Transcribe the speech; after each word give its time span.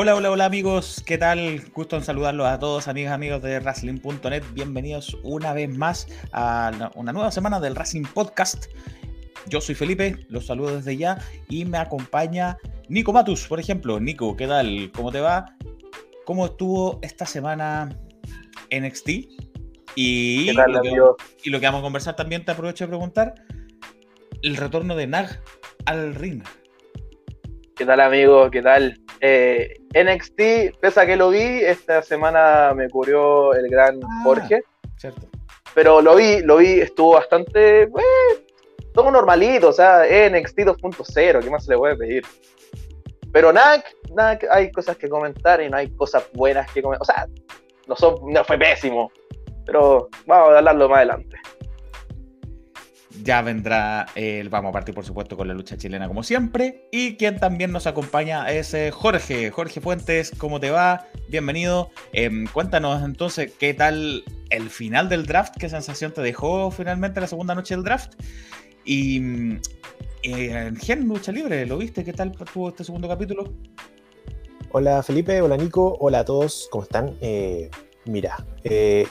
Hola, 0.00 0.14
hola, 0.14 0.30
hola 0.30 0.44
amigos, 0.44 1.02
¿qué 1.04 1.18
tal? 1.18 1.60
Gusto 1.74 1.96
en 1.96 2.04
saludarlos 2.04 2.46
a 2.46 2.60
todos, 2.60 2.86
amigas, 2.86 3.12
amigos 3.12 3.42
de 3.42 3.58
Wrestling.net. 3.58 4.44
Bienvenidos 4.52 5.18
una 5.24 5.52
vez 5.52 5.76
más 5.76 6.06
a 6.30 6.92
una 6.94 7.12
nueva 7.12 7.32
semana 7.32 7.58
del 7.58 7.74
Wrestling 7.74 8.04
Podcast. 8.04 8.66
Yo 9.48 9.60
soy 9.60 9.74
Felipe, 9.74 10.24
los 10.28 10.46
saludo 10.46 10.76
desde 10.76 10.96
ya 10.96 11.18
y 11.48 11.64
me 11.64 11.78
acompaña 11.78 12.58
Nico 12.88 13.12
Matus, 13.12 13.48
por 13.48 13.58
ejemplo. 13.58 13.98
Nico, 13.98 14.36
¿qué 14.36 14.46
tal? 14.46 14.92
¿Cómo 14.94 15.10
te 15.10 15.18
va? 15.18 15.56
¿Cómo 16.24 16.46
estuvo 16.46 17.00
esta 17.02 17.26
semana 17.26 17.88
NXT? 18.70 19.08
Y, 19.96 20.52
lo 20.52 20.80
que, 20.80 20.96
y 21.42 21.50
lo 21.50 21.58
que 21.58 21.66
vamos 21.66 21.80
a 21.80 21.82
conversar 21.82 22.14
también, 22.14 22.44
te 22.44 22.52
aprovecho 22.52 22.84
de 22.84 22.88
preguntar, 22.88 23.34
el 24.42 24.56
retorno 24.58 24.94
de 24.94 25.08
Nag 25.08 25.42
al 25.86 26.14
ring. 26.14 26.44
¿Qué 27.74 27.84
tal, 27.84 27.98
amigo? 27.98 28.48
¿Qué 28.52 28.62
tal? 28.62 28.96
Eh, 29.20 29.80
NXT, 29.94 30.78
pese 30.80 31.00
a 31.00 31.06
que 31.06 31.16
lo 31.16 31.30
vi, 31.30 31.40
esta 31.40 32.02
semana 32.02 32.72
me 32.74 32.86
ocurrió 32.86 33.54
el 33.54 33.68
gran 33.68 34.00
ah, 34.02 34.20
Jorge. 34.24 34.62
Cierto. 34.96 35.28
Pero 35.74 36.00
lo 36.00 36.16
vi, 36.16 36.40
lo 36.40 36.58
vi, 36.58 36.80
estuvo 36.80 37.14
bastante. 37.14 37.82
Eh, 37.82 37.88
todo 38.94 39.10
normalito, 39.10 39.68
o 39.68 39.72
sea, 39.72 40.02
NXT 40.02 40.58
2.0, 40.60 41.42
¿qué 41.42 41.50
más 41.50 41.64
se 41.64 41.72
le 41.72 41.78
puede 41.78 41.96
pedir? 41.96 42.24
Pero 43.32 43.52
nada, 43.52 43.84
nada, 44.14 44.38
hay 44.50 44.72
cosas 44.72 44.96
que 44.96 45.08
comentar 45.08 45.60
y 45.60 45.68
no 45.68 45.76
hay 45.76 45.90
cosas 45.94 46.24
buenas 46.32 46.70
que 46.72 46.82
comentar. 46.82 47.02
O 47.02 47.04
sea, 47.04 47.26
no, 47.86 47.94
son, 47.96 48.16
no 48.32 48.44
fue 48.44 48.58
pésimo, 48.58 49.12
pero 49.66 50.08
vamos 50.26 50.54
a 50.54 50.58
hablarlo 50.58 50.88
más 50.88 50.98
adelante 50.98 51.38
ya 53.22 53.42
vendrá, 53.42 54.06
el 54.14 54.48
vamos 54.48 54.70
a 54.70 54.72
partir 54.72 54.94
por 54.94 55.04
supuesto 55.04 55.36
con 55.36 55.48
la 55.48 55.54
lucha 55.54 55.76
chilena 55.76 56.08
como 56.08 56.22
siempre. 56.22 56.88
Y 56.92 57.16
quien 57.16 57.38
también 57.38 57.72
nos 57.72 57.86
acompaña 57.86 58.50
es 58.50 58.74
eh, 58.74 58.90
Jorge. 58.90 59.50
Jorge 59.50 59.80
Fuentes, 59.80 60.32
¿cómo 60.36 60.60
te 60.60 60.70
va? 60.70 61.06
Bienvenido. 61.28 61.90
Em, 62.12 62.46
cuéntanos 62.46 63.02
entonces 63.04 63.52
qué 63.58 63.74
tal 63.74 64.24
el 64.50 64.70
final 64.70 65.08
del 65.08 65.26
draft, 65.26 65.54
qué 65.58 65.68
sensación 65.68 66.12
te 66.12 66.22
dejó 66.22 66.70
finalmente 66.70 67.20
la 67.20 67.26
segunda 67.26 67.54
noche 67.54 67.74
del 67.74 67.84
draft. 67.84 68.14
Y 68.84 69.20
mm, 69.20 69.60
eh, 70.22 70.66
en 70.68 70.76
Gen 70.76 71.08
Lucha 71.08 71.32
Libre, 71.32 71.66
¿lo 71.66 71.78
viste? 71.78 72.04
¿Qué 72.04 72.12
tal 72.12 72.32
estuvo 72.38 72.68
este 72.68 72.84
segundo 72.84 73.08
capítulo? 73.08 73.52
Hola 74.70 75.02
Felipe, 75.02 75.40
hola 75.40 75.56
Nico, 75.56 75.96
hola 76.00 76.20
a 76.20 76.24
todos, 76.24 76.68
¿cómo 76.70 76.84
están? 76.84 77.16
Eh, 77.22 77.70
mira, 78.04 78.44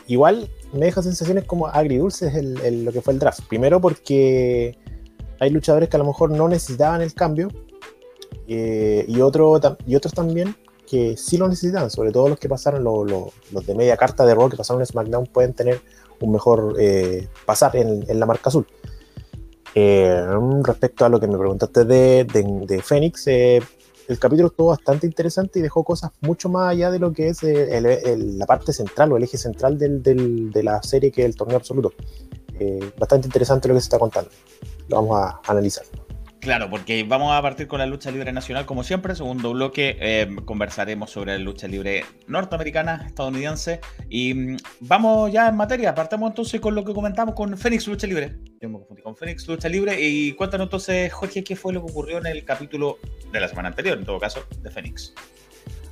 igual 0.06 0.52
me 0.74 0.86
deja 0.86 1.02
sensaciones 1.02 1.46
como 1.46 1.68
agridulces 1.68 2.36
el, 2.36 2.86
lo 2.86 2.92
que 2.92 3.02
fue 3.02 3.14
el 3.14 3.20
draft. 3.20 3.42
Primero 3.48 3.80
porque 3.80 4.78
hay 5.40 5.50
luchadores 5.50 5.90
que 5.90 5.98
a 5.98 6.00
lo 6.00 6.06
mejor 6.06 6.32
no 6.32 6.48
necesitaban 6.48 7.02
el 7.02 7.14
cambio 7.14 7.50
eh, 8.48 9.06
y, 9.08 9.22
otro, 9.22 9.60
y 9.86 9.96
otros 9.96 10.14
también 10.14 10.56
que 10.90 11.18
sí 11.18 11.38
lo 11.38 11.48
necesitaban, 11.50 11.90
sobre 11.90 12.12
todo 12.12 12.30
los 12.30 12.40
que 12.40 12.48
pasaron, 12.48 12.84
los 12.84 13.66
de 13.66 13.76
media 13.76 13.98
carta 13.98 14.26
de 14.26 14.34
rol 14.34 14.50
que 14.50 14.58
pasaron 14.58 14.82
en 14.82 14.86
SmackDown 14.86 15.26
pueden 15.26 15.54
tener 15.54 15.82
un 16.22 16.32
mejor 16.32 16.76
eh, 16.80 17.28
pasar 17.46 17.76
en, 17.76 18.20
la 18.20 18.26
marca 18.26 18.50
azul. 18.50 18.66
Eh, 19.76 20.26
respecto 20.64 21.06
a 21.06 21.10
lo 21.10 21.20
que 21.20 21.28
me 21.28 21.38
preguntaste 21.38 21.84
de, 21.86 22.24
de, 22.24 22.66
de 22.66 22.82
Fénix, 22.82 23.28
el 24.08 24.20
capítulo 24.20 24.48
estuvo 24.48 24.68
bastante 24.68 25.06
interesante 25.06 25.60
y 25.60 25.62
dejó 25.62 25.84
cosas 25.84 26.12
mucho 26.22 26.50
más 26.50 26.70
allá 26.70 26.92
de 26.92 27.00
lo 27.00 27.12
que 27.12 27.30
es 27.30 27.44
eh, 27.44 28.18
la 28.18 28.46
parte 28.46 28.72
central 28.72 29.12
o 29.12 29.18
el 29.18 29.24
eje 29.24 29.38
central 29.38 29.78
de 29.78 30.64
la 30.64 30.82
serie 30.82 31.12
que 31.12 31.22
es 31.22 31.28
el 31.28 31.36
torneo 31.36 31.58
absoluto. 31.58 31.94
Eh, 32.60 32.92
bastante 32.98 33.28
interesante 33.28 33.68
lo 33.68 33.76
que 33.76 33.82
se 33.82 33.86
está 33.86 34.00
contando. 34.00 34.30
Lo 34.88 34.98
vamos 34.98 35.18
a 35.20 35.42
analizar. 35.52 35.86
Claro, 36.40 36.70
porque 36.70 37.04
vamos 37.04 37.34
a 37.34 37.42
partir 37.42 37.68
con 37.68 37.80
la 37.80 37.86
lucha 37.86 38.12
libre 38.12 38.32
nacional 38.32 38.66
como 38.66 38.84
siempre. 38.84 39.16
Segundo 39.16 39.52
bloque, 39.54 39.98
eh, 40.00 40.28
conversaremos 40.46 41.10
sobre 41.10 41.34
la 41.34 41.40
lucha 41.40 41.68
libre 41.68 42.06
norteamericana, 42.28 43.06
estadounidense. 43.08 43.82
Y 44.10 44.34
mm, 44.34 44.58
vamos 44.82 45.32
ya 45.32 45.50
en 45.50 45.56
materia. 45.56 45.96
Partamos 45.96 46.30
entonces 46.30 46.62
con 46.62 46.76
lo 46.76 46.86
que 46.86 46.94
comentamos 46.94 47.34
con 47.34 47.58
Fénix 47.58 47.88
Lucha 47.88 48.08
Libre. 48.08 48.38
Yo 48.62 48.70
me 48.70 48.78
confundí 48.78 49.02
con 49.02 49.16
Fénix 49.16 49.48
Lucha 49.48 49.68
Libre. 49.68 50.00
Y 50.00 50.34
cuéntanos 50.34 50.66
entonces, 50.66 51.12
Jorge, 51.12 51.44
qué 51.44 51.56
fue 51.56 51.74
lo 51.74 51.84
que 51.84 51.92
ocurrió 51.92 52.20
en 52.20 52.28
el 52.28 52.46
capítulo 52.46 53.00
de 53.32 53.40
la 53.40 53.48
semana 53.48 53.70
anterior, 53.70 53.98
en 53.98 54.06
todo 54.06 54.20
caso, 54.20 54.46
de 54.62 54.70
Fénix. 54.70 55.14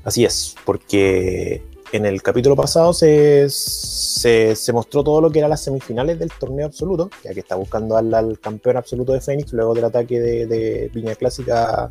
Así 0.03 0.24
es, 0.24 0.56
porque 0.64 1.64
en 1.96 2.06
el 2.06 2.22
capítulo 2.22 2.56
pasado 2.56 2.94
se, 2.94 3.48
se, 3.50 4.74
mostró 4.74 5.04
todo 5.04 5.22
lo 5.22 5.32
que 5.32 5.40
eran 5.40 5.50
las 5.50 5.62
semifinales 5.62 6.20
del 6.20 6.32
torneo 6.32 6.66
absoluto, 6.66 7.10
ya 7.24 7.34
que 7.34 7.40
está 7.40 7.56
buscando 7.56 7.98
al, 7.98 8.40
campeón 8.40 8.78
absoluto 8.78 9.14
de 9.14 9.22
Phoenix 9.22 9.54
luego 9.54 9.74
del 9.74 9.86
ataque 9.86 10.20
de, 10.20 10.48
de 10.48 10.92
Viña 10.94 11.16
Clásica 11.16 11.90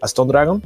a 0.00 0.06
Stone 0.06 0.28
Dragon. 0.28 0.62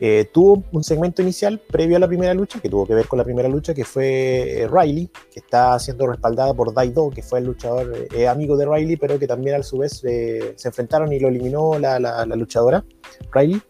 Eh, 0.00 0.28
tuvo 0.32 0.64
un 0.72 0.82
segmento 0.82 1.22
inicial 1.22 1.60
previo 1.60 1.96
a 1.96 2.00
la 2.00 2.08
primera 2.08 2.34
lucha, 2.34 2.60
que 2.60 2.68
tuvo 2.68 2.86
que 2.86 2.94
ver 2.94 3.06
con 3.06 3.18
la 3.18 3.24
primera 3.24 3.48
lucha, 3.48 3.74
que 3.74 3.84
fue 3.84 4.62
eh, 4.62 4.68
Riley, 4.68 5.08
que 5.32 5.40
está 5.40 5.78
siendo 5.78 6.06
respaldada 6.06 6.52
por 6.52 6.74
Daido, 6.74 7.10
que 7.10 7.22
fue 7.22 7.38
el 7.38 7.46
luchador 7.46 8.06
eh, 8.14 8.26
amigo 8.26 8.56
de 8.56 8.66
Riley, 8.66 8.96
pero 8.96 9.18
que 9.18 9.26
también 9.26 9.60
a 9.60 9.62
su 9.62 9.78
vez 9.78 9.98
se 9.98 10.54
enfrentaron 10.64 11.12
y 11.12 11.20
lo 11.20 11.28
eliminó 11.28 11.78
la, 11.78 11.98
la 12.00 12.36
luchadora 12.36 12.84
Riley 13.32 13.62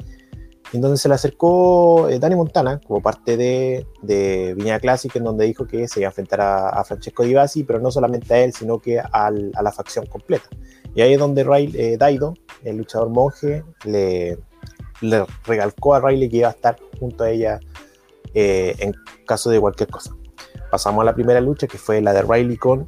en 0.74 0.80
donde 0.80 0.98
se 0.98 1.08
le 1.08 1.14
acercó 1.14 2.08
eh, 2.08 2.18
Dani 2.18 2.34
Montana 2.34 2.80
como 2.84 3.00
parte 3.00 3.36
de, 3.36 3.86
de 4.02 4.54
Viña 4.54 4.80
Classic, 4.80 5.14
en 5.14 5.22
donde 5.22 5.44
dijo 5.44 5.68
que 5.68 5.86
se 5.86 6.00
iba 6.00 6.08
a 6.08 6.10
enfrentar 6.10 6.40
a, 6.40 6.82
Francesco 6.84 7.22
Di 7.22 7.32
Basi, 7.32 7.62
pero 7.62 7.78
no 7.78 7.92
solamente 7.92 8.34
a 8.34 8.42
él, 8.42 8.52
sino 8.52 8.80
que 8.80 8.98
a 8.98 9.30
la 9.30 9.72
facción 9.72 10.04
completa. 10.06 10.48
Y 10.96 11.02
ahí 11.02 11.12
es 11.12 11.18
donde 11.20 11.42
eh, 11.74 11.96
Daido, 11.96 12.34
el 12.64 12.78
luchador 12.78 13.08
monje, 13.08 13.62
le, 13.84 14.36
le, 15.00 15.24
recalcó 15.44 15.94
a 15.94 16.00
Riley 16.00 16.28
que 16.28 16.38
iba 16.38 16.48
a 16.48 16.52
estar 16.52 16.76
junto 16.98 17.22
a 17.22 17.30
ella 17.30 17.60
eh, 18.34 18.74
en 18.80 18.94
caso 19.26 19.50
de 19.50 19.60
cualquier 19.60 19.90
cosa. 19.90 20.12
Pasamos 20.72 21.02
a 21.02 21.04
la 21.04 21.14
primera 21.14 21.40
lucha, 21.40 21.68
que 21.68 21.78
fue 21.78 22.00
la 22.00 22.12
de 22.12 22.22
Riley 22.22 22.56
con 22.56 22.86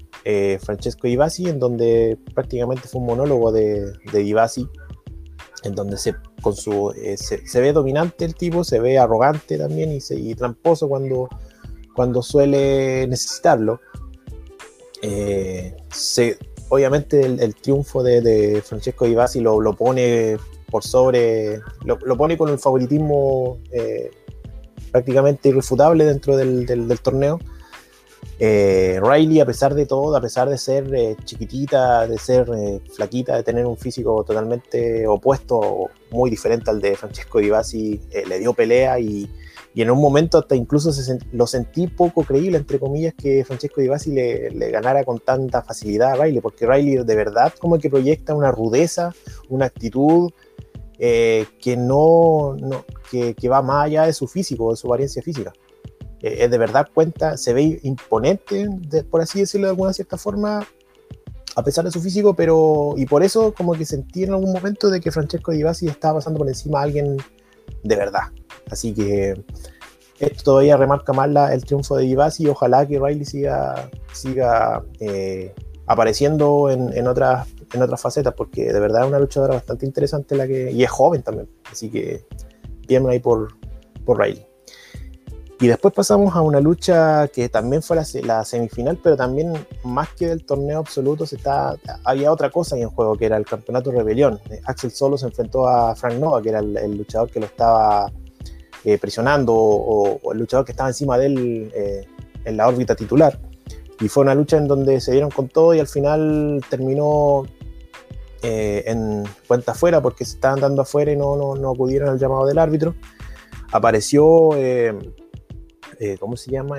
Francesco 0.61 1.07
Di 1.07 1.15
Basi, 1.15 1.49
en 1.49 1.61
donde 1.61 2.19
prácticamente 2.35 2.89
fue 2.89 3.01
un 3.01 3.07
monólogo 3.07 3.53
de, 3.53 3.93
de 4.13 4.19
Di 4.19 4.33
Basi 4.33 4.69
en 5.67 5.75
donde 5.75 5.99
se, 5.99 6.15
con 6.41 6.55
su, 6.55 6.93
eh, 6.97 7.17
se, 7.17 7.61
ve 7.61 7.73
dominante 7.73 8.25
el 8.25 8.35
tipo, 8.35 8.65
se 8.65 8.81
ve 8.81 8.99
arrogante 8.99 9.59
también 9.59 9.93
y, 9.93 10.01
se, 10.01 10.35
tramposo 10.35 10.89
cuando, 10.89 11.29
cuando 11.95 12.23
suele 12.23 13.07
necesitarlo. 13.07 13.81
Eh, 15.03 15.77
se, 15.91 16.39
obviamente 16.69 17.21
el, 17.25 17.55
triunfo 17.55 18.03
de, 18.03 18.63
Francesco 18.65 19.07
Ivasi 19.07 19.41
lo, 19.41 19.61
lo 19.61 19.75
pone 19.75 20.37
por 20.71 20.83
sobre, 20.83 21.61
lo, 21.85 22.17
pone 22.17 22.37
con 22.39 22.49
el 22.49 22.59
favoritismo 22.59 23.59
eh, 23.71 24.11
prácticamente 24.91 25.51
irrefutable 25.51 26.05
dentro 26.05 26.37
del, 26.37 26.67
del 26.67 27.01
torneo 27.01 27.39
eh, 28.39 29.01
Riley, 29.03 29.41
a 29.41 29.47
pesar 29.47 29.75
de 29.75 29.87
todo, 29.87 30.15
a 30.15 30.21
pesar 30.21 30.49
de 30.51 30.59
ser 30.59 30.95
eh, 30.95 31.17
chiquitita, 31.25 32.07
de 32.07 32.19
ser 32.19 32.47
eh, 32.55 32.81
flaquita, 32.95 33.35
de 33.35 33.43
tener 33.43 33.65
un 33.65 33.79
físico 33.79 34.25
totalmente 34.25 35.07
opuesto, 35.07 35.89
muy 36.11 36.29
diferente 36.29 36.71
al 36.71 36.81
de 36.81 36.97
Francesco 36.97 37.39
Di 37.39 37.49
Basi, 37.49 38.01
le 38.29 38.39
dio 38.39 38.53
pelea 38.53 39.01
y, 39.01 39.29
en 39.75 39.91
un 39.91 40.01
momento 40.01 40.39
hasta 40.39 40.57
incluso 40.57 40.91
lo 41.33 41.47
sentí 41.47 41.87
poco 41.87 42.25
creíble, 42.25 42.57
entre 42.57 42.79
comillas, 42.79 43.15
que 43.15 43.45
Francesco 43.45 43.81
Di 43.81 43.89
Basi 43.89 44.13
le, 44.13 44.71
ganara 44.71 45.05
con 45.05 45.19
tanta 45.19 45.63
facilidad 45.63 46.13
a 46.13 46.25
Riley, 46.25 46.41
porque 46.41 46.67
Riley 46.67 47.05
de 47.05 47.15
verdad 47.15 47.53
como 47.59 47.79
que 47.79 47.91
proyecta 47.91 48.35
una 48.35 48.51
rudeza, 48.51 49.15
una 49.49 49.67
actitud 49.67 50.31
que 50.99 51.77
no, 51.77 52.57
que, 53.11 53.35
que 53.35 53.49
va 53.51 53.61
más 53.61 53.87
allá 53.87 54.07
de 54.07 54.15
su 54.15 54.27
físico, 54.27 54.71
de 54.71 54.77
su 54.77 54.87
apariencia 54.87 55.23
física. 55.23 55.53
Eh, 56.27 56.45
es 56.45 56.51
de 56.51 56.59
verdad 56.59 56.89
cuenta, 56.93 57.37
se 57.37 57.53
ve 57.55 57.79
imponente, 57.85 58.69
por 59.09 59.21
así 59.21 59.41
decirlo 59.41 59.69
de 59.69 59.71
alguna 59.71 59.93
cierta 59.93 60.17
forma, 60.17 60.67
a 61.55 61.63
pesar 61.63 61.85
de 61.85 61.93
su 61.93 62.01
físico, 62.01 62.35
pero 62.35 62.95
y 62.97 63.07
por 63.07 63.23
eso 63.23 63.55
como 63.55 63.75
que 63.75 63.85
sentí 63.85 64.25
en 64.25 64.33
algún 64.33 64.53
momento 64.53 64.91
de 64.91 65.01
que 65.01 65.13
Francesco 65.13 65.53
Di 65.53 65.63
Basi 65.63 65.87
estaba 65.87 66.15
pasando 66.15 66.39
por 66.39 66.49
encima 66.49 66.81
a 66.81 66.83
alguien 66.83 67.17
de 67.85 67.97
verdad. 67.97 68.33
Así 68.71 68.93
que 68.93 69.45
esto 70.19 70.43
todavía 70.43 70.77
remarca 70.77 71.13
más 71.13 71.53
el 71.53 71.65
triunfo 71.65 71.97
de 71.97 72.05
Di 72.05 72.17
Basi 72.17 72.45
y 72.45 72.49
ojalá 72.49 72.87
que 72.87 72.99
Riley 72.99 73.25
siga, 73.25 73.89
siga 74.13 74.83
eh, 74.99 75.55
apareciendo 75.87 76.71
en, 76.71 76.93
en, 76.93 77.07
otras, 77.07 77.47
en 77.73 77.83
otras 77.83 78.01
facetas, 78.01 78.35
porque 78.35 78.73
de 78.73 78.81
verdad 78.81 79.03
es 79.03 79.09
una 79.09 79.21
luchadora 79.21 79.55
bastante 79.55 79.87
interesante 79.87 80.35
la 80.35 80.49
que, 80.49 80.73
y 80.73 80.83
es 80.83 80.91
joven 80.91 81.23
también. 81.23 81.49
Así 81.71 81.89
que 81.89 82.25
bien 82.89 83.09
ahí 83.09 83.21
por, 83.21 83.57
por 84.05 84.19
Riley. 84.21 84.46
Y 85.59 85.69
después 85.69 85.95
pasamos 85.95 86.35
a 86.37 86.43
una 86.43 86.61
lucha 86.61 87.29
que 87.29 87.49
también 87.49 87.83
fue 87.83 87.97
la, 87.97 88.45
semifinal, 88.45 88.99
pero 89.03 89.17
también 89.17 89.55
más 89.85 90.11
que 90.11 90.27
del 90.27 90.45
torneo 90.45 90.81
absoluto, 90.81 91.25
se 91.25 91.37
está, 91.37 91.77
había 92.05 92.31
otra 92.31 92.51
cosa 92.51 92.77
ahí 92.77 92.83
en 92.83 92.91
juego, 92.91 93.17
que 93.17 93.25
era 93.25 93.39
el 93.39 93.47
campeonato 93.47 93.91
rebelión. 93.91 94.39
Eh, 94.51 94.61
Axel 94.67 94.91
Solo 94.91 95.17
se 95.17 95.27
enfrentó 95.27 95.67
a 95.67 95.97
Frank 95.97 96.17
Nova, 96.17 96.43
que 96.43 96.51
era 96.51 96.59
el, 96.59 96.99
luchador 96.99 97.31
que 97.31 97.41
lo 97.41 97.47
estaba 97.47 98.13
eh, 98.85 98.99
presionando 98.99 99.55
o, 99.55 100.31
el 100.31 100.39
luchador 100.39 100.67
que 100.67 100.73
estaba 100.73 100.91
encima 100.91 101.17
de 101.17 101.27
él 101.27 101.73
eh, 101.75 102.07
en 102.45 102.57
la 102.59 102.69
órbita 102.69 102.95
titular. 102.95 103.39
Y 103.99 104.09
fue 104.09 104.25
una 104.25 104.35
lucha 104.35 104.59
en 104.59 104.69
donde 104.69 105.01
se 105.01 105.13
dieron 105.13 105.31
con 105.31 105.49
todo 105.49 105.75
y 105.75 105.81
al 105.81 105.89
final 105.89 106.63
terminó 106.69 107.45
en 108.43 109.25
cuenta 109.49 109.73
afuera 109.73 110.01
porque 110.01 110.25
se 110.25 110.35
estaban 110.35 110.61
dando 110.61 110.83
afuera 110.83 111.11
y 111.11 111.17
no, 111.17 111.35
no, 111.35 111.57
no 111.57 111.71
acudieron 111.73 112.11
al 112.11 112.19
llamado 112.19 112.47
del 112.47 112.59
árbitro. 112.59 112.95
apareció, 113.73 114.51
eh, 115.99 116.13
eh, 116.13 116.17
¿cómo 116.19 116.37
se 116.37 116.51
llama? 116.51 116.79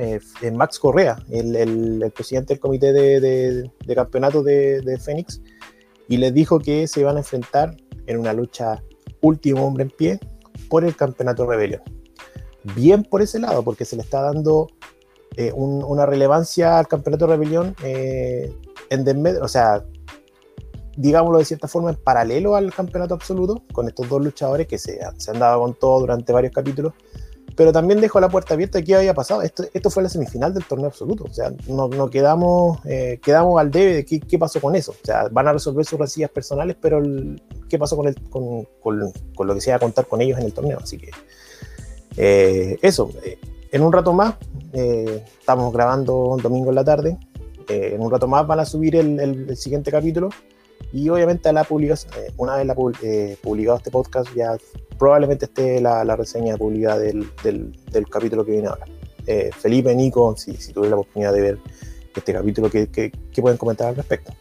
Max 0.54 0.80
Correa, 0.80 1.18
el, 1.30 2.12
presidente 2.16 2.54
del 2.54 2.60
comité 2.60 2.94
de, 2.94 3.72
campeonato 3.96 4.44
de, 4.44 4.82
de 4.82 5.00
Fénix, 5.00 5.42
y 6.08 6.18
les 6.18 6.34
dijo 6.34 6.60
que 6.60 6.88
se 6.88 7.02
iban 7.02 7.16
a 7.16 7.20
enfrentar 7.20 7.76
en 8.06 8.18
una 8.20 8.34
lucha 8.34 8.84
último 9.22 9.66
hombre 9.66 9.84
en 9.84 9.90
pie 9.90 10.20
por 10.70 10.84
el 10.84 10.96
campeonato 10.96 11.46
Rebelión. 11.46 11.82
Bien 12.76 13.04
por 13.04 13.22
ese 13.22 13.40
lado, 13.40 13.64
porque 13.64 13.86
se 13.86 13.96
le 13.96 14.02
está 14.02 14.22
dando 14.22 14.68
una 15.54 16.06
relevancia 16.08 16.80
al 16.80 16.88
campeonato 16.88 17.28
Rebelión 17.28 17.76
en 17.84 19.04
desmedro, 19.04 19.46
o 19.46 19.48
sea, 19.48 19.84
digámoslo 20.98 21.38
de 21.38 21.46
cierta 21.46 21.68
forma, 21.68 21.92
en 21.92 21.96
paralelo 21.96 22.56
al 22.56 22.74
campeonato 22.74 23.14
absoluto, 23.14 23.64
con 23.72 23.88
estos 23.88 24.10
dos 24.10 24.24
luchadores 24.24 24.68
que 24.68 24.78
se, 24.78 25.00
se 25.18 25.32
han 25.32 25.40
dado 25.40 25.62
con 25.62 25.76
todo 25.76 26.00
durante 26.00 26.34
varios 26.34 26.54
capítulos, 26.54 26.94
pero 27.58 27.74
también 27.74 28.00
dejo 28.00 28.20
la 28.20 28.30
puerta 28.30 28.54
abierta 28.54 28.78
de 28.78 28.84
qué 28.84 28.96
había 28.96 29.16
pasado. 29.16 29.42
Esto, 29.42 29.64
esto 29.74 29.90
fue 29.90 30.04
la 30.04 30.10
semifinal 30.10 30.54
del 30.54 30.64
torneo 30.64 30.86
absoluto, 30.86 31.24
o 31.24 31.34
sea, 31.34 31.52
no, 31.68 31.88
no 31.88 32.08
quedamos, 32.08 32.80
eh, 32.86 33.20
quedamos 33.22 33.60
al 33.60 33.72
debe 33.72 33.96
de 33.96 34.06
qué, 34.06 34.20
qué, 34.20 34.38
pasó 34.38 34.62
con 34.62 34.76
eso. 34.76 34.92
O 34.92 35.04
sea, 35.06 35.28
van 35.32 35.48
a 35.48 35.54
resolver 35.54 35.84
sus 35.84 35.98
resillas 35.98 36.30
personales, 36.30 36.78
pero 36.80 37.02
qué 37.68 37.80
pasó 37.80 37.98
con, 37.98 38.08
el, 38.08 38.30
con, 38.30 38.64
con, 38.80 39.12
con, 39.36 39.48
lo 39.48 39.56
que 39.56 39.62
se 39.62 39.72
iba 39.72 39.78
a 39.78 39.80
contar 39.80 40.06
con 40.06 40.22
ellos 40.22 40.38
en 40.38 40.46
el 40.46 40.54
torneo. 40.54 40.78
Así 40.80 41.00
que 41.00 41.10
eh, 42.16 42.78
eso, 42.84 43.10
eh, 43.24 43.40
en 43.72 43.82
un 43.82 43.92
rato 43.92 44.14
más, 44.14 44.36
estamos 44.72 45.74
grabando 45.74 46.28
un 46.28 46.42
domingo 46.44 46.70
en 46.70 46.76
la 46.76 46.84
tarde, 46.84 47.18
en 47.68 48.00
un 48.00 48.12
rato 48.12 48.28
más 48.28 48.46
van 48.46 48.60
a 48.60 48.66
subir 48.66 48.96
el, 48.96 49.20
el 49.20 49.58
siguiente 49.58 49.90
capítulo 49.90 50.30
y 50.94 51.10
obviamente 51.10 51.52
la 51.52 51.64
publicación, 51.64 52.14
eh, 52.18 52.32
una 52.38 52.56
vez 52.56 52.66
la, 52.66 52.76
eh, 53.04 53.38
publicado 53.42 53.78
este 53.78 53.92
podcast, 53.92 54.34
ya 54.34 54.56
probablemente 54.98 55.46
esté 55.46 55.82
la, 55.82 56.04
la 56.06 56.16
reseña 56.16 56.58
publicada 56.58 57.00
del, 57.00 57.28
del, 57.44 57.72
del, 57.92 58.08
capítulo 58.10 58.46
que 58.46 58.52
viene 58.52 58.68
ahora. 58.68 58.86
Eh, 59.26 59.52
Felipe, 59.58 59.94
Nico, 59.94 60.36
si, 60.38 60.54
si 60.56 60.72
tuvieron 60.72 60.92
la 60.92 60.96
oportunidad 60.98 61.34
de 61.34 61.42
ver 61.42 61.58
este 62.16 62.34
capítulo, 62.34 62.70
¿qué, 62.70 62.88
qué, 62.90 63.12
qué 63.12 63.42
pueden 63.42 63.58
comentar 63.58 63.90
al 63.90 63.96
respecto? 63.96 64.34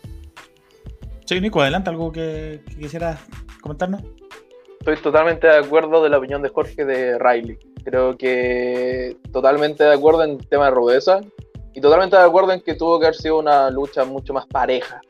Sí, 1.25 1.41
Nico, 1.41 1.61
adelante, 1.61 1.91
algo 1.91 2.13
que, 2.13 2.63
que 2.69 2.77
quisieras 2.77 3.21
comentarnos. 3.61 4.03
Estoy 4.79 4.97
totalmente 4.99 5.49
de 5.49 5.57
acuerdo 5.57 6.03
de 6.03 6.11
la 6.11 6.19
opinión 6.19 6.43
de 6.43 6.49
Jorge 6.49 6.85
de 6.85 7.19
Riley. 7.19 7.59
Creo 7.85 8.17
que 8.17 9.17
totalmente 9.33 9.83
de 9.83 9.93
acuerdo 9.93 10.23
en 10.23 10.31
el 10.31 10.47
tema 10.47 10.67
de 10.67 10.71
rudeza 10.71 11.21
y 11.75 11.81
totalmente 11.81 12.17
de 12.17 12.23
acuerdo 12.23 12.53
en 12.53 12.61
que 12.61 12.75
tuvo 12.75 13.01
que 13.01 13.07
haber 13.07 13.17
sido 13.17 13.39
una 13.39 13.69
lucha 13.71 14.05
mucho 14.05 14.33
más 14.33 14.47
pareja 14.47 15.01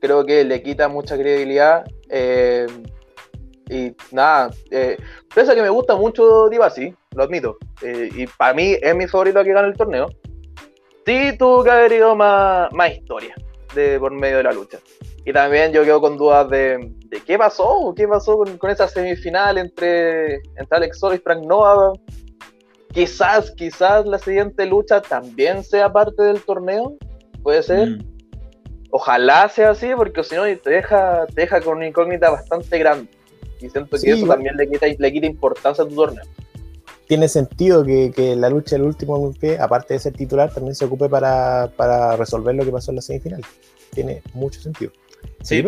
creo 0.00 0.24
que 0.24 0.44
le 0.44 0.62
quita 0.62 0.88
mucha 0.88 1.16
credibilidad. 1.16 1.84
Eh, 2.08 2.66
y 3.68 3.94
nada, 4.12 4.50
eh, 4.70 4.96
que 5.34 5.62
me 5.62 5.68
gusta 5.68 5.96
mucho 5.96 6.48
Divasi, 6.48 6.94
lo 7.14 7.24
admito, 7.24 7.56
eh, 7.82 8.08
y 8.14 8.26
para 8.26 8.54
mí 8.54 8.76
es 8.80 8.94
mi 8.94 9.08
favorito 9.08 9.42
que 9.42 9.52
gana 9.52 9.66
el 9.66 9.76
torneo, 9.76 10.06
sí 11.04 11.36
tuvo 11.36 11.64
que 11.64 11.70
haber 11.70 11.92
ido 11.92 12.14
más, 12.14 12.72
más 12.72 12.92
historia 12.92 13.34
de, 13.74 13.98
por 13.98 14.12
medio 14.12 14.38
de 14.38 14.42
la 14.44 14.52
lucha. 14.52 14.78
Y 15.24 15.32
también 15.32 15.72
yo 15.72 15.82
quedo 15.82 16.00
con 16.00 16.16
dudas 16.16 16.48
de, 16.48 16.92
qué 17.26 17.36
pasó, 17.36 17.92
qué 17.96 18.06
pasó 18.06 18.38
con, 18.38 18.56
con, 18.58 18.70
esa 18.70 18.86
semifinal 18.86 19.58
entre, 19.58 20.36
entre 20.36 20.68
Alex 20.70 21.00
Solo 21.00 21.16
y 21.16 21.18
Frank 21.18 21.44
Nova. 21.44 21.92
Quizás, 22.92 23.50
quizás 23.50 24.06
la 24.06 24.20
siguiente 24.20 24.64
lucha 24.64 25.02
también 25.02 25.64
sea 25.64 25.92
parte 25.92 26.22
del 26.22 26.40
torneo, 26.40 26.96
puede 27.42 27.64
ser. 27.64 27.88
Mm. 27.88 28.15
Ojalá 28.90 29.48
sea 29.48 29.70
así, 29.70 29.88
porque 29.96 30.22
si 30.22 30.34
no 30.34 30.42
te 30.42 30.70
deja, 30.70 31.26
te 31.26 31.42
deja 31.42 31.60
con 31.60 31.78
una 31.78 31.86
incógnita 31.86 32.30
bastante 32.30 32.78
grande. 32.78 33.08
Y 33.60 33.68
siento 33.70 33.96
que 33.98 34.10
eso 34.10 34.26
también 34.26 34.56
le 34.56 34.68
quita, 34.68 34.86
le 34.86 35.12
quita 35.12 35.26
importancia 35.26 35.84
a 35.84 35.88
tu 35.88 35.94
torneo. 35.94 36.24
Tiene 37.08 37.28
sentido 37.28 37.84
que, 37.84 38.12
que 38.14 38.36
la 38.36 38.50
lucha 38.50 38.76
del 38.76 38.82
último 38.82 39.32
pie, 39.32 39.58
aparte 39.58 39.94
de 39.94 40.00
ser 40.00 40.12
titular, 40.12 40.52
también 40.52 40.74
se 40.74 40.84
ocupe 40.84 41.08
para, 41.08 41.70
para 41.76 42.16
resolver 42.16 42.54
lo 42.54 42.64
que 42.64 42.72
pasó 42.72 42.90
en 42.90 42.96
la 42.96 43.02
semifinal. 43.02 43.42
Tiene 43.94 44.22
mucho 44.34 44.60
sentido. 44.60 44.92
Sí, 45.42 45.64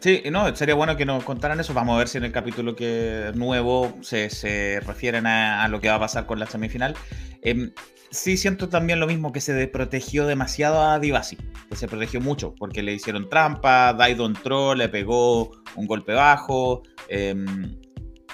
sí, 0.00 0.22
no, 0.30 0.54
sería 0.56 0.74
bueno 0.74 0.96
que 0.96 1.04
nos 1.04 1.24
contaran 1.24 1.60
eso. 1.60 1.74
Vamos 1.74 1.94
a 1.94 1.98
ver 1.98 2.08
si 2.08 2.18
en 2.18 2.24
el 2.24 2.32
capítulo 2.32 2.74
que 2.74 3.32
nuevo 3.34 3.92
se, 4.00 4.30
se 4.30 4.80
refieren 4.80 5.26
a, 5.26 5.62
a, 5.62 5.68
lo 5.68 5.80
que 5.80 5.88
va 5.88 5.96
a 5.96 6.00
pasar 6.00 6.26
con 6.26 6.38
la 6.38 6.46
semifinal. 6.46 6.94
Eh, 7.42 7.70
sí 8.10 8.36
siento 8.36 8.68
también 8.68 9.00
lo 9.00 9.06
mismo, 9.06 9.32
que 9.32 9.40
se 9.40 9.66
protegió 9.68 10.26
demasiado 10.26 10.82
a 10.82 10.98
Divasi, 10.98 11.36
que 11.68 11.76
se 11.76 11.88
protegió 11.88 12.20
mucho, 12.20 12.54
porque 12.58 12.82
le 12.82 12.94
hicieron 12.94 13.28
trampa, 13.28 13.92
Daido 13.92 14.26
entró, 14.26 14.74
le 14.74 14.88
pegó 14.88 15.50
un 15.76 15.86
golpe 15.86 16.14
bajo, 16.14 16.82
em, 17.08 17.76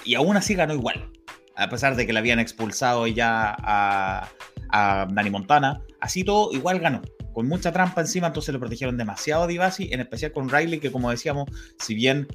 y 0.03 0.15
aún 0.15 0.37
así 0.37 0.55
ganó 0.55 0.73
igual, 0.73 1.11
a 1.55 1.69
pesar 1.69 1.95
de 1.95 2.05
que 2.05 2.13
le 2.13 2.19
habían 2.19 2.39
expulsado 2.39 3.07
ya 3.07 3.55
a, 3.59 4.29
a 4.69 5.07
Dani 5.11 5.29
Montana, 5.29 5.81
así 5.99 6.23
todo 6.23 6.51
igual 6.53 6.79
ganó. 6.79 7.01
Con 7.33 7.49
mucha 7.49 7.73
trampa 7.73 7.99
encima, 7.99 8.27
entonces 8.27 8.53
le 8.53 8.59
protegieron 8.59 8.97
demasiado 8.97 9.43
a 9.43 9.47
Divasi, 9.47 9.89
en 9.91 9.99
especial 9.99 10.31
con 10.31 10.49
Riley, 10.49 10.79
que 10.79 10.91
como 10.91 11.11
decíamos, 11.11 11.49
si 11.79 11.93
bien 11.93 12.27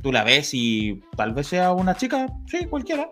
tú 0.00 0.12
la 0.12 0.22
ves 0.22 0.50
y 0.52 1.00
tal 1.16 1.32
vez 1.32 1.48
sea 1.48 1.72
una 1.72 1.96
chica, 1.96 2.28
sí, 2.46 2.66
cualquiera, 2.66 3.10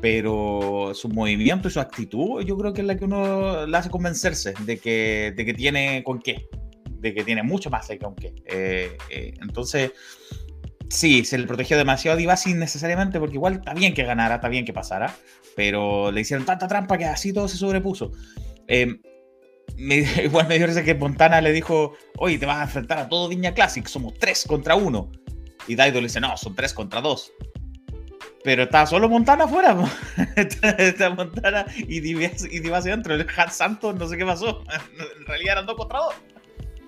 pero 0.00 0.92
su 0.94 1.08
movimiento 1.08 1.68
y 1.68 1.70
su 1.70 1.80
actitud 1.80 2.42
yo 2.42 2.56
creo 2.56 2.72
que 2.72 2.80
es 2.80 2.86
la 2.86 2.96
que 2.96 3.04
uno 3.04 3.66
le 3.66 3.76
hace 3.76 3.90
convencerse 3.90 4.54
de 4.64 4.78
que, 4.78 5.32
de 5.36 5.44
que 5.44 5.54
tiene 5.54 6.02
con 6.04 6.20
qué, 6.20 6.48
de 6.86 7.14
que 7.14 7.24
tiene 7.24 7.42
mucho 7.42 7.70
más 7.70 7.88
de 7.88 7.98
con 7.98 8.14
qué. 8.14 8.34
Eh, 8.46 8.96
eh, 9.10 9.34
entonces, 9.40 9.92
sí, 10.88 11.24
se 11.24 11.38
le 11.38 11.46
protegió 11.46 11.76
demasiado 11.76 12.14
a 12.14 12.18
Divasi 12.18 12.54
necesariamente 12.54 13.18
porque 13.18 13.34
igual 13.34 13.54
está 13.54 13.74
bien 13.74 13.94
que 13.94 14.04
ganara, 14.04 14.36
está 14.36 14.48
bien 14.48 14.64
que 14.64 14.72
pasara, 14.72 15.14
pero 15.54 16.10
le 16.10 16.22
hicieron 16.22 16.46
tanta 16.46 16.66
trampa 16.66 16.96
que 16.96 17.04
así 17.04 17.32
todo 17.32 17.48
se 17.48 17.56
sobrepuso. 17.56 18.12
Eh, 18.68 19.00
igual 20.24 20.48
me 20.48 20.58
dio 20.58 20.66
risa 20.66 20.82
que 20.82 20.94
Montana 20.94 21.40
le 21.40 21.52
dijo, 21.52 21.94
oye, 22.18 22.38
te 22.38 22.46
vas 22.46 22.58
a 22.58 22.62
enfrentar 22.64 22.98
a 22.98 23.08
todo 23.08 23.28
Viña 23.28 23.54
Classic, 23.54 23.86
somos 23.86 24.14
tres 24.18 24.44
contra 24.46 24.74
uno. 24.74 25.10
Y 25.68 25.74
Daido 25.74 26.00
le 26.00 26.06
dice, 26.06 26.20
no, 26.20 26.36
son 26.36 26.54
tres 26.54 26.72
contra 26.72 27.00
dos. 27.00 27.32
Pero 28.42 28.62
estaba 28.62 28.86
solo 28.86 29.08
Montana 29.08 29.44
afuera. 29.44 29.76
está 30.36 31.10
Montana 31.10 31.66
y 31.76 32.00
Divas 32.00 32.44
y 32.44 32.88
dentro. 32.88 33.14
El 33.14 33.26
Hat 33.36 33.50
Santos, 33.50 33.94
no 33.96 34.08
sé 34.08 34.16
qué 34.16 34.24
pasó. 34.24 34.64
En 35.18 35.26
realidad 35.26 35.52
eran 35.52 35.66
dos 35.66 35.76
contra 35.76 35.98
dos. 35.98 36.14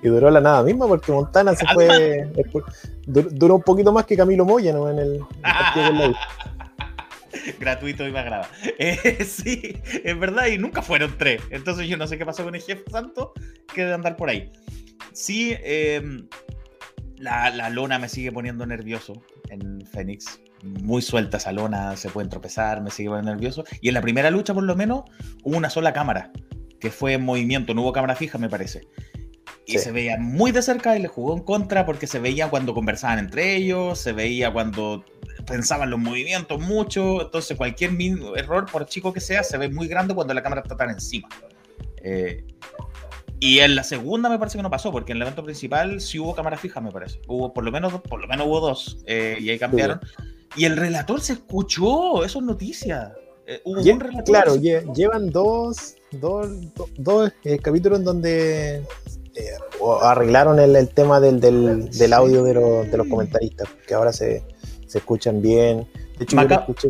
Y 0.03 0.09
duró 0.09 0.31
la 0.31 0.41
nada 0.41 0.63
misma 0.63 0.89
porque 0.89 1.13
Montana 1.13 1.55
se 1.55 1.67
fue. 1.67 2.29
Duró 3.07 3.57
un 3.57 3.63
poquito 3.63 3.93
más 3.93 4.05
que 4.05 4.17
Camilo 4.17 4.45
Moya, 4.45 4.73
¿no? 4.73 4.91
En 4.91 4.99
el, 4.99 5.21
partido 5.43 6.15
Gratuito 7.61 8.07
y 8.07 8.13
más 8.13 8.25
grave. 8.25 8.47
Eh, 8.79 9.25
sí, 9.25 9.81
es 9.85 10.19
verdad, 10.19 10.47
y 10.47 10.59
nunca 10.59 10.83
fueron 10.83 11.17
tres. 11.17 11.41
Entonces 11.51 11.89
yo 11.89 11.97
no 11.97 12.07
sé 12.07 12.19
qué 12.19 12.27
pasó 12.27 12.45
con 12.45 12.55
el 12.55 12.63
jefe 12.63 12.83
Santos 12.91 13.31
que 13.73 13.83
debe 13.83 13.95
andar 13.95 14.17
por 14.17 14.29
ahí. 14.29 14.51
Sí, 15.13 15.55
eh, 15.61 16.25
la, 17.17 17.51
la 17.51 17.71
lona 17.71 17.99
me 17.99 18.09
sigue 18.09 18.33
poniendo 18.33 18.67
nervioso 18.67 19.23
en 19.51 19.87
Fénix 19.87 20.42
muy 20.63 21.03
suelta 21.03 21.37
esa 21.37 21.53
lona, 21.53 21.97
se 21.97 22.09
pueden 22.09 22.31
tropezar, 22.31 22.81
me 22.81 22.91
sigue 22.91 23.09
poniendo 23.09 23.33
nervioso. 23.33 23.65
Y 23.81 23.89
en 23.89 23.95
la 23.95 24.01
primera 24.01 24.31
lucha, 24.31 24.55
por 24.55 24.65
lo 24.65 24.77
menos, 24.77 25.05
hubo 25.43 25.57
una 25.57 25.71
sola 25.71 25.93
cámara, 25.93 26.31
que 26.81 26.91
fue 26.91 27.15
en 27.15 27.25
movimiento, 27.25 27.75
no 27.75 27.83
hubo 27.83 27.93
cámara 27.93 28.17
fija, 28.17 28.39
me 28.39 28.49
parece. 28.49 28.83
Y 29.65 29.79
se 29.79 29.93
veía 29.93 30.19
muy 30.19 30.51
de 30.51 30.61
cerca 30.61 30.97
y 30.97 31.03
le 31.03 31.09
jugó 31.09 31.37
en 31.37 31.45
contra 31.45 31.87
porque 31.87 32.07
se 32.07 32.19
veía 32.19 32.51
cuando 32.51 32.75
conversaban 32.75 33.21
entre 33.21 33.55
ellos, 33.55 33.99
se 33.99 34.13
veía 34.13 34.53
cuando 34.53 35.05
pensaban 35.47 35.89
los 35.89 36.01
movimientos 36.01 36.61
mucho. 36.61 37.23
Entonces, 37.23 37.57
cualquier 37.57 37.93
error, 38.37 38.67
por 38.71 38.87
chico 38.87 39.13
que 39.13 39.21
sea, 39.21 39.45
se 39.45 39.59
ve 39.59 39.69
muy 39.69 39.87
grande 39.87 40.15
cuando 40.15 40.35
la 40.35 40.43
cámara 40.43 40.63
está 40.63 40.77
tan 40.77 40.91
encima. 40.91 41.29
Eh, 42.03 42.45
y 43.39 43.61
en 43.61 43.75
la 43.75 43.83
segunda 43.83 44.29
me 44.29 44.39
parece 44.39 44.59
que 44.59 44.63
no 44.63 44.71
pasó, 44.71 44.93
porque 44.93 45.13
en 45.13 45.17
el 45.17 45.23
evento 45.23 45.45
principal 45.45 46.01
sí 46.01 46.19
hubo 46.19 46.35
cámara 46.35 46.57
fija, 46.57 46.81
me 46.81 46.91
parece. 46.91 47.21
Hubo 47.27 47.53
por 47.53 47.65
lo 47.65 47.73
menos, 47.73 48.01
por 48.03 48.21
lo 48.21 48.29
menos 48.29 48.47
hubo 48.47 48.61
dos, 48.61 48.99
eh, 49.07 49.37
y 49.41 49.51
ahí 49.51 49.59
cambiaron. 49.59 50.01
Y 50.57 50.65
el 50.65 50.77
relator 50.77 51.21
se 51.21 51.35
escuchó, 51.35 52.25
eso 52.25 52.39
es 52.39 52.45
noticia. 52.45 53.15
Eh, 53.47 53.61
hubo 53.65 53.81
un 53.81 54.01
relator 54.01 54.25
claro, 54.25 54.57
llevan 54.57 55.31
dos, 55.31 55.97
dos, 56.13 56.49
dos 56.97 57.33
eh, 57.45 57.59
capítulos 57.59 57.99
en 57.99 58.05
donde 58.05 58.77
eh, 58.77 59.51
arreglaron 60.03 60.59
el, 60.61 60.77
el 60.77 60.89
tema 60.89 61.21
del, 61.21 61.41
del, 61.41 61.91
del 61.91 62.13
audio 62.13 62.45
de, 62.45 62.55
de, 62.89 62.97
los 62.97 63.07
comentaristas, 63.09 63.69
que 63.87 63.95
ahora 63.95 64.13
se, 64.13 64.45
se 64.87 64.99
escuchan 64.99 65.43
bien. 65.43 65.87
De 66.19 66.25
hecho, 66.25 66.37
yo 66.37 66.49
lo 66.49 66.55
escuché 66.55 66.89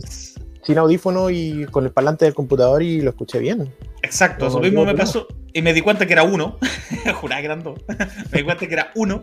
sin 0.62 0.78
audífono 0.78 1.30
y 1.30 1.66
con 1.66 1.84
el 1.84 1.90
parlante 1.90 2.24
del 2.24 2.34
computador 2.34 2.82
y 2.82 3.00
lo 3.00 3.10
escuché 3.10 3.38
bien. 3.38 3.72
Exacto, 4.02 4.46
eso 4.46 4.60
mismo 4.60 4.84
me 4.84 4.94
pasó. 4.94 5.26
Y 5.52 5.62
me 5.62 5.72
di 5.72 5.82
cuenta 5.82 6.06
que 6.06 6.12
era 6.12 6.22
uno. 6.22 6.58
Juraba 7.20 7.40
que 7.40 7.46
eran 7.46 7.62
dos. 7.62 7.80
me 8.30 8.38
di 8.38 8.44
cuenta 8.44 8.66
que 8.66 8.74
era 8.74 8.90
uno. 8.94 9.22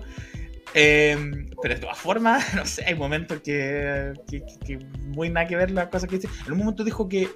Eh, 0.74 1.18
pero 1.62 1.76
de 1.76 1.82
todas 1.82 1.98
formas, 1.98 2.54
no 2.56 2.66
sé, 2.66 2.86
hay 2.86 2.96
momentos 2.96 3.42
que, 3.42 4.14
que, 4.30 4.44
que, 4.66 4.78
muy 5.08 5.30
nada 5.30 5.48
que 5.48 5.56
ver 5.56 5.72
las 5.72 5.88
cosas 5.88 6.10
que 6.10 6.18
dice. 6.18 6.30
En 6.46 6.54
un 6.54 6.60
momento 6.60 6.84
dijo 6.84 7.10
que 7.10 7.30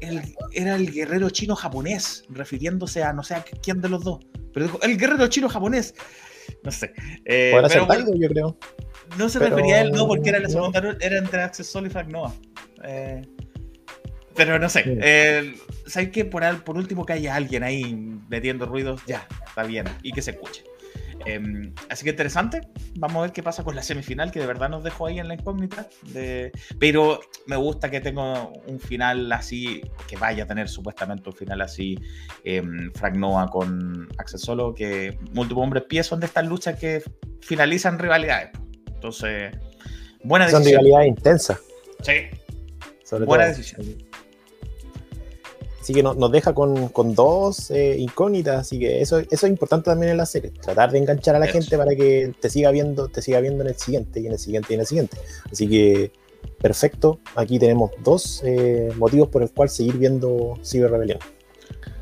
él 0.00 0.22
era 0.52 0.76
el 0.76 0.92
guerrero 0.92 1.30
chino 1.30 1.56
japonés, 1.56 2.24
refiriéndose 2.28 3.02
a 3.02 3.12
no 3.12 3.22
sé 3.22 3.34
a 3.34 3.44
quién 3.62 3.80
de 3.80 3.88
los 3.88 4.04
dos. 4.04 4.20
Pero 4.52 4.66
dijo, 4.66 4.82
el 4.82 4.96
guerrero 4.96 5.26
chino 5.28 5.48
japonés. 5.48 5.94
No 6.62 6.70
sé. 6.70 6.92
Eh, 7.24 7.50
Puede 7.52 7.68
ser 7.68 7.82
algo, 7.88 8.14
yo 8.14 8.28
creo. 8.28 8.58
No 9.18 9.28
se 9.28 9.38
refería 9.38 9.76
a 9.76 9.80
él, 9.82 9.92
no, 9.92 10.06
porque 10.06 10.30
era 10.30 10.38
la 10.38 10.48
segunda, 10.48 10.82
era 11.00 11.18
entre 11.18 11.42
Access 11.42 11.66
Sol 11.66 11.86
y 11.86 11.90
Frank 11.90 12.08
Nova. 12.08 12.32
Eh, 12.84 13.22
Pero 14.34 14.58
no 14.58 14.68
sé. 14.68 14.82
Eh, 14.86 15.54
¿Sabes 15.86 16.10
qué? 16.10 16.24
Por, 16.24 16.42
por 16.64 16.76
último 16.76 17.04
que 17.04 17.14
haya 17.14 17.34
alguien 17.34 17.62
ahí 17.62 17.94
metiendo 18.28 18.66
ruidos, 18.66 19.00
ya, 19.06 19.26
está 19.46 19.62
bien. 19.62 19.86
Y 20.02 20.12
que 20.12 20.22
se 20.22 20.32
escuche. 20.32 20.64
Em, 21.26 21.74
así 21.88 22.04
que 22.04 22.10
interesante. 22.10 22.60
Vamos 22.96 23.16
a 23.18 23.20
ver 23.22 23.32
qué 23.32 23.42
pasa 23.42 23.64
con 23.64 23.74
la 23.74 23.82
semifinal, 23.82 24.30
que 24.30 24.38
de 24.38 24.46
verdad 24.46 24.68
nos 24.68 24.84
dejó 24.84 25.06
ahí 25.06 25.18
en 25.18 25.28
la 25.28 25.34
incógnita. 25.34 25.88
De... 26.12 26.52
Pero 26.78 27.20
me 27.46 27.56
gusta 27.56 27.90
que 27.90 28.00
tenga 28.00 28.48
un 28.66 28.78
final 28.78 29.30
así, 29.32 29.82
que 30.06 30.16
vaya 30.16 30.44
a 30.44 30.46
tener 30.46 30.68
supuestamente 30.68 31.28
un 31.28 31.34
final 31.34 31.60
así, 31.60 31.98
eh, 32.44 32.62
Frank 32.94 33.16
Noah 33.16 33.48
con 33.48 34.08
Axel 34.18 34.38
Solo, 34.38 34.72
que 34.72 35.18
múltiples 35.32 35.64
hombres 35.64 35.82
pies 35.84 36.06
son 36.06 36.20
de 36.20 36.26
estas 36.26 36.46
luchas 36.46 36.78
que 36.78 37.02
finalizan 37.40 37.98
rivalidades. 37.98 38.50
Entonces, 38.86 39.56
buena 40.22 40.46
decisión. 40.46 40.62
Son 40.62 40.72
rivalidades 40.72 41.08
intensas. 41.08 41.60
Sí. 42.02 43.18
buena 43.26 43.46
decisión. 43.46 44.05
Así 45.86 45.94
que 45.94 46.02
nos 46.02 46.32
deja 46.32 46.52
con, 46.52 47.14
dos 47.14 47.70
eh, 47.70 47.94
incógnitas, 47.96 48.58
así 48.58 48.76
que 48.80 49.00
eso, 49.00 49.20
eso 49.20 49.28
es 49.30 49.44
importante 49.44 49.88
también 49.88 50.10
en 50.10 50.16
la 50.16 50.26
serie, 50.26 50.50
tratar 50.50 50.90
de 50.90 50.98
enganchar 50.98 51.36
a 51.36 51.38
la 51.38 51.46
gente 51.46 51.78
para 51.78 51.94
que 51.94 52.34
te 52.40 52.50
siga 52.50 52.72
viendo, 52.72 53.06
te 53.06 53.22
siga 53.22 53.38
viendo 53.38 53.62
en 53.62 53.68
el 53.68 53.76
siguiente 53.76 54.18
y 54.18 54.26
en 54.26 54.32
el 54.32 54.38
siguiente 54.40 54.72
y 54.72 54.74
en 54.74 54.80
el 54.80 54.86
siguiente. 54.88 55.16
Así 55.48 55.68
que 55.68 56.10
perfecto, 56.60 57.20
aquí 57.36 57.60
tenemos 57.60 57.92
dos 58.02 58.42
eh, 58.44 58.88
motivos 58.96 59.28
por 59.28 59.44
el 59.44 59.50
cual 59.52 59.68
seguir 59.68 59.96
viendo 59.96 60.58
Cyber 60.64 60.90
Rebellion. 60.90 61.20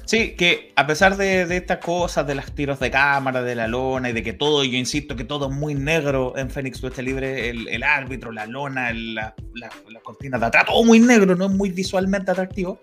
Sí, 0.06 0.30
que 0.30 0.72
a 0.76 0.86
pesar 0.86 1.18
de, 1.18 1.42
estas 1.54 1.84
cosas, 1.84 2.26
de 2.26 2.36
los 2.36 2.52
tiros 2.52 2.80
de 2.80 2.90
cámara, 2.90 3.42
de 3.42 3.54
la 3.54 3.68
lona 3.68 4.08
y 4.08 4.12
de 4.14 4.22
que 4.22 4.32
todo, 4.32 4.64
yo 4.64 4.78
insisto 4.78 5.14
que 5.14 5.24
todo 5.24 5.50
es 5.50 5.54
muy 5.54 5.74
negro 5.74 6.32
en 6.38 6.48
Fénix 6.48 6.82
Lucha 6.82 7.02
Libre, 7.02 7.50
el, 7.50 7.82
árbitro, 7.82 8.32
la 8.32 8.46
lona, 8.46 8.94
la, 8.94 9.34
la, 9.54 10.00
cortina 10.02 10.38
de 10.38 10.46
atrás, 10.46 10.64
todo 10.68 10.82
muy 10.84 11.00
negro, 11.00 11.36
no 11.36 11.44
es 11.44 11.50
muy 11.50 11.70
visualmente 11.70 12.30
atractivo. 12.30 12.80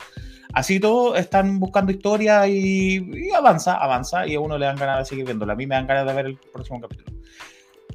Así 0.54 0.80
todo, 0.80 1.16
están 1.16 1.60
buscando 1.60 1.92
historia 1.92 2.48
y, 2.48 3.30
avanza, 3.36 3.76
avanza, 3.76 4.28
y 4.28 4.36
a 4.36 4.40
uno 4.40 4.58
le 4.58 4.66
dan 4.66 4.76
ganas 4.76 5.00
de 5.00 5.06
seguir 5.06 5.26
viéndolo. 5.26 5.54
A 5.54 5.56
mí 5.56 5.66
me 5.66 5.76
dan 5.76 5.88
ganas 5.88 6.06
de 6.06 6.14
ver 6.14 6.26
el 6.26 6.38
próximo 6.38 6.82
capítulo. 6.82 7.12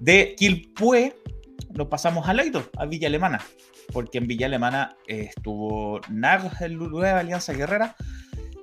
De 0.01 0.35
Quilpue 0.37 1.17
nos 1.71 1.89
pasamos 1.89 2.29
a 2.29 2.35
Leito, 2.35 2.69
a 2.79 2.87
Villa 2.87 3.09
Alemana, 3.09 3.41
porque 3.93 4.19
en 4.19 4.27
Villa 4.27 4.47
Alemana 4.47 4.97
estuvo 5.07 6.01
Nag, 6.09 6.51
el 6.63 6.79
nueva 6.79 7.21
Alianza 7.21 7.53
Guerrera, 7.53 7.95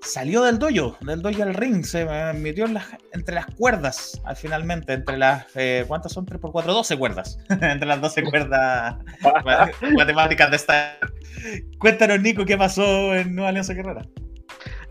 salió 0.03 0.43
del 0.43 0.60
dojo, 0.60 0.98
del 1.01 1.22
dojo 1.22 1.43
al 1.43 1.53
ring, 1.53 1.83
se 1.83 2.05
metió 2.33 2.65
entre 3.12 3.36
las 3.36 3.45
cuerdas, 3.55 4.22
al 4.25 4.36
finalmente, 4.36 4.93
entre 4.93 5.17
las, 5.17 5.45
eh, 5.55 5.86
¿cuántas 5.88 6.12
son? 6.12 6.25
3 6.25 6.39
por 6.39 6.51
4, 6.51 6.74
12 6.74 6.98
cuerdas, 6.98 7.39
entre 7.50 7.88
las 7.88 8.01
12 8.01 8.24
cuerdas 8.24 8.95
matemáticas 9.95 10.50
de 10.50 10.55
esta. 10.55 10.98
Cuéntanos, 11.79 12.22
Nico, 12.22 12.45
¿qué 12.45 12.57
pasó 12.57 13.15
en 13.15 13.36
Nueva 13.36 13.50
Alianza 13.50 13.74
Guerrera? 13.74 14.05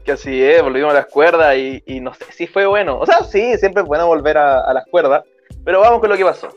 Que 0.04 0.12
así 0.12 0.42
es, 0.42 0.62
volvimos 0.62 0.90
a 0.90 0.94
las 0.94 1.06
cuerdas 1.06 1.56
y, 1.56 2.00
no 2.00 2.12
sé 2.14 2.24
si 2.32 2.46
fue 2.46 2.66
bueno. 2.66 2.98
O 2.98 3.06
sea, 3.06 3.22
sí, 3.24 3.56
siempre 3.58 3.82
es 3.82 3.88
bueno 3.88 4.06
volver 4.06 4.36
a, 4.36 4.72
las 4.72 4.84
cuerdas, 4.86 5.22
pero 5.64 5.80
vamos 5.80 6.00
con 6.00 6.10
lo 6.10 6.16
que 6.16 6.24
pasó. 6.24 6.48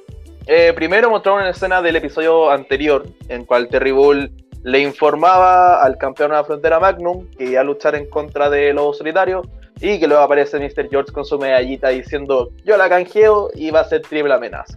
Eh, 0.48 0.74
primero 0.76 1.10
mostraron 1.10 1.42
una 1.42 1.52
escena 1.52 1.82
del 1.82 1.96
episodio 1.96 2.52
anterior, 2.52 3.06
en 3.30 3.46
cual 3.46 3.68
Terry 3.68 3.92
Bull 3.92 4.32
le 4.66 4.80
informaba 4.80 5.84
al 5.84 5.96
campeón 6.00 6.32
de 6.32 6.38
la 6.38 6.44
frontera 6.44 6.80
Magnum 6.80 7.30
que 7.38 7.46
iba 7.46 7.62
a 7.62 7.64
luchar 7.64 7.94
en 7.94 8.10
contra 8.10 8.50
de 8.50 8.74
los 8.74 8.98
solitarios 8.98 9.48
y 9.80 10.00
que 10.00 10.08
luego 10.08 10.24
aparece 10.24 10.58
Mr. 10.58 10.90
George 10.90 11.12
con 11.12 11.24
su 11.24 11.38
medallita 11.38 11.90
diciendo 11.90 12.50
yo 12.66 12.76
la 12.76 12.90
canjeo 12.90 13.52
y 13.54 13.70
va 13.70 13.82
a 13.82 13.84
ser 13.88 14.02
triple 14.02 14.34
amenaza, 14.34 14.76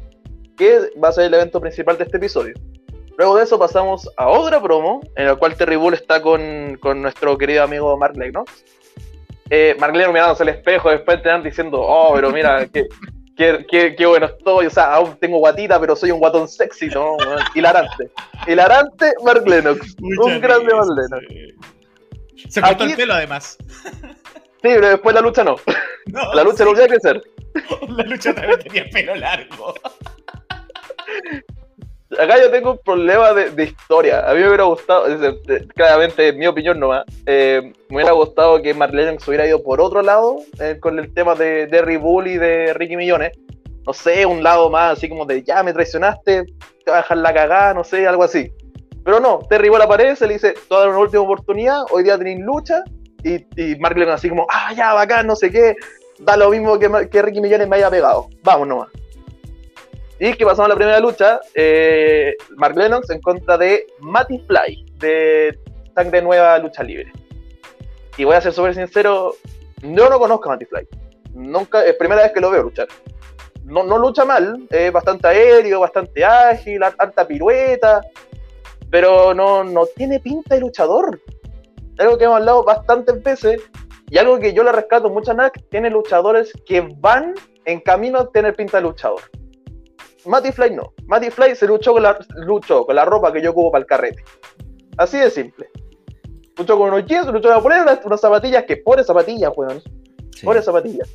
que 0.58 0.90
va 1.02 1.08
a 1.08 1.12
ser 1.12 1.24
el 1.24 1.34
evento 1.34 1.58
principal 1.58 1.96
de 1.96 2.04
este 2.04 2.18
episodio. 2.18 2.52
Luego 3.16 3.36
de 3.38 3.44
eso 3.44 3.58
pasamos 3.58 4.10
a 4.18 4.28
otra 4.28 4.62
promo 4.62 5.00
en 5.16 5.24
la 5.24 5.36
cual 5.36 5.56
Terry 5.56 5.76
Bull 5.76 5.94
está 5.94 6.20
con, 6.20 6.76
con 6.82 7.00
nuestro 7.00 7.38
querido 7.38 7.62
amigo 7.62 7.96
Mark 7.96 8.14
Lennox. 8.14 8.64
Eh, 9.48 9.74
Mark 9.80 9.96
Lennox 9.96 10.12
mirándose 10.12 10.42
al 10.42 10.50
espejo 10.50 10.90
después 10.90 11.22
de 11.22 11.40
diciendo, 11.42 11.80
oh, 11.80 12.12
pero 12.14 12.30
mira, 12.30 12.66
que 12.66 12.88
Qué, 13.38 13.94
qué, 13.96 14.04
bueno 14.04 14.26
estoy, 14.26 14.66
o 14.66 14.70
sea, 14.70 14.94
aún 14.94 15.16
tengo 15.20 15.38
guatita, 15.38 15.78
pero 15.78 15.94
soy 15.94 16.10
un 16.10 16.18
guatón 16.18 16.48
sexy, 16.48 16.88
¿no? 16.88 17.16
Hilarante. 17.54 18.10
Hilarante, 18.48 19.12
Mark 19.24 19.46
Lennox. 19.46 19.94
un 20.00 20.40
grande 20.40 20.74
Mark 20.74 20.88
Lennox. 20.88 21.54
Se 22.48 22.60
cortó 22.60 22.82
el 22.82 22.96
pelo, 22.96 23.14
además. 23.14 23.56
Sí, 24.60 24.70
pero 24.74 24.88
después 24.88 25.14
la 25.14 25.20
lucha 25.20 25.44
no. 25.44 25.54
la 26.34 26.42
lucha 26.42 26.64
no 26.64 26.70
volvió 26.70 26.84
a 26.84 26.88
crecer. 26.88 27.22
La 27.88 28.04
lucha 28.04 28.34
también 28.34 28.58
tenía 28.60 28.84
pelo 28.90 29.14
largo. 29.14 29.74
Acá 32.16 32.40
yo 32.40 32.50
tengo 32.50 32.72
un 32.72 32.78
problema 32.78 33.34
de, 33.34 33.64
historia. 33.64 34.28
A 34.28 34.32
mí 34.32 34.40
me 34.40 34.48
hubiera 34.48 34.64
gustado, 34.64 35.04
claramente, 35.74 36.28
en 36.28 36.38
mi 36.38 36.46
opinión 36.46 36.80
nomás, 36.80 37.04
eh, 37.26 37.72
me 37.90 37.96
hubiera 37.96 38.12
gustado 38.12 38.62
que 38.62 38.72
Marlene 38.72 39.20
se 39.20 39.30
hubiera 39.30 39.46
ido 39.46 39.62
por 39.62 39.80
otro 39.80 40.00
lado 40.00 40.38
eh, 40.58 40.78
con 40.80 40.98
el 40.98 41.12
tema 41.12 41.34
de 41.34 41.66
Derry 41.66 41.98
Bull 41.98 42.26
y 42.26 42.38
de 42.38 42.72
Ricky 42.72 42.96
Millones. 42.96 43.32
No 43.86 43.92
sé, 43.92 44.24
un 44.24 44.42
lado 44.42 44.70
más 44.70 44.96
así 44.96 45.08
como 45.08 45.26
de 45.26 45.42
ya 45.42 45.62
me 45.62 45.74
traicionaste, 45.74 46.44
te 46.44 46.54
voy 46.86 46.94
a 46.94 46.98
dejar 46.98 47.18
la 47.18 47.34
cagada, 47.34 47.74
no 47.74 47.84
sé, 47.84 48.06
algo 48.06 48.22
así. 48.22 48.50
Pero 49.04 49.20
no, 49.20 49.40
Terry 49.48 49.68
Bull 49.68 49.82
aparece, 49.82 50.26
le 50.26 50.34
dice, 50.34 50.54
toda 50.68 50.88
una 50.88 50.98
última 50.98 51.22
oportunidad, 51.22 51.82
hoy 51.90 52.04
día 52.04 52.16
tenéis 52.16 52.40
lucha, 52.40 52.82
y, 53.22 53.46
y 53.60 53.76
Mark 53.76 53.98
así 54.10 54.28
como, 54.28 54.46
ah, 54.50 54.72
ya, 54.74 54.94
bacán, 54.94 55.26
no 55.26 55.36
sé 55.36 55.50
qué, 55.50 55.74
da 56.20 56.36
lo 56.36 56.50
mismo 56.50 56.78
que, 56.78 57.08
que 57.10 57.22
Ricky 57.22 57.40
Millones 57.40 57.68
me 57.68 57.76
haya 57.76 57.90
pegado, 57.90 58.28
vamos 58.42 58.68
nomás. 58.68 58.88
Y 60.20 60.34
que 60.34 60.44
pasamos 60.44 60.66
a 60.66 60.68
la 60.70 60.74
primera 60.74 60.98
lucha, 60.98 61.40
eh, 61.54 62.34
Mark 62.56 62.76
Lennox 62.76 63.08
en 63.10 63.20
contra 63.20 63.56
de 63.56 63.86
Matty 64.00 64.38
Fly, 64.40 64.86
de 64.98 65.58
Sangre 65.94 66.22
Nueva 66.22 66.58
Lucha 66.58 66.82
Libre. 66.82 67.12
Y 68.16 68.24
voy 68.24 68.34
a 68.34 68.40
ser 68.40 68.52
súper 68.52 68.74
sincero, 68.74 69.34
yo 69.80 70.10
no 70.10 70.18
conozco 70.18 70.48
a 70.48 70.52
Matty 70.54 70.64
Fly. 70.64 70.88
Nunca, 71.34 71.84
es 71.84 71.94
primera 71.94 72.22
vez 72.22 72.32
que 72.32 72.40
lo 72.40 72.50
veo 72.50 72.64
luchar. 72.64 72.88
No, 73.62 73.84
no 73.84 73.98
lucha 73.98 74.24
mal, 74.24 74.66
es 74.70 74.90
bastante 74.90 75.28
aéreo, 75.28 75.80
bastante 75.80 76.24
ágil, 76.24 76.82
harta 76.82 77.26
pirueta, 77.26 78.00
pero 78.90 79.34
no, 79.34 79.62
no 79.62 79.86
tiene 79.86 80.18
pinta 80.18 80.56
de 80.56 80.62
luchador. 80.62 81.20
Algo 81.98 82.18
que 82.18 82.24
hemos 82.24 82.38
hablado 82.38 82.64
bastantes 82.64 83.22
veces 83.22 83.60
y 84.10 84.18
algo 84.18 84.38
que 84.38 84.52
yo 84.52 84.64
le 84.64 84.72
rescato 84.72 85.10
mucho 85.10 85.32
a 85.32 85.34
NAC, 85.34 85.62
tiene 85.70 85.90
luchadores 85.90 86.52
que 86.66 86.80
van 86.98 87.34
en 87.66 87.80
camino 87.80 88.18
a 88.18 88.30
tener 88.30 88.56
pinta 88.56 88.78
de 88.78 88.84
luchador. 88.84 89.20
Matty 90.28 90.52
Fly 90.52 90.70
no. 90.70 90.92
Matty 91.06 91.30
Fly 91.30 91.56
se 91.56 91.66
luchó 91.66 91.94
con 91.94 92.02
la, 92.02 92.18
luchó 92.36 92.84
con 92.84 92.94
la 92.94 93.04
ropa 93.04 93.32
que 93.32 93.40
yo 93.40 93.50
ocupo 93.50 93.72
para 93.72 93.82
el 93.82 93.86
carrete. 93.86 94.22
Así 94.98 95.18
de 95.18 95.30
simple. 95.30 95.68
Luchó 96.56 96.76
con 96.76 96.92
unos 96.92 97.06
jeans, 97.06 97.26
luchó 97.28 97.48
con 97.62 97.72
unas, 97.72 98.04
unas 98.04 98.20
zapatillas 98.20 98.64
que 98.64 98.76
pone 98.76 99.02
zapatillas, 99.02 99.52
weón. 99.56 99.80
Sí. 100.34 100.46
zapatillas. 100.62 101.08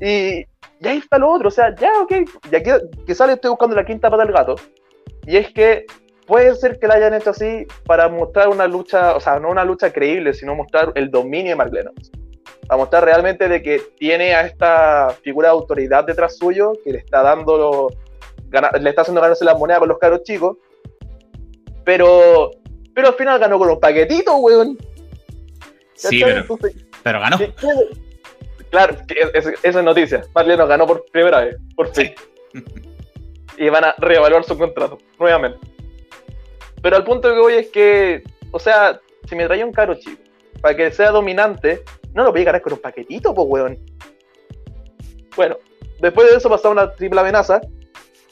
Y, 0.00 0.38
y, 0.80 0.88
ahí 0.88 0.98
está 0.98 1.18
lo 1.18 1.30
otro, 1.30 1.48
o 1.48 1.50
sea, 1.50 1.74
ya, 1.74 1.90
ok. 2.00 2.12
Y 2.50 2.56
aquí 2.56 2.70
que 3.06 3.14
sale 3.14 3.34
estoy 3.34 3.50
buscando 3.50 3.76
la 3.76 3.84
quinta 3.84 4.10
pata 4.10 4.24
del 4.24 4.32
gato. 4.32 4.56
Y 5.26 5.36
es 5.36 5.52
que 5.52 5.84
puede 6.26 6.54
ser 6.54 6.78
que 6.78 6.86
la 6.86 6.94
hayan 6.94 7.14
hecho 7.14 7.30
así 7.30 7.66
para 7.84 8.08
mostrar 8.08 8.48
una 8.48 8.66
lucha, 8.66 9.14
o 9.14 9.20
sea, 9.20 9.38
no 9.38 9.50
una 9.50 9.64
lucha 9.64 9.92
creíble, 9.92 10.32
sino 10.32 10.54
mostrar 10.54 10.92
el 10.94 11.10
dominio 11.10 11.50
de 11.50 11.56
Mark 11.56 11.72
Lennox 11.72 12.10
a 12.68 12.76
mostrar 12.76 13.04
realmente 13.04 13.48
de 13.48 13.62
que 13.62 13.80
tiene 13.98 14.34
a 14.34 14.46
esta 14.46 15.10
figura 15.22 15.48
de 15.48 15.54
autoridad 15.54 16.04
detrás 16.04 16.36
suyo, 16.36 16.72
que 16.84 16.92
le 16.92 16.98
está 16.98 17.22
dando, 17.22 17.90
le 18.80 18.90
está 18.90 19.02
haciendo 19.02 19.20
ganarse 19.20 19.44
la 19.44 19.54
moneda 19.54 19.78
con 19.78 19.88
los 19.88 19.98
caros 19.98 20.22
chicos, 20.24 20.56
pero, 21.84 22.50
pero 22.94 23.08
al 23.08 23.14
final 23.14 23.38
ganó 23.38 23.58
con 23.58 23.70
un 23.70 23.80
paquetito, 23.80 24.36
weón. 24.36 24.76
Sí, 25.94 26.22
pero, 27.02 27.20
ganó. 27.20 27.38
Claro, 28.70 28.96
esa 29.32 29.52
es 29.62 29.74
noticia. 29.76 30.22
Marlene 30.34 30.66
ganó 30.66 30.86
por 30.86 31.04
primera 31.06 31.44
vez, 31.44 31.56
por 31.74 31.94
fin. 31.94 32.12
y 33.56 33.68
van 33.68 33.84
a 33.84 33.94
reevaluar 33.98 34.44
su 34.44 34.58
contrato, 34.58 34.98
nuevamente. 35.18 35.58
Pero 36.82 36.96
al 36.96 37.04
punto 37.04 37.32
que 37.32 37.38
voy 37.38 37.54
es 37.54 37.68
que, 37.68 38.22
o 38.50 38.58
sea, 38.58 39.00
si 39.28 39.34
me 39.34 39.46
trae 39.46 39.64
un 39.64 39.72
caro 39.72 39.94
chico, 39.94 40.22
para 40.60 40.76
que 40.76 40.90
sea 40.90 41.10
dominante, 41.10 41.82
no 42.16 42.24
lo 42.24 42.30
podía 42.30 42.46
ganar 42.46 42.62
con 42.62 42.72
un 42.72 42.78
paquetito, 42.78 43.34
pues, 43.34 43.46
weón. 43.48 43.78
Bueno, 45.36 45.58
después 46.00 46.30
de 46.30 46.36
eso 46.38 46.48
pasaba 46.48 46.72
una 46.72 46.92
triple 46.92 47.20
amenaza. 47.20 47.60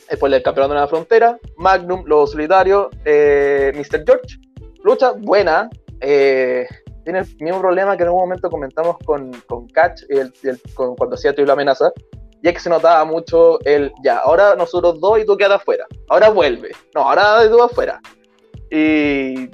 Después 0.09 0.33
el 0.33 0.43
campeón 0.43 0.71
de 0.71 0.77
la 0.77 0.89
frontera, 0.89 1.39
Magnum, 1.57 2.05
Los 2.07 2.33
Solitarios, 2.33 2.89
eh, 3.05 3.73
Mr. 3.75 4.05
George. 4.07 4.39
Lucha 4.83 5.13
buena. 5.13 5.69
Eh, 6.01 6.67
tiene 7.05 7.19
el 7.21 7.27
mismo 7.41 7.61
problema 7.61 7.97
que 7.97 8.05
en 8.05 8.09
un 8.09 8.17
momento 8.17 8.49
comentamos 8.49 8.97
con, 9.05 9.31
con 9.47 9.69
Catch 9.69 10.03
el, 10.09 10.33
cuando 10.75 11.17
hacía 11.17 11.35
triple 11.35 11.53
amenaza. 11.53 11.93
Y 12.43 12.49
es 12.49 12.55
que 12.55 12.61
se 12.61 12.71
notaba 12.71 13.05
mucho 13.05 13.59
el 13.67 13.93
ya, 14.03 14.19
ahora 14.19 14.55
nosotros 14.55 14.99
dos 14.99 15.19
y 15.19 15.27
tú 15.27 15.37
quedas 15.37 15.61
afuera. 15.61 15.87
Ahora 16.09 16.31
vuelve. 16.31 16.71
No, 16.95 17.03
ahora 17.03 17.47
tú 17.51 17.63
afuera. 17.63 18.01
Y 18.71 19.51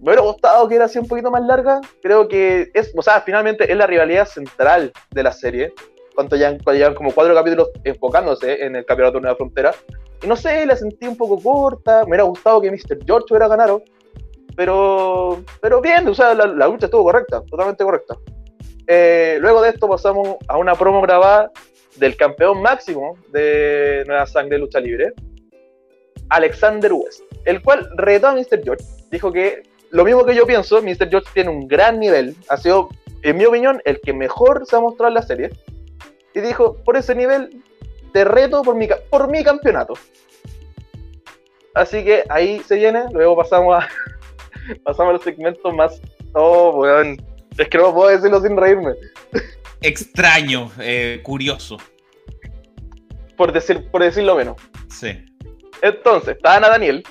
me 0.00 0.04
hubiera 0.04 0.22
gustado 0.22 0.68
que 0.68 0.76
era 0.76 0.84
así 0.84 0.98
un 0.98 1.08
poquito 1.08 1.30
más 1.30 1.42
larga. 1.42 1.80
Creo 2.02 2.28
que 2.28 2.70
es, 2.72 2.92
o 2.96 3.02
sea, 3.02 3.20
finalmente 3.20 3.70
es 3.70 3.76
la 3.76 3.86
rivalidad 3.86 4.26
central 4.26 4.92
de 5.10 5.22
la 5.22 5.32
serie. 5.32 5.72
Cuando 6.14 6.36
ya 6.36 6.56
llevan 6.72 6.94
como 6.94 7.12
cuatro 7.12 7.34
capítulos 7.34 7.70
enfocándose 7.84 8.64
en 8.64 8.76
el 8.76 8.84
campeonato 8.84 9.20
de 9.20 9.28
la 9.28 9.36
frontera. 9.36 9.74
Y 10.22 10.26
no 10.26 10.36
sé, 10.36 10.66
la 10.66 10.76
sentí 10.76 11.06
un 11.06 11.16
poco 11.16 11.40
corta. 11.40 12.02
Me 12.02 12.10
hubiera 12.10 12.24
gustado 12.24 12.60
que 12.60 12.70
Mr. 12.70 13.04
George 13.04 13.26
hubiera 13.30 13.48
ganado. 13.48 13.82
pero, 14.56 15.42
pero 15.60 15.80
bien, 15.80 16.06
o 16.06 16.14
sea, 16.14 16.34
la, 16.34 16.46
lucha 16.46 16.86
estuvo 16.86 17.04
correcta, 17.04 17.42
totalmente 17.44 17.84
correcta. 17.84 18.16
Eh, 18.86 19.38
luego 19.40 19.62
de 19.62 19.70
esto 19.70 19.88
pasamos 19.88 20.36
a 20.46 20.58
una 20.58 20.74
promo 20.74 21.00
grabada 21.02 21.50
del 21.96 22.16
campeón 22.16 22.62
máximo 22.62 23.16
de 23.32 24.04
Nueva 24.06 24.26
Sangre 24.26 24.58
Lucha 24.58 24.80
Libre, 24.80 25.12
Alexander 26.30 26.92
West, 26.92 27.22
el 27.44 27.62
cual 27.62 27.88
retó 27.96 28.28
a 28.28 28.34
Mr. 28.34 28.62
George, 28.62 28.84
dijo 29.10 29.32
que 29.32 29.62
lo 29.90 30.04
mismo 30.04 30.24
que 30.24 30.34
yo 30.34 30.46
pienso, 30.46 30.82
Mr. 30.82 31.08
George 31.08 31.30
tiene 31.32 31.50
un 31.50 31.66
gran 31.66 31.98
nivel, 31.98 32.36
ha 32.48 32.56
sido, 32.56 32.88
en 33.22 33.36
mi 33.36 33.44
opinión, 33.44 33.80
el 33.84 34.00
que 34.00 34.12
mejor 34.12 34.66
se 34.66 34.76
ha 34.76 34.80
mostrado 34.80 35.08
en 35.08 35.14
la 35.14 35.22
serie, 35.22 35.50
y 36.34 36.40
dijo, 36.40 36.76
por 36.84 36.96
ese 36.96 37.14
nivel, 37.14 37.62
te 38.12 38.24
reto 38.24 38.62
por 38.62 38.74
mi, 38.74 38.88
por 39.10 39.30
mi 39.30 39.42
campeonato. 39.42 39.94
Así 41.74 42.04
que 42.04 42.24
ahí 42.28 42.60
se 42.60 42.76
viene, 42.76 43.04
luego 43.12 43.36
pasamos 43.36 43.82
a, 43.82 43.88
pasamos 44.84 45.10
a 45.10 45.12
los 45.14 45.22
segmentos 45.22 45.74
más... 45.74 46.00
Oh, 46.34 46.70
weón, 46.80 47.16
es 47.56 47.68
que 47.68 47.78
no 47.78 47.94
puedo 47.94 48.10
decirlo 48.10 48.40
sin 48.40 48.56
reírme. 48.56 48.94
Extraño, 49.80 50.70
eh, 50.80 51.20
curioso. 51.22 51.78
Por, 53.36 53.52
decir, 53.52 53.88
por 53.90 54.02
decirlo 54.02 54.36
menos. 54.36 54.56
Sí. 54.88 55.24
Entonces, 55.82 56.36
está 56.36 56.56
Ana 56.56 56.68
Daniel 56.68 57.04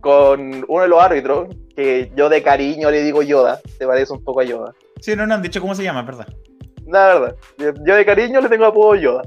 con 0.00 0.64
uno 0.68 0.82
de 0.82 0.88
los 0.88 1.02
árbitros, 1.02 1.48
que 1.74 2.12
yo 2.14 2.28
de 2.28 2.42
cariño 2.42 2.90
le 2.90 3.02
digo 3.02 3.22
Yoda, 3.22 3.60
te 3.78 3.86
parece 3.86 4.12
un 4.12 4.22
poco 4.22 4.40
a 4.40 4.44
Yoda. 4.44 4.74
Sí, 5.00 5.14
no, 5.16 5.26
no 5.26 5.34
han 5.34 5.42
dicho 5.42 5.60
cómo 5.60 5.74
se 5.74 5.82
llama, 5.82 6.02
¿verdad? 6.02 6.28
La 6.86 7.06
verdad, 7.14 7.36
yo 7.58 7.94
de 7.96 8.04
cariño 8.04 8.40
le 8.40 8.48
tengo 8.48 8.66
apodo 8.66 8.94
Yoda. 8.94 9.22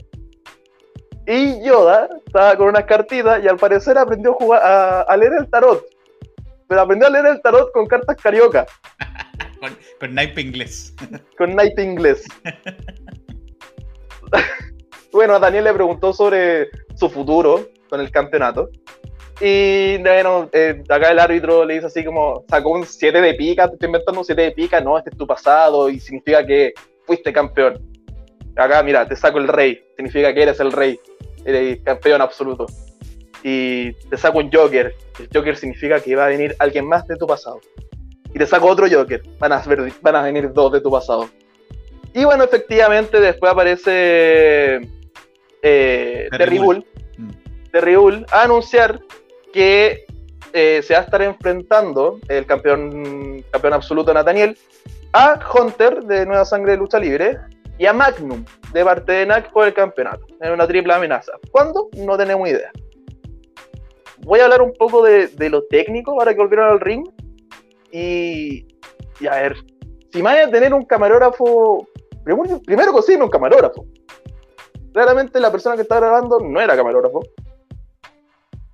Y 1.25 1.62
Yoda 1.62 2.08
estaba 2.25 2.56
con 2.56 2.70
unas 2.70 2.86
cartitas 2.86 3.44
y 3.44 3.48
al 3.48 3.58
parecer 3.58 3.98
aprendió 3.98 4.32
a, 4.32 4.36
jugar, 4.36 5.06
a, 5.08 5.18
leer 5.18 5.34
el 5.39 5.50
tarot. 5.50 5.86
Pero 6.68 6.82
aprendió 6.82 7.08
a 7.08 7.12
leer 7.12 7.25
el 7.25 7.42
tarot 7.42 7.72
con 7.74 7.86
cartas 7.86 8.16
carioca. 8.16 8.66
con, 9.60 9.77
con 10.00 10.16
naipe 10.16 10.42
inglés. 10.42 10.96
con 11.38 11.54
naipe 11.54 11.84
inglés. 11.84 12.24
bueno, 15.12 15.36
a 15.36 15.39
Daniel 15.39 15.66
le 15.66 15.74
preguntó 15.74 16.13
sobre 16.13 16.70
su 16.96 17.10
futuro 17.10 17.68
con 17.89 18.00
el 18.00 18.10
campeonato. 18.10 18.70
Y 19.39 19.98
bueno, 20.00 20.50
eh, 20.51 20.84
acá 20.89 21.12
el 21.12 21.20
árbitro 21.20 21.63
le 21.63 21.75
dice 21.75 21.88
así 21.88 22.03
como, 22.03 22.44
sacó 22.50 22.72
un 22.72 22.86
7 22.86 23.22
de 23.22 23.34
pica, 23.36 23.67
te 23.67 23.74
estoy 23.74 23.88
inventando 23.88 24.22
un 24.22 24.25
7 24.25 24.41
de 24.41 24.51
pica, 24.51 24.82
no, 24.82 24.98
este 24.98 25.12
es 25.12 25.17
tu 25.17 25.27
pasado 25.27 25.89
y 25.89 26.00
significa 26.00 26.46
que 26.46 26.74
fuiste 27.06 27.32
campeón. 27.32 27.79
Acá, 28.56 28.82
mira, 28.82 29.08
te 29.08 29.15
saco 29.15 29.38
el 29.38 29.48
rey, 29.48 29.84
significa 29.96 30.34
que 30.34 30.41
eres 30.41 30.60
el 30.60 30.72
rey, 30.72 31.00
eres 31.46 31.79
campeón 31.84 32.22
absoluto. 32.22 32.65
Y 33.44 33.94
te 34.10 34.17
saco 34.17 34.39
un 34.39 34.51
Joker, 34.51 34.96
el 35.20 35.29
Joker 35.32 35.56
significa 35.56 36.00
que 36.00 36.15
va 36.15 36.25
a 36.25 36.29
venir 36.29 36.56
alguien 36.58 36.88
más 36.88 37.06
de 37.08 37.15
tu 37.17 37.27
pasado. 37.27 37.62
Y 38.34 38.39
te 38.39 38.48
saco 38.48 38.67
otro 38.67 38.88
Joker, 38.89 39.22
van 39.38 39.53
a, 39.53 39.63
van 40.01 40.15
a 40.15 40.24
venir 40.24 40.51
dos 40.51 40.72
de 40.72 40.82
tu 40.82 40.89
pasado. 40.89 41.29
Y 42.13 42.25
bueno, 42.25 42.44
efectivamente, 42.44 43.20
después 43.20 43.51
aparece 43.51 44.82
eh, 45.62 46.27
Terry 46.32 46.58
Bull, 46.58 46.84
mm. 47.17 47.29
Terry 47.72 47.96
Bull 47.96 48.25
a 48.32 48.41
anunciar 48.41 49.00
que 49.58 50.06
eh, 50.54 50.84
se 50.84 50.94
va 50.94 51.00
a 51.00 51.04
estar 51.04 51.20
enfrentando 51.24 52.20
el 52.28 52.46
campeón, 52.46 53.44
campeón 53.50 53.74
absoluto 53.74 54.14
Nathaniel 54.14 54.56
a 55.14 55.40
Hunter 55.52 56.04
de 56.04 56.28
Nueva 56.28 56.46
Sangre 56.46 56.74
de 56.74 56.78
Lucha 56.78 57.00
Libre 57.00 57.40
y 57.80 57.88
a 57.88 57.92
Magnum 57.94 58.46
de 58.72 58.86
parte 58.86 59.14
de 59.14 59.26
NAC 59.26 59.52
por 59.52 59.66
el 59.66 59.74
campeonato. 59.74 60.28
Es 60.40 60.52
una 60.52 60.68
triple 60.68 60.94
amenaza. 60.94 61.32
¿Cuándo? 61.50 61.90
No 61.98 62.16
tenemos 62.20 62.48
idea. 62.48 62.72
Voy 64.20 64.42
a 64.42 64.44
hablar 64.44 64.62
un 64.62 64.74
poco 64.74 65.04
de, 65.04 65.32
lo 65.50 65.64
técnico 65.64 66.16
para 66.16 66.36
que 66.36 66.40
volvieran 66.40 66.70
al 66.70 66.80
ring. 66.80 67.10
Y, 67.91 68.67
a 69.28 69.38
ver, 69.38 69.56
si 70.13 70.22
me 70.22 70.30
a 70.30 70.52
tener 70.52 70.72
un 70.72 70.86
camarógrafo, 70.86 71.88
primero, 72.24 72.62
primero 72.62 72.91
consigue 72.91 73.24
un 73.24 73.30
camarógrafo. 73.32 73.88
Claramente 74.93 75.39
la 75.39 75.52
persona 75.52 75.76
que 75.76 75.82
está 75.82 75.96
grabando 75.96 76.39
no 76.41 76.62
era 76.62 76.76
camarógrafo. 76.76 77.22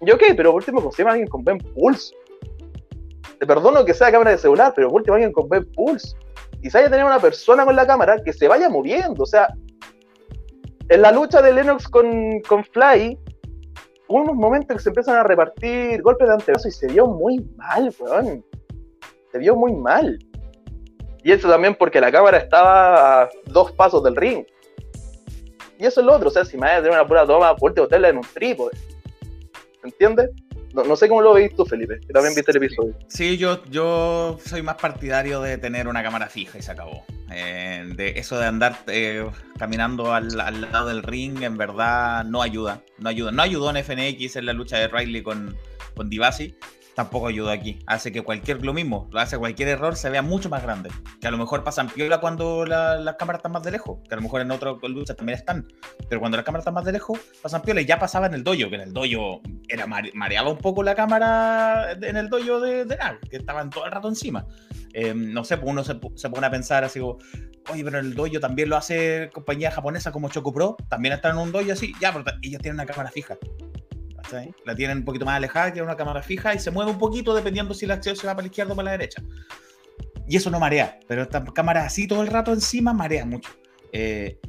Yo 0.06 0.16
ok, 0.16 0.24
pero 0.36 0.52
por 0.52 0.62
último 0.62 0.82
consigue 0.82 1.10
alguien 1.10 1.28
con 1.28 1.44
buen 1.44 1.58
pulso. 1.58 2.14
Te 3.40 3.46
perdono 3.46 3.84
que 3.84 3.94
sea 3.94 4.12
cámara 4.12 4.32
de 4.32 4.38
celular, 4.38 4.74
pero 4.76 4.90
por 4.90 4.98
último 4.98 5.16
alguien 5.16 5.32
con 5.32 5.48
buen 5.48 5.70
pulso 5.72 6.16
se 6.70 6.78
haya 6.78 6.90
tener 6.90 7.06
una 7.06 7.20
persona 7.20 7.66
con 7.66 7.76
la 7.76 7.86
cámara 7.86 8.22
que 8.24 8.34
se 8.34 8.48
vaya 8.48 8.70
moviendo. 8.70 9.24
O 9.24 9.26
sea, 9.26 9.48
en 10.90 11.02
la 11.02 11.12
lucha 11.12 11.42
de 11.42 11.54
Lennox 11.54 11.88
con, 11.88 12.42
con 12.42 12.64
Fly, 12.64 13.18
hubo 14.08 14.22
unos 14.22 14.36
momentos 14.36 14.78
que 14.78 14.84
se 14.84 14.90
empiezan 14.90 15.18
a 15.18 15.24
repartir 15.24 16.02
golpes 16.02 16.28
de 16.28 16.34
antebrazo 16.34 16.68
y 16.68 16.72
se 16.72 16.88
vio 16.88 17.08
muy 17.08 17.40
mal, 17.56 17.94
weón. 18.00 18.44
Se 19.32 19.38
vio 19.40 19.56
muy 19.56 19.74
mal. 19.74 20.18
Y 21.24 21.32
eso 21.32 21.50
también 21.50 21.76
porque 21.76 22.02
la 22.02 22.12
cámara 22.12 22.38
estaba 22.38 23.24
a 23.24 23.30
dos 23.46 23.72
pasos 23.74 24.04
del 24.04 24.16
ring. 24.16 24.46
Y 25.80 25.86
eso 25.86 26.02
es 26.02 26.06
lo 26.06 26.14
otro, 26.14 26.30
o 26.30 26.32
sea, 26.32 26.46
si 26.46 26.56
me 26.56 26.62
vaya 26.62 26.78
a 26.78 26.82
tener 26.82 26.92
una 26.92 27.08
pura 27.08 27.26
toma, 27.26 27.58
fuerte 27.58 27.82
hotel 27.82 28.06
en 28.06 28.18
un 28.18 28.28
trípode. 28.34 28.72
¿Entiendes? 29.84 30.30
No, 30.74 30.96
sé 30.96 31.08
cómo 31.08 31.22
lo 31.22 31.36
veis 31.36 31.56
tú, 31.56 31.66
Felipe, 31.66 32.00
que 32.00 32.12
también 32.14 32.34
viste 32.34 32.50
el 32.50 32.58
episodio. 32.58 32.96
Sí, 33.08 33.38
yo, 33.38 33.64
yo 33.66 34.40
soy 34.44 34.64
más 34.64 34.76
partidario 34.76 35.40
de 35.40 35.60
tener 35.60 35.88
una 35.88 36.02
cámara 36.02 36.30
fija 36.30 36.58
y 36.58 36.64
se 36.64 36.72
acabó. 36.72 37.06
Eh, 37.32 37.92
de 37.96 38.10
eso 38.18 38.40
de 38.40 38.48
andar 38.48 38.80
eh, 38.88 39.24
caminando 39.60 40.14
al, 40.14 40.36
lado 40.36 40.88
del 40.88 41.04
ring, 41.04 41.44
en 41.44 41.58
verdad 41.58 42.24
no 42.26 42.42
ayuda. 42.42 42.82
No 42.98 43.10
ayuda. 43.10 43.32
No 43.32 43.44
ayudó 43.44 43.70
en 43.70 43.84
FNX 43.84 44.36
en 44.36 44.48
la 44.48 44.54
lucha 44.54 44.80
de 44.80 44.88
Riley 44.88 45.22
con, 45.22 45.56
con 45.96 46.10
Divasi 46.10 46.56
tampoco 46.96 47.28
ayuda 47.28 47.54
aquí. 47.54 47.80
Hace 47.88 48.12
que 48.12 48.22
cualquier, 48.22 48.64
lo 48.64 48.74
mismo, 48.74 49.10
hace 49.16 49.38
cualquier 49.38 49.70
error 49.70 49.96
se 49.96 50.10
vea 50.10 50.22
mucho 50.22 50.50
más 50.50 50.64
grande. 50.64 50.90
Que 51.20 51.28
a 51.28 51.32
lo 51.32 51.38
mejor 51.38 51.64
pasan 51.64 51.90
piola 51.90 52.20
cuando 52.20 52.66
las 52.66 53.16
cámaras 53.16 53.40
están 53.40 53.52
más 53.52 53.64
de 53.64 53.72
lejos, 53.72 54.00
que 54.08 54.14
a 54.14 54.18
lo 54.18 54.22
mejor 54.22 54.42
en 54.42 54.52
otra 54.52 54.74
lucha 54.84 55.16
también 55.16 55.38
están, 55.38 55.68
pero 56.10 56.20
cuando 56.20 56.38
las 56.38 56.46
cámaras 56.46 56.62
están 56.62 56.74
más 56.74 56.86
de 56.86 56.92
lejos, 56.92 57.20
pasan 57.42 57.62
piola 57.62 57.82
y 57.82 57.86
ya 57.86 58.00
pasaba 58.00 58.28
en 58.28 58.34
el 58.34 58.44
dojo, 58.44 58.70
que 58.70 58.76
en 58.76 58.82
el 58.82 58.94
dojo 58.94 59.42
era 59.68 59.88
mareaba 59.88 60.50
un 60.50 60.58
poco 60.58 60.84
la 60.84 60.96
cámara 60.96 61.94
en 61.94 62.18
el 62.18 62.30
dojo 62.30 62.60
de, 62.60 62.86
de 62.86 62.98
que 63.30 63.38
estaban 63.38 63.70
todo 63.70 63.86
el 63.86 63.92
rato 63.92 64.08
encima. 64.08 64.46
Em, 64.94 65.34
no 65.34 65.44
sé, 65.44 65.58
pues 65.58 65.72
uno 65.72 65.84
se, 65.84 66.00
se, 66.16 66.30
pone 66.30 66.46
a 66.46 66.52
pensar 66.52 66.84
así 66.84 67.00
como, 67.00 67.18
oye, 67.72 67.84
pero 67.84 68.00
el 68.00 68.14
dojo 68.14 68.40
también 68.40 68.70
lo 68.70 68.78
hace 68.78 69.30
compañía 69.34 69.72
japonesa 69.72 70.12
como 70.12 70.30
Choco 70.30 70.54
Pro, 70.54 70.78
también 70.88 71.14
están 71.16 71.36
en 71.36 71.42
un 71.42 71.52
dojo 71.52 71.72
así, 71.72 71.94
ya, 72.00 72.14
pero 72.14 72.24
ellos 72.44 72.62
tienen 72.62 72.76
una 72.76 72.86
cámara 72.86 73.10
fija. 73.10 73.38
La 74.66 74.76
tienen 74.76 75.00
un 75.00 75.06
poquito 75.06 75.26
más 75.26 75.38
alejada, 75.38 75.72
tiene 75.72 75.86
una 75.86 75.96
cámara 75.96 76.22
fija 76.22 76.54
y 76.54 76.60
se 76.60 76.72
mueve 76.72 76.92
un 76.92 76.98
poquito 76.98 77.34
dependiendo 77.34 77.74
si 77.74 77.86
la 77.86 77.96
acción 77.96 78.16
se 78.16 78.28
va 78.28 78.34
para 78.34 78.44
la 78.44 78.48
izquierda 78.48 78.74
o 78.74 78.76
para 78.76 78.86
la 78.86 78.92
derecha. 78.92 79.22
Y 80.28 80.38
eso 80.38 80.50
no 80.50 80.60
marea, 80.60 81.00
pero 81.08 81.24
esta 81.24 81.44
cámara 81.44 81.86
así 81.86 82.08
todo 82.08 82.22
el 82.22 82.28
rato 82.28 82.54
encima 82.54 82.94
marea 82.94 83.26
mucho. 83.26 83.50
Eh, 83.92 84.40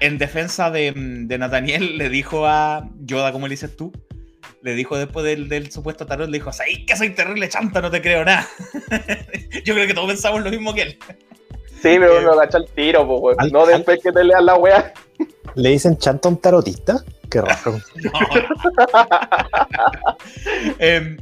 en 0.00 0.18
defensa 0.18 0.70
de, 0.70 0.92
de, 0.94 1.38
Nathaniel, 1.38 1.98
le 1.98 2.08
dijo 2.08 2.46
a 2.46 2.88
Yoda, 3.00 3.32
como 3.32 3.46
le 3.46 3.52
dices 3.52 3.76
tú, 3.76 3.92
le 4.64 4.74
dijo 4.74 4.96
después 4.96 5.24
del, 5.24 5.70
supuesto 5.70 6.06
tarot, 6.06 6.28
le 6.28 6.38
dijo, 6.38 6.50
¡ay, 6.66 6.86
que 6.86 6.96
soy 6.96 7.10
terrible 7.10 7.48
chanta! 7.50 7.82
No 7.82 7.90
te 7.90 8.00
creo 8.00 8.24
nada. 8.24 8.48
Yo 9.64 9.74
creo 9.74 9.86
que 9.86 9.92
todos 9.92 10.08
pensamos 10.08 10.42
lo 10.42 10.50
mismo 10.50 10.72
que 10.72 10.82
él. 10.82 10.98
Sí, 11.68 11.96
pero 11.98 12.18
uno 12.18 12.32
agacha 12.32 12.56
el 12.56 12.66
tiro, 12.74 13.06
pues, 13.06 13.36
no 13.52 13.66
después 13.66 14.00
que 14.02 14.10
te 14.10 14.24
lean 14.24 14.46
la 14.46 14.56
wea. 14.56 14.94
¿Le 15.54 15.68
dicen 15.68 15.98
chanta 15.98 16.28
a 16.28 16.32
un 16.32 16.38
tarotista? 16.38 17.04
Qué 17.34 17.40
raro. 17.40 17.80
Em, 20.78 21.16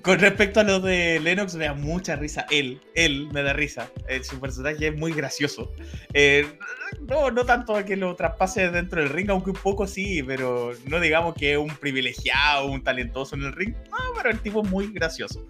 con 0.00 0.18
respecto 0.18 0.60
a 0.60 0.62
lo 0.62 0.80
de 0.80 1.20
Lennox, 1.20 1.56
me 1.56 1.66
da 1.66 1.74
mucha 1.74 2.16
risa. 2.16 2.46
Él, 2.50 2.80
él 2.94 3.28
me 3.32 3.42
da 3.42 3.52
risa. 3.52 3.90
Eh, 4.08 4.24
su 4.24 4.40
personaje 4.40 4.88
es 4.88 4.96
muy 4.96 5.12
gracioso. 5.12 5.70
Eh, 6.14 6.46
no, 7.06 7.30
no 7.30 7.44
tanto 7.44 7.84
que 7.84 7.96
lo 7.96 8.16
traspase 8.16 8.70
dentro 8.70 9.02
del 9.02 9.10
ring, 9.10 9.28
aunque 9.28 9.50
un 9.50 9.56
poco 9.56 9.86
sí, 9.86 10.22
pero 10.22 10.72
no 10.86 11.00
digamos 11.00 11.34
que 11.34 11.52
es 11.52 11.58
un 11.58 11.76
privilegiado, 11.76 12.64
un 12.64 12.82
talentoso 12.82 13.36
en 13.36 13.42
el 13.42 13.52
ring. 13.52 13.74
No, 13.90 13.98
pero 14.16 14.30
el 14.30 14.40
tipo 14.40 14.62
es 14.62 14.70
muy 14.70 14.90
gracioso. 14.90 15.46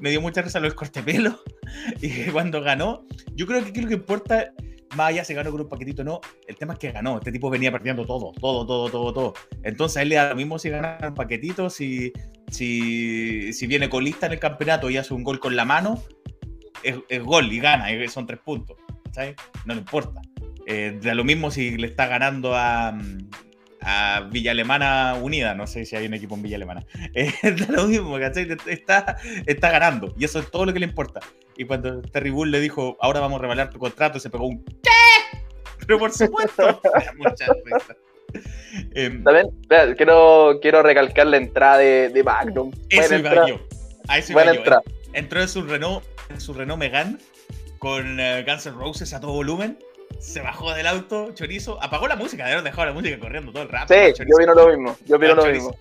Me 0.00 0.10
dio 0.10 0.20
mucha 0.20 0.42
risa 0.42 0.58
lo 0.58 0.66
del 0.66 0.74
cortepelo. 0.74 1.40
Y 2.02 2.24
cuando 2.32 2.60
ganó, 2.60 3.06
yo 3.36 3.46
creo 3.46 3.62
que 3.62 3.68
aquí 3.68 3.80
lo 3.80 3.86
que 3.86 3.94
importa 3.94 4.52
más 4.96 5.08
allá 5.08 5.24
se 5.24 5.34
ganó 5.34 5.50
con 5.50 5.60
un 5.60 5.68
paquetito 5.68 6.02
no, 6.04 6.20
el 6.46 6.56
tema 6.56 6.74
es 6.74 6.78
que 6.78 6.92
ganó. 6.92 7.18
Este 7.18 7.32
tipo 7.32 7.50
venía 7.50 7.70
perdiendo 7.70 8.04
todo, 8.04 8.32
todo, 8.32 8.66
todo, 8.66 8.90
todo, 8.90 9.12
todo. 9.12 9.34
Entonces 9.62 9.98
a 9.98 10.02
él 10.02 10.10
le 10.10 10.16
da 10.16 10.30
lo 10.30 10.36
mismo 10.36 10.58
si 10.58 10.70
gana 10.70 10.98
un 11.02 11.14
paquetito, 11.14 11.70
si, 11.70 12.12
si, 12.50 13.52
si 13.52 13.66
viene 13.66 13.88
colista 13.88 14.26
en 14.26 14.32
el 14.32 14.38
campeonato 14.38 14.90
y 14.90 14.96
hace 14.96 15.14
un 15.14 15.24
gol 15.24 15.40
con 15.40 15.56
la 15.56 15.64
mano, 15.64 16.02
es, 16.82 17.22
gol 17.22 17.52
y 17.52 17.60
gana, 17.60 17.86
son 18.08 18.26
tres 18.26 18.40
puntos. 18.40 18.76
¿sabes? 19.12 19.34
No 19.64 19.74
le 19.74 19.80
importa. 19.80 20.20
Eh, 20.66 20.98
da 21.02 21.14
lo 21.14 21.24
mismo 21.24 21.50
si 21.50 21.76
le 21.76 21.88
está 21.88 22.06
ganando 22.06 22.54
a, 22.54 22.96
a 23.80 24.28
Villa 24.30 24.52
Alemana 24.52 25.14
Unida, 25.20 25.54
no 25.54 25.66
sé 25.66 25.84
si 25.84 25.96
hay 25.96 26.06
un 26.06 26.14
equipo 26.14 26.34
en 26.34 26.42
Villa 26.42 26.56
Alemana. 26.56 26.84
Eh, 27.14 27.32
da 27.42 27.66
lo 27.74 27.86
mismo, 27.86 28.18
¿cachai? 28.18 28.48
Está, 28.66 29.16
está 29.46 29.70
ganando 29.70 30.14
y 30.18 30.24
eso 30.24 30.38
es 30.38 30.50
todo 30.50 30.66
lo 30.66 30.72
que 30.72 30.80
le 30.80 30.86
importa. 30.86 31.20
Y 31.60 31.66
cuando 31.66 32.00
Terry 32.00 32.30
Bull 32.30 32.50
le 32.50 32.58
dijo, 32.58 32.96
ahora 33.02 33.20
vamos 33.20 33.38
a 33.38 33.42
revalar 33.42 33.68
tu 33.68 33.78
contrato, 33.78 34.18
se 34.18 34.30
pegó 34.30 34.46
un 34.46 34.64
¿qué? 34.82 35.38
Pero 35.80 35.98
por 35.98 36.10
supuesto, 36.10 36.80
muchas 37.18 37.50
em, 38.94 39.22
También, 39.22 39.50
quiero, 39.94 40.58
quiero 40.62 40.82
recalcar 40.82 41.26
la 41.26 41.36
entrada 41.36 41.76
de, 41.76 42.08
de 42.08 42.22
Magnum. 42.22 42.72
Eso 42.88 43.14
iba 43.14 43.46
yo. 43.46 43.60
A 44.08 44.16
eso 44.16 44.32
iba 44.32 44.54
yo. 44.54 44.62
entró 45.12 45.42
en 45.42 45.48
su 45.48 45.60
Renault, 45.60 46.02
en 46.30 46.40
su 46.40 46.54
Renault 46.54 46.80
Megane 46.80 47.18
con 47.78 48.18
uh, 48.18 48.42
Guns 48.46 48.64
N' 48.64 48.72
Roses 48.72 49.12
a 49.12 49.20
todo 49.20 49.32
volumen. 49.32 49.78
Se 50.18 50.40
bajó 50.40 50.74
del 50.74 50.86
auto, 50.86 51.32
chorizo, 51.32 51.82
apagó 51.82 52.06
la 52.06 52.16
música, 52.16 52.46
de 52.46 52.60
dejado 52.62 52.86
la 52.86 52.92
música 52.92 53.18
corriendo 53.18 53.52
todo 53.52 53.62
el 53.62 53.68
rato. 53.68 53.94
Sí, 53.94 54.12
yo 54.18 54.36
vino 54.38 54.54
lo 54.54 54.68
mismo, 54.68 54.96
yo 55.06 55.18
vino 55.18 55.34
lo 55.34 55.46
mismo. 55.46 55.76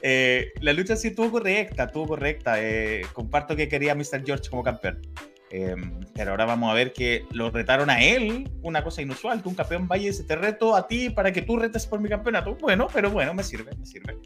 Eh, 0.00 0.52
la 0.60 0.72
lucha 0.72 0.96
sí 0.96 1.08
estuvo 1.08 1.30
correcta, 1.30 1.84
estuvo 1.84 2.06
correcta. 2.06 2.54
Eh, 2.58 3.02
comparto 3.12 3.54
que 3.54 3.68
quería 3.68 3.94
Mr. 3.94 4.24
George 4.24 4.48
como 4.48 4.62
campeón. 4.62 5.02
Em, 5.50 6.00
pero 6.14 6.30
ahora 6.30 6.46
vamos 6.46 6.70
a 6.70 6.74
ver 6.74 6.94
que 6.94 7.26
lo 7.32 7.50
retaron 7.50 7.90
a 7.90 8.02
él, 8.02 8.50
una 8.62 8.82
cosa 8.82 9.02
inusual, 9.02 9.42
que 9.42 9.48
un 9.50 9.54
campeón 9.54 9.86
vaya 9.86 10.04
y 10.04 10.06
dice, 10.06 10.24
te 10.24 10.34
reto 10.34 10.74
a 10.74 10.86
ti 10.86 11.10
para 11.10 11.30
que 11.30 11.42
tú 11.42 11.58
retes 11.58 11.86
por 11.86 12.00
mi 12.00 12.08
campeonato. 12.08 12.54
Bueno, 12.54 12.88
pero 12.90 13.10
bueno, 13.10 13.34
me 13.34 13.42
sirve, 13.42 13.70
me 13.76 13.84
sirve. 13.84 14.16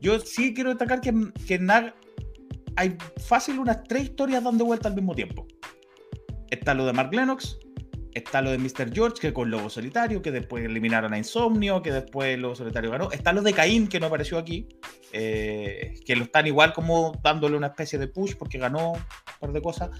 Yo 0.00 0.20
sí 0.20 0.52
quiero 0.52 0.70
destacar 0.70 1.00
que, 1.00 1.14
que 1.46 1.58
Nag 1.58 1.94
hay 2.76 2.96
fácil 3.16 3.58
unas 3.58 3.82
tres 3.84 4.04
historias 4.04 4.44
dando 4.44 4.64
vuelta 4.64 4.88
al 4.88 4.94
mismo 4.94 5.14
tiempo. 5.14 5.46
Está 6.50 6.74
lo 6.74 6.84
de 6.84 6.92
Mark 6.92 7.12
Lennox, 7.12 7.58
está 8.14 8.42
lo 8.42 8.50
de 8.50 8.58
Mr. 8.58 8.92
George, 8.92 9.20
que 9.20 9.32
con 9.32 9.50
Lobo 9.50 9.70
Solitario, 9.70 10.22
que 10.22 10.30
después 10.30 10.64
eliminaron 10.64 11.12
a 11.12 11.18
Insomnio, 11.18 11.82
que 11.82 11.92
después 11.92 12.38
Lobo 12.38 12.54
Solitario 12.54 12.90
ganó. 12.90 13.10
Está 13.10 13.32
lo 13.32 13.42
de 13.42 13.52
Caín, 13.52 13.88
que 13.88 14.00
no 14.00 14.06
apareció 14.06 14.38
aquí, 14.38 14.68
eh, 15.12 15.94
que 16.04 16.16
lo 16.16 16.24
están 16.24 16.46
igual 16.46 16.72
como 16.72 17.12
dándole 17.22 17.56
una 17.56 17.68
especie 17.68 17.98
de 17.98 18.08
push 18.08 18.34
porque 18.36 18.58
ganó 18.58 18.92
un 18.92 19.00
par 19.40 19.52
de 19.52 19.62
cosas. 19.62 19.90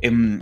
Em, 0.00 0.40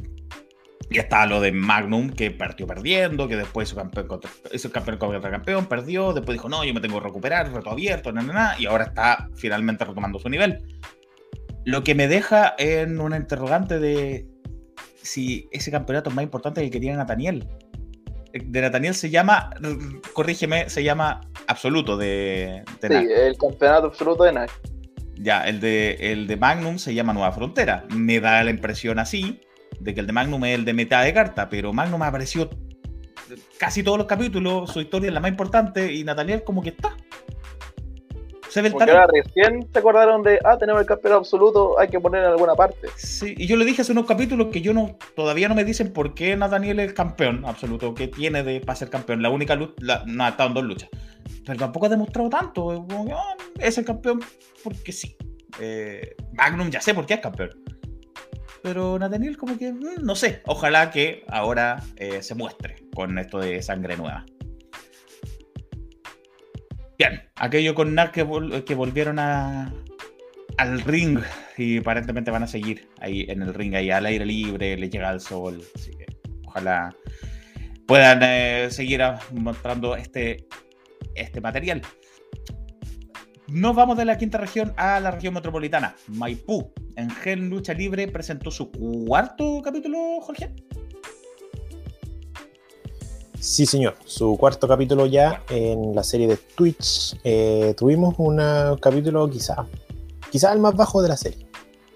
y 0.90 0.98
está 0.98 1.24
lo 1.26 1.40
de 1.40 1.52
Magnum, 1.52 2.10
que 2.10 2.30
partió 2.32 2.66
perdiendo, 2.66 3.28
que 3.28 3.36
después 3.36 3.68
hizo 3.68 3.76
campeón 3.76 4.08
contra, 4.08 4.30
hizo 4.52 4.72
campeón 4.72 4.98
contra 4.98 5.30
campeón, 5.30 5.66
perdió, 5.66 6.12
después 6.12 6.36
dijo, 6.36 6.48
no, 6.48 6.64
yo 6.64 6.74
me 6.74 6.80
tengo 6.80 6.98
que 6.98 7.06
recuperar, 7.06 7.52
reto 7.52 7.70
abierto, 7.70 8.10
na, 8.10 8.22
na, 8.22 8.56
y 8.58 8.66
ahora 8.66 8.84
está 8.84 9.28
finalmente 9.36 9.84
retomando 9.84 10.18
su 10.18 10.28
nivel. 10.28 10.58
Lo 11.64 11.84
que 11.84 11.94
me 11.94 12.08
deja 12.08 12.54
en 12.58 13.00
una 13.00 13.16
interrogante 13.16 13.78
de 13.78 14.26
si 15.02 15.48
ese 15.50 15.70
campeonato 15.70 16.10
es 16.10 16.16
más 16.16 16.22
importante 16.22 16.60
que 16.60 16.66
el 16.66 16.72
que 16.72 16.80
tiene 16.80 16.96
Nathaniel. 16.96 17.48
De 18.32 18.60
Nathaniel 18.60 18.94
se 18.94 19.10
llama, 19.10 19.50
corrígeme, 20.12 20.70
se 20.70 20.84
llama 20.84 21.20
absoluto 21.48 21.96
de, 21.96 22.62
de 22.80 22.88
Sí, 22.88 23.08
el 23.12 23.36
campeonato 23.36 23.86
absoluto 23.88 24.24
de 24.24 24.32
NAC. 24.32 24.50
Ya, 25.16 25.46
el 25.46 25.60
de, 25.60 25.96
el 26.00 26.26
de 26.26 26.36
Magnum 26.36 26.78
se 26.78 26.94
llama 26.94 27.12
Nueva 27.12 27.32
Frontera. 27.32 27.84
Me 27.90 28.20
da 28.20 28.42
la 28.44 28.50
impresión 28.50 28.98
así, 28.98 29.40
de 29.80 29.94
que 29.94 30.00
el 30.00 30.06
de 30.06 30.12
Magnum 30.12 30.44
es 30.44 30.54
el 30.54 30.64
de 30.64 30.72
mitad 30.72 31.02
de 31.04 31.12
carta, 31.12 31.48
pero 31.48 31.72
Magnum 31.72 32.02
apareció 32.02 32.48
casi 33.58 33.82
todos 33.82 33.98
los 33.98 34.06
capítulos, 34.06 34.70
su 34.70 34.80
historia 34.80 35.08
es 35.08 35.14
la 35.14 35.20
más 35.20 35.30
importante 35.30 35.92
y 35.92 36.04
Nathaniel 36.04 36.42
como 36.44 36.62
que 36.62 36.70
está. 36.70 36.96
Se 38.50 38.68
Porque 38.68 38.90
ahora 38.90 39.06
recién 39.06 39.68
se 39.72 39.78
acordaron 39.78 40.24
de, 40.24 40.40
ah, 40.44 40.58
tenemos 40.58 40.80
el 40.80 40.86
campeonato 40.86 41.20
absoluto, 41.20 41.78
hay 41.78 41.88
que 41.88 42.00
poner 42.00 42.24
en 42.24 42.30
alguna 42.30 42.56
parte. 42.56 42.88
Sí, 42.96 43.34
y 43.36 43.46
yo 43.46 43.56
le 43.56 43.64
dije 43.64 43.82
hace 43.82 43.92
unos 43.92 44.06
capítulos 44.06 44.48
que 44.48 44.60
yo 44.60 44.74
no, 44.74 44.98
todavía 45.14 45.48
no 45.48 45.54
me 45.54 45.64
dicen 45.64 45.92
por 45.92 46.14
qué 46.14 46.36
Nathaniel 46.36 46.80
es 46.80 46.88
el 46.88 46.94
campeón 46.94 47.44
absoluto, 47.46 47.94
que 47.94 48.08
tiene 48.08 48.42
de, 48.42 48.60
para 48.60 48.74
ser 48.74 48.90
campeón. 48.90 49.22
La 49.22 49.30
única 49.30 49.54
lucha, 49.54 50.02
no, 50.06 50.24
ha 50.24 50.30
estado 50.30 50.48
en 50.48 50.54
dos 50.54 50.64
luchas. 50.64 50.88
Pero 51.46 51.58
tampoco 51.58 51.86
ha 51.86 51.90
demostrado 51.90 52.28
tanto. 52.28 52.86
Ah, 53.12 53.36
es 53.60 53.78
el 53.78 53.84
campeón 53.84 54.20
porque 54.64 54.90
sí. 54.90 55.16
Eh, 55.60 56.16
Magnum 56.32 56.70
ya 56.70 56.80
sé 56.80 56.92
por 56.92 57.06
qué 57.06 57.14
es 57.14 57.20
campeón. 57.20 57.50
Pero 58.62 58.98
Nathaniel 58.98 59.36
como 59.36 59.56
que, 59.56 59.72
mm, 59.72 60.02
no 60.02 60.16
sé, 60.16 60.42
ojalá 60.46 60.90
que 60.90 61.24
ahora 61.28 61.82
eh, 61.96 62.20
se 62.22 62.34
muestre 62.34 62.76
con 62.94 63.16
esto 63.18 63.38
de 63.38 63.62
sangre 63.62 63.96
nueva. 63.96 64.26
Bien, 67.00 67.22
aquello 67.36 67.74
con 67.74 67.94
NAC 67.94 68.12
que, 68.12 68.74
volvieron 68.74 69.18
a, 69.18 69.72
al 70.58 70.82
ring 70.82 71.18
y 71.56 71.78
aparentemente 71.78 72.30
van 72.30 72.42
a 72.42 72.46
seguir 72.46 72.90
ahí 73.00 73.24
en 73.26 73.40
el 73.40 73.54
ring, 73.54 73.74
ahí 73.74 73.90
al 73.90 74.04
aire 74.04 74.26
libre, 74.26 74.76
le 74.76 74.90
llega 74.90 75.10
el 75.10 75.18
sol. 75.18 75.62
Así 75.74 75.92
que 75.92 76.04
ojalá 76.44 76.94
puedan 77.86 78.20
eh, 78.22 78.68
seguir 78.70 79.00
mostrando 79.32 79.96
este, 79.96 80.46
este 81.14 81.40
material. 81.40 81.80
Nos 83.48 83.74
vamos 83.74 83.96
de 83.96 84.04
la 84.04 84.18
quinta 84.18 84.36
región 84.36 84.74
a 84.76 85.00
la 85.00 85.10
región 85.10 85.32
metropolitana. 85.32 85.96
Maipú, 86.08 86.70
en 86.96 87.08
Gen 87.08 87.48
Lucha 87.48 87.72
Libre, 87.72 88.08
presentó 88.08 88.50
su 88.50 88.70
cuarto 88.70 89.62
capítulo, 89.64 90.20
Jorge. 90.20 90.54
Sí, 93.40 93.64
señor. 93.64 93.96
Su 94.04 94.36
cuarto 94.36 94.68
capítulo 94.68 95.06
ya 95.06 95.42
en 95.48 95.94
la 95.94 96.02
serie 96.02 96.28
de 96.28 96.36
Twitch. 96.36 97.16
Eh, 97.24 97.74
tuvimos 97.76 98.14
un 98.18 98.36
capítulo 98.80 99.28
quizá, 99.30 99.66
quizá 100.30 100.52
el 100.52 100.60
más 100.60 100.74
bajo 100.76 101.00
de 101.00 101.08
la 101.08 101.16
serie. 101.16 101.46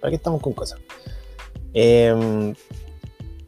¿Para 0.00 0.10
qué 0.10 0.16
estamos 0.16 0.40
con 0.40 0.54
cosas? 0.54 0.80
Em, 1.74 2.54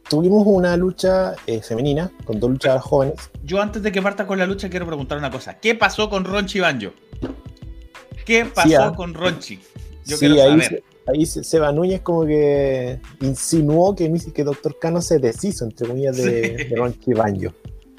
tuvimos 0.07 0.43
una 0.45 0.77
lucha 0.77 1.33
eh, 1.47 1.59
femenina 1.61 2.11
con 2.23 2.39
dos 2.39 2.51
luchadoras 2.51 2.83
jóvenes. 2.83 3.15
Yo 3.43 3.59
antes 3.61 3.81
de 3.81 3.91
que 3.91 3.99
parta 3.99 4.27
con 4.27 4.37
la 4.37 4.45
lucha 4.45 4.69
quiero 4.69 4.85
preguntar 4.85 5.17
una 5.17 5.31
cosa. 5.31 5.55
¿Qué 5.55 5.73
pasó 5.73 6.07
con 6.07 6.23
Ronchi 6.23 6.59
Banjo? 6.59 6.91
¿Qué 8.25 8.45
pasó 8.45 8.83
ah. 8.83 8.93
con 8.95 9.15
Ronchi? 9.15 9.59
Yo 10.05 10.19
quiero 10.19 10.35
saber. 10.35 10.83
Ahí, 11.07 11.25
Seba 11.25 11.71
Núñez 11.71 12.01
como 12.01 12.25
que 12.25 12.99
insinuó 13.21 13.95
que, 13.95 14.13
que 14.35 14.43
Doctor 14.43 14.77
Cano 14.77 15.01
se 15.01 15.19
deshizo, 15.19 15.63
entre 15.63 15.87
comillas, 15.87 16.17
de, 16.17 16.73
Ronchi 16.75 17.13
Banjo. 17.13 17.53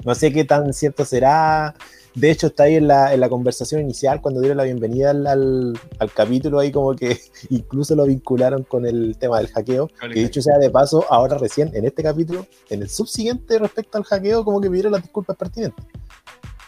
No 0.05 0.15
sé 0.15 0.31
qué 0.31 0.45
tan 0.45 0.73
cierto 0.73 1.05
será. 1.05 1.75
De 2.15 2.31
hecho, 2.31 2.47
está 2.47 2.63
ahí 2.63 2.75
en 2.75 2.87
la, 2.87 3.13
en 3.13 3.19
la 3.19 3.29
conversación 3.29 3.81
inicial, 3.81 4.21
cuando 4.21 4.41
dieron 4.41 4.57
la 4.57 4.63
bienvenida 4.63 5.11
al, 5.11 5.27
al, 5.27 6.11
capítulo, 6.13 6.59
ahí 6.59 6.71
como 6.71 6.95
que 6.95 7.19
incluso 7.49 7.95
lo 7.95 8.05
vincularon 8.05 8.63
con 8.63 8.85
el 8.85 9.15
tema 9.17 9.37
del 9.37 9.47
hackeo. 9.47 9.89
Que 10.01 10.19
dicho 10.19 10.41
sea 10.41 10.57
de 10.57 10.69
paso, 10.69 11.05
ahora 11.09 11.37
recién 11.37 11.71
en 11.73 11.85
este 11.85 12.01
capítulo, 12.03 12.47
en 12.69 12.81
el 12.81 12.89
subsiguiente 12.89 13.59
respecto 13.59 13.97
al 13.97 14.03
hackeo, 14.05 14.43
como 14.43 14.59
que 14.59 14.69
pidieron 14.69 14.93
las 14.93 15.03
disculpas 15.03 15.37
pertinentes. 15.37 15.85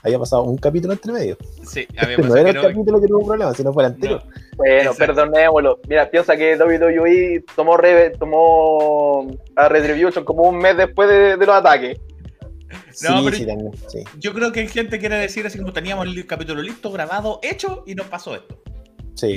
Había 0.03 0.17
pasado 0.17 0.43
un 0.43 0.57
capítulo 0.57 0.93
entre 0.93 1.11
medio. 1.13 1.37
Sí, 1.63 1.87
no 2.17 2.35
era 2.35 2.49
el 2.49 2.61
capítulo 2.61 2.99
que 2.99 3.07
tuvo 3.07 3.19
un 3.19 3.27
problema, 3.27 3.53
sino 3.53 3.71
fue 3.71 3.83
el 3.83 3.91
anterior. 3.93 4.23
Bueno, 4.57 4.93
perdonémoslo. 4.95 5.79
Mira, 5.87 6.09
piensa 6.09 6.35
que 6.35 6.55
WWE 6.55 7.43
tomó, 7.55 7.77
tomó 8.17 9.27
a 9.55 9.69
Retribution 9.69 10.25
como 10.25 10.43
un 10.43 10.57
mes 10.57 10.75
después 10.75 11.07
de 11.07 11.37
los 11.37 11.55
ataques. 11.55 11.99
No, 13.01 13.23
pero 13.23 13.37
yo 14.19 14.33
creo 14.33 14.51
que 14.51 14.61
hay 14.61 14.67
gente 14.67 14.99
quiere 14.99 15.15
decir 15.17 15.45
así 15.45 15.57
como 15.57 15.73
teníamos 15.73 16.07
el 16.07 16.25
capítulo 16.25 16.61
listo, 16.61 16.91
grabado, 16.91 17.39
hecho 17.41 17.83
y 17.85 17.95
nos 17.95 18.07
pasó 18.07 18.35
esto. 18.35 18.61
Sí. 19.15 19.27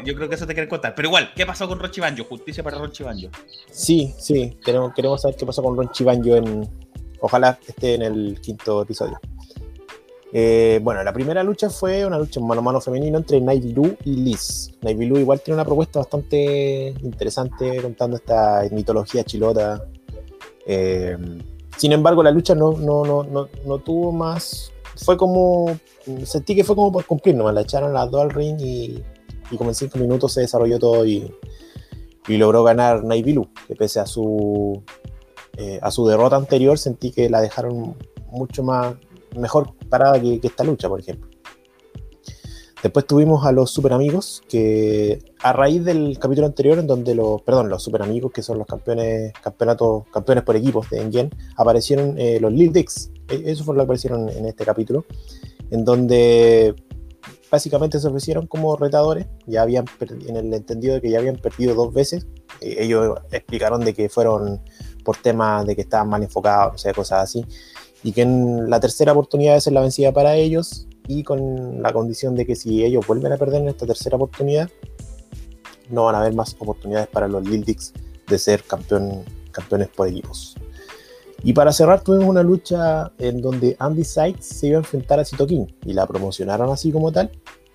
Y 0.00 0.06
yo 0.06 0.14
creo 0.14 0.28
que 0.28 0.36
eso 0.36 0.46
te 0.46 0.54
quieren 0.54 0.70
contar. 0.70 0.94
Pero 0.94 1.08
igual, 1.08 1.32
¿qué 1.34 1.44
pasó 1.44 1.68
con 1.68 1.78
Ronchi 1.78 2.00
Banjo? 2.00 2.24
Justicia 2.24 2.62
para 2.62 2.78
Ronchi 2.78 3.02
Banjo. 3.02 3.28
Sí, 3.70 4.14
sí. 4.18 4.56
Queremos, 4.64 4.92
queremos 4.94 5.20
saber 5.20 5.36
qué 5.36 5.44
pasó 5.44 5.62
con 5.62 5.76
Ronchi 5.76 6.04
Banjo 6.04 6.36
en. 6.36 6.68
Ojalá 7.20 7.58
esté 7.66 7.94
en 7.94 8.02
el 8.02 8.40
quinto 8.40 8.82
episodio. 8.82 9.18
Eh, 10.32 10.78
bueno, 10.82 11.02
la 11.02 11.12
primera 11.12 11.42
lucha 11.42 11.70
fue 11.70 12.04
una 12.04 12.18
lucha 12.18 12.38
mano 12.40 12.60
a 12.60 12.64
mano 12.64 12.80
femenino 12.80 13.18
entre 13.18 13.40
Navy 13.40 13.72
Lu 13.72 13.96
y 14.04 14.16
Liz. 14.16 14.70
Navy 14.82 15.06
Lu 15.06 15.18
igual 15.18 15.40
tiene 15.40 15.56
una 15.56 15.64
propuesta 15.64 15.98
bastante 16.00 16.94
interesante 17.02 17.80
contando 17.82 18.16
esta 18.16 18.62
mitología 18.70 19.24
chilota. 19.24 19.84
Eh, 20.66 21.16
sin 21.78 21.92
embargo, 21.92 22.22
la 22.22 22.30
lucha 22.30 22.54
no, 22.54 22.72
no, 22.72 23.04
no, 23.04 23.22
no, 23.22 23.48
no 23.64 23.78
tuvo 23.78 24.12
más. 24.12 24.72
Fue 24.96 25.16
como. 25.16 25.78
Sentí 26.24 26.54
que 26.54 26.64
fue 26.64 26.74
como 26.74 26.92
por 26.92 27.06
cumplir 27.06 27.36
nomás. 27.36 27.54
La 27.54 27.62
echaron 27.62 27.92
las 27.92 28.10
dos 28.10 28.22
al 28.22 28.30
ring 28.30 28.60
y, 28.60 29.02
y 29.50 29.56
como 29.56 29.70
en 29.70 29.74
cinco 29.74 29.98
minutos 29.98 30.32
se 30.32 30.40
desarrolló 30.40 30.78
todo 30.78 31.06
y, 31.06 31.32
y 32.26 32.36
logró 32.36 32.64
ganar 32.64 33.04
Naibilu, 33.04 33.48
que 33.66 33.76
pese 33.76 34.00
a 34.00 34.06
su, 34.06 34.82
eh, 35.56 35.78
a 35.80 35.90
su 35.90 36.06
derrota 36.06 36.36
anterior, 36.36 36.78
sentí 36.78 37.10
que 37.12 37.30
la 37.30 37.40
dejaron 37.40 37.96
mucho 38.30 38.62
más 38.62 38.94
mejor 39.36 39.72
parada 39.88 40.20
que 40.20 40.40
esta 40.42 40.64
lucha, 40.64 40.88
por 40.88 41.00
ejemplo. 41.00 41.28
Después 42.82 43.06
tuvimos 43.06 43.44
a 43.44 43.50
los 43.50 43.72
super 43.72 43.92
amigos, 43.92 44.42
que 44.48 45.18
a 45.42 45.52
raíz 45.52 45.84
del 45.84 46.16
capítulo 46.18 46.46
anterior, 46.46 46.78
en 46.78 46.86
donde 46.86 47.14
los, 47.14 47.42
perdón, 47.42 47.68
los 47.68 47.82
super 47.82 48.02
amigos, 48.02 48.30
que 48.32 48.42
son 48.42 48.56
los 48.58 48.68
campeones, 48.68 49.32
campeonatos, 49.42 50.04
campeones 50.12 50.44
por 50.44 50.54
equipos 50.54 50.88
de 50.90 51.00
Engen, 51.00 51.30
aparecieron 51.56 52.16
eh, 52.18 52.38
los 52.40 52.52
Lil 52.52 52.72
Dicks. 52.72 53.10
E, 53.28 53.42
eso 53.46 53.64
fue 53.64 53.74
lo 53.74 53.80
que 53.80 53.84
aparecieron 53.84 54.28
en 54.28 54.46
este 54.46 54.64
capítulo, 54.64 55.04
en 55.70 55.84
donde 55.84 56.76
básicamente 57.50 57.98
se 57.98 58.06
ofrecieron 58.06 58.46
como 58.46 58.76
retadores, 58.76 59.26
ya 59.46 59.62
habían 59.62 59.86
en 60.28 60.36
el 60.36 60.54
entendido 60.54 60.94
de 60.94 61.00
que 61.00 61.10
ya 61.10 61.18
habían 61.18 61.36
perdido 61.36 61.74
dos 61.74 61.92
veces. 61.92 62.28
Eh, 62.60 62.76
ellos 62.78 63.18
explicaron 63.32 63.84
de 63.84 63.92
que 63.92 64.08
fueron 64.08 64.60
por 65.04 65.16
temas 65.16 65.66
de 65.66 65.74
que 65.74 65.82
estaban 65.82 66.08
mal 66.08 66.22
enfocados, 66.22 66.76
o 66.76 66.78
sea, 66.78 66.92
cosas 66.92 67.24
así, 67.24 67.44
y 68.04 68.12
que 68.12 68.22
en 68.22 68.70
la 68.70 68.78
tercera 68.78 69.12
oportunidad 69.12 69.58
ser 69.58 69.72
la 69.72 69.80
vencida 69.80 70.12
para 70.12 70.36
ellos 70.36 70.86
y 71.08 71.24
con 71.24 71.82
la 71.82 71.92
condición 71.92 72.36
de 72.36 72.46
que 72.46 72.54
si 72.54 72.84
ellos 72.84 73.04
vuelven 73.06 73.32
a 73.32 73.38
perder 73.38 73.62
en 73.62 73.68
esta 73.68 73.86
tercera 73.86 74.16
oportunidad, 74.16 74.70
no 75.88 76.04
van 76.04 76.14
a 76.14 76.20
haber 76.20 76.34
más 76.34 76.54
oportunidades 76.58 77.08
para 77.08 77.26
los 77.26 77.48
Lil 77.48 77.64
de 77.64 78.38
ser 78.38 78.62
campeón, 78.62 79.24
campeones 79.50 79.88
por 79.88 80.06
equipos. 80.06 80.54
Y 81.42 81.54
para 81.54 81.72
cerrar 81.72 82.02
tuvimos 82.02 82.26
una 82.28 82.42
lucha 82.42 83.10
en 83.18 83.40
donde 83.40 83.74
Andy 83.78 84.04
Sykes 84.04 84.44
se 84.44 84.68
iba 84.68 84.76
a 84.76 84.80
enfrentar 84.80 85.18
a 85.18 85.24
Cito 85.24 85.46
King 85.46 85.66
y 85.84 85.94
la 85.94 86.06
promocionaron 86.06 86.70
así 86.70 86.92
como 86.92 87.10
tal, 87.10 87.30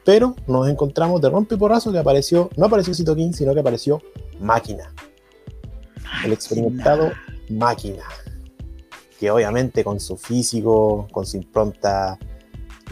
pero 0.06 0.36
nos 0.48 0.68
encontramos 0.70 1.22
de 1.22 1.30
rompe 1.30 1.58
porrazo 1.58 1.92
que 1.92 1.98
apareció, 1.98 2.50
no 2.56 2.66
apareció 2.66 2.94
Cito 2.94 3.16
King, 3.16 3.32
sino 3.32 3.54
que 3.54 3.62
apareció 3.62 4.02
máquina. 4.40 4.94
El 6.24 6.34
experimentado 6.34 7.12
máquina. 7.50 8.04
Que 9.20 9.32
obviamente 9.32 9.84
con 9.84 10.00
su 10.00 10.18
físico, 10.18 11.08
con 11.12 11.26
su 11.26 11.38
impronta, 11.38 12.20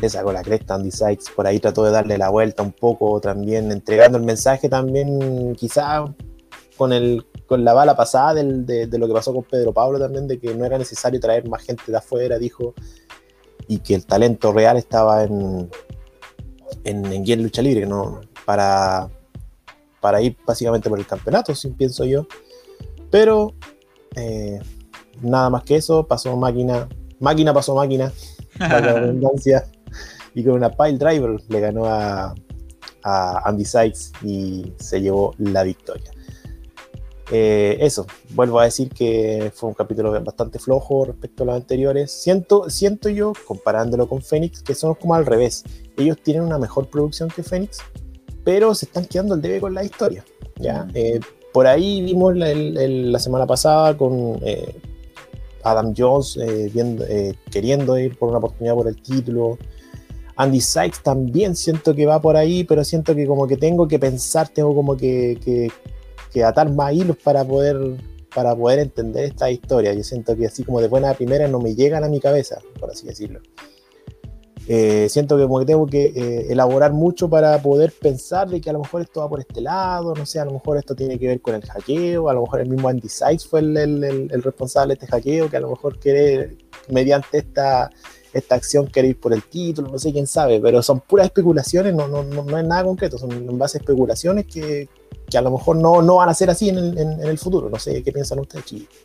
le 0.02 0.10
sacó 0.10 0.34
la 0.34 0.42
cresta 0.42 0.76
Andy 0.76 0.92
Sykes. 0.92 1.32
Por 1.36 1.46
ahí 1.46 1.60
trató 1.60 1.84
de 1.84 1.92
darle 1.92 2.18
la 2.18 2.30
vuelta 2.30 2.64
un 2.64 2.72
poco, 2.72 3.22
también 3.22 3.72
entregando 3.72 4.18
el 4.18 4.24
mensaje 4.24 4.68
también, 4.68 5.56
quizá 5.56 6.04
con, 6.76 6.92
el, 6.92 7.26
con 7.46 7.64
la 7.64 7.74
bala 7.74 7.96
pasada 7.96 8.34
de, 8.34 8.88
lo 8.92 9.08
que 9.08 9.14
pasó 9.14 9.34
con 9.34 9.44
Pedro 9.44 9.74
Pablo 9.74 10.00
también, 10.00 10.28
de 10.28 10.40
que 10.40 10.56
no 10.56 10.66
era 10.66 10.78
necesario 10.78 11.20
traer 11.20 11.48
más 11.48 11.62
gente 11.64 11.84
de 11.88 11.98
afuera, 11.98 12.40
dijo, 12.40 12.74
y 13.68 13.80
que 13.80 13.94
el 13.94 14.06
talento 14.06 14.52
real 14.52 14.78
estaba 14.78 15.24
en, 15.24 15.70
en, 16.84 17.06
en 17.06 17.44
Lucha 17.44 17.62
Libre, 17.62 17.86
¿no? 17.86 18.22
Para, 18.46 19.08
para 20.00 20.22
ir 20.22 20.36
básicamente 20.46 20.90
por 20.90 20.98
el 20.98 21.06
campeonato, 21.06 21.54
si 21.54 21.70
pienso 21.70 22.04
yo. 22.06 22.26
Pero 23.12 23.54
eh, 24.16 24.60
nada 25.22 25.50
más 25.50 25.64
que 25.64 25.76
eso, 25.76 26.08
pasó 26.08 26.36
máquina, 26.36 26.90
máquina 27.20 27.54
pasó 27.54 27.76
máquina, 27.76 28.12
la 28.58 28.80
redundancia, 28.80 29.66
y 30.34 30.44
con 30.44 30.54
una 30.54 30.70
pile 30.70 30.98
driver 30.98 31.42
le 31.48 31.60
ganó 31.60 31.86
a, 31.86 32.34
Andy 33.04 33.66
Sykes 33.66 34.12
y 34.24 34.74
se 34.78 35.02
llevó 35.02 35.34
la 35.40 35.64
victoria. 35.64 36.12
Eh, 37.32 37.78
eso, 37.80 38.06
vuelvo 38.36 38.60
a 38.60 38.66
decir 38.66 38.90
que 38.90 39.52
fue 39.56 39.70
un 39.70 39.74
capítulo 39.74 40.12
bastante 40.22 40.60
flojo 40.60 41.06
respecto 41.06 41.42
a 41.42 41.46
los 41.48 41.56
anteriores. 41.56 42.12
Siento, 42.12 42.70
siento 42.70 43.10
yo, 43.10 43.34
comparándolo 43.48 44.08
con 44.08 44.22
Phoenix, 44.22 44.62
que 44.62 44.76
son 44.76 44.94
como 44.94 45.16
al 45.16 45.26
revés. 45.26 45.64
Ellos 45.98 46.18
tienen 46.22 46.44
una 46.44 46.60
mejor 46.60 46.90
producción 46.90 47.30
que 47.30 47.42
Phoenix, 47.42 47.80
pero 48.44 48.76
se 48.76 48.86
están 48.86 49.06
quedando 49.06 49.34
el 49.34 49.42
debe 49.42 49.62
con 49.62 49.74
la 49.74 49.84
historia. 49.84 50.24
¿ya? 50.58 50.88
Eh, 50.94 51.22
por 51.54 51.66
ahí 51.66 52.04
vimos 52.04 52.36
la, 52.36 53.20
semana 53.20 53.48
pasada 53.48 53.98
con 53.98 54.40
eh, 54.44 54.76
Adam 55.64 55.94
Jones 55.98 56.38
queriendo 57.50 57.98
ir 57.98 58.16
por 58.18 58.30
una 58.30 58.38
oportunidad 58.38 58.76
por 58.76 58.88
el 58.88 59.02
título. 59.02 59.58
Andy 60.36 60.62
Sykes 60.62 61.02
también 61.04 61.56
siento 61.56 61.94
que 61.94 62.06
va 62.06 62.22
por 62.22 62.38
ahí, 62.38 62.64
pero 62.64 62.84
siento 62.84 63.16
que 63.16 63.26
como 63.28 63.48
que 63.48 63.58
tengo 63.58 63.88
que 63.88 64.00
pensar, 64.00 64.50
tengo 64.50 64.76
como 64.76 64.98
que 64.98 65.72
que 66.32 66.44
atar 66.44 66.72
más 66.72 66.94
hilos 66.94 67.18
para 67.18 67.44
poder, 67.44 67.78
para 68.34 68.56
poder 68.56 68.80
entender 68.80 69.26
esta 69.26 69.52
historia. 69.52 69.94
Yo 69.94 70.04
siento 70.04 70.36
que 70.36 70.48
así 70.48 70.64
como 70.64 70.82
de 70.82 70.88
buena 70.88 71.14
primera 71.14 71.48
no 71.48 71.60
me 71.60 71.76
llegan 71.76 72.04
a 72.04 72.10
mi 72.10 72.20
cabeza, 72.20 72.60
por 72.80 72.90
así 72.90 73.06
decirlo. 73.06 73.42
Eh, 74.68 75.10
siento 75.10 75.38
que 75.38 75.44
como 75.44 75.60
que 75.60 75.66
tengo 75.66 75.86
que 75.88 76.06
eh, 76.06 76.48
elaborar 76.52 76.94
mucho 76.94 77.30
para 77.30 77.60
poder 77.62 77.92
pensar 78.00 78.48
de 78.48 78.62
que 78.62 78.70
a 78.70 78.74
lo 78.74 78.80
mejor 78.80 79.02
esto 79.02 79.20
va 79.20 79.28
por 79.28 79.40
este 79.40 79.60
lado, 79.60 80.14
no 80.16 80.26
sé, 80.26 80.40
a 80.40 80.46
lo 80.46 80.52
mejor 80.52 80.78
esto 80.78 80.96
tiene 80.96 81.18
que 81.20 81.28
ver 81.28 81.42
con 81.42 81.56
el 81.56 81.64
hackeo, 81.64 82.30
a 82.30 82.34
lo 82.34 82.44
mejor 82.44 82.62
el 82.62 82.70
mismo 82.70 82.88
Andy 82.88 83.10
Sykes 83.10 83.48
fue 83.48 83.62
el, 83.62 83.76
el, 83.76 84.44
responsable 84.44 84.96
de 84.96 85.04
este 85.04 85.08
hackeo, 85.08 85.50
que 85.50 85.58
a 85.58 85.62
lo 85.62 85.72
mejor 85.72 86.00
quiere, 86.00 86.58
mediante 86.90 87.40
esta, 87.40 87.90
esta 88.34 88.56
acción 88.56 88.88
quiere 88.88 89.10
ir 89.10 89.20
por 89.20 89.34
el 89.34 89.44
título, 89.44 89.90
no 89.90 90.00
sé 90.00 90.12
quién 90.12 90.28
sabe, 90.28 90.60
pero 90.60 90.82
son 90.82 91.02
puras 91.02 91.28
especulaciones, 91.28 91.94
no, 91.94 92.08
no, 92.08 92.24
no, 92.24 92.44
no 92.44 92.58
es 92.58 92.66
nada 92.66 92.84
concreto, 92.84 93.18
son 93.18 93.32
en 93.32 93.58
base 93.58 93.78
especulaciones 93.80 94.46
que, 94.46 94.88
que 95.30 95.38
a 95.38 95.42
lo 95.42 95.52
mejor 95.52 95.78
no, 95.78 96.02
no 96.02 96.18
van 96.18 96.30
a 96.30 96.34
ser 96.34 96.50
así 96.50 96.70
en 96.70 96.78
el, 96.78 96.98
en, 96.98 97.22
el, 97.22 97.38
futuro. 97.38 97.70
No 97.70 97.80
sé 97.80 98.04
qué 98.04 98.12
piensan 98.12 98.40
ustedes, 98.40 98.66
chicos. 98.66 98.96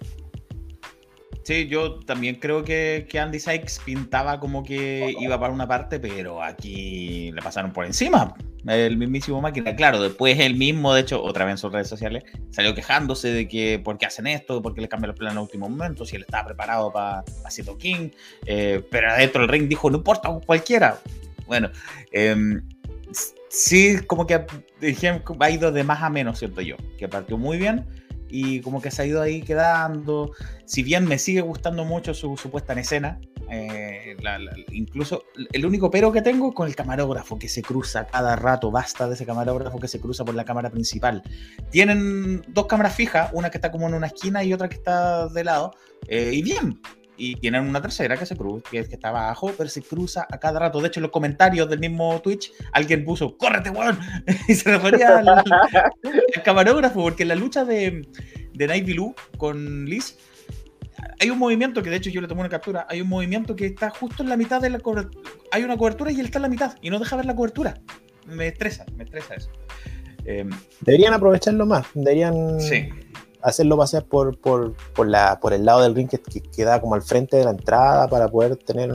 Sí, 1.42 1.68
yo 1.68 2.00
también 2.00 2.36
creo 2.36 2.64
que, 2.64 3.06
que, 3.08 3.20
Andy 3.20 3.38
Sykes 3.38 3.80
pintaba 3.84 4.40
como 4.40 4.64
que 4.64 5.14
iba 5.20 5.38
para 5.38 5.52
una 5.52 5.68
parte, 5.68 6.00
pero 6.00 6.42
aquí 6.42 7.30
le 7.30 7.40
pasaron 7.40 7.72
por 7.72 7.84
encima. 7.84 8.34
El 8.66 8.96
mismísimo 8.96 9.40
máquina. 9.40 9.76
Claro, 9.76 10.00
después 10.00 10.38
él 10.40 10.56
mismo, 10.56 10.94
de 10.94 11.02
hecho, 11.02 11.22
otra 11.22 11.44
vez 11.44 11.52
en 11.52 11.58
sus 11.58 11.72
redes 11.72 11.88
sociales, 11.88 12.24
salió 12.50 12.74
quejándose 12.74 13.28
de 13.28 13.48
que 13.48 13.80
por 13.82 13.98
qué 13.98 14.06
hacen 14.06 14.26
esto, 14.26 14.60
por 14.62 14.74
qué 14.74 14.80
le 14.80 14.88
cambian 14.88 15.08
los 15.08 15.18
planes 15.18 15.34
el 15.36 15.42
último 15.42 15.68
momento, 15.68 16.04
si 16.04 16.16
él 16.16 16.22
estaba 16.22 16.46
preparado 16.46 16.92
para 16.92 17.22
pa 17.24 17.78
King. 17.78 18.10
Eh, 18.44 18.82
pero 18.90 19.10
adentro 19.10 19.42
del 19.42 19.50
ring 19.50 19.68
dijo, 19.68 19.90
no 19.90 19.98
importa, 19.98 20.30
cualquiera. 20.44 20.98
Bueno, 21.46 21.70
eh, 22.12 22.60
sí, 23.48 23.98
como 24.06 24.26
que 24.26 24.34
ha 24.34 25.50
ido 25.50 25.70
de 25.70 25.84
más 25.84 26.02
a 26.02 26.10
menos, 26.10 26.38
¿cierto 26.38 26.60
yo? 26.60 26.76
Que 26.98 27.08
partió 27.08 27.38
muy 27.38 27.58
bien 27.58 27.86
y 28.28 28.60
como 28.60 28.80
que 28.80 28.90
se 28.90 29.02
ha 29.02 29.06
ido 29.06 29.22
ahí 29.22 29.42
quedando. 29.42 30.32
Si 30.64 30.82
bien 30.82 31.06
me 31.06 31.18
sigue 31.18 31.40
gustando 31.40 31.84
mucho 31.84 32.14
su, 32.14 32.34
puesta 32.50 32.72
en 32.72 32.80
escena, 32.80 33.20
eh, 33.50 34.16
incluso 34.72 35.24
el 35.52 35.64
único 35.64 35.90
pero 35.90 36.10
que 36.12 36.22
tengo 36.22 36.48
es 36.48 36.54
con 36.54 36.66
el 36.66 36.74
camarógrafo 36.74 37.38
que 37.38 37.48
se 37.48 37.62
cruza 37.62 38.06
cada 38.06 38.36
rato, 38.36 38.70
basta 38.70 39.06
de 39.08 39.14
ese 39.14 39.26
camarógrafo 39.26 39.78
que 39.78 39.88
se 39.88 40.00
cruza 40.00 40.24
por 40.24 40.34
la 40.34 40.44
cámara 40.44 40.70
principal. 40.70 41.22
Tienen 41.70 42.42
dos 42.48 42.66
cámaras 42.66 42.94
fijas, 42.94 43.30
una 43.32 43.50
que 43.50 43.58
está 43.58 43.70
como 43.70 43.86
en 43.88 43.94
una 43.94 44.08
esquina 44.08 44.42
y 44.42 44.52
otra 44.52 44.68
que 44.68 44.76
está 44.76 45.28
de 45.28 45.44
lado, 45.44 45.72
eh, 46.08 46.32
y 46.32 46.42
bien, 46.42 46.80
y 47.16 47.36
tienen 47.36 47.66
una 47.66 47.80
tercera 47.80 48.16
que 48.16 48.26
se 48.26 48.36
cruza, 48.36 48.68
que, 48.70 48.84
que 48.84 48.94
está 48.94 49.08
abajo, 49.08 49.52
pero 49.56 49.68
se 49.68 49.82
cruza 49.82 50.26
a 50.30 50.38
cada 50.38 50.58
rato. 50.58 50.80
De 50.80 50.88
hecho, 50.88 51.00
en 51.00 51.02
los 51.02 51.10
comentarios 51.10 51.68
del 51.68 51.78
mismo 51.78 52.20
Twitch, 52.20 52.52
alguien 52.72 53.04
puso, 53.04 53.36
¡córrete, 53.36 53.70
weón! 53.70 53.98
y 54.48 54.54
se 54.54 54.70
refería 54.70 55.18
al, 55.18 55.44
camarógrafo, 56.44 57.02
porque 57.02 57.22
en 57.22 57.30
la 57.30 57.34
lucha 57.34 57.64
de, 57.64 58.06
de 58.52 58.66
Night 58.66 58.86
Blue 58.86 59.14
con 59.38 59.86
Liz, 59.86 60.16
hay 61.20 61.30
un 61.30 61.38
movimiento 61.38 61.82
que 61.82 61.90
de 61.90 61.96
hecho 61.96 62.10
yo 62.10 62.20
le 62.20 62.28
tomé 62.28 62.40
una 62.40 62.50
captura, 62.50 62.86
hay 62.88 63.00
un 63.00 63.08
movimiento 63.08 63.56
que 63.56 63.66
está 63.66 63.90
justo 63.90 64.22
en 64.22 64.28
la 64.28 64.36
mitad 64.36 64.60
de 64.60 64.70
la 64.70 64.80
cobertura. 64.80 65.30
Hay 65.52 65.62
una 65.62 65.76
cobertura 65.76 66.10
y 66.10 66.20
él 66.20 66.26
está 66.26 66.38
en 66.38 66.42
la 66.42 66.48
mitad 66.48 66.76
y 66.82 66.90
no 66.90 66.98
deja 66.98 67.16
ver 67.16 67.26
la 67.26 67.34
cobertura. 67.34 67.80
Me 68.26 68.48
estresa, 68.48 68.84
me 68.96 69.04
estresa 69.04 69.34
eso. 69.34 69.50
Em, 70.24 70.50
deberían 70.80 71.14
aprovecharlo 71.14 71.66
más, 71.66 71.86
deberían... 71.94 72.60
Sí 72.60 72.88
hacerlo 73.46 73.76
pasear 73.76 74.04
por, 74.04 74.38
por, 74.38 74.74
por, 74.94 75.08
la, 75.08 75.38
por 75.40 75.52
el 75.52 75.64
lado 75.64 75.82
del 75.82 75.94
ring 75.94 76.08
que, 76.08 76.18
queda 76.18 76.80
como 76.80 76.94
al 76.94 77.02
frente 77.02 77.36
de 77.36 77.44
la 77.44 77.52
entrada 77.52 78.08
para 78.08 78.28
poder 78.28 78.56
tener 78.56 78.92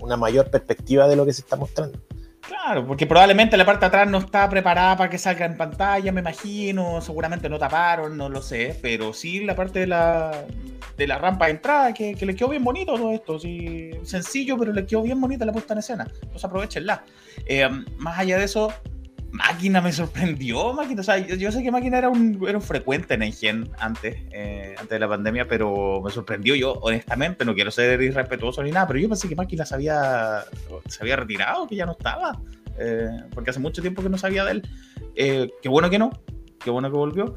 una 0.00 0.16
mayor 0.16 0.50
perspectiva 0.50 1.06
de 1.06 1.16
lo 1.16 1.24
que 1.24 1.32
se 1.32 1.42
está 1.42 1.56
mostrando. 1.56 1.98
Claro, 2.40 2.86
porque 2.86 3.06
probablemente 3.06 3.56
la 3.56 3.64
parte 3.64 3.80
de 3.80 3.86
atrás 3.86 4.08
no 4.08 4.18
está 4.18 4.48
preparada 4.50 4.96
para 4.96 5.08
que 5.08 5.16
salga 5.16 5.46
en 5.46 5.56
pantalla, 5.56 6.12
me 6.12 6.20
imagino, 6.20 7.00
seguramente 7.00 7.48
no 7.48 7.58
taparon, 7.58 8.18
no 8.18 8.28
lo 8.28 8.42
sé, 8.42 8.78
pero 8.82 9.14
sí 9.14 9.44
la 9.44 9.56
parte 9.56 9.78
de 9.78 9.86
la, 9.86 10.44
de 10.96 11.06
la 11.06 11.16
rampa 11.16 11.46
de 11.46 11.52
entrada, 11.52 11.94
que, 11.94 12.14
le 12.14 12.34
quedó 12.34 12.48
bien 12.48 12.62
bonito 12.62 12.96
todo 12.96 13.12
esto, 13.12 13.38
sí, 13.38 13.92
sencillo, 14.02 14.58
pero 14.58 14.72
le 14.72 14.84
quedó 14.84 15.02
bien 15.02 15.20
bonita 15.20 15.46
la 15.46 15.52
puesta 15.52 15.72
en 15.72 15.78
escena, 15.78 16.06
entonces 16.12 16.44
aprovechenla. 16.44 17.04
Eh, 17.46 17.66
más 17.96 18.18
allá 18.18 18.36
de 18.36 18.44
eso, 18.44 18.70
Máquina 19.34 19.80
me 19.80 19.92
sorprendió, 19.92 20.72
Máquina. 20.72 21.00
O 21.00 21.04
sea, 21.04 21.18
yo, 21.18 21.50
sé 21.50 21.60
que 21.64 21.72
Máquina 21.72 21.98
era 21.98 22.08
un, 22.08 22.40
era 22.48 22.60
frecuente 22.60 23.14
en 23.14 23.22
Engen 23.24 23.68
antes, 23.80 24.16
eh, 24.30 24.76
antes 24.78 24.90
de 24.90 24.98
la 25.00 25.08
pandemia, 25.08 25.48
pero 25.48 26.00
me 26.00 26.12
sorprendió 26.12 26.54
yo, 26.54 26.74
honestamente. 26.74 27.44
No 27.44 27.52
quiero 27.52 27.72
ser 27.72 28.00
irrespetuoso 28.00 28.62
ni 28.62 28.70
nada, 28.70 28.86
pero 28.86 29.00
yo 29.00 29.08
pensé 29.08 29.28
que 29.28 29.34
Máquina 29.34 29.66
se 29.66 29.74
había, 29.74 30.44
se 30.86 31.02
había 31.02 31.16
retirado, 31.16 31.66
que 31.66 31.74
ya 31.74 31.84
no 31.84 31.92
estaba. 31.92 32.40
Eh, 32.78 33.08
porque 33.34 33.50
hace 33.50 33.58
mucho 33.58 33.82
tiempo 33.82 34.04
que 34.04 34.08
no 34.08 34.18
sabía 34.18 34.44
de 34.44 34.52
él. 34.52 34.68
Eh, 35.16 35.50
qué 35.60 35.68
bueno 35.68 35.90
que 35.90 35.98
no, 35.98 36.12
qué 36.62 36.70
bueno 36.70 36.88
que 36.88 36.96
volvió. 36.96 37.36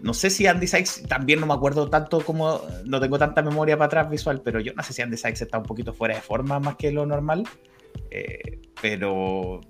no 0.00 0.14
sé 0.14 0.30
si 0.30 0.48
Andy 0.48 0.66
Sykes, 0.66 1.06
también 1.06 1.38
no 1.38 1.46
me 1.46 1.54
acuerdo 1.54 1.88
tanto 1.88 2.22
como, 2.22 2.60
no 2.84 2.98
tengo 2.98 3.20
tanta 3.20 3.40
memoria 3.40 3.76
para 3.76 3.86
atrás 3.86 4.10
visual, 4.10 4.42
pero 4.44 4.58
yo 4.58 4.72
no 4.74 4.82
sé 4.82 4.92
si 4.92 5.00
Andy 5.00 5.16
Sykes 5.16 5.44
está 5.44 5.58
un 5.58 5.64
poquito 5.64 5.94
fuera 5.94 6.16
de 6.16 6.22
forma 6.22 6.58
más 6.58 6.74
que 6.74 6.90
lo 6.90 7.06
normal. 7.06 7.44
pero 8.82 9.60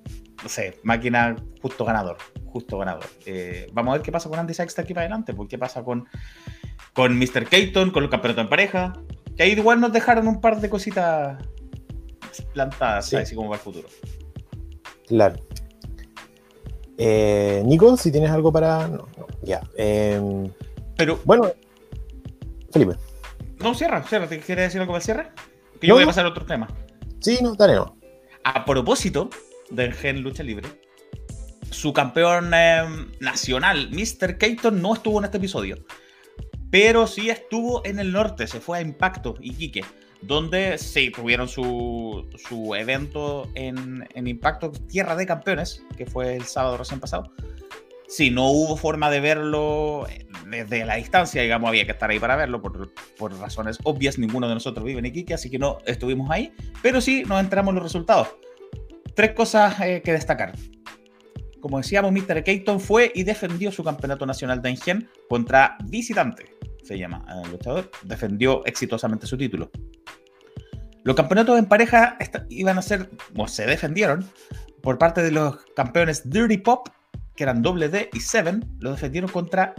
no 0.42 0.48
sé, 0.48 0.79
máquina 0.83 1.37
justo 1.61 1.85
ganador, 1.85 2.16
justo 2.46 2.79
ganador. 2.79 3.05
Eh, 3.27 3.68
vamos 3.72 3.92
a 3.92 3.96
ver 3.96 4.03
qué 4.03 4.12
pasa 4.12 4.29
con 4.29 4.38
Andy 4.38 4.55
Sykes 4.55 4.77
de 4.77 4.83
aquí 4.83 4.94
para 4.94 5.07
adelante, 5.07 5.35
pues 5.35 5.48
qué 5.48 5.59
pasa 5.59 5.83
con, 5.83 6.07
con 6.92 7.18
Mr. 7.18 7.46
Keaton, 7.46 7.90
con 7.90 8.05
el 8.05 8.11
campeonato 8.11 8.40
en 8.42 8.48
pareja, 8.48 8.92
que 9.37 9.42
ahí 9.42 9.53
igual 9.53 9.81
nos 9.81 9.92
dejaron 9.92 10.29
un 10.29 10.40
par 10.40 10.61
de 10.61 10.70
cositas 10.70 11.38
plantadas, 12.53 13.12
así 13.14 13.35
como 13.35 13.48
para 13.48 13.59
el 13.59 13.64
futuro. 13.64 13.88
Claro. 15.07 15.37
Eh, 16.98 17.62
Nico, 17.64 17.96
si 17.96 18.11
tienes 18.11 18.31
algo 18.31 18.53
para... 18.53 18.88
No, 18.88 19.09
no, 19.16 19.27
ya. 19.42 19.61
Em, 19.77 20.53
Pero... 20.96 21.20
Bueno, 21.24 21.51
Felipe. 22.72 22.96
No, 23.61 23.74
cierra, 23.74 24.03
cierra. 24.03 24.29
¿Te 24.29 24.40
quieres 24.40 24.66
decir 24.66 24.81
algo 24.81 24.92
para 24.92 24.98
el 24.98 25.05
cierre? 25.05 25.31
Que 25.81 25.87
yo 25.87 25.94
voy 25.94 26.03
a 26.03 26.07
pasar 26.07 26.27
a 26.27 26.31
otro 26.31 26.44
tema. 26.44 26.68
Sí, 27.20 27.38
no, 27.40 27.55
dale, 27.55 27.74
no. 27.77 27.96
A 28.44 28.64
propósito, 28.64 29.31
del 29.70 29.92
Gen 29.92 30.22
Lucha 30.22 30.42
Libre. 30.42 30.68
Su 31.70 31.92
campeón 31.92 32.52
em, 32.54 33.11
nacional, 33.20 33.90
Mr. 33.90 34.38
Keaton, 34.38 34.81
no 34.81 34.94
estuvo 34.94 35.18
en 35.18 35.26
este 35.26 35.38
episodio. 35.38 35.76
Pero 36.70 37.07
sí 37.07 37.31
estuvo 37.31 37.85
en 37.85 37.98
el 37.98 38.12
norte, 38.12 38.46
se 38.46 38.61
fue 38.61 38.78
a 38.78 38.81
Impacto, 38.81 39.35
Iquique, 39.40 39.85
donde 40.20 40.76
sí 40.76 41.11
tuvieron 41.11 41.48
su, 41.48 42.28
su 42.37 42.74
evento 42.74 43.48
en, 43.54 44.07
en, 44.14 44.26
Impacto 44.26 44.70
Tierra 44.70 45.16
de 45.16 45.26
Campeones, 45.26 45.83
que 45.96 46.04
fue 46.04 46.37
el 46.37 46.44
sábado 46.44 46.76
recién 46.76 47.00
pasado. 47.00 47.33
Sí, 48.07 48.31
no 48.31 48.50
hubo 48.50 48.76
forma 48.76 49.11
de 49.11 49.20
verlo 49.20 50.07
desde 50.46 50.85
la 50.87 50.96
distancia, 50.96 51.42
digamos, 51.42 51.68
había 51.68 51.85
que 51.85 51.92
estar 51.92 52.09
ahí 52.11 52.18
para 52.18 52.37
verlo 52.37 52.61
por, 52.62 52.92
por 53.18 53.38
razones 53.38 53.78
obvias. 53.85 54.18
Ninguno 54.18 54.48
de 54.48 54.54
nosotros 54.54 54.85
vive 54.85 54.98
en 55.00 55.07
Iquique, 55.07 55.35
así 55.35 55.50
que 55.50 55.59
no 55.59 55.78
estuvimos 55.87 56.31
ahí, 56.31 56.52
pero 56.83 57.00
sí 57.02 57.24
nos 57.26 57.40
enteramos 57.40 57.74
los 57.74 57.83
resultados 57.83 58.28
tres 59.18 59.33
cosas 59.33 59.81
eh, 59.81 60.00
que 60.00 60.12
destacar. 60.12 60.52
como 61.61 61.78
decíamos, 61.78 62.12
Mr. 62.12 62.44
Keaton 62.44 62.78
fue 62.78 63.11
y 63.12 63.24
defendió 63.24 63.72
su 63.72 63.83
campeonato 63.83 64.24
nacional 64.24 64.62
de 64.62 64.68
Engen 64.68 65.09
contra 65.28 65.76
visitante, 65.87 66.57
se 66.85 66.96
llama 66.96 67.26
el 67.44 67.50
luchador, 67.50 67.90
defendió 68.04 68.64
exitosamente 68.64 69.26
su 69.26 69.37
título. 69.37 69.72
Los 71.02 71.16
campeonatos 71.16 71.59
en 71.59 71.66
pareja 71.66 72.16
iban 72.48 72.78
a 72.78 72.83
ser, 72.83 73.11
o 73.37 73.48
se 73.48 73.66
defendieron, 73.66 74.24
por 74.83 74.98
parte 74.98 75.20
de 75.20 75.33
los 75.33 75.64
campeones 75.74 76.31
Dirty 76.31 76.59
Pop, 76.59 76.88
que 77.35 77.42
eran 77.42 77.61
doble 77.61 77.88
D 77.88 78.11
y 78.12 78.20
Seven, 78.20 78.64
lo 78.78 78.92
defendieron 78.92 79.28
contra 79.33 79.74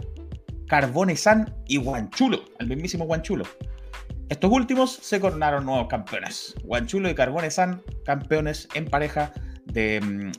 Carbone 0.68 1.16
San 1.16 1.54
y 1.66 1.78
Guanchulo, 1.78 2.44
el 2.58 2.66
mismísimo 2.66 3.06
Guanchulo. 3.06 3.46
Estos 4.30 4.52
últimos 4.52 4.92
se 4.92 5.18
coronaron 5.18 5.66
nuevos 5.66 5.88
campeones. 5.88 6.54
Guanchulo 6.62 7.10
y 7.10 7.16
Carbone 7.16 7.50
San, 7.50 7.82
campeones 8.04 8.68
en 8.74 8.84
pareja 8.84 9.32
de, 9.64 10.00
mm, 10.00 10.30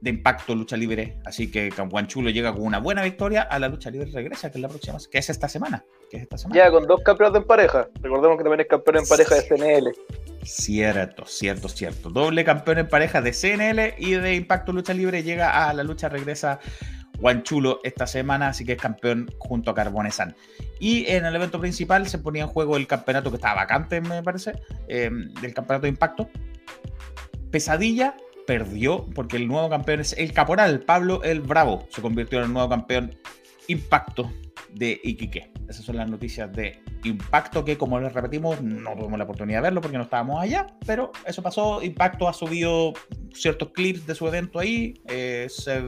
de 0.00 0.10
impacto 0.10 0.54
lucha 0.54 0.74
libre. 0.74 1.18
Así 1.26 1.50
que 1.50 1.68
Guanchulo 1.68 2.30
llega 2.30 2.54
con 2.54 2.62
una 2.62 2.78
buena 2.78 3.02
victoria 3.02 3.42
a 3.42 3.58
la 3.58 3.68
lucha 3.68 3.90
libre 3.90 4.10
regresa, 4.10 4.50
que 4.50 4.56
es 4.56 4.62
la 4.62 4.68
próxima, 4.68 4.96
que 5.10 5.18
es 5.18 5.28
esta 5.28 5.50
semana. 5.50 5.84
Que 6.10 6.16
es 6.16 6.22
esta 6.22 6.38
semana. 6.38 6.64
Ya, 6.64 6.70
con 6.70 6.86
dos 6.86 7.02
campeones 7.02 7.36
en 7.36 7.46
pareja. 7.46 7.88
Recordemos 8.00 8.38
que 8.38 8.42
también 8.42 8.60
es 8.60 8.68
campeón 8.68 8.96
en 8.96 9.06
pareja 9.06 9.34
de 9.34 9.42
CNL. 9.42 9.92
Cierto, 10.42 11.26
cierto, 11.26 11.68
cierto. 11.68 12.08
Doble 12.08 12.42
campeón 12.42 12.78
en 12.78 12.88
pareja 12.88 13.20
de 13.20 13.32
CNL 13.32 13.96
y 13.98 14.12
de 14.12 14.34
Impacto 14.34 14.72
Lucha 14.72 14.94
Libre 14.94 15.22
llega 15.22 15.68
a 15.68 15.74
la 15.74 15.82
lucha 15.82 16.08
regresa 16.08 16.58
Guanchulo 17.18 17.80
esta 17.84 18.06
semana, 18.06 18.48
así 18.48 18.64
que 18.64 18.72
es 18.72 18.80
campeón 18.80 19.30
junto 19.38 19.70
a 19.70 19.74
Carbonesan. 19.74 20.34
Y 20.78 21.06
en 21.06 21.24
el 21.24 21.34
evento 21.34 21.60
principal 21.60 22.06
se 22.08 22.18
ponía 22.18 22.42
en 22.42 22.48
juego 22.48 22.76
el 22.76 22.86
campeonato 22.86 23.30
que 23.30 23.36
estaba 23.36 23.54
vacante, 23.54 24.00
me 24.00 24.22
parece, 24.22 24.52
eh, 24.88 25.10
del 25.40 25.54
campeonato 25.54 25.82
de 25.82 25.88
Impacto. 25.88 26.28
Pesadilla 27.50 28.16
perdió 28.46 29.06
porque 29.14 29.36
el 29.36 29.48
nuevo 29.48 29.68
campeón 29.68 30.00
es 30.00 30.12
el 30.12 30.32
Caporal, 30.32 30.80
Pablo 30.80 31.22
el 31.24 31.40
Bravo, 31.40 31.86
se 31.90 32.02
convirtió 32.02 32.38
en 32.38 32.44
el 32.44 32.52
nuevo 32.52 32.68
campeón 32.68 33.16
Impacto 33.68 34.30
de 34.76 35.00
Iquique. 35.02 35.50
Esas 35.68 35.84
son 35.84 35.96
las 35.96 36.08
noticias 36.08 36.52
de 36.52 36.78
Impacto 37.04 37.64
que, 37.64 37.78
como 37.78 37.98
les 37.98 38.12
repetimos, 38.12 38.60
no 38.62 38.94
tuvimos 38.94 39.18
la 39.18 39.24
oportunidad 39.24 39.58
de 39.58 39.62
verlo 39.62 39.80
porque 39.80 39.96
no 39.96 40.04
estábamos 40.04 40.40
allá, 40.40 40.66
pero 40.86 41.12
eso 41.24 41.42
pasó. 41.42 41.82
Impacto 41.82 42.28
ha 42.28 42.32
subido 42.32 42.92
ciertos 43.32 43.70
clips 43.70 44.06
de 44.06 44.14
su 44.14 44.26
evento 44.28 44.58
ahí. 44.58 45.00
Eh, 45.08 45.46
se, 45.48 45.80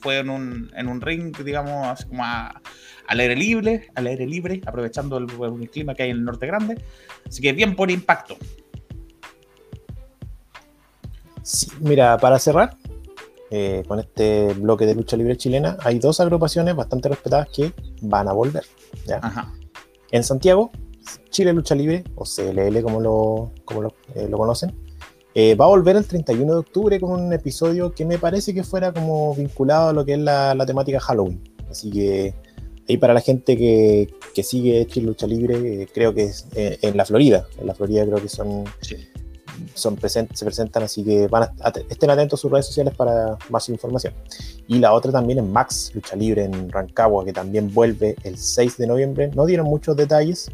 fue 0.00 0.18
en 0.18 0.30
un, 0.30 0.70
en 0.76 0.88
un 0.88 1.00
ring, 1.00 1.36
digamos, 1.44 2.04
como 2.04 2.24
al 2.24 3.20
aire 3.20 3.34
libre, 3.34 3.88
al 3.94 4.06
aire 4.06 4.26
libre, 4.26 4.60
aprovechando 4.64 5.18
el, 5.18 5.26
clima 5.70 5.94
que 5.94 6.04
hay 6.04 6.10
en 6.10 6.18
el 6.18 6.24
norte 6.24 6.46
grande. 6.46 6.80
Así 7.26 7.42
que 7.42 7.52
bien 7.52 7.74
por 7.74 7.90
Impacto. 7.90 8.36
mira, 11.80 12.18
para 12.18 12.38
cerrar, 12.38 12.76
eh, 13.50 13.82
con 13.88 13.98
este 13.98 14.52
bloque 14.52 14.84
de 14.84 14.94
lucha 14.94 15.16
libre 15.16 15.36
chilena, 15.36 15.78
hay 15.80 15.98
dos 15.98 16.20
agrupaciones 16.20 16.76
bastante 16.76 17.08
respetadas 17.08 17.48
que 17.48 17.72
van 18.02 18.28
a 18.28 18.32
volver. 18.32 18.64
En 20.10 20.22
Santiago, 20.22 20.70
Chile 21.30 21.54
Lucha 21.54 21.74
Libre, 21.74 22.04
o 22.14 22.24
CLL 22.24 22.82
como 22.82 23.00
lo, 23.00 23.52
como 23.64 23.82
lo, 23.82 23.94
eh, 24.14 24.28
conocen, 24.30 24.74
eh, 25.34 25.54
va 25.54 25.64
a 25.64 25.68
volver 25.68 25.96
el 25.96 26.04
31 26.04 26.52
de 26.52 26.58
octubre 26.58 27.00
con 27.00 27.10
un 27.10 27.32
episodio 27.32 27.92
que 27.92 28.04
me 28.04 28.18
parece 28.18 28.52
que 28.52 28.64
fuera 28.64 28.92
como 28.92 29.34
vinculado 29.34 29.90
a 29.90 29.92
lo 29.94 30.04
que 30.04 30.14
es 30.14 30.18
la, 30.18 30.54
temática 30.66 31.00
Halloween. 31.00 31.42
Así 31.70 31.90
que 31.90 32.34
ahí 32.86 32.98
para 32.98 33.14
la 33.14 33.20
gente 33.22 33.56
que, 33.56 34.08
sigue 34.42 34.86
Chile 34.86 35.06
Lucha 35.06 35.26
Libre, 35.26 35.88
creo 35.92 36.12
que 36.12 36.24
es 36.24 36.46
en 36.54 36.96
la 36.96 37.04
Florida. 37.06 37.46
En 37.58 37.66
la 37.66 37.74
Florida 37.74 38.04
creo 38.04 38.20
que 38.20 38.28
son 38.28 38.64
son 39.74 39.98
se 40.00 40.44
presentan, 40.44 40.82
así 40.82 41.04
que 41.04 41.26
van 41.28 41.50
estén 41.88 42.10
atentos 42.10 42.40
a 42.40 42.42
sus 42.42 42.50
redes 42.50 42.66
sociales 42.66 42.94
para 42.94 43.36
más 43.50 43.68
información. 43.68 44.14
Y 44.66 44.78
la 44.78 44.92
otra 44.92 45.12
también 45.12 45.38
es 45.38 45.44
Max, 45.44 45.92
Lucha 45.94 46.16
Libre 46.16 46.44
en 46.44 46.70
Rancagua, 46.70 47.24
que 47.24 47.32
también 47.32 47.72
vuelve 47.72 48.16
el 48.24 48.36
6 48.36 48.76
de 48.78 48.86
noviembre. 48.86 49.30
No 49.34 49.46
dieron 49.46 49.66
muchos 49.66 49.96
detalles. 49.96 50.50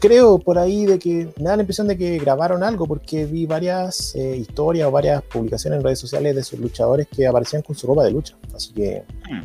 Creo 0.00 0.38
por 0.38 0.58
ahí 0.58 0.84
de 0.84 0.98
que 0.98 1.32
me 1.38 1.44
da 1.44 1.56
la 1.56 1.62
impresión 1.62 1.88
de 1.88 1.96
que 1.96 2.18
grabaron 2.18 2.62
algo 2.62 2.86
porque 2.86 3.24
vi 3.24 3.46
varias 3.46 4.14
eh, 4.14 4.36
historias 4.36 4.86
o 4.86 4.90
varias 4.90 5.22
publicaciones 5.22 5.78
en 5.78 5.84
redes 5.84 5.98
sociales 5.98 6.36
de 6.36 6.44
sus 6.44 6.58
luchadores 6.58 7.08
que 7.08 7.26
aparecían 7.26 7.62
con 7.62 7.74
su 7.74 7.86
ropa 7.86 8.04
de 8.04 8.10
lucha. 8.10 8.36
Así 8.54 8.72
que 8.74 9.04
hmm. 9.30 9.44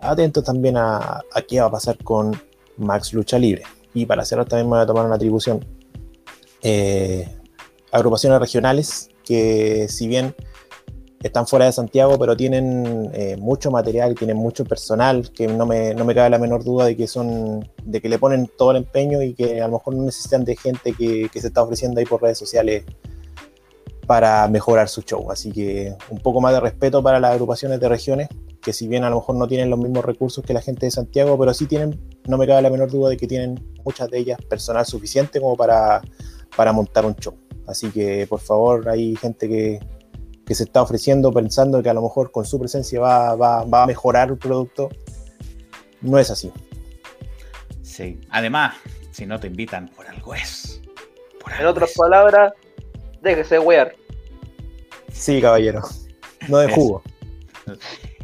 atentos 0.00 0.44
también 0.44 0.76
a, 0.76 1.20
a 1.32 1.42
qué 1.46 1.60
va 1.60 1.66
a 1.66 1.70
pasar 1.70 1.98
con 2.04 2.36
Max 2.76 3.12
Lucha 3.12 3.38
Libre. 3.38 3.62
Y 3.92 4.06
para 4.06 4.24
cerrar 4.24 4.46
también 4.46 4.66
me 4.66 4.76
voy 4.76 4.82
a 4.82 4.86
tomar 4.86 5.06
una 5.06 5.16
atribución 5.16 5.64
eh, 6.68 7.28
agrupaciones 7.92 8.40
regionales 8.40 9.08
que 9.24 9.86
si 9.88 10.08
bien 10.08 10.34
están 11.22 11.46
fuera 11.46 11.66
de 11.66 11.72
Santiago, 11.72 12.18
pero 12.18 12.36
tienen 12.36 13.08
eh, 13.14 13.36
mucho 13.36 13.70
material, 13.70 14.16
tienen 14.16 14.36
mucho 14.36 14.64
personal, 14.64 15.30
que 15.30 15.46
no 15.46 15.64
me, 15.64 15.94
no 15.94 16.04
me, 16.04 16.12
cabe 16.12 16.28
la 16.28 16.38
menor 16.38 16.64
duda 16.64 16.86
de 16.86 16.96
que 16.96 17.06
son, 17.06 17.70
de 17.84 18.00
que 18.00 18.08
le 18.08 18.18
ponen 18.18 18.50
todo 18.58 18.72
el 18.72 18.78
empeño 18.78 19.22
y 19.22 19.34
que 19.34 19.60
a 19.60 19.68
lo 19.68 19.74
mejor 19.74 19.94
no 19.94 20.02
necesitan 20.02 20.44
de 20.44 20.56
gente 20.56 20.92
que, 20.92 21.28
que 21.32 21.40
se 21.40 21.46
está 21.46 21.62
ofreciendo 21.62 22.00
ahí 22.00 22.04
por 22.04 22.20
redes 22.20 22.38
sociales 22.38 22.84
para 24.08 24.48
mejorar 24.48 24.88
su 24.88 25.02
show. 25.02 25.30
Así 25.30 25.52
que 25.52 25.94
un 26.10 26.18
poco 26.18 26.40
más 26.40 26.52
de 26.52 26.58
respeto 26.58 27.00
para 27.00 27.20
las 27.20 27.32
agrupaciones 27.32 27.78
de 27.78 27.88
regiones, 27.88 28.28
que 28.60 28.72
si 28.72 28.88
bien 28.88 29.04
a 29.04 29.10
lo 29.10 29.16
mejor 29.16 29.36
no 29.36 29.46
tienen 29.46 29.70
los 29.70 29.78
mismos 29.78 30.04
recursos 30.04 30.44
que 30.44 30.52
la 30.52 30.62
gente 30.62 30.86
de 30.86 30.90
Santiago, 30.90 31.38
pero 31.38 31.54
sí 31.54 31.66
tienen, 31.66 32.00
no 32.26 32.36
me 32.36 32.46
cabe 32.48 32.62
la 32.62 32.70
menor 32.70 32.90
duda 32.90 33.10
de 33.10 33.16
que 33.16 33.28
tienen 33.28 33.64
muchas 33.84 34.10
de 34.10 34.18
ellas 34.18 34.38
personal 34.48 34.84
suficiente 34.84 35.40
como 35.40 35.56
para 35.56 36.02
para 36.56 36.72
montar 36.72 37.04
un 37.06 37.14
show. 37.16 37.36
Así 37.66 37.90
que 37.90 38.26
por 38.28 38.40
favor 38.40 38.88
hay 38.88 39.16
gente 39.16 39.48
que, 39.48 39.80
se 40.54 40.62
está 40.62 40.80
ofreciendo 40.82 41.32
pensando 41.32 41.82
que 41.82 41.90
a 41.90 41.94
lo 41.94 42.02
mejor 42.02 42.30
con 42.30 42.44
su 42.44 42.58
presencia 42.60 43.00
va, 43.00 43.34
va, 43.34 43.82
a 43.82 43.86
mejorar 43.86 44.28
el 44.28 44.38
producto. 44.38 44.88
No 46.00 46.18
es 46.18 46.30
así. 46.30 46.52
Sí, 47.82 48.20
además, 48.30 48.76
si 49.10 49.26
no 49.26 49.40
te 49.40 49.48
invitan, 49.48 49.88
por 49.88 50.06
algo 50.06 50.34
es. 50.34 50.80
en 51.58 51.66
otras 51.66 51.92
palabras, 51.94 52.52
déjese 53.22 53.58
wear. 53.58 53.96
Sí, 55.12 55.40
caballero. 55.40 55.82
No 56.48 56.58
de 56.58 56.72
jugo. 56.72 57.02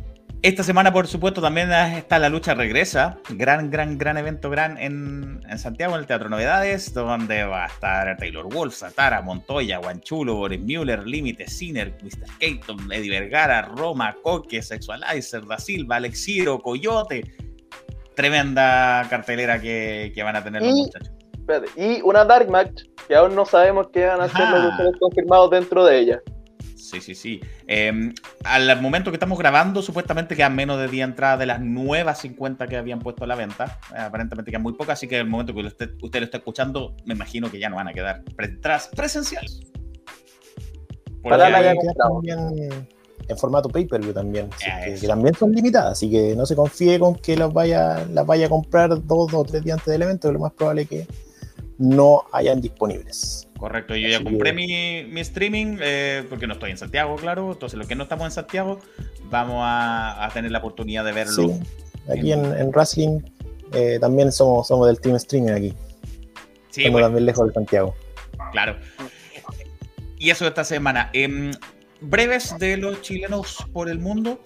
Esta 0.43 0.65
semana, 0.65 0.93
por 0.93 1.07
supuesto, 1.07 1.41
también 1.41 1.71
está 1.71 2.19
la 2.19 2.29
lucha 2.29 2.53
regresa. 2.55 3.17
Gran, 3.31 3.71
gran, 3.71 3.97
gran 3.97 4.19
evento 4.19 4.51
gran 4.51 4.77
en, 4.77 5.41
Santiago, 5.57 5.95
en 5.95 6.01
el 6.01 6.07
Teatro 6.09 6.29
Novedades, 6.29 6.93
donde 6.93 7.45
va 7.45 7.63
a 7.63 7.67
estar 7.69 8.17
Taylor 8.17 8.53
Wolf, 8.53 8.75
Satara, 8.75 9.23
Montoya, 9.23 9.79
Guanchulo, 9.79 10.35
Boris 10.35 10.61
Müller, 10.61 11.07
Límite, 11.07 11.47
Sinner, 11.49 11.97
Mr. 12.03 12.27
Keaton, 12.41 12.91
Eddie 12.91 13.11
Vergara, 13.21 13.63
Roma, 13.63 14.17
Coque, 14.21 14.63
Sexualizer, 14.63 15.47
Da 15.47 15.59
Silva, 15.59 15.97
Alexiro, 15.97 16.59
Coyote. 16.59 17.23
Tremenda 18.17 19.07
cartelera 19.09 19.61
que, 19.61 20.13
van 20.25 20.35
a 20.35 20.43
tener 20.43 20.61
los 20.61 20.75
muchachos. 20.75 21.13
Y 21.77 22.01
una 22.03 22.25
Dark 22.25 22.51
Match, 22.51 22.83
que 23.07 23.15
aún 23.15 23.37
no 23.37 23.47
sabemos 23.47 23.91
qué 23.93 24.07
van 24.07 24.21
a 24.21 24.25
hacer 24.25 24.49
los 24.49 24.65
luchadores 24.65 24.99
confirmados 24.99 25.51
dentro 25.51 25.85
de 25.85 26.01
ella. 26.01 26.23
Sí, 26.83 27.01
sí, 27.01 27.15
sí. 27.15 27.41
Em, 27.67 28.13
al 28.45 28.83
momento 28.83 29.11
que 29.13 29.17
estamos 29.17 29.39
grabando, 29.39 29.83
supuestamente 29.83 30.35
quedan 30.35 30.57
menos 30.57 30.79
de 30.81 30.89
10 30.89 31.05
entradas 31.05 31.39
de 31.39 31.47
las 31.47 31.61
nuevas 31.61 32.21
50 32.21 32.67
que 32.67 32.77
habían 32.77 32.99
puesto 32.99 33.25
a 33.25 33.27
la 33.29 33.37
venta. 33.37 33.79
aparentemente 33.97 34.51
quedan 34.51 34.63
muy 34.63 34.73
pocas, 34.73 34.99
así 34.99 35.07
que 35.07 35.19
el 35.19 35.29
momento 35.29 35.55
que 35.55 35.61
usted, 35.61 35.91
lo 36.01 36.09
esté 36.09 36.37
escuchando, 36.37 36.97
me 37.07 37.15
imagino 37.15 37.51
que 37.51 37.61
ya 37.61 37.71
no 37.71 37.77
van 37.77 37.89
a 37.89 37.93
quedar 37.93 38.23
entradas 38.37 38.89
presenciales. 38.95 39.61
Para 41.23 41.49
la 41.49 41.75
también 41.97 42.89
en 43.29 43.39
formato 43.39 43.69
pay-per-view 43.69 44.13
también, 44.13 44.51
que, 45.01 45.07
también 45.07 45.35
son 45.35 45.53
limitadas, 45.53 45.93
así 45.93 46.11
que 46.11 46.35
no 46.35 46.45
se 46.45 46.57
confíe 46.57 46.99
con 46.99 47.15
que 47.15 47.37
las 47.37 47.53
vaya, 47.53 48.05
las 48.11 48.27
vaya 48.27 48.47
a 48.47 48.49
comprar 48.49 49.07
dos 49.07 49.33
o 49.33 49.45
tres 49.45 49.63
días 49.63 49.79
antes 49.79 49.93
del 49.93 50.03
evento, 50.03 50.33
lo 50.33 50.41
más 50.41 50.53
probable 50.53 50.83
es 50.83 50.89
que 50.89 51.07
no 51.79 52.25
hayan 52.33 52.61
disponibles. 52.61 53.49
Correcto, 53.63 53.95
yo 53.95 54.09
ya 54.09 54.21
compré 54.21 54.53
mi, 54.53 55.21
streaming 55.21 55.77
eh, 55.81 56.25
porque 56.29 56.49
no 56.49 56.55
estoy 56.55 56.73
en 56.73 56.79
Santiago, 56.79 57.15
claro. 57.15 57.53
Entonces, 57.53 57.79
los 57.79 57.87
que 57.87 57.95
no 57.95 58.03
estamos 58.03 58.25
en 58.25 58.33
Santiago, 58.33 58.81
vamos 59.31 59.63
a, 59.65 60.29
tener 60.35 60.51
la 60.51 60.59
oportunidad 60.59 61.05
de 61.05 61.13
verlo. 61.13 61.47
Sí. 61.47 61.61
Aquí 62.11 62.33
en, 62.33 62.45
en 62.45 62.73
Wrestling 62.73 63.21
eh, 63.73 63.99
también 64.01 64.33
somos, 64.33 64.67
somos 64.67 64.89
del 64.89 65.01
team 65.01 65.15
streaming 65.15 65.53
aquí. 65.53 65.75
Sí, 66.71 66.81
Estamos 66.81 67.03
también 67.03 67.25
lejos 67.25 67.47
de 67.47 67.53
Santiago. 67.53 67.95
Claro. 68.51 68.75
Y 70.19 70.31
eso 70.31 70.45
esta 70.49 70.65
semana. 70.65 71.11
Em, 71.13 71.53
breves 72.01 72.59
de 72.59 72.77
los 72.79 73.01
chilenos 73.01 73.59
por 73.73 73.89
el 73.89 74.01
mundo 74.01 74.43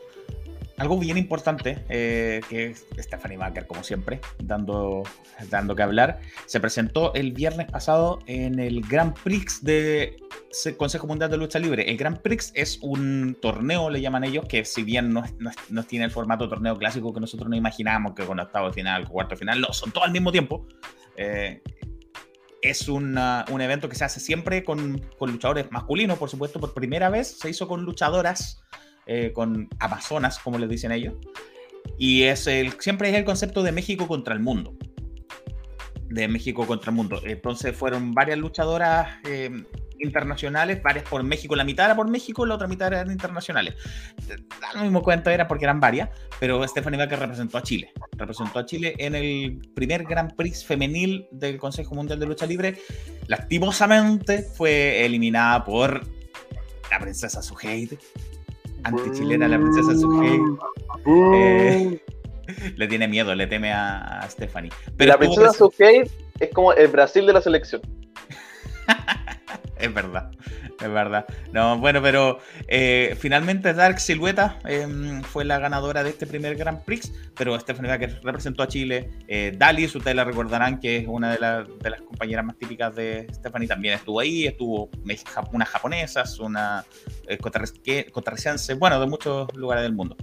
algo 0.78 0.98
bien 0.98 1.16
importante, 1.16 1.84
eh, 1.88 2.40
que 2.48 2.74
Stephanie 2.98 3.38
Baker, 3.38 3.66
como 3.66 3.82
siempre, 3.82 4.20
dando, 4.38 5.04
dando 5.50 5.74
que 5.74 5.82
hablar, 5.82 6.20
se 6.44 6.60
presentó 6.60 7.14
el 7.14 7.32
viernes 7.32 7.70
pasado 7.70 8.18
en 8.26 8.58
el 8.58 8.82
Grand 8.82 9.14
Prix 9.22 9.64
de 9.64 10.16
Consejo 10.76 11.06
Mundial 11.06 11.30
de 11.30 11.38
Lucha 11.38 11.58
Libre. 11.58 11.90
El 11.90 11.96
Grand 11.96 12.18
Prix 12.18 12.52
es 12.54 12.78
un 12.82 13.36
torneo, 13.40 13.88
le 13.88 14.00
llaman 14.00 14.24
ellos, 14.24 14.44
que 14.46 14.64
si 14.64 14.82
bien 14.82 15.12
no, 15.12 15.24
no, 15.70 15.82
tiene 15.84 16.04
el 16.04 16.10
formato 16.10 16.48
torneo 16.48 16.76
clásico 16.76 17.12
que 17.12 17.20
nosotros 17.20 17.48
no 17.48 17.56
imaginamos, 17.56 18.14
que 18.14 18.24
con 18.24 18.38
octavo 18.38 18.70
final, 18.72 19.08
cuarto 19.08 19.36
final, 19.36 19.60
no, 19.60 19.72
son 19.72 19.92
todos 19.92 20.06
al 20.06 20.12
mismo 20.12 20.30
tiempo. 20.30 20.66
Eh, 21.16 21.62
es 22.60 22.88
un 22.88 23.16
evento 23.60 23.88
que 23.88 23.94
se 23.94 24.04
hace 24.04 24.18
siempre 24.18 24.64
con, 24.64 25.00
con 25.18 25.30
luchadores 25.30 25.70
masculinos, 25.70 26.18
por 26.18 26.28
supuesto, 26.28 26.58
por 26.58 26.74
primera 26.74 27.08
vez 27.10 27.38
se 27.38 27.48
hizo 27.48 27.68
con 27.68 27.84
luchadoras 27.84 28.62
eh, 29.06 29.32
con 29.32 29.68
Amazonas, 29.78 30.38
como 30.38 30.58
les 30.58 30.68
dicen 30.68 30.92
ellos. 30.92 31.14
Y 31.98 32.24
es 32.24 32.46
el, 32.46 32.72
siempre 32.80 33.08
es 33.10 33.14
el 33.14 33.24
concepto 33.24 33.62
de 33.62 33.72
México 33.72 34.06
contra 34.06 34.34
el 34.34 34.40
mundo. 34.40 34.76
De 36.08 36.28
México 36.28 36.66
contra 36.66 36.90
el 36.90 36.96
mundo. 36.96 37.20
Entonces 37.24 37.76
fueron 37.76 38.12
varias 38.12 38.38
luchadoras 38.38 39.18
eh, 39.24 39.50
internacionales, 40.00 40.82
varias 40.82 41.08
por 41.08 41.22
México, 41.22 41.56
la 41.56 41.64
mitad 41.64 41.86
era 41.86 41.96
por 41.96 42.08
México, 42.08 42.44
la 42.46 42.54
otra 42.54 42.66
mitad 42.66 42.88
eran 42.88 43.10
internacionales. 43.10 43.74
Al 44.74 44.82
mismo 44.82 45.02
cuento 45.02 45.30
era 45.30 45.48
porque 45.48 45.64
eran 45.64 45.80
varias, 45.80 46.10
pero 46.38 46.66
Stephanie 46.66 46.98
Baker 46.98 47.18
representó 47.18 47.58
a 47.58 47.62
Chile. 47.62 47.92
Representó 48.12 48.58
a 48.58 48.66
Chile 48.66 48.94
en 48.98 49.14
el 49.14 49.60
primer 49.74 50.04
Grand 50.04 50.34
Prix 50.34 50.64
femenil 50.64 51.26
del 51.30 51.58
Consejo 51.58 51.94
Mundial 51.94 52.18
de 52.20 52.26
Lucha 52.26 52.46
Libre. 52.46 52.78
Lastimosamente 53.26 54.42
fue 54.42 55.04
eliminada 55.04 55.64
por 55.64 56.06
la 56.90 56.98
princesa 57.00 57.42
Suheid. 57.42 57.92
Antichilena 58.84 59.48
la 59.48 59.58
princesa 59.58 59.96
Suheid. 59.96 60.40
Eh, 61.06 62.00
le 62.76 62.88
tiene 62.88 63.08
miedo, 63.08 63.34
le 63.34 63.46
teme 63.46 63.72
a, 63.72 64.26
Stephanie. 64.30 64.70
Pero 64.96 65.12
la 65.12 65.18
princesa 65.18 65.52
es 66.40 66.50
como 66.52 66.72
el 66.72 66.88
Brasil 66.88 67.26
de 67.26 67.32
la 67.32 67.40
selección. 67.40 67.80
es 69.78 69.94
verdad, 69.94 70.25
es 70.80 70.90
verdad. 70.90 71.26
No, 71.52 71.78
bueno, 71.78 72.02
pero 72.02 72.38
eh, 72.68 73.16
finalmente 73.18 73.72
Dark 73.72 73.98
Silueta 74.00 74.58
em, 74.64 75.22
fue 75.22 75.44
la 75.44 75.58
ganadora 75.58 76.04
de 76.04 76.10
este 76.10 76.26
primer 76.26 76.56
Grand 76.56 76.82
Prix, 76.84 77.12
pero 77.36 77.58
Stephanie 77.58 77.90
Baker 77.90 78.20
representó 78.22 78.62
a 78.62 78.68
Chile. 78.68 79.10
Eh, 79.28 79.52
Dalis, 79.56 79.94
ustedes 79.94 80.16
la 80.16 80.24
recordarán 80.24 80.78
que 80.80 80.98
es 80.98 81.06
una 81.06 81.32
de, 81.32 81.38
las 81.38 82.00
compañeras 82.02 82.44
más 82.44 82.58
típicas 82.58 82.94
de 82.94 83.26
Stephanie, 83.32 83.68
también 83.68 83.94
estuvo 83.94 84.20
ahí, 84.20 84.46
estuvo 84.46 84.90
unas 85.52 85.68
japonesas, 85.68 86.38
una 86.38 86.84
eh, 87.26 87.38
costarricense, 87.38 88.74
bueno, 88.74 89.00
de 89.00 89.06
muchos 89.06 89.54
lugares 89.54 89.82
del 89.82 89.94
mundo. 89.94 90.16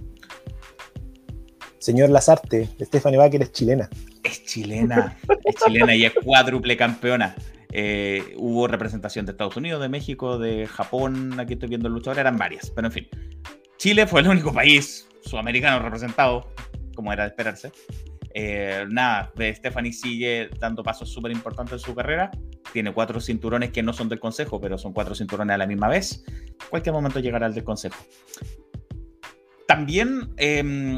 Señor 1.78 2.08
Lazarte, 2.08 2.70
Stephanie 2.80 3.18
Baker 3.18 3.42
es 3.42 3.52
chilena. 3.52 3.90
Es 4.22 4.42
chilena, 4.44 5.18
es 5.44 5.54
chilena 5.56 5.94
y 5.94 6.06
es 6.06 6.14
cuádruple 6.24 6.78
campeona. 6.78 7.34
Eh, 7.76 8.34
hubo 8.36 8.68
representación 8.68 9.26
de 9.26 9.32
Estados 9.32 9.56
Unidos, 9.56 9.82
de 9.82 9.88
México, 9.88 10.38
de 10.38 10.68
Japón, 10.68 11.40
aquí 11.40 11.54
estoy 11.54 11.68
viendo 11.68 11.88
el 11.88 11.94
luchador, 11.94 12.20
eran 12.20 12.38
varias, 12.38 12.70
pero 12.70 12.86
en 12.86 12.92
fin. 12.92 13.08
Chile 13.78 14.06
fue 14.06 14.20
el 14.20 14.28
único 14.28 14.52
país 14.52 15.08
sudamericano 15.22 15.80
representado, 15.80 16.52
como 16.94 17.12
era 17.12 17.24
de 17.24 17.30
esperarse. 17.30 17.72
Eh, 18.32 18.86
nada, 18.88 19.32
Stephanie 19.54 19.92
sigue 19.92 20.50
dando 20.60 20.84
pasos 20.84 21.10
súper 21.10 21.32
importantes 21.32 21.72
en 21.72 21.78
su 21.80 21.94
carrera. 21.96 22.30
Tiene 22.72 22.92
cuatro 22.94 23.20
cinturones 23.20 23.72
que 23.72 23.82
no 23.82 23.92
son 23.92 24.08
del 24.08 24.20
consejo, 24.20 24.60
pero 24.60 24.78
son 24.78 24.92
cuatro 24.92 25.16
cinturones 25.16 25.54
a 25.54 25.58
la 25.58 25.66
misma 25.66 25.88
vez. 25.88 26.24
cualquier 26.70 26.92
momento 26.92 27.18
llegará 27.18 27.46
al 27.46 27.54
del 27.54 27.64
consejo. 27.64 27.96
También 29.66 30.32
em, 30.36 30.96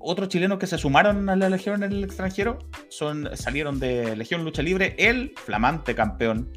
otros 0.00 0.28
chilenos 0.28 0.58
que 0.58 0.66
se 0.66 0.78
sumaron 0.78 1.28
a 1.28 1.36
la 1.36 1.48
Legión 1.48 1.82
en 1.82 1.92
el 1.92 2.04
extranjero 2.04 2.58
son, 2.88 3.28
salieron 3.36 3.78
de 3.80 4.16
Legión 4.16 4.44
Lucha 4.44 4.62
Libre, 4.62 4.94
el 4.98 5.34
flamante 5.36 5.94
campeón 5.94 6.52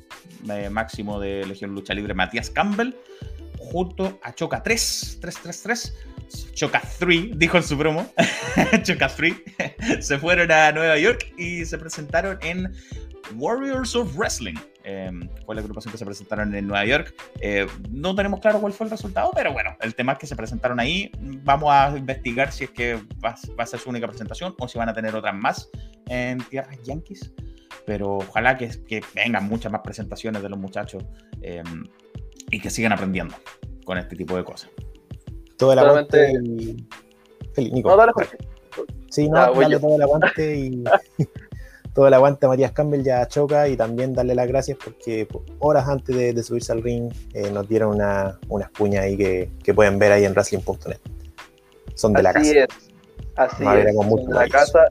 eh, 0.49 0.69
máximo 0.69 1.19
de 1.19 1.45
Legión 1.45 1.73
Lucha 1.73 1.93
Libre, 1.93 2.13
Matías 2.13 2.49
Campbell, 2.49 2.93
junto 3.57 4.19
a 4.23 4.33
Choca 4.33 4.63
3, 4.63 5.19
333, 5.21 5.95
Choca 6.53 6.81
3, 6.99 7.31
dijo 7.37 7.57
en 7.57 7.63
su 7.63 7.77
promo, 7.77 8.11
Choca 8.83 9.07
3, 9.07 9.33
se 9.99 10.17
fueron 10.17 10.51
a 10.51 10.71
Nueva 10.71 10.97
York 10.97 11.33
y 11.37 11.65
se 11.65 11.77
presentaron 11.77 12.37
en 12.41 12.73
Warriors 13.35 13.95
of 13.95 14.15
Wrestling. 14.15 14.55
Em, 14.83 15.29
fue 15.45 15.55
la 15.55 15.61
agrupación 15.61 15.91
que 15.91 15.97
se 15.97 16.05
presentaron 16.05 16.53
en 16.55 16.67
Nueva 16.67 16.85
York. 16.85 17.13
Eh, 17.39 17.67
no 17.89 18.15
tenemos 18.15 18.39
claro 18.39 18.59
cuál 18.59 18.73
fue 18.73 18.85
el 18.85 18.91
resultado, 18.91 19.31
pero 19.33 19.53
bueno, 19.53 19.75
el 19.81 19.95
tema 19.95 20.13
es 20.13 20.19
que 20.19 20.27
se 20.27 20.35
presentaron 20.35 20.79
ahí. 20.79 21.11
Vamos 21.43 21.69
a 21.71 21.95
investigar 21.97 22.51
si 22.51 22.65
es 22.65 22.71
que 22.71 22.99
va, 23.23 23.35
a 23.57 23.65
ser 23.65 23.79
su 23.79 23.89
única 23.89 24.07
presentación 24.07 24.55
o 24.59 24.67
si 24.67 24.77
van 24.77 24.89
a 24.89 24.93
tener 24.93 25.15
otras 25.15 25.35
más 25.35 25.69
en 26.07 26.39
tierras 26.39 26.81
yankees. 26.83 27.31
Pero 27.85 28.17
ojalá 28.17 28.57
que, 28.57 28.69
que 28.85 29.01
vengan 29.15 29.47
muchas 29.47 29.71
más 29.71 29.81
presentaciones 29.81 30.41
de 30.41 30.49
los 30.49 30.59
muchachos 30.59 31.03
em, 31.41 31.83
y 32.49 32.59
que 32.59 32.69
sigan 32.69 32.91
aprendiendo 32.91 33.35
con 33.85 33.97
este 33.97 34.15
tipo 34.15 34.35
de 34.35 34.43
cosas. 34.43 34.69
Todo 35.57 35.73
el 35.73 35.79
aguante 35.79 36.31
y... 36.31 36.85
Nico. 37.57 37.95
Sí, 39.09 39.27
no, 39.27 39.53
dale 39.53 39.79
todo 39.79 39.95
el 39.97 40.01
aguante 40.01 40.55
y 40.57 40.83
todo 41.93 42.07
el 42.07 42.13
aguante 42.13 42.45
a 42.45 42.49
Matías 42.49 42.71
Campbell 42.71 43.03
ya 43.03 43.27
choca 43.27 43.67
y 43.67 43.75
también 43.75 44.13
darle 44.13 44.35
las 44.35 44.47
gracias 44.47 44.77
porque 44.83 45.27
horas 45.59 45.87
antes 45.87 46.15
de, 46.15 46.43
subirse 46.43 46.71
al 46.71 46.81
ring 46.81 47.11
eh, 47.33 47.51
nos 47.51 47.67
dieron 47.67 47.95
una, 47.95 48.39
unas 48.47 48.69
cuñas 48.71 49.03
ahí 49.03 49.17
que, 49.17 49.73
pueden 49.73 49.99
ver 49.99 50.11
ahí 50.11 50.25
en 50.25 50.33
wrestling.net. 50.33 50.97
Son 51.95 52.13
de 52.13 52.23
la 52.23 52.33
casa. 52.33 52.51
Es. 52.51 52.67
Así 53.35 53.63
es. 53.63 53.95
Son 53.95 54.25
de 54.27 54.33
la 54.33 54.47
casa. 54.47 54.87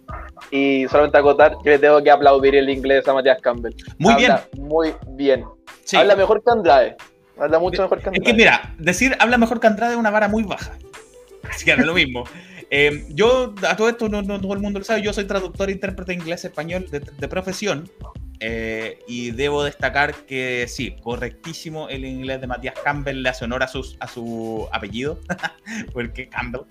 Y 0.50 0.86
solamente 0.88 1.18
acotar, 1.18 1.52
yo 1.64 1.70
le 1.70 1.78
tengo 1.78 2.02
que 2.02 2.10
aplaudir 2.10 2.54
el 2.54 2.68
inglés 2.68 3.06
a 3.08 3.14
Matías 3.14 3.40
Campbell. 3.40 3.74
Muy 3.98 4.14
bien. 4.14 4.32
Muy 4.58 4.94
bien. 5.08 5.44
Habla 5.94 6.16
mejor 6.16 6.42
que 6.42 6.50
Andrade. 6.50 6.96
Habla 7.38 7.58
mucho 7.58 7.82
mejor 7.82 8.00
que 8.00 8.08
Andrade. 8.08 8.24
Es 8.24 8.30
que 8.30 8.36
mira, 8.36 8.74
decir 8.78 9.16
habla 9.18 9.38
mejor 9.38 9.60
que 9.60 9.66
Andrade 9.66 9.92
es 9.92 9.98
una 9.98 10.10
vara 10.10 10.28
muy 10.28 10.42
baja. 10.42 10.72
Así 11.50 11.64
que 11.64 11.72
es 11.72 11.78
lo 11.78 11.94
mismo. 11.94 12.24
Eh, 12.70 13.04
yo, 13.10 13.52
a 13.66 13.76
todo 13.76 13.88
esto, 13.88 14.08
no, 14.08 14.22
todo 14.40 14.54
el 14.54 14.60
mundo 14.60 14.78
lo 14.78 14.84
sabe, 14.84 15.02
yo 15.02 15.12
soy 15.12 15.24
traductor 15.24 15.68
e 15.68 15.72
intérprete 15.72 16.14
inglés-español 16.14 16.88
de, 16.88 17.28
profesión. 17.28 17.90
Eh, 18.42 19.00
y 19.06 19.32
debo 19.32 19.64
destacar 19.64 20.14
que 20.24 20.64
sí, 20.66 20.96
correctísimo 21.02 21.90
el 21.90 22.06
inglés 22.06 22.40
de 22.40 22.46
Matías 22.46 22.74
Campbell, 22.82 23.22
le 23.22 23.28
hace 23.28 23.44
honor 23.44 23.62
a, 23.62 23.68
sus, 23.68 23.98
a 24.00 24.06
su 24.08 24.66
apellido, 24.72 25.20
porque 25.92 26.28
Campbell. 26.28 26.62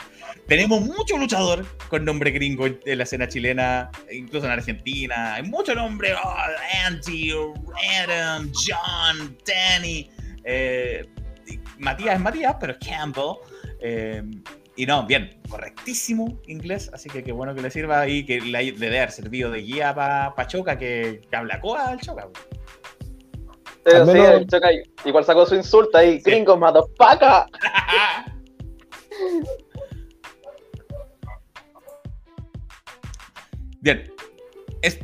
Tenemos 0.48 0.82
mucho 0.82 1.18
luchador 1.18 1.64
con 1.88 2.06
nombre 2.06 2.32
gringo 2.32 2.66
en 2.66 2.98
la 2.98 3.04
escena 3.04 3.28
chilena, 3.28 3.92
incluso 4.12 4.48
en 4.48 4.54
Argentina. 4.54 5.36
Hay 5.36 5.44
mucho 5.44 5.76
nombre, 5.76 6.14
oh, 6.16 6.36
Andy, 6.88 7.34
Adam, 8.00 8.52
John, 8.54 9.38
Danny. 9.46 10.10
Eh, 10.46 11.06
Matías 11.78 12.16
es 12.16 12.22
Matías, 12.22 12.56
pero 12.60 12.76
Campbell. 12.80 13.36
Y 14.80 14.86
no, 14.86 15.06
bien, 15.06 15.30
correctísimo 15.50 16.40
inglés, 16.48 16.90
así 16.94 17.10
que 17.10 17.22
qué 17.22 17.34
bueno 17.34 17.54
que 17.54 17.62
le 17.62 17.70
sirva 17.70 18.08
y 18.08 18.26
que 18.26 18.40
le, 18.40 18.72
debe 18.72 19.00
haber 19.00 19.12
servido 19.12 19.52
de 19.52 19.60
guía 19.60 19.94
para 19.94 20.34
pa 20.34 20.48
Choca, 20.48 20.78
que, 20.78 21.20
que, 21.30 21.36
habla 21.36 21.60
coa 21.60 21.90
al 21.90 22.00
Choca. 22.00 22.30
Sí, 23.86 23.92
sí, 24.06 24.22
Choca 24.48 24.70
igual 25.04 25.26
sacó 25.26 25.46
su 25.46 25.56
insulto 25.56 25.98
ahí, 25.98 26.22
sí. 26.22 26.32
gringo, 26.32 26.58
paca. 26.98 27.48
bien, 33.82 34.10
¿es 34.82 34.98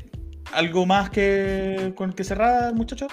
algo 0.54 0.86
más 0.86 1.10
que 1.10 1.92
con 1.98 2.14
que 2.14 2.24
cerrar, 2.24 2.74
muchachos? 2.76 3.12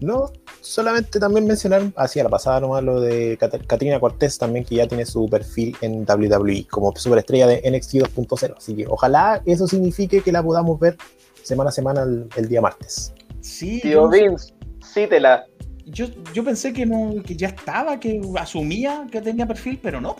No, 0.00 0.32
solamente 0.62 1.18
también 1.18 1.46
mencionar, 1.46 1.82
así 1.96 2.20
a 2.20 2.24
la 2.24 2.30
pasada 2.30 2.60
nomás, 2.60 2.82
lo 2.82 3.00
de 3.00 3.36
Katrina 3.66 4.00
Cortés 4.00 4.38
también, 4.38 4.64
que 4.64 4.76
ya 4.76 4.86
tiene 4.86 5.04
su 5.04 5.28
perfil 5.28 5.76
en 5.80 6.04
WWE 6.04 6.66
como 6.70 6.94
superestrella 6.96 7.46
de 7.48 7.70
NXT 7.70 7.94
2.0. 7.94 8.54
Así 8.56 8.76
que 8.76 8.86
ojalá 8.86 9.42
eso 9.44 9.66
signifique 9.66 10.22
que 10.22 10.32
la 10.32 10.42
podamos 10.42 10.78
ver 10.78 10.96
semana 11.42 11.70
a 11.70 11.72
semana 11.72 12.06
el, 12.36 12.48
día 12.48 12.60
martes. 12.60 13.12
Sí. 13.40 13.80
Tío 13.80 14.08
Vince, 14.08 14.54
sí 14.82 15.06
te 15.06 15.20
la. 15.20 15.44
Yo, 15.84 16.06
yo 16.32 16.44
pensé 16.44 16.72
que, 16.72 16.86
no, 16.86 17.20
que 17.24 17.36
ya 17.36 17.48
estaba, 17.48 17.98
que 17.98 18.20
asumía 18.38 19.06
que 19.10 19.20
tenía 19.20 19.46
perfil, 19.46 19.80
pero 19.82 20.00
no, 20.00 20.14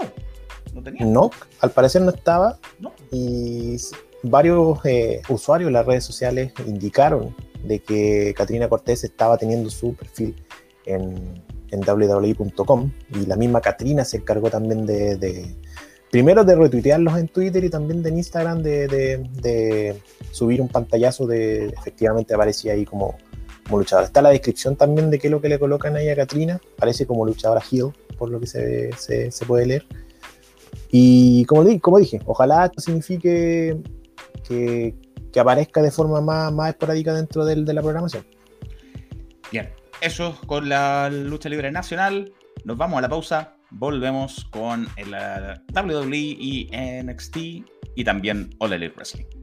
no 0.74 0.82
tenía. 0.82 1.06
No, 1.06 1.30
al 1.60 1.70
parecer 1.70 2.02
no 2.02 2.10
estaba. 2.10 2.58
No. 2.80 2.92
Y 3.12 3.76
varios 4.24 4.84
eh, 4.84 5.22
usuarios 5.28 5.68
en 5.68 5.74
las 5.74 5.86
redes 5.86 6.04
sociales 6.04 6.52
indicaron 6.66 7.34
de 7.64 7.80
que 7.80 8.34
Katrina 8.36 8.68
Cortés 8.68 9.04
estaba 9.04 9.38
teniendo 9.38 9.70
su 9.70 9.94
perfil 9.94 10.36
en, 10.86 11.42
en 11.72 11.80
www.com 11.80 12.92
y 13.14 13.26
la 13.26 13.36
misma 13.36 13.60
Katrina 13.60 14.04
se 14.04 14.18
encargó 14.18 14.50
también 14.50 14.86
de, 14.86 15.56
primero 16.10 16.44
de 16.44 16.54
retuitearlos 16.54 17.18
en 17.18 17.28
Twitter 17.28 17.64
y 17.64 17.70
también 17.70 18.02
de 18.02 18.10
Instagram 18.10 18.62
de, 18.62 18.86
de, 18.88 19.96
subir 20.30 20.60
un 20.60 20.68
pantallazo 20.68 21.26
de 21.26 21.66
efectivamente 21.66 22.34
aparecía 22.34 22.74
ahí 22.74 22.84
como, 22.84 23.16
como 23.64 23.78
luchadora. 23.78 24.06
Está 24.06 24.22
la 24.22 24.30
descripción 24.30 24.76
también 24.76 25.10
de 25.10 25.18
qué 25.18 25.28
es 25.28 25.30
lo 25.30 25.40
que 25.40 25.48
le 25.48 25.58
colocan 25.58 25.96
ahí 25.96 26.08
a 26.08 26.16
Katrina, 26.16 26.60
aparece 26.76 27.06
como 27.06 27.24
luchadora 27.24 27.62
heel, 27.70 27.92
por 28.18 28.30
lo 28.30 28.38
que 28.38 28.46
se, 28.46 28.90
se, 28.92 29.46
puede 29.46 29.66
leer. 29.66 29.86
Y 30.90 31.46
como, 31.46 31.64
como 31.80 31.98
dije, 31.98 32.20
ojalá 32.26 32.66
esto 32.66 32.82
signifique 32.82 33.78
que, 34.46 34.94
que 35.32 35.40
aparezca 35.40 35.82
de 35.82 35.90
forma 35.90 36.20
más, 36.20 36.52
más 36.52 36.70
esporádica 36.70 37.14
dentro 37.14 37.44
de 37.44 37.74
la 37.74 37.82
programación. 37.82 38.24
Bien, 39.50 39.70
eso 40.00 40.38
con 40.46 40.68
la 40.68 41.08
lucha 41.10 41.48
libre 41.48 41.70
nacional. 41.70 42.32
Nos 42.64 42.76
vamos 42.76 42.98
a 42.98 43.02
la 43.02 43.08
pausa. 43.08 43.56
Volvemos 43.70 44.44
con 44.50 44.86
el 44.96 45.14
WWE 45.74 46.16
y 46.16 46.70
NXT 47.02 47.36
y 47.96 48.04
también 48.04 48.50
All 48.58 48.74
Elite 48.74 48.94
Wrestling. 48.94 49.41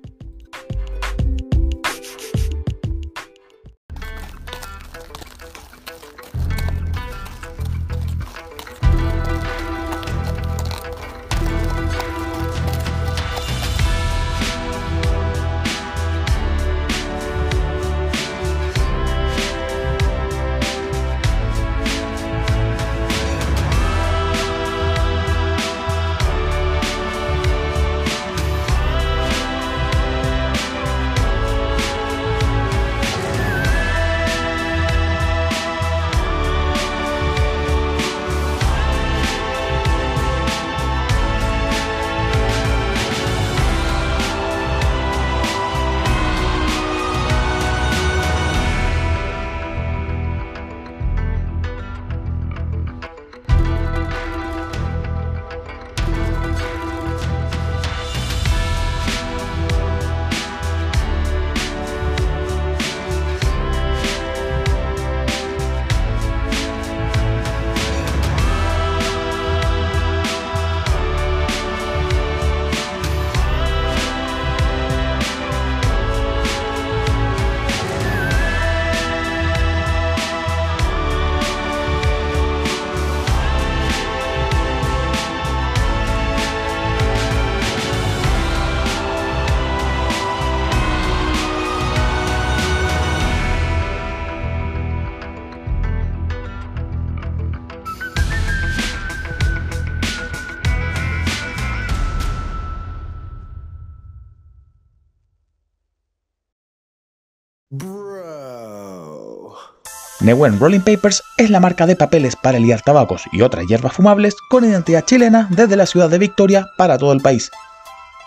Newen 110.30 110.60
Rolling 110.60 110.82
Papers 110.82 111.24
es 111.38 111.50
la 111.50 111.60
marca 111.60 111.88
de 111.88 111.96
papeles 111.96 112.36
para 112.36 112.60
liar 112.60 112.84
tabacos 112.84 113.24
y 113.32 113.42
otras 113.42 113.66
hierbas 113.66 113.94
fumables 113.94 114.36
con 114.48 114.64
identidad 114.64 115.04
chilena 115.04 115.48
desde 115.50 115.76
la 115.76 115.88
ciudad 115.88 116.08
de 116.08 116.20
Victoria 116.20 116.70
para 116.78 117.00
todo 117.00 117.14
el 117.14 117.20
país. 117.20 117.50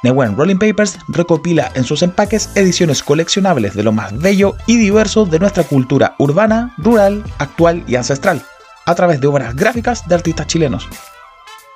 Newen 0.03 0.37
Rolling 0.37 0.59
Papers 0.59 0.99
recopila 1.07 1.71
en 1.77 1.85
sus 1.85 2.03
empaques 2.03 2.51
ediciones 2.57 3.05
coleccionables 3.05 3.77
de 3.77 3.85
lo 3.85 3.93
más 3.93 4.19
bello 4.19 4.57
y 4.67 4.79
diverso 4.79 5.27
de 5.27 5.39
nuestra 5.39 5.63
cultura 5.63 6.17
urbana, 6.19 6.75
rural, 6.77 7.23
actual 7.39 7.85
y 7.87 7.95
ancestral, 7.95 8.43
a 8.85 8.97
través 8.97 9.21
de 9.21 9.29
obras 9.29 9.55
gráficas 9.55 10.09
de 10.09 10.17
artistas 10.17 10.49
chilenos. 10.49 10.89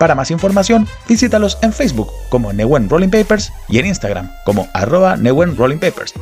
Para 0.01 0.17
más 0.17 0.33
información, 0.33 0.89
visítalos 1.09 1.57
en 1.63 1.73
Facebook 1.73 2.11
como 2.31 2.53
Newen 2.53 2.89
Rolling 2.89 3.11
Papers 3.11 3.53
y 3.69 3.79
en 3.79 3.87
Instagram 3.87 4.29
como 4.45 4.67
arroba 4.75 5.15
Rolling 5.15 5.79
Papers. 5.79 6.15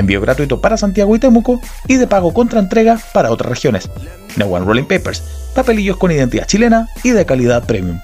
Envío 0.00 0.22
gratuito 0.22 0.62
para 0.62 0.78
Santiago 0.78 1.14
y 1.14 1.18
Temuco 1.18 1.60
y 1.86 1.96
de 1.96 2.06
pago 2.06 2.32
contra 2.32 2.58
entrega 2.58 2.98
para 3.12 3.30
otras 3.30 3.50
regiones. 3.50 3.90
Newen 4.36 4.64
Rolling 4.64 4.84
Papers, 4.84 5.22
papelillos 5.54 5.98
con 5.98 6.10
identidad 6.10 6.46
chilena 6.46 6.88
y 7.04 7.10
de 7.10 7.26
calidad 7.26 7.64
premium. 7.66 8.00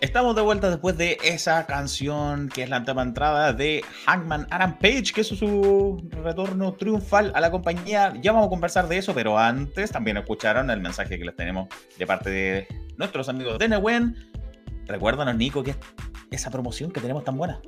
Estamos 0.00 0.34
de 0.34 0.40
vuelta 0.40 0.70
después 0.70 0.96
de 0.96 1.18
esa 1.22 1.66
canción 1.66 2.48
que 2.48 2.62
es 2.62 2.70
la 2.70 2.82
tema 2.82 3.02
entrada 3.02 3.52
de 3.52 3.84
Hangman 4.06 4.46
Adam 4.50 4.78
Page, 4.78 5.12
que 5.14 5.20
es 5.20 5.26
su 5.26 6.02
retorno 6.24 6.72
triunfal 6.72 7.30
a 7.34 7.40
la 7.40 7.50
compañía. 7.50 8.14
Ya 8.22 8.32
vamos 8.32 8.46
a 8.46 8.50
conversar 8.50 8.88
de 8.88 8.96
eso, 8.96 9.14
pero 9.14 9.38
antes 9.38 9.92
también 9.92 10.16
escucharon 10.16 10.70
el 10.70 10.80
mensaje 10.80 11.18
que 11.18 11.24
les 11.26 11.36
tenemos 11.36 11.68
de 11.98 12.06
parte 12.06 12.30
de 12.30 12.68
nuestros 12.96 13.28
amigos 13.28 13.58
de 13.58 13.68
Newen. 13.68 14.29
Recuérdanos, 14.90 15.36
Nico, 15.36 15.62
que 15.62 15.74
esa 16.30 16.50
promoción 16.50 16.90
que 16.90 17.00
tenemos 17.00 17.24
tan 17.24 17.36
buena. 17.36 17.60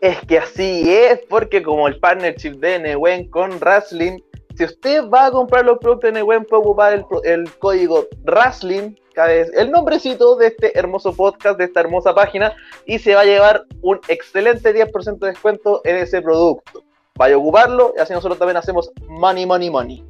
Es 0.00 0.20
que 0.26 0.38
así 0.38 0.92
es, 0.92 1.20
porque 1.28 1.62
como 1.62 1.88
el 1.88 1.98
partnership 1.98 2.58
de 2.58 2.78
Newen 2.78 3.28
con 3.30 3.58
Wrestling, 3.58 4.18
si 4.56 4.64
usted 4.64 5.08
va 5.08 5.26
a 5.26 5.30
comprar 5.30 5.64
los 5.64 5.78
productos 5.78 6.08
de 6.08 6.20
Newen, 6.20 6.44
puede 6.44 6.62
ocupar 6.62 6.92
el, 6.92 7.04
el 7.24 7.50
código 7.58 8.06
Wrestling 8.24 8.94
el 9.26 9.70
nombrecito 9.70 10.36
de 10.36 10.48
este 10.48 10.78
hermoso 10.78 11.12
podcast, 11.12 11.58
de 11.58 11.64
esta 11.64 11.80
hermosa 11.80 12.14
página, 12.14 12.54
y 12.86 12.98
se 12.98 13.14
va 13.14 13.22
a 13.22 13.24
llevar 13.24 13.64
un 13.82 14.00
excelente 14.08 14.74
10% 14.74 15.18
de 15.18 15.28
descuento 15.28 15.80
en 15.84 15.96
ese 15.96 16.22
producto. 16.22 16.84
Vaya 17.16 17.34
a 17.34 17.38
ocuparlo 17.38 17.94
y 17.96 18.00
así 18.00 18.12
nosotros 18.12 18.38
también 18.38 18.56
hacemos 18.56 18.90
money, 19.08 19.44
money, 19.44 19.70
money. 19.70 20.04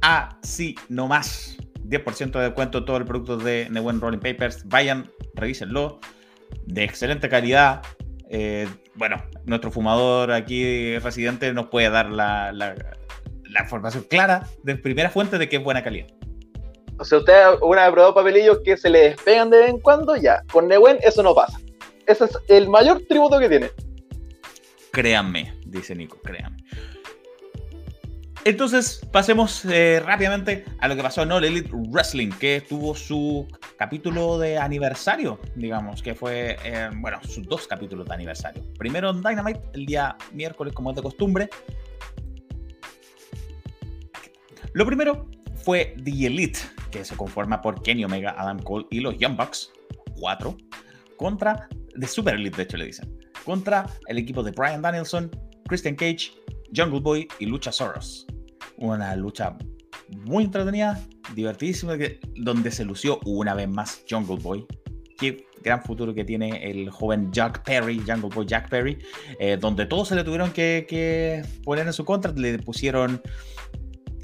Así 0.00 0.74
nomás. 0.88 1.56
10% 1.92 2.32
de 2.32 2.44
descuento 2.44 2.78
en 2.78 2.84
todo 2.84 2.96
el 2.96 3.04
producto 3.04 3.36
de 3.36 3.68
Newen 3.70 4.00
Rolling 4.00 4.18
Papers. 4.18 4.66
Vayan, 4.66 5.10
revísenlo. 5.34 6.00
De 6.66 6.84
excelente 6.84 7.28
calidad. 7.28 7.82
Eh, 8.28 8.68
bueno, 8.94 9.16
nuestro 9.44 9.70
fumador 9.70 10.32
aquí 10.32 10.98
residente 10.98 11.52
nos 11.52 11.66
puede 11.66 11.90
dar 11.90 12.10
la, 12.10 12.52
la, 12.52 12.74
la 13.44 13.62
información 13.62 14.04
clara 14.08 14.46
de 14.62 14.76
primera 14.76 15.10
fuente 15.10 15.38
de 15.38 15.48
que 15.48 15.56
es 15.56 15.64
buena 15.64 15.82
calidad. 15.82 16.06
O 16.98 17.04
sea, 17.04 17.18
usted 17.18 17.34
una 17.62 17.84
vez 17.84 17.92
probado 17.92 18.14
papelillos 18.14 18.60
que 18.64 18.76
se 18.76 18.90
le 18.90 19.10
despegan 19.10 19.50
de 19.50 19.58
vez 19.58 19.70
en 19.70 19.80
cuando, 19.80 20.16
ya. 20.16 20.42
Con 20.52 20.68
Newen 20.68 20.98
eso 21.02 21.22
no 21.22 21.34
pasa. 21.34 21.58
Ese 22.06 22.24
es 22.24 22.38
el 22.48 22.68
mayor 22.68 23.02
tributo 23.08 23.38
que 23.38 23.48
tiene. 23.48 23.70
Créanme, 24.92 25.54
dice 25.66 25.94
Nico, 25.94 26.20
créanme. 26.22 26.58
Entonces, 28.44 29.06
pasemos 29.12 29.64
eh, 29.66 30.02
rápidamente 30.04 30.64
a 30.80 30.88
lo 30.88 30.96
que 30.96 31.02
pasó 31.02 31.22
en 31.22 31.30
All 31.30 31.44
Elite 31.44 31.70
Wrestling, 31.72 32.30
que 32.30 32.60
tuvo 32.60 32.92
su 32.96 33.46
capítulo 33.76 34.36
de 34.36 34.58
aniversario, 34.58 35.38
digamos, 35.54 36.02
que 36.02 36.16
fue, 36.16 36.56
eh, 36.64 36.90
bueno, 36.96 37.20
sus 37.22 37.46
dos 37.46 37.68
capítulos 37.68 38.08
de 38.08 38.14
aniversario. 38.14 38.64
Primero 38.76 39.10
en 39.10 39.22
Dynamite, 39.22 39.60
el 39.74 39.86
día 39.86 40.16
miércoles, 40.32 40.74
como 40.74 40.90
es 40.90 40.96
de 40.96 41.02
costumbre. 41.02 41.48
Lo 44.72 44.86
primero 44.86 45.28
fue 45.54 45.94
The 46.02 46.26
Elite, 46.26 46.58
que 46.90 47.04
se 47.04 47.16
conforma 47.16 47.62
por 47.62 47.80
Kenny 47.82 48.04
Omega, 48.04 48.34
Adam 48.36 48.58
Cole 48.58 48.86
y 48.90 48.98
los 48.98 49.16
Young 49.18 49.36
Bucks, 49.36 49.70
cuatro, 50.18 50.56
contra, 51.16 51.68
de 51.94 52.08
Super 52.08 52.34
Elite 52.34 52.56
de 52.56 52.62
hecho 52.64 52.76
le 52.76 52.86
dicen, 52.86 53.16
contra 53.44 53.86
el 54.08 54.18
equipo 54.18 54.42
de 54.42 54.50
Brian 54.50 54.82
Danielson, 54.82 55.30
Christian 55.68 55.94
Cage, 55.94 56.32
Jungle 56.74 57.00
Boy 57.00 57.28
y 57.38 57.46
Lucha 57.46 57.70
Soros. 57.70 58.26
Una 58.82 59.14
lucha 59.14 59.56
muy 60.24 60.42
entretenida, 60.42 61.00
divertidísima, 61.36 61.96
donde 62.34 62.72
se 62.72 62.84
lució 62.84 63.20
una 63.24 63.54
vez 63.54 63.68
más 63.68 64.04
Jungle 64.10 64.38
Boy. 64.42 64.66
Qué 65.16 65.46
gran 65.62 65.80
futuro 65.84 66.12
que 66.12 66.24
tiene 66.24 66.68
el 66.68 66.90
joven 66.90 67.30
Jack 67.30 67.62
Perry, 67.62 68.02
Jungle 68.04 68.28
Boy 68.34 68.44
Jack 68.44 68.68
Perry, 68.68 68.98
eh, 69.38 69.56
donde 69.56 69.86
todos 69.86 70.08
se 70.08 70.16
le 70.16 70.24
tuvieron 70.24 70.50
que, 70.50 71.46
poner 71.62 71.86
en 71.86 71.92
su 71.92 72.04
contra, 72.04 72.32
le 72.32 72.58
pusieron 72.58 73.22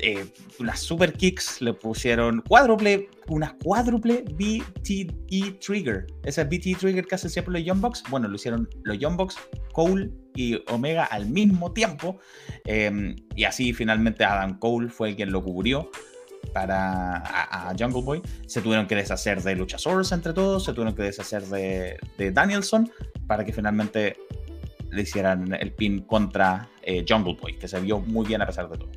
eh, 0.01 0.27
unas 0.59 0.81
super 0.81 1.13
kicks, 1.13 1.63
le 1.63 1.73
pusieron 1.73 2.43
cuádruple, 2.43 3.09
una 3.29 3.57
cuádruple 3.63 4.25
BTE 4.33 5.53
Trigger. 5.65 6.05
Esa 6.25 6.43
BTE 6.43 6.75
Trigger 6.81 7.07
que 7.07 7.15
hacen 7.15 7.31
siempre 7.31 7.53
los 7.53 7.65
Young 7.65 7.81
Bucks. 7.81 8.03
Bueno, 8.11 8.27
lo 8.27 8.35
hicieron 8.35 8.69
los 8.83 8.99
Young 8.99 9.17
Bucks, 9.17 9.37
Cole 9.79 10.11
y 10.35 10.61
Omega 10.73 11.05
al 11.05 11.27
mismo 11.27 11.73
tiempo. 11.73 12.19
Em, 12.65 13.15
y 13.37 13.45
así 13.45 13.73
finalmente 13.73 14.25
Adam 14.25 14.59
Cole 14.59 14.89
fue 14.89 15.11
el 15.11 15.17
quien 15.17 15.31
lo 15.31 15.41
cubrió 15.41 15.89
para 16.53 17.19
a, 17.19 17.73
Jungle 17.79 18.03
Boy. 18.03 18.23
Se 18.49 18.61
tuvieron 18.61 18.89
que 18.89 18.97
deshacer 18.97 19.41
de 19.41 19.55
Luchasaurus 19.55 20.11
entre 20.11 20.33
todos, 20.33 20.65
se 20.65 20.73
tuvieron 20.73 20.97
que 20.97 21.05
deshacer 21.05 21.45
de, 21.45 21.97
Danielson 22.33 22.91
para 23.29 23.45
que 23.45 23.53
finalmente 23.53 24.17
le 24.91 25.03
hicieran 25.03 25.55
el 25.55 25.73
pin 25.73 26.01
contra 26.01 26.69
eh, 26.83 27.05
Jungle 27.09 27.37
Boy, 27.41 27.57
que 27.57 27.69
se 27.69 27.79
vio 27.79 28.01
muy 28.01 28.27
bien 28.27 28.43
a 28.43 28.47
pesar 28.47 28.69
de 28.69 28.79
todo. 28.79 28.91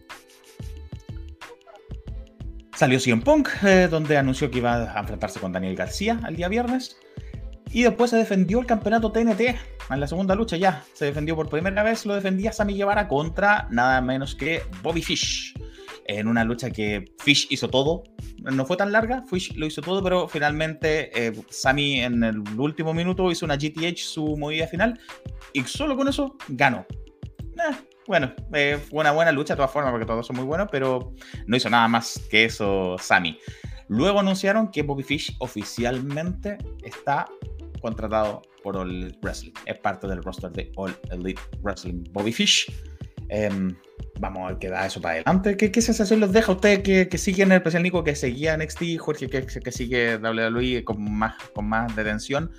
Salió 2.75 2.99
CM 2.99 3.21
Punk, 3.21 3.49
eh, 3.63 3.87
donde 3.87 4.17
anunció 4.17 4.49
que 4.49 4.57
iba 4.57 4.97
a 4.97 4.99
enfrentarse 4.99 5.39
con 5.39 5.51
Daniel 5.51 5.75
García 5.75 6.19
el 6.27 6.37
día 6.37 6.47
viernes. 6.47 6.97
Y 7.73 7.83
después 7.83 8.09
se 8.11 8.17
defendió 8.17 8.59
el 8.59 8.65
campeonato 8.65 9.11
TNT 9.11 9.41
en 9.89 9.99
la 9.99 10.07
segunda 10.07 10.35
lucha 10.35 10.57
ya. 10.57 10.83
Se 10.93 11.05
defendió 11.05 11.35
por 11.35 11.49
primera 11.49 11.83
vez, 11.83 12.05
lo 12.05 12.15
defendía 12.15 12.51
Sammy 12.51 12.75
Guevara 12.75 13.07
contra 13.07 13.67
nada 13.71 14.01
menos 14.01 14.35
que 14.35 14.63
Bobby 14.81 15.01
Fish. 15.01 15.53
En 16.05 16.27
una 16.27 16.43
lucha 16.43 16.69
que 16.71 17.05
Fish 17.19 17.47
hizo 17.49 17.69
todo. 17.69 18.03
No 18.39 18.65
fue 18.65 18.75
tan 18.75 18.91
larga, 18.91 19.23
Fish 19.29 19.55
lo 19.55 19.65
hizo 19.65 19.81
todo, 19.81 20.03
pero 20.03 20.27
finalmente 20.27 21.27
eh, 21.27 21.33
Sammy 21.49 22.01
en 22.01 22.23
el 22.23 22.39
último 22.57 22.93
minuto 22.93 23.31
hizo 23.31 23.45
una 23.45 23.55
GTH, 23.55 23.97
su 23.97 24.35
movida 24.35 24.67
final. 24.67 24.99
Y 25.53 25.63
solo 25.63 25.95
con 25.95 26.07
eso 26.07 26.35
ganó. 26.49 26.85
Eh, 26.89 27.75
bueno, 28.07 28.33
eh, 28.53 28.79
fue 28.89 28.99
una 28.99 29.11
buena 29.11 29.31
lucha 29.31 29.53
de 29.53 29.57
todas 29.57 29.71
formas, 29.71 29.91
porque 29.91 30.05
todos 30.05 30.25
son 30.25 30.35
muy 30.35 30.45
buenos, 30.45 30.67
pero 30.71 31.13
no 31.45 31.55
hizo 31.55 31.69
nada 31.69 31.87
más 31.87 32.19
que 32.29 32.45
eso 32.45 32.97
Sammy. 32.99 33.37
Luego 33.87 34.19
anunciaron 34.19 34.71
que 34.71 34.83
Bobby 34.83 35.03
Fish 35.03 35.35
oficialmente 35.39 36.57
está 36.83 37.27
contratado 37.81 38.41
por 38.63 38.77
All 38.77 39.17
Wrestling. 39.21 39.53
Es 39.65 39.77
parte 39.79 40.07
del 40.07 40.23
roster 40.23 40.51
de 40.51 40.71
All 40.75 40.95
Elite 41.11 41.41
Wrestling. 41.61 42.03
Bobby 42.11 42.31
Fish. 42.31 42.71
Em, 43.29 43.75
vamos 44.19 44.43
a 44.43 44.47
ver 44.49 44.57
qué 44.59 44.69
da 44.69 44.85
eso 44.85 45.01
para 45.01 45.15
adelante. 45.15 45.57
¿Qué, 45.57 45.71
qué 45.71 45.81
sensación 45.81 46.19
les 46.19 46.31
deja 46.31 46.51
a 46.51 46.55
usted 46.55 46.83
que, 46.83 47.07
que 47.07 47.17
sigue 47.17 47.43
en 47.43 47.51
el 47.51 47.57
especial 47.57 47.83
Nico, 47.83 48.03
que 48.03 48.15
seguía 48.15 48.57
NXT, 48.57 48.97
Jorge 48.99 49.29
que, 49.29 49.45
que 49.45 49.71
sigue 49.71 50.17
WWE 50.17 50.83
con 50.83 51.17
más, 51.17 51.35
con 51.53 51.67
más 51.67 51.95
detención? 51.95 52.51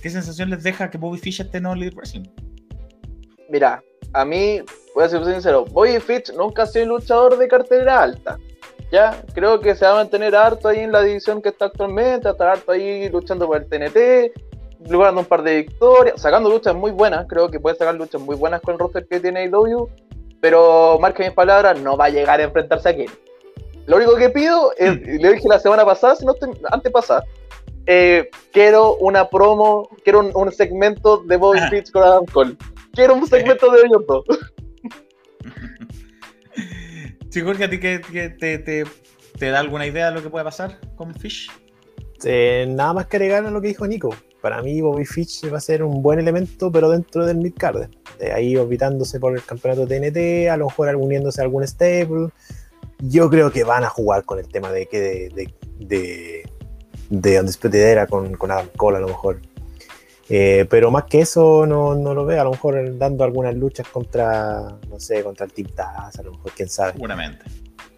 ¿Qué 0.00 0.10
sensación 0.10 0.50
les 0.50 0.62
deja 0.62 0.90
que 0.90 0.98
Bobby 0.98 1.18
Fish 1.18 1.40
esté 1.40 1.58
en 1.58 1.66
All 1.66 1.80
Elite 1.80 1.96
Wrestling? 1.96 2.24
Mira, 3.50 3.82
a 4.14 4.24
mí, 4.24 4.60
voy 4.94 5.04
a 5.04 5.08
ser 5.08 5.24
sincero, 5.24 5.64
Bobby 5.66 6.00
Fitch 6.00 6.32
nunca 6.34 6.62
ha 6.62 6.66
sido 6.66 6.86
luchador 6.86 7.38
de 7.38 7.48
cartelera 7.48 8.02
alta. 8.02 8.38
Ya, 8.92 9.24
creo 9.32 9.58
que 9.58 9.74
se 9.74 9.86
va 9.86 9.92
a 9.92 9.94
mantener 9.94 10.36
harto 10.36 10.68
ahí 10.68 10.80
en 10.80 10.92
la 10.92 11.00
división 11.00 11.40
que 11.40 11.48
está 11.48 11.64
actualmente, 11.64 12.28
estar 12.28 12.46
harto 12.46 12.72
ahí 12.72 13.08
luchando 13.08 13.46
por 13.46 13.56
el 13.56 13.66
TNT, 13.66 14.38
logrando 14.90 15.22
un 15.22 15.26
par 15.26 15.42
de 15.42 15.62
victorias, 15.62 16.20
sacando 16.20 16.50
luchas 16.50 16.74
muy 16.74 16.90
buenas, 16.90 17.24
creo 17.26 17.48
que 17.50 17.58
puede 17.58 17.74
sacar 17.74 17.94
luchas 17.94 18.20
muy 18.20 18.36
buenas 18.36 18.60
con 18.60 18.74
el 18.74 18.78
roster 18.78 19.06
que 19.08 19.18
tiene 19.18 19.44
AEW, 19.44 19.88
pero 20.42 20.98
marque 21.00 21.24
mis 21.24 21.32
palabras, 21.32 21.80
no 21.80 21.96
va 21.96 22.04
a 22.04 22.10
llegar 22.10 22.38
a 22.38 22.42
enfrentarse 22.42 22.90
a 22.90 22.94
Kenny. 22.94 23.08
Lo 23.86 23.96
único 23.96 24.14
que 24.16 24.28
pido, 24.28 24.72
es, 24.76 24.92
mm. 24.92 25.22
le 25.22 25.32
dije 25.32 25.48
la 25.48 25.58
semana 25.58 25.86
pasada, 25.86 26.14
si 26.14 26.26
no 26.26 26.34
antes 26.70 26.92
pasada, 26.92 27.24
eh, 27.86 28.28
quiero 28.52 28.96
una 28.96 29.30
promo, 29.30 29.88
quiero 30.04 30.20
un, 30.34 30.52
segmento 30.52 31.16
de 31.16 31.38
Bobby 31.38 31.60
Fitch 31.70 31.90
con 31.92 32.02
Adam 32.02 32.26
Cole. 32.26 32.56
Quiero 32.92 33.14
un 33.14 33.26
segmento 33.26 33.72
de 33.72 33.80
hoyoto. 33.80 34.22
Sí, 37.32 37.40
Jorge, 37.40 37.64
¿a 37.64 37.70
ti 37.70 37.80
que, 37.80 37.98
te, 39.38 39.50
da 39.50 39.58
alguna 39.58 39.86
idea 39.86 40.10
de 40.10 40.12
lo 40.14 40.22
que 40.22 40.28
puede 40.28 40.44
pasar 40.44 40.78
con 40.96 41.14
Fish? 41.14 41.50
Eh, 42.24 42.66
nada 42.68 42.92
más 42.92 43.06
que 43.06 43.16
agregar 43.16 43.42
lo 43.44 43.58
que 43.62 43.68
dijo 43.68 43.86
Nico. 43.86 44.14
Para 44.42 44.60
mí, 44.60 44.82
Bobby 44.82 45.06
Fish 45.06 45.50
va 45.50 45.56
a 45.56 45.60
ser 45.60 45.82
un 45.82 46.02
buen 46.02 46.18
elemento, 46.18 46.70
pero 46.70 46.90
dentro 46.90 47.24
del 47.24 47.38
midcard. 47.38 47.88
De 48.18 48.32
ahí 48.32 48.54
orbitándose 48.54 49.18
por 49.18 49.32
el 49.32 49.42
campeonato 49.42 49.86
TNT, 49.86 50.50
a 50.50 50.58
lo 50.58 50.66
mejor 50.66 50.94
uniéndose 50.94 51.40
a 51.40 51.44
algún 51.44 51.66
stable. 51.66 52.28
Yo 52.98 53.30
creo 53.30 53.50
que 53.50 53.64
van 53.64 53.84
a 53.84 53.88
jugar 53.88 54.24
con 54.24 54.38
el 54.38 54.48
tema 54.48 54.70
de 54.70 54.84
que 54.84 55.00
de, 55.00 55.28
de, 55.78 56.44
de, 57.08 57.42
de 57.42 58.06
con, 58.10 58.34
con 58.34 58.50
Adam 58.50 58.68
Cole, 58.76 58.98
a 58.98 59.00
lo 59.00 59.08
mejor. 59.08 59.40
Eh, 60.28 60.66
pero 60.70 60.90
más 60.90 61.04
que 61.04 61.20
eso 61.20 61.66
no, 61.66 61.94
lo 61.94 62.24
veo, 62.24 62.40
a 62.40 62.44
lo 62.44 62.52
mejor 62.52 62.96
dando 62.96 63.24
algunas 63.24 63.54
luchas 63.54 63.88
contra, 63.88 64.78
no 64.88 65.00
sé, 65.00 65.22
contra 65.22 65.46
el 65.46 65.52
Team 65.52 65.68
Taz, 65.74 66.18
a 66.18 66.22
lo 66.22 66.32
mejor, 66.32 66.52
quién 66.56 66.68
sabe. 66.68 66.92
Seguramente. 66.92 67.44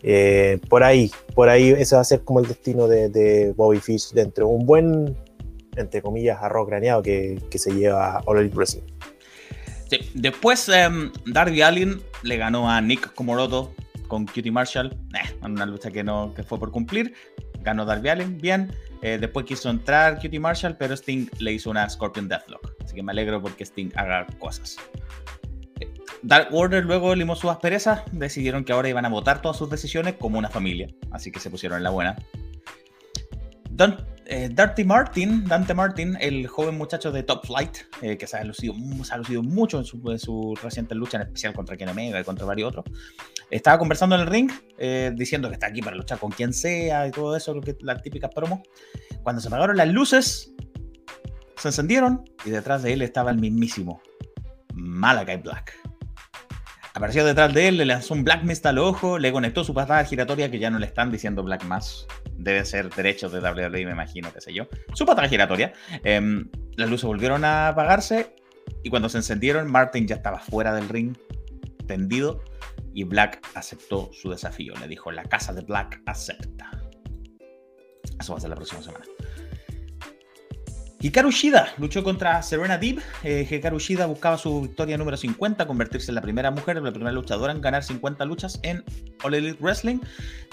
Eh, 0.02 0.58
por 0.68 0.82
ahí, 0.82 1.10
por 1.34 1.48
ahí, 1.48 1.70
eso 1.70 1.96
va 1.96 2.02
a 2.02 2.04
ser 2.04 2.24
como 2.24 2.40
el 2.40 2.46
destino 2.46 2.88
de, 2.88 3.54
Bobby 3.56 3.78
Fish 3.78 4.12
dentro. 4.12 4.48
Un 4.48 4.66
buen, 4.66 5.16
entre 5.76 6.02
comillas, 6.02 6.42
arroz 6.42 6.66
graneado 6.66 7.02
que, 7.02 7.40
se 7.54 7.72
lleva 7.72 8.16
a 8.16 8.22
All 8.26 8.38
Elite 8.38 8.56
Wrestling. 8.56 8.82
Sí. 9.90 9.98
Después, 10.14 10.68
um, 10.68 11.10
Darby 11.26 11.62
Allin 11.62 12.02
le 12.22 12.36
ganó 12.36 12.70
a 12.70 12.80
Nick 12.80 13.14
Komoroto 13.14 13.72
con 14.08 14.26
Cutie 14.26 14.50
Marshall, 14.50 14.96
eh, 15.14 15.36
una 15.42 15.66
lucha 15.66 15.90
que, 15.90 16.04
no, 16.04 16.34
que 16.34 16.42
fue 16.42 16.58
por 16.58 16.70
cumplir. 16.70 17.14
Ganó 17.64 17.84
Darby 17.84 18.10
Allin, 18.10 18.38
bien. 18.38 18.72
Eh, 19.02 19.18
después 19.20 19.44
quiso 19.46 19.70
entrar 19.70 20.20
Cutie 20.20 20.38
Marshall, 20.38 20.76
pero 20.76 20.94
Sting 20.94 21.26
le 21.38 21.52
hizo 21.52 21.70
una 21.70 21.88
Scorpion 21.88 22.28
Deathlock. 22.28 22.74
Así 22.84 22.94
que 22.94 23.02
me 23.02 23.12
alegro 23.12 23.42
porque 23.42 23.64
Sting 23.64 23.90
haga 23.96 24.26
cosas. 24.38 24.76
Eh, 25.80 25.92
Dark 26.22 26.48
Order 26.52 26.84
luego 26.84 27.14
limó 27.14 27.34
sus 27.36 27.50
asperezas, 27.50 28.02
decidieron 28.12 28.64
que 28.64 28.72
ahora 28.72 28.88
iban 28.88 29.04
a 29.04 29.08
votar 29.08 29.42
todas 29.42 29.56
sus 29.56 29.68
decisiones 29.68 30.14
como 30.14 30.38
una 30.38 30.48
familia, 30.48 30.88
así 31.10 31.32
que 31.32 31.40
se 31.40 31.50
pusieron 31.50 31.78
en 31.78 31.84
la 31.84 31.90
buena. 31.90 32.16
Don, 33.70 34.06
eh, 34.26 34.48
Dante 34.52 34.84
Martin, 34.84 36.16
el 36.20 36.46
joven 36.46 36.76
muchacho 36.76 37.12
de 37.12 37.22
Top 37.22 37.46
Flight, 37.46 37.78
que 38.00 38.26
se 38.26 38.36
ha, 38.36 38.44
lucido, 38.44 38.74
mucho 39.42 39.78
en 39.78 39.84
su, 39.84 40.00
en 40.10 40.18
su, 40.18 40.54
reciente 40.62 40.94
lucha, 40.94 41.18
en 41.18 41.22
especial 41.24 41.52
contra 41.52 41.76
Ken 41.76 41.88
Omega 41.88 42.20
y 42.20 42.24
contra 42.24 42.46
varios 42.46 42.68
otros, 42.68 42.84
estaba 43.50 43.78
conversando 43.78 44.16
en 44.16 44.22
el 44.22 44.26
ring, 44.26 44.50
eh, 44.78 45.12
diciendo 45.14 45.48
que 45.48 45.54
está 45.54 45.66
aquí 45.66 45.82
para 45.82 45.96
luchar 45.96 46.18
con 46.18 46.30
quien 46.30 46.52
sea 46.52 47.06
y 47.06 47.10
todo 47.10 47.36
eso, 47.36 47.54
las 47.80 48.02
típicas 48.02 48.30
promos. 48.34 48.60
Cuando 49.22 49.40
se 49.40 49.48
apagaron 49.48 49.76
las 49.76 49.88
luces, 49.88 50.52
se 51.56 51.68
encendieron 51.68 52.24
y 52.44 52.50
detrás 52.50 52.82
de 52.82 52.92
él 52.92 53.02
estaba 53.02 53.30
el 53.30 53.38
mismísimo 53.38 54.00
Malakai 54.74 55.40
Black. 55.40 55.83
Apareció 56.96 57.24
detrás 57.24 57.52
de 57.52 57.66
él, 57.66 57.76
le 57.76 57.86
lanzó 57.86 58.14
un 58.14 58.22
Black 58.22 58.44
Mist 58.44 58.64
al 58.66 58.78
ojo, 58.78 59.18
le 59.18 59.32
conectó 59.32 59.64
su 59.64 59.74
patada 59.74 60.04
giratoria, 60.04 60.48
que 60.48 60.60
ya 60.60 60.70
no 60.70 60.78
le 60.78 60.86
están 60.86 61.10
diciendo 61.10 61.42
Black 61.42 61.64
Mass. 61.64 62.06
Debe 62.38 62.64
ser 62.64 62.88
derechos 62.90 63.32
de 63.32 63.40
WWE, 63.40 63.84
me 63.84 63.90
imagino, 63.90 64.32
qué 64.32 64.40
sé 64.40 64.54
yo. 64.54 64.68
Su 64.92 65.04
patada 65.04 65.28
giratoria. 65.28 65.72
Em, 66.04 66.48
las 66.76 66.88
luces 66.88 67.04
volvieron 67.04 67.44
a 67.44 67.66
apagarse 67.68 68.36
y 68.84 68.90
cuando 68.90 69.08
se 69.08 69.18
encendieron, 69.18 69.68
Martin 69.70 70.06
ya 70.06 70.14
estaba 70.14 70.38
fuera 70.38 70.72
del 70.72 70.88
ring, 70.88 71.16
tendido, 71.88 72.44
y 72.92 73.02
Black 73.02 73.44
aceptó 73.54 74.10
su 74.12 74.30
desafío. 74.30 74.74
Le 74.76 74.86
dijo, 74.86 75.10
la 75.10 75.24
casa 75.24 75.52
de 75.52 75.62
Black 75.62 76.00
acepta. 76.06 76.70
Eso 78.20 78.34
va 78.34 78.38
a 78.38 78.40
ser 78.40 78.50
la 78.50 78.56
próxima 78.56 78.82
semana. 78.82 79.04
Hikaru 81.04 81.30
Shida 81.30 81.74
luchó 81.76 82.02
contra 82.02 82.40
Serena 82.40 82.78
Deeb. 82.78 82.98
Eh, 83.24 83.46
Hikaru 83.50 83.78
Shida 83.78 84.06
buscaba 84.06 84.38
su 84.38 84.62
victoria 84.62 84.96
número 84.96 85.18
50, 85.18 85.66
convertirse 85.66 86.10
en 86.10 86.14
la 86.14 86.22
primera 86.22 86.50
mujer, 86.50 86.80
la 86.80 86.90
primera 86.90 87.12
luchadora 87.12 87.52
en 87.52 87.60
ganar 87.60 87.84
50 87.84 88.24
luchas 88.24 88.58
en 88.62 88.82
All 89.22 89.34
Elite 89.34 89.58
Wrestling. 89.60 89.98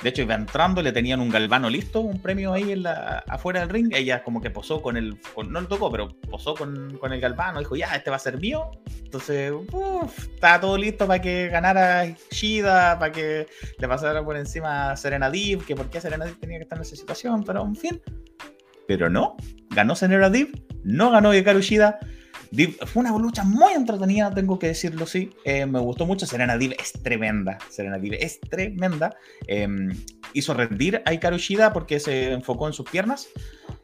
De 0.04 0.10
hecho, 0.10 0.24
iba 0.24 0.36
entrando, 0.36 0.82
le 0.82 0.92
tenían 0.92 1.22
un 1.22 1.30
galvano 1.30 1.70
listo, 1.70 2.02
un 2.02 2.22
premio 2.22 2.52
ahí 2.52 2.74
en 2.74 2.84
la, 2.84 3.24
afuera 3.30 3.62
del 3.62 3.70
ring. 3.70 3.94
Ella 3.96 4.26
como 4.26 4.42
que 4.42 4.50
posó 4.50 4.82
con 4.82 4.98
el, 4.98 5.18
no 5.48 5.62
lo 5.62 5.68
tocó, 5.70 5.90
pero 5.90 6.10
posó 6.30 6.54
con, 6.54 6.98
con, 6.98 7.14
el 7.14 7.22
galvano. 7.22 7.60
Dijo, 7.60 7.78
ya, 7.78 7.96
este 7.96 8.10
va 8.10 8.18
a 8.18 8.20
ser 8.20 8.38
mío. 8.38 8.72
Entonces, 9.06 9.54
uff, 9.54 10.20
estaba 10.34 10.60
todo 10.60 10.78
listo 10.78 11.08
para 11.08 11.22
que 11.22 11.48
ganara 11.48 12.14
Shida, 12.30 13.00
para 13.00 13.14
que 13.14 13.48
le 13.80 13.88
pasara 13.88 14.22
por 14.22 14.36
encima 14.36 14.92
a 14.92 14.98
Serena 14.98 15.32
Deeb, 15.32 15.64
que 15.64 15.78
por 15.78 15.90
qué 15.90 16.02
Serena 16.02 16.26
Deeb 16.26 16.38
tenía 16.42 16.58
que 16.58 16.64
estar 16.64 16.78
en 16.78 16.82
esa 16.82 16.98
situación, 16.98 17.42
pero 17.46 17.64
en 17.64 17.78
fin 17.78 18.02
pero 18.92 19.10
no. 19.10 19.38
Ganó 19.72 19.96
Senera 19.96 20.30
Div, 20.30 20.52
no 20.84 21.12
ganó 21.12 21.34
Hikaru 21.34 21.62
Shida. 21.62 22.00
fue 22.86 23.02
una 23.02 23.18
lucha 23.18 23.44
muy 23.44 23.74
entretenida, 23.74 24.34
tengo 24.34 24.60
que 24.60 24.68
decirlo, 24.68 25.06
sí. 25.06 25.32
Eh, 25.46 25.66
me 25.66 25.80
gustó 25.80 26.06
mucho. 26.06 26.26
Serena 26.26 26.58
Div 26.58 26.76
es 26.78 26.92
tremenda. 26.92 27.58
Serena 27.70 27.98
Div 27.98 28.14
es 28.20 28.40
tremenda. 28.42 29.16
Em, 29.48 29.90
hizo 30.34 30.54
rendir 30.54 31.02
a 31.06 31.14
Hikaru 31.14 31.38
Shida 31.38 31.72
porque 31.72 32.00
se 32.00 32.34
enfocó 32.34 32.68
en 32.68 32.74
sus 32.74 32.90
piernas. 32.90 33.30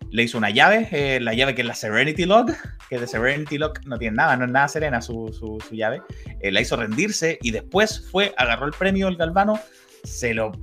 Le 0.09 0.23
hizo 0.23 0.37
una 0.37 0.49
llave, 0.49 0.87
eh, 0.91 1.19
la 1.19 1.33
llave 1.33 1.55
que 1.55 1.61
es 1.61 1.67
la 1.67 1.75
Serenity 1.75 2.25
Lock, 2.25 2.51
que 2.89 2.97
de 2.97 3.07
Serenity 3.07 3.57
Lock 3.57 3.85
no 3.85 3.97
tiene 3.97 4.15
nada, 4.15 4.37
no 4.37 4.45
es 4.45 4.51
nada 4.51 4.67
serena 4.69 5.01
su, 5.01 5.33
su, 5.33 5.75
llave. 5.75 6.01
Eh, 6.39 6.51
la 6.51 6.61
hizo 6.61 6.77
rendirse 6.77 7.37
y 7.41 7.51
después 7.51 8.07
fue, 8.09 8.33
agarró 8.37 8.67
el 8.67 8.71
premio, 8.71 9.09
el 9.09 9.17
galvano, 9.17 9.59
se 10.05 10.33
lo 10.33 10.53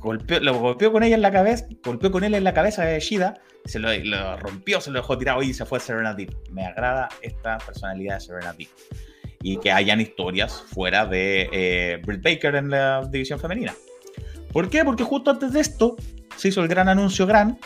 golpeó, 0.00 0.40
lo 0.40 0.58
golpeó 0.58 0.90
con 0.90 1.04
ella 1.04 1.14
en 1.14 1.22
la 1.22 1.30
cabeza, 1.30 1.66
golpeó 1.84 2.10
con 2.10 2.24
él 2.24 2.34
en 2.34 2.42
la 2.42 2.52
cabeza 2.52 2.84
de 2.84 2.98
Shida, 2.98 3.40
se 3.64 3.78
lo, 3.78 4.36
rompió, 4.36 4.80
se 4.80 4.90
lo 4.90 5.00
dejó 5.00 5.16
tirado 5.18 5.42
y 5.42 5.54
se 5.54 5.64
fue 5.64 5.80
Serena 5.80 6.16
Me 6.50 6.66
agrada 6.66 7.08
esta 7.20 7.58
personalidad 7.58 8.14
de 8.16 8.20
Serena 8.20 8.54
Y 9.42 9.56
que 9.58 9.72
hayan 9.72 10.00
historias 10.00 10.62
fuera 10.68 11.06
de 11.06 11.48
eh, 11.52 12.02
Britt 12.04 12.22
Baker 12.22 12.54
en 12.56 12.70
la 12.70 13.06
división 13.10 13.38
femenina. 13.38 13.74
¿Por 14.52 14.68
qué? 14.68 14.84
Porque 14.84 15.04
justo 15.04 15.30
antes 15.30 15.52
de 15.52 15.60
esto 15.60 15.96
se 16.36 16.48
hizo 16.48 16.62
el 16.62 16.68
gran 16.68 16.88
anuncio 16.88 17.26
gran 17.26 17.58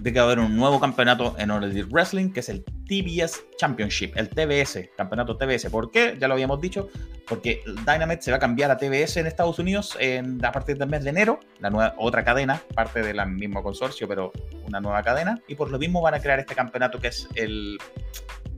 de 0.00 0.12
que 0.12 0.18
va 0.18 0.24
a 0.24 0.26
haber 0.26 0.38
un 0.38 0.56
nuevo 0.56 0.80
campeonato 0.80 1.34
en 1.38 1.50
All 1.50 1.64
Elite 1.64 1.88
Wrestling, 1.90 2.30
que 2.32 2.40
es 2.40 2.48
el 2.48 2.64
TBS 2.64 3.44
Championship, 3.56 4.16
el 4.16 4.28
TBS, 4.28 4.90
campeonato 4.96 5.36
TBS. 5.36 5.68
¿Por 5.70 5.90
qué? 5.90 6.16
Ya 6.18 6.26
lo 6.26 6.34
habíamos 6.34 6.60
dicho, 6.60 6.88
porque 7.26 7.62
Dynamite 7.66 8.22
se 8.22 8.30
va 8.30 8.38
a 8.38 8.40
cambiar 8.40 8.70
a 8.70 8.76
TBS 8.78 9.18
en 9.18 9.26
Estados 9.26 9.58
Unidos 9.58 9.98
a 10.42 10.52
partir 10.52 10.78
del 10.78 10.88
mes 10.88 11.04
de 11.04 11.10
enero, 11.10 11.40
la 11.60 11.70
nueva, 11.70 11.94
otra 11.98 12.24
cadena, 12.24 12.62
parte 12.74 13.02
del 13.02 13.24
mismo 13.28 13.62
consorcio, 13.62 14.08
pero 14.08 14.32
una 14.66 14.80
nueva 14.80 15.02
cadena, 15.02 15.40
y 15.46 15.54
por 15.54 15.70
lo 15.70 15.78
mismo 15.78 16.00
van 16.00 16.14
a 16.14 16.20
crear 16.20 16.38
este 16.38 16.54
campeonato 16.54 16.98
que 16.98 17.08
es 17.08 17.28
el, 17.34 17.78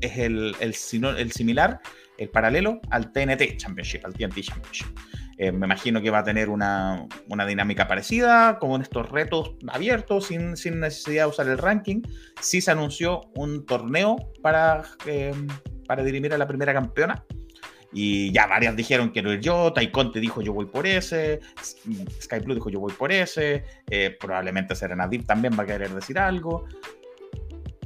es 0.01 0.19
el, 0.19 0.55
el 0.61 0.75
similar, 0.75 1.81
el 2.19 2.29
paralelo 2.29 2.81
al 2.91 3.13
TNT 3.13 3.57
Championship, 3.57 4.05
al 4.05 4.15
TNT 4.15 4.41
Championship. 4.43 4.87
Eh, 5.43 5.51
me 5.51 5.67
imagino 5.67 6.01
que 6.01 6.09
va 6.09 6.21
a 6.21 6.25
tener 6.25 6.49
una, 6.49 7.09
dinámica 7.49 7.89
parecida, 7.89 8.61
como 8.61 8.77
en 8.77 8.83
estos 8.83 9.11
retos 9.11 9.57
abiertos, 9.67 10.29
sin, 10.29 10.53
necesidad 10.53 11.25
de 11.25 11.31
usar 11.31 11.49
el 11.49 11.59
ranking. 11.59 12.01
Sí 12.41 12.61
se 12.61 12.71
anunció 12.71 13.23
un 13.35 13.67
torneo 13.67 14.31
para, 14.41 14.85
eh, 15.05 15.35
para 15.89 16.05
dirimir 16.05 16.33
a 16.33 16.39
la 16.39 16.47
primera 16.47 16.73
campeona. 16.73 17.25
Y 17.93 18.31
ya 18.31 18.47
varias 18.47 18.77
dijeron 18.77 19.11
quiero 19.11 19.33
ir 19.33 19.41
yo, 19.41 19.73
Taikonte 19.73 20.21
dijo 20.21 20.43
yo 20.43 20.53
voy 20.53 20.67
por 20.67 20.87
ese, 20.87 21.41
Sky 22.23 22.39
Blue 22.39 22.55
dijo 22.55 22.71
yo 22.71 22.79
voy 22.79 22.93
por 22.93 23.11
ese, 23.11 23.65
eh, 23.91 24.17
probablemente 24.19 24.77
Serena 24.77 25.09
Deep 25.09 25.27
también 25.27 25.59
va 25.59 25.65
a 25.65 25.67
querer 25.67 25.91
decir 25.91 26.21
algo 26.21 26.69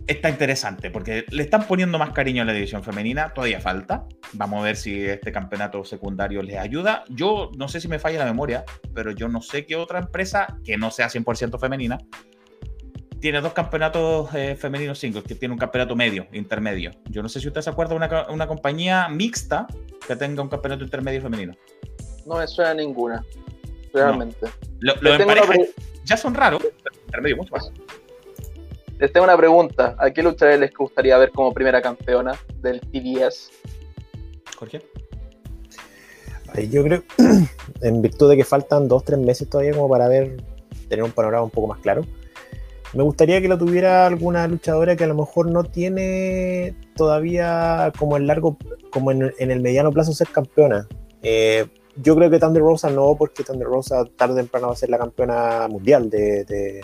está 0.07 0.31
interesante 0.31 0.91
porque 0.91 1.25
le 1.31 1.43
están 1.43 1.67
poniendo 1.67 1.99
más 1.99 2.11
cariño 2.11 2.43
a 2.43 2.45
la 2.45 2.53
división 2.53 2.83
femenina, 2.83 3.33
todavía 3.35 3.61
falta. 3.61 4.07
Vamos 4.33 4.61
a 4.61 4.65
ver 4.65 4.77
si 4.77 5.05
este 5.05 5.33
campeonato 5.33 5.85
secundario 5.85 6.43
les 6.43 6.59
ayuda. 6.59 7.05
Yo 7.09 7.51
no 7.57 7.69
sé 7.69 7.81
si 7.81 7.89
me 7.89 7.99
falla 7.99 8.21
la 8.21 8.25
memoria, 8.27 8.65
pero 8.95 9.11
yo 9.11 9.29
no 9.29 9.43
sé 9.43 9.67
qué 9.67 9.77
otra 9.77 9.99
empresa 9.99 10.59
que 10.65 10.77
no 10.77 10.91
sea 10.91 11.09
100% 11.09 11.59
femenina 11.59 11.99
tiene 13.21 13.41
dos 13.41 13.55
campeonatos 13.55 14.33
eh, 14.35 14.57
femeninos 14.57 14.99
singles, 14.99 15.25
que 15.25 15.35
tiene 15.35 15.53
un 15.53 15.59
campeonato 15.59 15.97
medio, 15.97 16.27
intermedio. 16.33 16.91
Yo 17.07 17.23
no 17.23 17.29
sé 17.29 17.41
si 17.41 17.49
usted 17.49 17.61
se 17.61 17.71
acuerda 17.71 17.91
de 17.91 17.97
una, 17.97 18.27
una 18.29 18.47
compañía 18.47 19.09
mixta 19.09 19.67
que 20.07 20.17
tenga 20.17 20.43
un 20.43 20.49
campeonato 20.49 20.85
intermedio 20.85 21.23
femenino. 21.23 21.55
No 22.27 22.37
me 22.37 22.47
suena 22.47 22.75
ninguna, 22.75 23.25
realmente. 23.93 24.47
Lo, 24.81 24.95
ya 26.05 26.17
son 26.17 26.35
raros, 26.35 26.63
intermedio 27.07 27.39
mucho 27.39 27.53
más. 27.53 27.73
Les 28.99 29.13
tengo 29.13 29.25
una 29.25 29.37
pregunta. 29.37 29.95
¿A 29.99 30.11
qué 30.11 30.23
luchadores 30.23 30.59
les 30.59 30.73
gustaría 30.73 31.19
ver 31.19 31.31
como 31.31 31.53
primera 31.53 31.83
campeona 31.83 32.33
del 32.63 32.81
TBS? 32.81 33.51
Jorge. 34.57 34.83
Yo 36.71 36.83
creo, 36.83 37.03
en 37.83 38.03
virtud 38.03 38.31
de 38.31 38.37
que 38.37 38.45
faltan 38.45 38.89
dos, 38.89 39.05
tres 39.05 39.19
meses 39.19 39.49
todavía 39.51 39.73
como 39.73 39.89
para 39.89 40.09
ver, 40.09 40.37
tener 40.89 41.05
un 41.05 41.11
panorama 41.11 41.45
un 41.45 41.51
poco 41.51 41.67
más 41.67 41.81
claro, 41.81 42.07
me 42.95 43.03
gustaría 43.03 43.43
que 43.43 43.49
lo 43.49 43.59
tuviera 43.59 44.07
alguna 44.07 44.49
luchadora 44.49 44.97
que 44.97 45.05
a 45.05 45.09
lo 45.09 45.15
mejor 45.15 45.51
no 45.51 45.65
tiene 45.65 46.75
todavía 46.95 47.93
como 47.99 48.17
en 48.17 48.27
largo, 48.27 48.57
como 48.91 49.11
en, 49.11 49.33
el 49.39 49.61
mediano 49.61 49.93
plazo 49.93 50.13
ser 50.13 50.29
campeona. 50.29 50.89
Eh, 51.21 51.67
yo 51.97 52.17
creo 52.17 52.31
que 52.31 52.39
Thunder 52.39 52.63
Rosa 52.63 52.89
no, 52.89 53.15
porque 53.19 53.43
Thunder 53.43 53.67
Rosa 53.67 54.05
tarde 54.17 54.35
o 54.35 54.37
temprano 54.37 54.69
va 54.69 54.73
a 54.73 54.77
ser 54.77 54.89
la 54.89 54.99
campeona 54.99 55.67
mundial 55.69 56.09
de, 56.09 56.81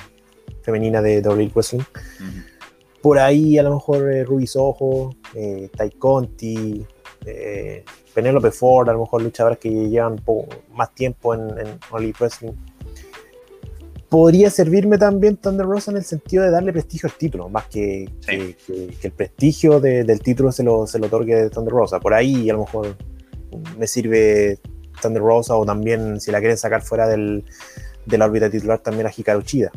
femenina 0.63 1.03
de 1.03 1.21
WWE 1.21 1.51
Wrestling. 1.55 1.83
Por 3.03 3.19
ahí 3.19 3.59
a 3.59 3.65
lo 3.65 3.75
mejor 3.75 4.13
eh, 4.13 4.25
Ruby 4.25 4.47
Soho, 4.47 5.17
eh, 5.35 5.69
Tai 5.77 5.91
Conti, 5.91 6.87
eh, 7.27 7.85
Penelope 8.15 8.53
Ford, 8.53 8.89
a 8.89 8.93
lo 8.93 9.01
mejor 9.01 9.23
luchadoras 9.23 9.59
que 9.59 9.69
llevan 9.69 10.23
más 10.73 10.95
tiempo 10.95 11.35
en, 11.35 11.41
en 11.59 11.79
Wrestling. 11.91 12.53
Podría 14.09 14.51
servirme 14.51 14.99
también 14.99 15.37
Thunder 15.39 15.67
Rosa 15.67 15.91
en 15.91 15.97
el 15.97 16.05
sentido 16.05 16.45
de 16.45 16.51
darle 16.51 16.71
prestigio 16.73 17.09
al 17.09 17.17
título, 17.17 17.49
más 17.49 17.67
que, 17.67 18.11
que, 18.25 18.57
el 19.03 19.13
prestigio 19.13 19.81
del 19.81 20.21
título 20.21 20.53
se 20.53 20.63
lo, 20.63 20.87
se 20.87 20.99
lo 20.99 21.07
otorgue 21.07 21.49
Thunder 21.49 21.73
Rosa. 21.73 21.99
Por 21.99 22.13
ahí 22.13 22.51
a 22.51 22.53
lo 22.53 22.61
mejor 22.61 22.95
me 23.79 23.87
sirve 23.87 24.61
Thunder 25.01 25.23
Rosa 25.23 25.57
o 25.57 25.65
también 25.65 26.21
si 26.21 26.31
la 26.31 26.41
quieren 26.41 26.59
sacar 26.59 26.83
fuera 26.83 27.09
del, 27.09 27.45
de 28.05 28.19
la 28.19 28.27
órbita 28.27 28.51
titular 28.51 28.79
también 28.81 29.07
a 29.07 29.11
Hikaru 29.17 29.43
Chida 29.43 29.73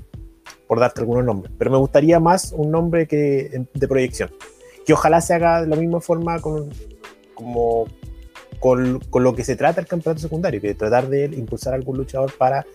por 0.68 0.80
darte 0.80 1.02
algunos 1.02 1.24
nombres, 1.24 1.54
pero 1.58 1.72
me 1.72 1.78
gustaría 1.78 2.20
más 2.20 2.52
un 2.52 2.72
nombre 2.72 3.08
que 3.08 3.66
de 3.74 3.88
proyección. 3.88 4.32
que 4.86 4.94
ojalá 4.94 5.22
se 5.22 5.34
haga 5.34 5.62
de 5.62 5.68
la 5.68 5.76
misma 5.76 6.00
forma 6.00 6.40
con, 6.40 6.70
como, 7.34 7.86
con, 8.60 9.00
con, 9.00 9.24
lo 9.24 9.36
que 9.36 9.44
se 9.44 9.56
trata 9.56 9.82
el 9.82 9.88
campeonato 9.88 10.22
secundario, 10.22 10.62
que 10.62 10.76
tratar 10.76 11.08
de 11.10 11.26
impulsar 11.26 11.74
algún 11.74 11.98
luchador 11.98 12.32
para 12.38 12.66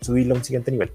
subirlo 0.00 0.34
a 0.34 0.38
un 0.38 0.44
siguiente 0.44 0.70
nivel. 0.70 0.90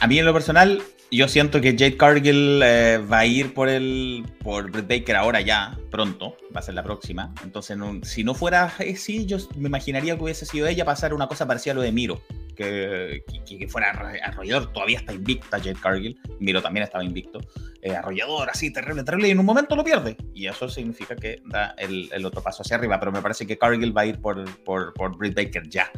A 0.00 0.06
mí 0.06 0.18
en 0.18 0.24
lo 0.24 0.32
personal, 0.32 0.82
yo 1.10 1.28
siento 1.28 1.60
que 1.60 1.72
Jade 1.72 1.96
Cargill 1.96 2.62
eh, 2.62 2.98
va 2.98 3.20
a 3.20 3.26
ir 3.26 3.52
por 3.52 3.68
el 3.68 4.24
por 4.42 4.70
Britt 4.70 4.88
Baker 4.88 5.16
ahora 5.16 5.40
ya, 5.40 5.78
pronto, 5.90 6.36
va 6.54 6.60
a 6.60 6.62
ser 6.62 6.74
la 6.74 6.82
próxima. 6.82 7.34
Entonces, 7.42 7.76
si 8.02 8.24
no 8.24 8.34
fuera 8.34 8.72
así, 8.78 9.26
yo 9.26 9.38
me 9.56 9.68
imaginaría 9.68 10.16
que 10.16 10.22
hubiese 10.22 10.46
sido 10.46 10.66
ella 10.66 10.84
pasar 10.84 11.12
una 11.12 11.26
cosa 11.26 11.46
parecida 11.46 11.72
a 11.72 11.76
lo 11.76 11.82
de 11.82 11.92
Miro. 11.92 12.20
Que, 12.56 13.24
que, 13.46 13.68
fuera 13.68 13.90
arrollador, 14.22 14.70
todavía 14.70 14.98
está 14.98 15.14
invicta 15.14 15.58
Jade 15.58 15.78
Cargill, 15.80 16.20
Miro 16.40 16.60
también 16.60 16.84
estaba 16.84 17.02
invicto, 17.02 17.40
eh, 17.80 17.94
arrollador, 17.94 18.50
así, 18.50 18.70
terrible, 18.70 19.02
terrible, 19.02 19.28
y 19.28 19.30
en 19.30 19.38
un 19.38 19.46
momento 19.46 19.74
lo 19.74 19.82
pierde, 19.82 20.14
y 20.34 20.46
eso 20.46 20.68
significa 20.68 21.16
que 21.16 21.40
da 21.46 21.74
el, 21.78 22.10
el 22.12 22.26
otro 22.26 22.42
paso 22.42 22.62
hacia 22.62 22.76
arriba, 22.76 23.00
pero 23.00 23.12
me 23.12 23.22
parece 23.22 23.46
que 23.46 23.56
Cargill 23.56 23.96
va 23.96 24.02
a 24.02 24.06
ir 24.06 24.20
por, 24.20 24.44
por, 24.62 24.92
por 24.92 25.16
Britt 25.16 25.34
Baker 25.34 25.70
ya. 25.70 25.90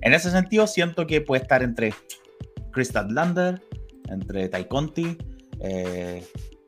En 0.00 0.12
ese 0.12 0.32
sentido, 0.32 0.66
siento 0.66 1.06
que 1.06 1.20
puede 1.20 1.42
estar 1.42 1.62
entre 1.62 1.94
Chris 2.72 2.92
Lander, 2.92 3.62
entre 4.10 4.48
Tai 4.48 4.68
Conti. 4.68 5.16
Eh, 5.60 6.24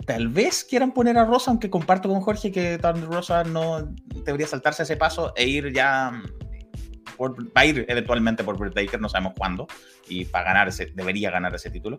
tal 0.06 0.28
vez 0.28 0.64
quieran 0.64 0.92
poner 0.92 1.18
a 1.18 1.24
Rosa, 1.24 1.50
aunque 1.50 1.70
comparto 1.70 2.08
con 2.08 2.20
Jorge 2.20 2.50
que 2.50 2.78
Rosa 2.78 3.44
no 3.44 3.94
debería 4.24 4.46
saltarse 4.46 4.82
ese 4.82 4.96
paso 4.96 5.32
e 5.36 5.46
ir 5.46 5.72
ya. 5.72 6.22
Por, 7.16 7.38
va 7.46 7.60
a 7.60 7.66
ir 7.66 7.84
eventualmente 7.88 8.42
por 8.42 8.58
Britt 8.58 8.74
Baker, 8.74 9.00
no 9.00 9.08
sabemos 9.08 9.34
cuándo, 9.36 9.66
y 10.08 10.24
para 10.24 10.46
ganar 10.46 10.68
ese, 10.68 10.86
debería 10.94 11.30
ganar 11.30 11.54
ese 11.54 11.70
título. 11.70 11.98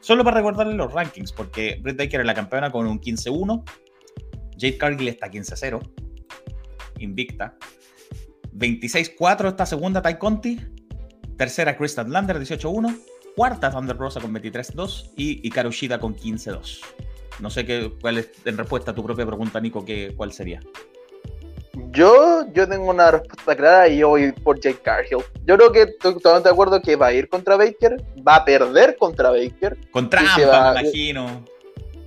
Solo 0.00 0.24
para 0.24 0.36
recordarle 0.36 0.74
los 0.74 0.92
rankings, 0.92 1.32
porque 1.32 1.78
Britt 1.82 1.96
Baker 1.96 2.20
es 2.20 2.26
la 2.26 2.34
campeona 2.34 2.70
con 2.70 2.86
un 2.86 3.00
15-1, 3.00 3.64
Jade 4.58 4.78
Cargill 4.78 5.08
está 5.08 5.30
15-0, 5.30 5.80
invicta, 6.98 7.56
26-4 8.52 9.48
esta 9.48 9.66
segunda 9.66 10.02
Tai 10.02 10.18
Conti, 10.18 10.60
tercera 11.36 11.76
Chris 11.76 11.96
Lander 11.96 12.38
18-1, 12.38 12.94
Cuarta 13.36 13.70
Thunder 13.70 13.96
Rosa 13.96 14.20
con 14.20 14.34
23-2 14.34 15.12
y 15.16 15.46
Hikaru 15.46 15.70
Shida 15.70 15.98
con 15.98 16.14
15-2. 16.14 16.80
No 17.40 17.50
sé 17.50 17.64
qué, 17.64 17.92
cuál 18.00 18.18
es, 18.18 18.30
en 18.44 18.58
respuesta 18.58 18.90
a 18.90 18.94
tu 18.94 19.02
propia 19.02 19.26
pregunta, 19.26 19.60
Nico, 19.60 19.84
qué, 19.84 20.12
cuál 20.16 20.32
sería. 20.32 20.60
Yo, 21.90 22.44
yo 22.52 22.68
tengo 22.68 22.90
una 22.90 23.10
respuesta 23.10 23.56
clara 23.56 23.88
y 23.88 23.98
yo 23.98 24.10
voy 24.10 24.32
por 24.32 24.60
Jake 24.60 24.80
Cargill. 24.82 25.24
Yo 25.46 25.56
creo 25.56 25.72
que 25.72 25.82
estoy 25.82 26.14
totalmente 26.14 26.48
de 26.48 26.52
acuerdo 26.52 26.80
que 26.82 26.96
va 26.96 27.06
a 27.06 27.12
ir 27.12 27.28
contra 27.28 27.56
Baker, 27.56 27.96
va 28.26 28.36
a 28.36 28.44
perder 28.44 28.96
contra 28.98 29.30
Baker. 29.30 29.78
Con 29.90 30.10
trampa, 30.10 30.74
me 30.74 30.80
imagino. 30.80 31.44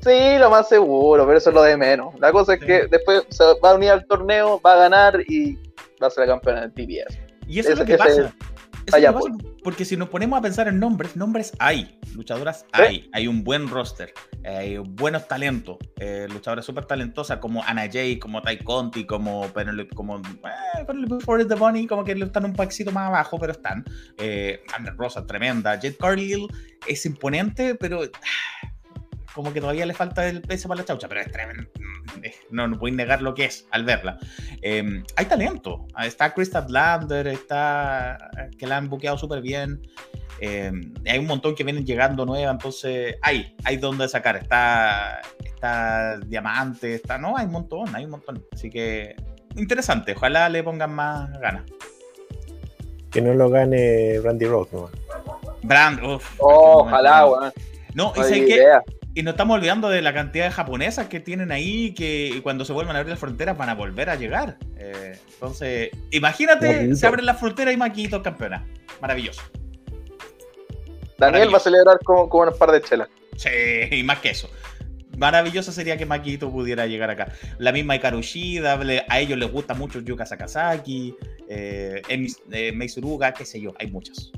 Sí, 0.01 0.38
lo 0.38 0.51
más 0.51 0.69
seguro, 0.69 1.26
pero 1.26 1.39
eso 1.39 1.49
es 1.49 1.55
lo 1.55 1.63
de 1.63 1.76
menos. 1.78 2.13
La 2.19 2.32
cosa 2.32 2.53
es 2.53 2.59
que 2.59 2.86
después 2.86 3.23
se 3.30 3.43
va 3.63 3.71
a 3.71 3.76
unir 3.76 3.89
al 3.89 4.05
torneo, 4.05 4.61
va 4.63 4.73
a 4.73 4.78
ganar 4.78 5.19
y 5.28 5.55
va 6.01 6.07
a 6.07 6.09
ser 6.11 6.28
la 6.28 6.34
campeona 6.34 6.67
del 6.67 6.73
TBS. 6.73 7.17
Y 7.47 7.59
eso 7.59 7.71
es, 7.71 7.80
lo 7.80 7.86
que 7.86 7.97
pasa. 7.97 8.32
Pues. 8.86 9.34
porque 9.64 9.86
si 9.86 9.98
nos 9.98 10.10
ponemos 10.10 10.38
a 10.40 10.42
pensar 10.42 10.68
en 10.68 10.80
nombres, 10.80 11.16
nombres 11.16 11.54
hay, 11.60 12.00
luchadoras 12.14 12.66
hay, 12.72 13.10
hay 13.14 13.28
un 13.28 13.44
buen 13.44 13.68
roster, 13.68 14.14
hay 14.44 14.78
buenos 14.78 15.28
talentos, 15.28 15.78
eh, 16.00 16.28
luchadoras 16.32 16.66
súper 16.66 16.86
talentosas 16.86 17.40
como 17.40 17.64
Anna 17.64 17.90
Jay, 17.92 18.20
como 18.20 18.42
Tai 18.42 18.58
Conti, 18.60 19.06
como 19.06 19.48
Penelope, 19.50 19.96
como 19.96 20.18
eh, 20.18 21.46
the 21.48 21.56
Bunny, 21.56 21.88
como 21.88 22.04
que 22.04 22.12
están 22.14 22.46
un 22.46 22.54
paxito 22.54 22.92
más 22.92 23.08
abajo, 23.08 23.38
pero 23.40 23.52
están. 23.54 23.84
Eh, 24.18 24.62
Rosa, 24.98 25.26
tremenda. 25.26 25.80
Jet 25.80 25.98
Cargill 25.98 26.48
es 26.88 27.06
imponente, 27.06 27.76
pero 27.76 28.02
como 29.36 29.52
que 29.52 29.60
todavía 29.60 29.86
le 29.86 29.94
falta 29.94 30.28
el 30.28 30.42
peso 30.42 30.70
para 30.70 30.80
la 30.80 30.86
chaucha, 30.86 31.10
pero 31.10 31.20
es 31.20 31.32
tremendo. 31.32 31.70
No, 32.50 32.68
no 32.68 32.80
puedes 32.80 32.96
negar 32.96 33.22
lo 33.22 33.36
que 33.36 33.46
es 33.46 33.68
al 33.72 33.84
verla. 33.84 34.18
Em, 34.62 35.04
hay 35.18 35.26
talento. 35.26 35.86
Está 36.02 36.34
Krista 36.34 36.66
Lander, 36.68 37.28
está 37.28 38.18
que 38.58 38.66
la 38.66 38.78
han 38.78 38.90
buqueado 38.90 39.18
súper 39.18 39.42
bien. 39.42 39.82
Em, 40.40 40.94
hay 41.06 41.20
un 41.20 41.28
montón 41.28 41.54
que 41.54 41.64
vienen 41.64 41.86
llegando 41.86 42.26
nueva, 42.26 42.52
entonces 42.52 43.16
hay, 43.22 43.56
hay 43.66 43.78
donde 43.78 44.08
sacar. 44.08 44.38
Está, 44.38 45.22
está 45.44 46.18
Diamante, 46.26 46.96
está, 46.96 47.18
no, 47.18 47.38
hay 47.38 47.46
un 47.46 47.52
montón, 47.52 47.94
hay 47.94 48.06
un 48.06 48.12
montón. 48.12 48.44
Así 48.54 48.70
que 48.70 49.16
interesante, 49.58 50.14
ojalá 50.16 50.48
le 50.48 50.64
pongan 50.64 50.94
más 50.94 51.30
ganas. 51.40 51.64
Que 53.12 53.22
no 53.22 53.34
lo 53.34 53.50
gane 53.50 54.20
Brandy 54.20 54.46
Rose, 54.46 54.70
¿no? 54.74 54.90
Brand, 55.64 56.04
uff. 56.04 56.36
ojalá, 56.40 57.26
weón. 57.26 57.54
No, 57.94 58.12
y 58.18 58.24
sé 58.24 58.46
que 58.46 58.66
y 59.16 59.24
no 59.24 59.32
estamos 59.32 59.55
olvidando 59.55 59.89
de 59.89 60.01
la 60.01 60.13
cantidad 60.13 60.45
de 60.45 60.51
japonesas 60.51 61.07
que 61.07 61.22
tienen 61.22 61.53
ahí, 61.53 61.93
que 61.93 62.41
cuando 62.43 62.66
se 62.66 62.74
vuelvan 62.74 62.97
a 62.97 62.99
abrir 62.99 63.11
las 63.11 63.20
fronteras 63.20 63.57
van 63.57 63.70
a 63.70 63.74
volver 63.74 64.09
a 64.09 64.16
llegar. 64.16 64.57
Eh, 64.78 65.18
entonces, 65.34 65.89
imagínate, 66.11 66.93
se 66.95 67.07
abren 67.07 67.26
las 67.26 67.39
fronteras 67.39 67.74
y 67.74 67.78
Maquito 67.78 68.22
campeona. 68.22 68.68
Maravilloso. 69.01 69.41
Daniel 71.18 71.53
va 71.53 71.57
a 71.57 71.61
celebrar 71.61 71.97
con, 72.03 72.28
con 72.28 72.49
un 72.49 72.57
par 72.57 72.72
de 72.72 72.82
chelas. 72.82 73.07
Sí, 73.38 73.49
y 73.89 74.03
más 74.03 74.20
que 74.20 74.32
eso. 74.32 74.49
Maravilloso 75.18 75.72
sería 75.72 75.95
que 75.95 76.05
Maquito 76.05 76.51
pudiera 76.51 76.86
llegar 76.86 77.09
acá. 77.09 77.32
La 77.57 77.72
misma 77.72 77.95
Ikaru 77.95 78.22
Shida, 78.22 78.78
a 79.07 79.20
ellos 79.22 79.39
les 79.39 79.49
gusta 79.49 79.74
mucho 79.74 80.01
Yuka 80.01 80.26
Sakazaki, 80.26 81.16
eh, 81.47 82.01
eh 82.09 82.72
Meisuruga, 82.74 83.34
qué 83.34 83.45
sé 83.45 83.61
yo, 83.61 83.74
hay 83.80 83.89
muchos. 83.89 84.34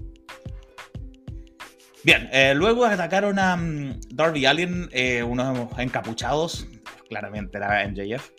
Bien, 2.07 2.29
eh, 2.31 2.53
luego 2.55 2.85
atacaron 2.85 3.37
a 3.37 3.55
um, 3.55 3.99
Darby 4.11 4.45
Allin, 4.45 4.87
eh, 4.93 5.21
unos 5.21 5.77
encapuchados, 5.77 6.65
claramente 7.09 7.57
era 7.57 7.85
MJF. 7.85 8.31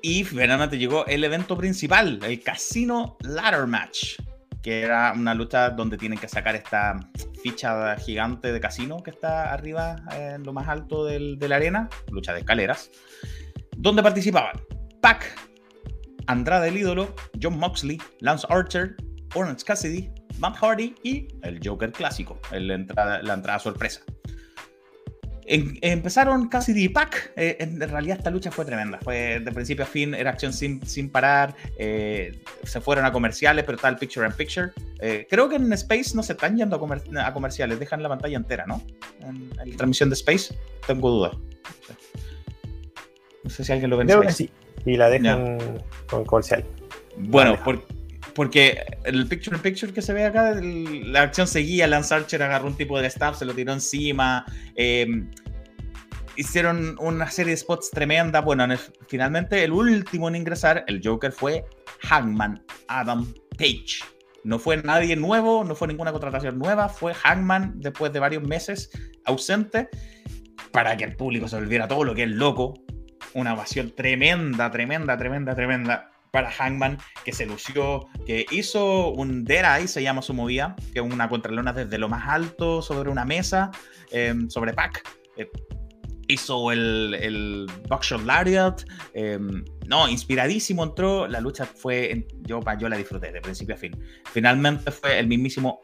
Y 0.00 0.24
finalmente 0.24 0.78
llegó 0.78 1.04
el 1.04 1.24
evento 1.24 1.58
principal, 1.58 2.18
el 2.22 2.42
Casino 2.42 3.18
Ladder 3.20 3.66
Match, 3.66 4.14
que 4.62 4.80
era 4.80 5.12
una 5.14 5.34
lucha 5.34 5.68
donde 5.68 5.98
tienen 5.98 6.18
que 6.18 6.26
sacar 6.26 6.54
esta 6.54 6.98
ficha 7.42 7.94
gigante 7.98 8.50
de 8.50 8.60
casino 8.60 9.02
que 9.02 9.10
está 9.10 9.52
arriba 9.52 9.96
en 10.14 10.42
lo 10.42 10.54
más 10.54 10.68
alto 10.68 11.04
del, 11.04 11.38
de 11.38 11.48
la 11.50 11.56
arena, 11.56 11.90
lucha 12.10 12.32
de 12.32 12.38
escaleras, 12.38 12.90
donde 13.76 14.02
participaban 14.02 14.58
Pac, 15.02 15.38
Andrade 16.28 16.68
el 16.68 16.78
ídolo, 16.78 17.14
John 17.42 17.58
Moxley, 17.58 18.00
Lance 18.20 18.46
Archer, 18.48 18.96
Orange 19.34 19.66
Cassidy, 19.66 20.10
Matt 20.38 20.56
Hardy 20.56 20.94
y 21.02 21.28
el 21.42 21.60
Joker 21.62 21.92
clásico, 21.92 22.38
la 22.52 22.74
entrada, 22.74 23.22
la 23.22 23.34
entrada 23.34 23.58
sorpresa. 23.58 24.02
empezaron 25.46 26.48
casi 26.48 26.72
de 26.72 26.90
pack. 26.90 27.32
Eh, 27.36 27.56
en 27.60 27.80
realidad 27.80 28.18
esta 28.18 28.30
lucha 28.30 28.50
fue 28.50 28.64
tremenda. 28.64 28.98
Fue 29.02 29.40
de 29.40 29.52
principio 29.52 29.84
a 29.84 29.88
fin, 29.88 30.14
era 30.14 30.30
acción 30.30 30.52
sin, 30.52 30.86
sin 30.86 31.10
parar. 31.10 31.54
Eh, 31.78 32.42
se 32.64 32.80
fueron 32.80 33.04
a 33.04 33.12
comerciales, 33.12 33.64
pero 33.64 33.78
el 33.82 33.96
picture 33.96 34.26
in 34.26 34.32
picture. 34.32 34.70
Eh, 35.00 35.26
creo 35.28 35.48
que 35.48 35.56
en 35.56 35.72
Space 35.72 36.14
no 36.14 36.22
se 36.22 36.32
están 36.32 36.56
yendo 36.56 36.76
a, 36.76 37.32
comerciales, 37.32 37.78
dejan 37.78 38.02
la 38.02 38.08
pantalla 38.08 38.36
entera, 38.36 38.66
¿no? 38.66 38.82
En, 39.20 39.50
la 39.56 39.76
transmisión 39.76 40.10
de 40.10 40.14
Space, 40.14 40.54
tengo 40.86 41.10
dudas. 41.10 41.36
No 43.44 43.50
sé 43.50 43.64
si 43.64 43.72
alguien 43.72 43.90
lo 43.90 43.96
ve 43.96 44.04
en 44.12 44.32
sí. 44.32 44.50
Y 44.84 44.96
la 44.96 45.08
dejan 45.08 45.58
con 46.08 46.24
comercial. 46.24 46.64
Bueno, 47.16 47.58
porque 47.64 47.95
porque 48.36 48.84
el 49.04 49.26
picture 49.26 49.56
in 49.56 49.62
picture 49.62 49.92
que 49.94 50.02
se 50.02 50.12
ve 50.12 50.26
acá, 50.26 50.54
la 50.60 51.22
acción 51.22 51.48
seguía, 51.48 51.86
Lance 51.86 52.14
Archer 52.14 52.42
agarró 52.42 52.66
un 52.66 52.76
tipo 52.76 53.00
de 53.00 53.06
staff, 53.06 53.38
se 53.38 53.46
lo 53.46 53.54
tiró 53.54 53.72
encima, 53.72 54.44
em, 54.74 55.30
hicieron 56.36 56.96
una 57.00 57.30
serie 57.30 57.52
de 57.52 57.56
spots 57.56 57.90
tremenda. 57.90 58.42
Bueno, 58.42 58.66
finalmente 59.08 59.64
el 59.64 59.72
último 59.72 60.28
en 60.28 60.36
ingresar, 60.36 60.84
el 60.86 61.00
Joker 61.02 61.32
fue 61.32 61.64
Hangman 62.02 62.62
Adam 62.88 63.26
Page. 63.56 64.04
No 64.44 64.58
fue 64.58 64.76
nadie 64.82 65.16
nuevo, 65.16 65.64
no 65.64 65.74
fue 65.74 65.88
ninguna 65.88 66.12
contratación 66.12 66.58
nueva, 66.58 66.90
fue 66.90 67.14
Hangman 67.14 67.80
después 67.80 68.12
de 68.12 68.20
varios 68.20 68.42
meses 68.42 68.90
ausente 69.24 69.88
para 70.72 70.94
que 70.98 71.04
el 71.04 71.16
público 71.16 71.48
se 71.48 71.56
olvidara 71.56 71.88
todo 71.88 72.04
lo 72.04 72.14
que 72.14 72.24
es 72.24 72.30
loco. 72.30 72.74
Una 73.32 73.54
ovación 73.54 73.94
tremenda, 73.96 74.70
tremenda, 74.70 75.16
tremenda, 75.16 75.54
tremenda 75.54 76.10
para 76.36 76.50
Hangman, 76.50 76.98
que 77.24 77.32
se 77.32 77.46
lució, 77.46 78.08
que 78.26 78.44
hizo 78.50 79.08
un 79.08 79.42
Dead 79.42 79.86
se 79.86 80.02
llama 80.02 80.20
su 80.20 80.34
movida, 80.34 80.76
que 80.92 80.98
es 80.98 81.04
una 81.04 81.30
contralona 81.30 81.72
desde 81.72 81.96
lo 81.96 82.10
más 82.10 82.28
alto 82.28 82.82
sobre 82.82 83.08
una 83.08 83.24
mesa, 83.24 83.70
em, 84.10 84.50
sobre 84.50 84.74
Pac. 84.74 85.02
Eh, 85.38 85.48
hizo 86.28 86.72
el, 86.72 87.16
el 87.18 87.66
Buckshot 87.88 88.22
Lariat. 88.26 88.82
Em, 89.14 89.64
no, 89.86 90.10
inspiradísimo 90.10 90.84
entró. 90.84 91.26
La 91.26 91.40
lucha 91.40 91.64
fue. 91.64 92.26
Yo, 92.42 92.60
yo 92.78 92.88
la 92.90 92.98
disfruté 92.98 93.32
de 93.32 93.40
principio 93.40 93.74
a 93.74 93.78
fin. 93.78 93.96
Finalmente 94.30 94.90
fue 94.90 95.18
el 95.18 95.28
mismísimo 95.28 95.80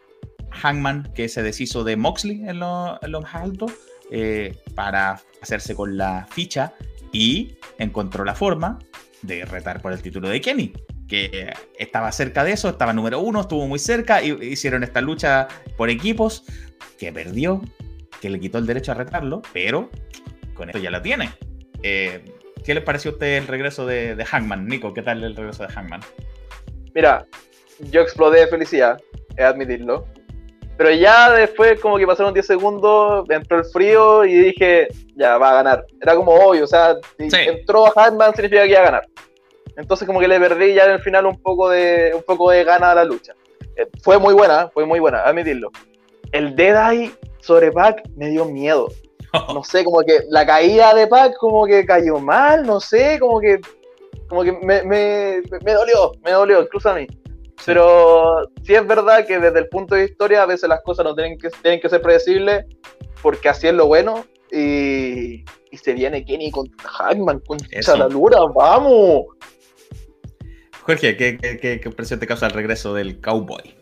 Hangman 0.51 1.15
que 1.15 1.31
se 1.31 1.43
deshizo 1.43 1.83
de 1.83 1.97
Moxley 1.97 2.43
en 2.47 2.59
lo, 2.59 2.99
en 3.01 3.11
lo 3.11 3.23
más 3.23 3.35
alto 3.37 3.67
eh, 4.11 4.55
para 4.75 5.19
hacerse 5.41 5.75
con 5.75 5.97
la 5.97 6.27
ficha 6.31 6.75
y 7.11 7.57
encontró 7.79 8.23
la 8.23 8.35
forma 8.35 8.79
de 9.23 9.45
retar 9.45 9.81
por 9.81 9.93
el 9.93 10.03
título 10.03 10.29
de 10.29 10.41
Kenny, 10.41 10.73
que 11.09 11.53
estaba 11.79 12.11
cerca 12.13 12.45
de 12.45 12.53
eso, 12.53 12.69
estaba 12.69 12.93
número 12.93 13.21
uno, 13.21 13.41
estuvo 13.41 13.67
muy 13.67 13.79
cerca, 13.79 14.23
y 14.23 14.33
hicieron 14.43 14.83
esta 14.83 15.01
lucha 15.01 15.49
por 15.77 15.91
equipos, 15.91 16.45
que 16.99 17.13
perdió 17.13 17.63
que 18.21 18.31
le 18.31 18.39
quitó 18.39 18.59
el 18.59 18.67
derecho 18.67 18.93
a 18.93 18.95
retarlo, 18.95 19.43
pero 19.53 19.91
con 20.55 20.69
esto 20.69 20.79
ya 20.79 20.91
lo 20.91 21.03
tiene. 21.03 21.31
Eh, 21.83 22.25
¿Qué 22.65 22.75
les 22.75 22.85
pareció 22.85 23.11
a 23.11 23.15
usted 23.15 23.39
el 23.39 23.47
regreso 23.49 23.87
de, 23.87 24.15
de, 24.15 24.25
Hangman? 24.25 24.67
Nico, 24.67 24.95
¿qué 24.95 25.03
tal 25.03 25.25
el 25.25 25.35
regreso 25.35 25.65
de 25.65 25.73
Hangman? 25.73 26.01
Mira, 26.95 27.27
yo 27.91 28.03
explodé 28.03 28.41
de 28.41 28.47
felicidad, 28.47 29.01
he 29.37 29.43
admitirlo. 29.43 30.07
Pero 30.77 30.91
ya 30.91 31.31
después, 31.31 31.79
como 31.81 31.99
que 31.99 32.07
pasaron 32.07 32.33
10 32.33 32.47
segundos, 32.47 33.29
entró 33.29 33.59
el 33.59 33.65
frío 33.65 34.25
y 34.25 34.35
dije, 34.35 34.89
ya, 35.15 35.39
va 35.39 35.51
a 35.51 35.55
ganar. 35.55 35.87
Era 36.01 36.15
como 36.15 36.33
obvio, 36.33 36.65
o 36.65 36.67
sea, 36.67 36.97
si 37.19 37.29
entró 37.49 37.85
Hangman 37.95 38.35
significa 38.35 38.65
que 38.65 38.71
iba 38.71 38.81
a 38.81 38.85
ganar. 38.85 39.07
Entonces 39.77 40.07
como 40.07 40.21
que 40.21 40.29
le 40.29 40.39
perdí 40.39 40.75
ya 40.75 40.85
en 40.85 40.93
el 40.93 41.01
final 41.01 41.27
un 41.27 41.41
poco 41.41 41.71
de, 41.71 42.13
un 42.15 42.23
poco 42.23 42.51
de 42.51 42.65
gana 42.65 42.93
a 42.93 42.95
la 42.95 43.05
lucha. 43.05 43.35
Eh, 43.77 43.87
fue 44.03 44.19
muy 44.19 44.35
buena, 44.35 44.69
fue 44.69 44.85
muy 44.85 45.01
buena, 45.01 45.23
admitirlo. 45.23 45.71
El 46.33 46.57
Dead 46.57 46.93
Eye 46.93 47.13
sobre 47.41 47.73
Pac 47.73 48.03
me 48.17 48.29
dio 48.31 48.45
miedo. 48.45 48.89
No 49.55 49.65
sé, 49.65 49.83
como 49.83 50.01
que 50.01 50.21
la 50.29 50.45
caída 50.45 50.93
de 50.93 51.07
Pac 51.07 51.35
como 51.39 51.65
que 51.65 51.87
cayó 51.87 52.19
mal, 52.19 52.67
no 52.67 52.81
sé, 52.81 53.19
como 53.19 53.41
que 53.41 53.61
como 54.29 54.45
que 54.45 54.53
me, 54.53 54.83
me, 54.83 55.43
me 55.65 55.73
dolió, 55.73 56.13
me 56.23 56.33
dolió, 56.33 56.63
incluso 56.63 56.91
a 56.91 56.95
mí. 56.95 57.07
Pero 57.65 58.51
sí 58.65 58.75
es 58.75 58.87
verdad 58.87 59.27
que 59.27 59.39
desde 59.39 59.61
el 59.61 59.69
punto 59.69 59.95
de 59.95 60.05
historia 60.05 60.43
a 60.43 60.47
veces 60.47 60.69
las 60.69 60.83
cosas 60.83 61.05
no 61.05 61.15
tienen 61.15 61.39
que, 61.39 61.49
tienen 61.63 61.81
que 61.81 61.89
ser 61.89 62.03
predecibles 62.03 62.65
porque 63.23 63.49
así 63.49 63.69
es 63.69 63.75
lo 63.75 63.87
bueno 63.87 64.27
y, 64.51 65.45
y 65.71 65.77
se 65.83 65.95
viene 65.95 66.25
Kenny 66.25 66.51
con 66.51 66.69
Hackman, 66.71 67.41
con 67.41 67.59
Chalalura, 67.81 68.41
vamos. 68.55 69.27
Jorge, 70.83 71.17
¿qué, 71.17 71.39
qué, 71.39 71.59
qué, 71.59 71.81
impresión 71.85 72.19
te 72.21 72.27
causa 72.27 72.47
el 72.47 72.53
regreso 72.53 72.93
del 72.93 73.21
cowboy? 73.21 73.75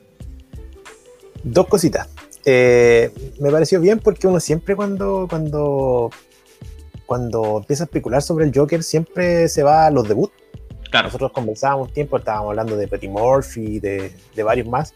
Dos 1.42 1.66
cositas. 1.66 2.08
Eh, 2.44 3.10
me 3.40 3.50
pareció 3.50 3.80
bien 3.80 3.98
porque 3.98 4.26
uno 4.26 4.38
siempre 4.38 4.76
cuando, 4.76 5.26
cuando, 5.28 6.10
cuando 7.06 7.58
empieza 7.58 7.84
a 7.84 7.86
especular 7.86 8.22
sobre 8.22 8.44
el 8.44 8.52
Joker 8.54 8.82
siempre 8.82 9.48
se 9.48 9.62
va 9.62 9.86
a 9.86 9.90
los 9.90 10.06
debuts. 10.06 10.34
Claro. 10.90 11.08
Nosotros 11.08 11.32
conversábamos 11.32 11.92
tiempo, 11.92 12.16
estábamos 12.16 12.50
hablando 12.50 12.76
de 12.76 12.88
Petty 12.88 13.08
Murphy, 13.08 13.80
de, 13.80 14.12
de 14.34 14.42
varios 14.42 14.66
más, 14.68 14.94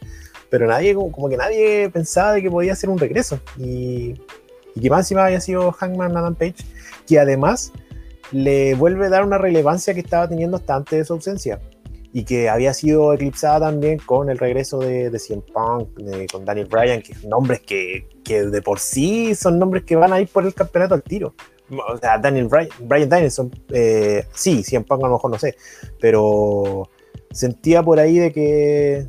pero 0.50 0.66
nadie, 0.66 0.94
como, 0.94 1.28
que 1.28 1.36
nadie 1.36 1.88
pensaba 1.90 2.32
de 2.32 2.42
que 2.42 2.50
podía 2.50 2.72
hacer 2.72 2.90
un 2.90 2.98
regreso. 2.98 3.40
Y, 3.58 4.14
y 4.74 4.80
que 4.80 4.90
más 4.90 5.00
encima 5.00 5.26
había 5.26 5.40
sido 5.40 5.72
Hangman 5.72 6.16
Adam 6.16 6.34
Page, 6.34 6.56
que 7.06 7.18
además 7.18 7.72
le 8.32 8.74
vuelve 8.74 9.06
a 9.06 9.10
dar 9.10 9.24
una 9.24 9.38
relevancia 9.38 9.94
que 9.94 10.00
estaba 10.00 10.28
teniendo 10.28 10.56
hasta 10.56 10.74
antes 10.74 10.98
de 10.98 11.04
su 11.04 11.12
ausencia 11.12 11.60
y 12.12 12.24
que 12.24 12.48
había 12.48 12.72
sido 12.72 13.12
eclipsada 13.12 13.66
también 13.66 13.98
con 13.98 14.30
el 14.30 14.38
regreso 14.38 14.78
de, 14.78 15.10
de 15.10 15.18
CM 15.18 15.42
Punk, 15.42 15.88
con 16.30 16.44
Daniel 16.44 16.68
Bryan, 16.70 17.02
que 17.02 17.12
son 17.12 17.28
nombres 17.28 17.60
que, 17.60 18.06
que, 18.24 18.44
de 18.44 18.62
por 18.62 18.78
sí 18.78 19.34
son 19.34 19.58
nombres 19.58 19.82
que 19.82 19.96
van 19.96 20.12
a 20.12 20.20
ir 20.20 20.28
por 20.28 20.46
el 20.46 20.54
campeonato 20.54 20.94
al 20.94 21.02
tiro. 21.02 21.34
O 21.70 21.96
sea, 21.98 22.18
Daniel 22.18 22.48
Bryan, 22.48 22.68
Bryan 22.80 23.08
Danielson, 23.08 23.50
eh, 23.70 24.26
sí, 24.32 24.62
CM 24.62 24.84
Punk 24.84 25.02
a 25.02 25.06
lo 25.08 25.14
mejor 25.14 25.30
no 25.30 25.38
sé, 25.38 25.56
pero 26.00 26.90
sentía 27.30 27.82
por 27.82 27.98
ahí 27.98 28.18
de 28.18 28.32
que 28.32 29.08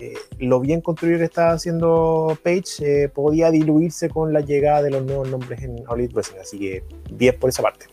eh, 0.00 0.14
lo 0.38 0.58
bien 0.58 0.80
construido 0.80 1.18
que 1.18 1.24
estaba 1.24 1.52
haciendo 1.52 2.36
Page 2.42 3.04
eh, 3.04 3.08
podía 3.08 3.52
diluirse 3.52 4.08
con 4.08 4.32
la 4.32 4.40
llegada 4.40 4.82
de 4.82 4.90
los 4.90 5.04
nuevos 5.04 5.28
nombres 5.28 5.62
en 5.62 5.76
Hollywood 5.86 6.14
Wrestling, 6.14 6.40
así 6.40 6.58
que 6.58 6.84
10 7.12 7.36
por 7.36 7.50
esa 7.50 7.62
parte. 7.62 7.86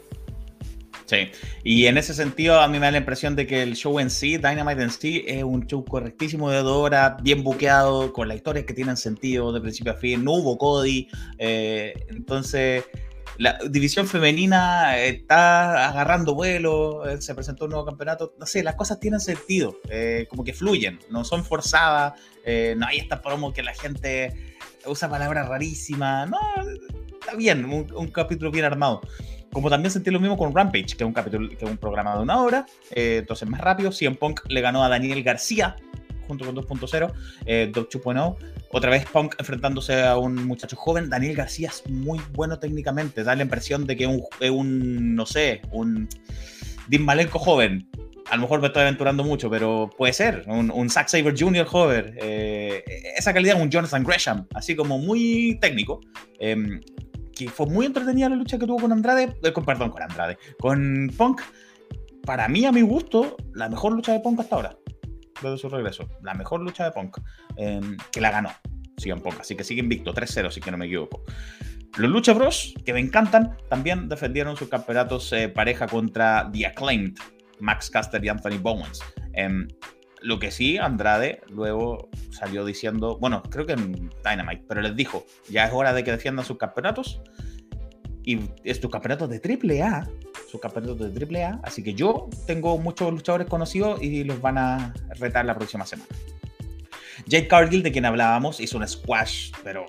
Sí, 1.05 1.31
y 1.63 1.87
en 1.87 1.97
ese 1.97 2.13
sentido 2.13 2.59
a 2.59 2.67
mí 2.67 2.73
me 2.73 2.85
da 2.85 2.91
la 2.91 2.99
impresión 2.99 3.35
de 3.35 3.47
que 3.47 3.63
el 3.63 3.75
show 3.75 3.99
en 3.99 4.11
sí, 4.11 4.37
Dynamite 4.37 4.83
en 4.83 4.91
sí, 4.91 5.23
es 5.27 5.43
un 5.43 5.65
show 5.65 5.83
correctísimo 5.83 6.51
de 6.51 6.59
Dora, 6.59 7.17
bien 7.23 7.43
buqueado, 7.43 8.13
con 8.13 8.27
las 8.27 8.37
historias 8.37 8.65
que 8.65 8.75
tienen 8.75 8.95
sentido 8.95 9.51
de 9.51 9.59
principio 9.59 9.93
a 9.93 9.95
fin, 9.95 10.23
no 10.23 10.33
hubo 10.33 10.57
Cody, 10.59 11.07
eh, 11.39 11.93
entonces 12.09 12.83
la 13.39 13.57
división 13.67 14.07
femenina 14.07 14.97
está 14.99 15.89
agarrando 15.89 16.35
vuelo, 16.35 17.09
eh, 17.09 17.19
se 17.21 17.33
presentó 17.33 17.65
un 17.65 17.71
nuevo 17.71 17.85
campeonato, 17.85 18.35
no 18.37 18.45
sé, 18.45 18.61
las 18.61 18.75
cosas 18.75 18.99
tienen 18.99 19.19
sentido, 19.19 19.77
eh, 19.89 20.27
como 20.29 20.43
que 20.43 20.53
fluyen, 20.53 20.99
no 21.09 21.23
son 21.23 21.43
forzadas, 21.43 22.13
no 22.77 22.87
hay 22.87 22.97
esta 22.97 23.21
promo 23.21 23.53
que 23.53 23.61
la 23.61 23.73
gente 23.73 24.33
usa 24.85 25.09
palabras 25.09 25.47
rarísimas, 25.47 26.29
no, 26.29 26.37
está 27.19 27.35
bien, 27.35 27.65
un 27.65 28.07
capítulo 28.07 28.51
bien 28.51 28.65
armado. 28.65 29.01
Como 29.51 29.69
también 29.69 29.91
sentí 29.91 30.11
lo 30.11 30.19
mismo 30.19 30.37
con 30.37 30.53
Rampage, 30.53 30.95
que 30.95 31.03
es 31.03 31.07
un 31.07 31.13
capítulo, 31.13 31.49
que 31.49 31.65
es 31.65 31.71
un 31.71 31.77
programa 31.77 32.15
de 32.15 32.21
una 32.21 32.41
hora, 32.41 32.65
eh, 32.91 33.17
entonces 33.19 33.49
más 33.49 33.61
rápido. 33.61 33.91
CM 33.91 34.15
Punk 34.15 34.41
le 34.47 34.61
ganó 34.61 34.83
a 34.83 34.89
Daniel 34.89 35.23
García 35.23 35.75
junto 36.29 36.45
con 36.45 36.55
2.0, 36.55 37.11
eh, 37.45 37.71
2.0. 37.73 38.35
Otra 38.71 38.89
vez 38.91 39.05
Punk 39.05 39.35
enfrentándose 39.39 40.03
a 40.03 40.17
un 40.17 40.35
muchacho 40.45 40.75
joven. 40.77 41.09
Daniel 41.09 41.35
García 41.35 41.69
es 41.69 41.89
muy 41.89 42.21
bueno 42.33 42.59
técnicamente. 42.59 43.23
Da 43.23 43.35
la 43.35 43.41
impresión 43.41 43.85
de 43.85 43.97
que 43.97 44.03
es 44.39 44.51
un, 44.51 45.15
no 45.15 45.25
sé, 45.25 45.61
un 45.71 46.07
Dean 46.87 47.27
joven. 47.29 47.89
A 48.29 48.35
lo 48.35 48.43
mejor 48.43 48.61
me 48.61 48.67
estoy 48.67 48.83
aventurando 48.83 49.23
mucho, 49.23 49.49
pero 49.49 49.89
puede 49.97 50.13
ser. 50.13 50.43
Un, 50.45 50.69
un 50.71 50.89
Zack 50.89 51.07
Saber 51.07 51.33
Jr. 51.37 51.65
joven. 51.65 52.15
Eh, 52.21 52.83
esa 53.17 53.33
calidad, 53.33 53.59
un 53.59 53.71
Jonathan 53.71 54.03
Gresham, 54.03 54.45
así 54.53 54.75
como 54.75 54.99
muy 54.99 55.57
técnico. 55.59 55.99
Em, 56.39 56.79
que 57.35 57.49
fue 57.49 57.65
muy 57.67 57.85
entretenida 57.85 58.29
la 58.29 58.35
lucha 58.35 58.59
que 58.59 58.67
tuvo 58.67 58.81
con 58.81 58.91
Andrade, 58.91 59.35
eh, 59.41 59.51
perdón, 59.65 59.89
con 59.89 60.03
Andrade, 60.03 60.37
con 60.59 61.09
Punk. 61.17 61.41
Para 62.23 62.47
mí, 62.47 62.65
a 62.65 62.71
mi 62.71 62.81
gusto, 62.81 63.37
la 63.53 63.69
mejor 63.69 63.93
lucha 63.93 64.11
de 64.11 64.19
Punk 64.19 64.41
hasta 64.41 64.55
ahora, 64.55 64.77
desde 65.41 65.57
su 65.57 65.69
regreso. 65.69 66.07
La 66.21 66.33
mejor 66.33 66.61
lucha 66.61 66.83
de 66.85 66.91
Punk, 66.91 67.17
em, 67.55 67.97
que 68.11 68.21
la 68.21 68.31
ganó, 68.31 68.51
en 69.03 69.21
Punk. 69.21 69.39
Así 69.39 69.55
que 69.55 69.63
sigue 69.63 69.81
invicto, 69.81 70.13
3-0, 70.13 70.51
si 70.51 70.61
que 70.61 70.71
no 70.71 70.77
me 70.77 70.85
equivoco. 70.85 71.23
Los 71.97 72.11
Lucha 72.11 72.33
Bros, 72.33 72.73
que 72.85 72.93
me 72.93 72.99
encantan, 72.99 73.57
también 73.69 74.09
defendieron 74.09 74.55
sus 74.55 74.69
campeonatos 74.69 75.33
pareja 75.55 75.87
contra 75.87 76.49
The 76.51 76.67
Acclaimed, 76.67 77.15
Max 77.59 77.89
Caster 77.89 78.23
y 78.23 78.29
Anthony 78.29 78.59
Bowens. 78.61 79.01
Em, 79.33 79.67
lo 80.21 80.39
que 80.39 80.51
sí, 80.51 80.77
Andrade 80.77 81.41
luego 81.49 82.09
salió 82.31 82.65
diciendo, 82.65 83.17
bueno, 83.19 83.41
creo 83.43 83.65
que 83.65 83.73
en 83.73 84.09
Dynamite, 84.23 84.65
pero 84.67 84.81
les 84.81 84.95
dijo, 84.95 85.25
ya 85.49 85.65
es 85.65 85.73
hora 85.73 85.93
de 85.93 86.03
que 86.03 86.11
defiendan 86.11 86.45
sus 86.45 86.57
campeonatos. 86.57 87.21
Y 88.23 88.39
estos 88.63 88.91
campeonatos 88.91 89.29
de 89.29 89.37
AAA, 89.37 90.07
sus 90.49 90.59
campeonatos 90.59 91.13
de 91.13 91.43
AAA, 91.43 91.61
así 91.63 91.83
que 91.83 91.93
yo 91.93 92.29
tengo 92.45 92.77
muchos 92.77 93.11
luchadores 93.11 93.47
conocidos 93.47 94.01
y 94.01 94.23
los 94.23 94.41
van 94.41 94.57
a 94.57 94.93
retar 95.19 95.45
la 95.45 95.55
próxima 95.55 95.85
semana. 95.85 96.09
Jake 97.25 97.47
Cargill, 97.47 97.83
de 97.83 97.91
quien 97.91 98.05
hablábamos, 98.05 98.59
hizo 98.59 98.77
un 98.77 98.87
squash, 98.87 99.51
pero 99.63 99.85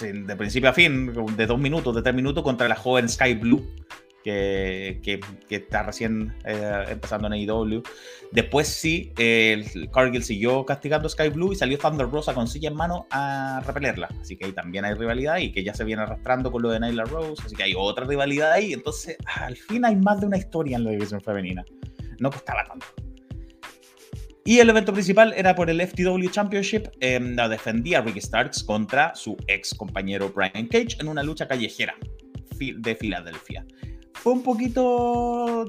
de 0.00 0.36
principio 0.36 0.70
a 0.70 0.72
fin, 0.72 1.12
de 1.36 1.46
dos 1.46 1.58
minutos, 1.58 1.94
de 1.94 2.02
tres 2.02 2.14
minutos, 2.14 2.42
contra 2.42 2.68
la 2.68 2.74
joven 2.76 3.08
Sky 3.08 3.34
Blue, 3.34 3.66
que, 4.22 5.20
está 5.48 5.82
recién 5.82 6.34
eh, 6.44 6.84
empezando 6.88 7.26
en 7.26 7.34
AEW. 7.34 7.82
Después 8.32 8.68
sí, 8.68 9.12
Cargill 9.92 10.22
siguió 10.22 10.64
castigando 10.64 11.06
a 11.06 11.10
Sky 11.10 11.28
Blue 11.28 11.52
y 11.52 11.56
salió 11.56 11.78
Thunder 11.78 12.08
Rosa 12.08 12.34
con 12.34 12.46
silla 12.46 12.68
en 12.68 12.76
mano 12.76 13.06
a 13.10 13.62
repelerla. 13.66 14.08
Así 14.20 14.36
que 14.36 14.46
ahí 14.46 14.52
también 14.52 14.84
hay 14.84 14.94
rivalidad 14.94 15.38
y 15.38 15.52
que 15.52 15.64
ya 15.64 15.74
se 15.74 15.84
viene 15.84 16.02
arrastrando 16.02 16.52
con 16.52 16.62
lo 16.62 16.70
de 16.70 16.80
Nyla 16.80 17.04
Rose. 17.04 17.42
Así 17.44 17.56
que 17.56 17.62
hay 17.64 17.74
otra 17.76 18.06
rivalidad 18.06 18.52
ahí. 18.52 18.72
Entonces, 18.72 19.16
al 19.24 19.56
fin 19.56 19.84
hay 19.84 19.96
más 19.96 20.20
de 20.20 20.26
una 20.26 20.38
historia 20.38 20.76
en 20.76 20.84
la 20.84 20.90
división 20.90 21.20
femenina. 21.20 21.64
No 22.18 22.30
costaba 22.30 22.64
tanto. 22.64 22.86
Y 24.44 24.58
el 24.58 24.70
evento 24.70 24.92
principal 24.92 25.34
era 25.36 25.54
por 25.54 25.70
el 25.70 25.80
FTW 25.86 26.28
Championship. 26.30 26.88
Eh, 27.00 27.20
defendía 27.48 28.00
Ricky 28.00 28.20
Starks 28.20 28.64
contra 28.64 29.14
su 29.14 29.36
ex 29.46 29.74
compañero 29.74 30.32
Brian 30.34 30.66
Cage 30.66 30.96
en 30.98 31.08
una 31.08 31.22
lucha 31.22 31.46
callejera 31.46 31.94
de 32.58 32.94
Filadelfia 32.94 33.64
fue 34.14 34.32
un 34.32 34.42
poquito 34.42 35.64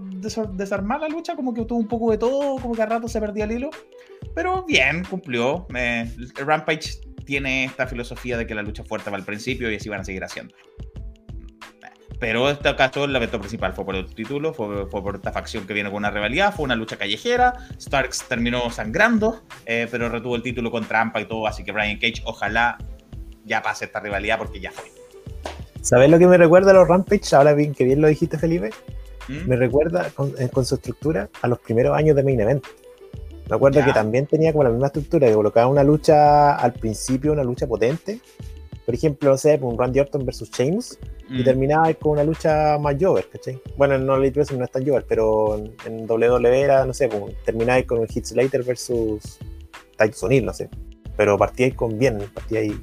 desarmar 0.54 1.02
la 1.02 1.08
lucha, 1.08 1.36
como 1.36 1.54
que 1.54 1.64
tuvo 1.66 1.80
un 1.80 1.88
poco 1.88 2.12
de 2.12 2.18
todo, 2.18 2.58
como 2.58 2.76
que 2.76 2.82
a 2.82 2.86
rato 2.86 3.08
se 3.08 3.20
perdía 3.20 3.46
el 3.46 3.52
hilo. 3.54 3.70
Pero 4.36 4.64
bien, 4.64 5.04
cumplió. 5.06 5.68
Rampage 6.36 7.00
tiene 7.26 7.66
esta 7.66 7.88
filosofía 7.88 8.38
de 8.38 8.46
que 8.46 8.56
la 8.56 8.62
lucha 8.62 8.84
fuerte 8.84 9.10
va 9.10 9.18
al 9.18 9.24
principio 9.24 9.72
y 9.72 9.76
así 9.76 9.90
van 9.90 10.02
a 10.02 10.04
seguir 10.04 10.24
haciendo. 10.24 10.54
Pero 12.20 12.52
este 12.52 12.76
caso 12.76 13.06
el 13.06 13.16
evento 13.16 13.40
principal 13.40 13.74
fue 13.74 13.84
por 13.84 13.96
el 13.96 14.06
título, 14.14 14.54
fue, 14.54 14.88
por 14.88 15.16
esta 15.16 15.32
facción 15.32 15.66
que 15.66 15.74
viene 15.74 15.90
con 15.90 15.98
una 15.98 16.12
rivalidad, 16.12 16.54
fue 16.54 16.66
una 16.66 16.76
lucha 16.76 16.96
callejera. 16.96 17.54
Starks 17.80 18.28
terminó 18.28 18.70
sangrando, 18.70 19.44
eh, 19.66 19.88
pero 19.90 20.08
retuvo 20.08 20.36
el 20.36 20.44
título 20.44 20.70
con 20.70 20.86
trampa 20.86 21.20
y 21.20 21.26
todo, 21.26 21.48
así 21.48 21.64
que 21.64 21.72
Brian 21.72 21.98
Cage 21.98 22.22
ojalá 22.26 22.78
ya 23.44 23.64
pase 23.64 23.86
esta 23.86 24.00
rivalidad 24.00 24.38
porque 24.38 24.60
ya 24.60 24.72
fue. 24.72 25.01
¿Sabes 25.82 26.12
lo 26.12 26.20
que 26.20 26.28
me 26.28 26.38
recuerda 26.38 26.72
a 26.72 26.74
los 26.76 26.88
Rampage? 26.88 27.36
Ahora 27.36 27.54
bien, 27.54 27.74
que 27.74 27.84
bien 27.84 28.02
lo 28.02 28.08
dijiste, 28.08 28.38
Felipe. 28.38 28.70
¿Mm? 29.28 29.48
Me 29.48 29.56
recuerda 29.56 30.08
eh, 30.38 30.50
con, 30.50 30.66
su 30.66 30.76
estructura 30.76 31.28
a 31.42 31.48
los 31.48 31.60
primeros 31.60 31.98
años 31.98 32.16
de 32.16 32.24
Main 32.24 32.40
Event. 32.40 32.64
Me 33.50 33.56
acuerdo 33.56 33.84
que 33.84 33.92
también 33.92 34.28
tenía 34.28 34.52
como 34.52 34.64
la 34.64 34.70
misma 34.70 34.88
estructura, 34.88 35.28
que 35.28 35.34
colocaba 35.34 35.68
una 35.68 35.84
lucha 35.84 36.56
al 36.56 36.74
principio, 36.74 37.34
una 37.34 37.44
lucha 37.44 37.68
potente. 37.68 38.22
Por 38.86 38.96
ejemplo, 38.96 39.30
no 39.30 39.38
sé, 39.38 39.60
un 39.62 39.78
Randy 39.78 40.00
Orton 40.00 40.26
versus 40.26 40.50
Sheamus, 40.52 40.98
y 41.30 41.42
mm. 41.42 41.44
terminaba 41.44 41.94
con 41.96 42.14
una 42.14 42.24
lucha 42.24 42.78
más 42.80 42.96
Jover, 43.00 43.28
¿cachai? 43.30 43.60
Bueno, 43.76 43.96
en 43.96 44.06
No 44.06 44.18
no 44.18 44.24
es 44.24 44.72
tan 44.72 44.86
Jover, 44.86 45.06
pero 45.08 45.60
en, 45.86 46.10
WWE 46.10 46.62
era, 46.62 46.86
no 46.86 46.94
sé, 46.94 47.10
terminaba 47.44 47.82
con 47.84 48.00
un 48.00 48.08
Hit 48.08 48.26
Slater 48.26 48.64
versus 48.64 49.40
Titus 49.98 50.24
O'Neill, 50.24 50.46
no 50.46 50.54
sé. 50.54 50.70
Pero 51.18 51.38
partía 51.38 51.66
ahí 51.66 51.72
con 51.74 51.98
bien, 51.98 52.20
partía 52.34 52.62
ahí 52.62 52.82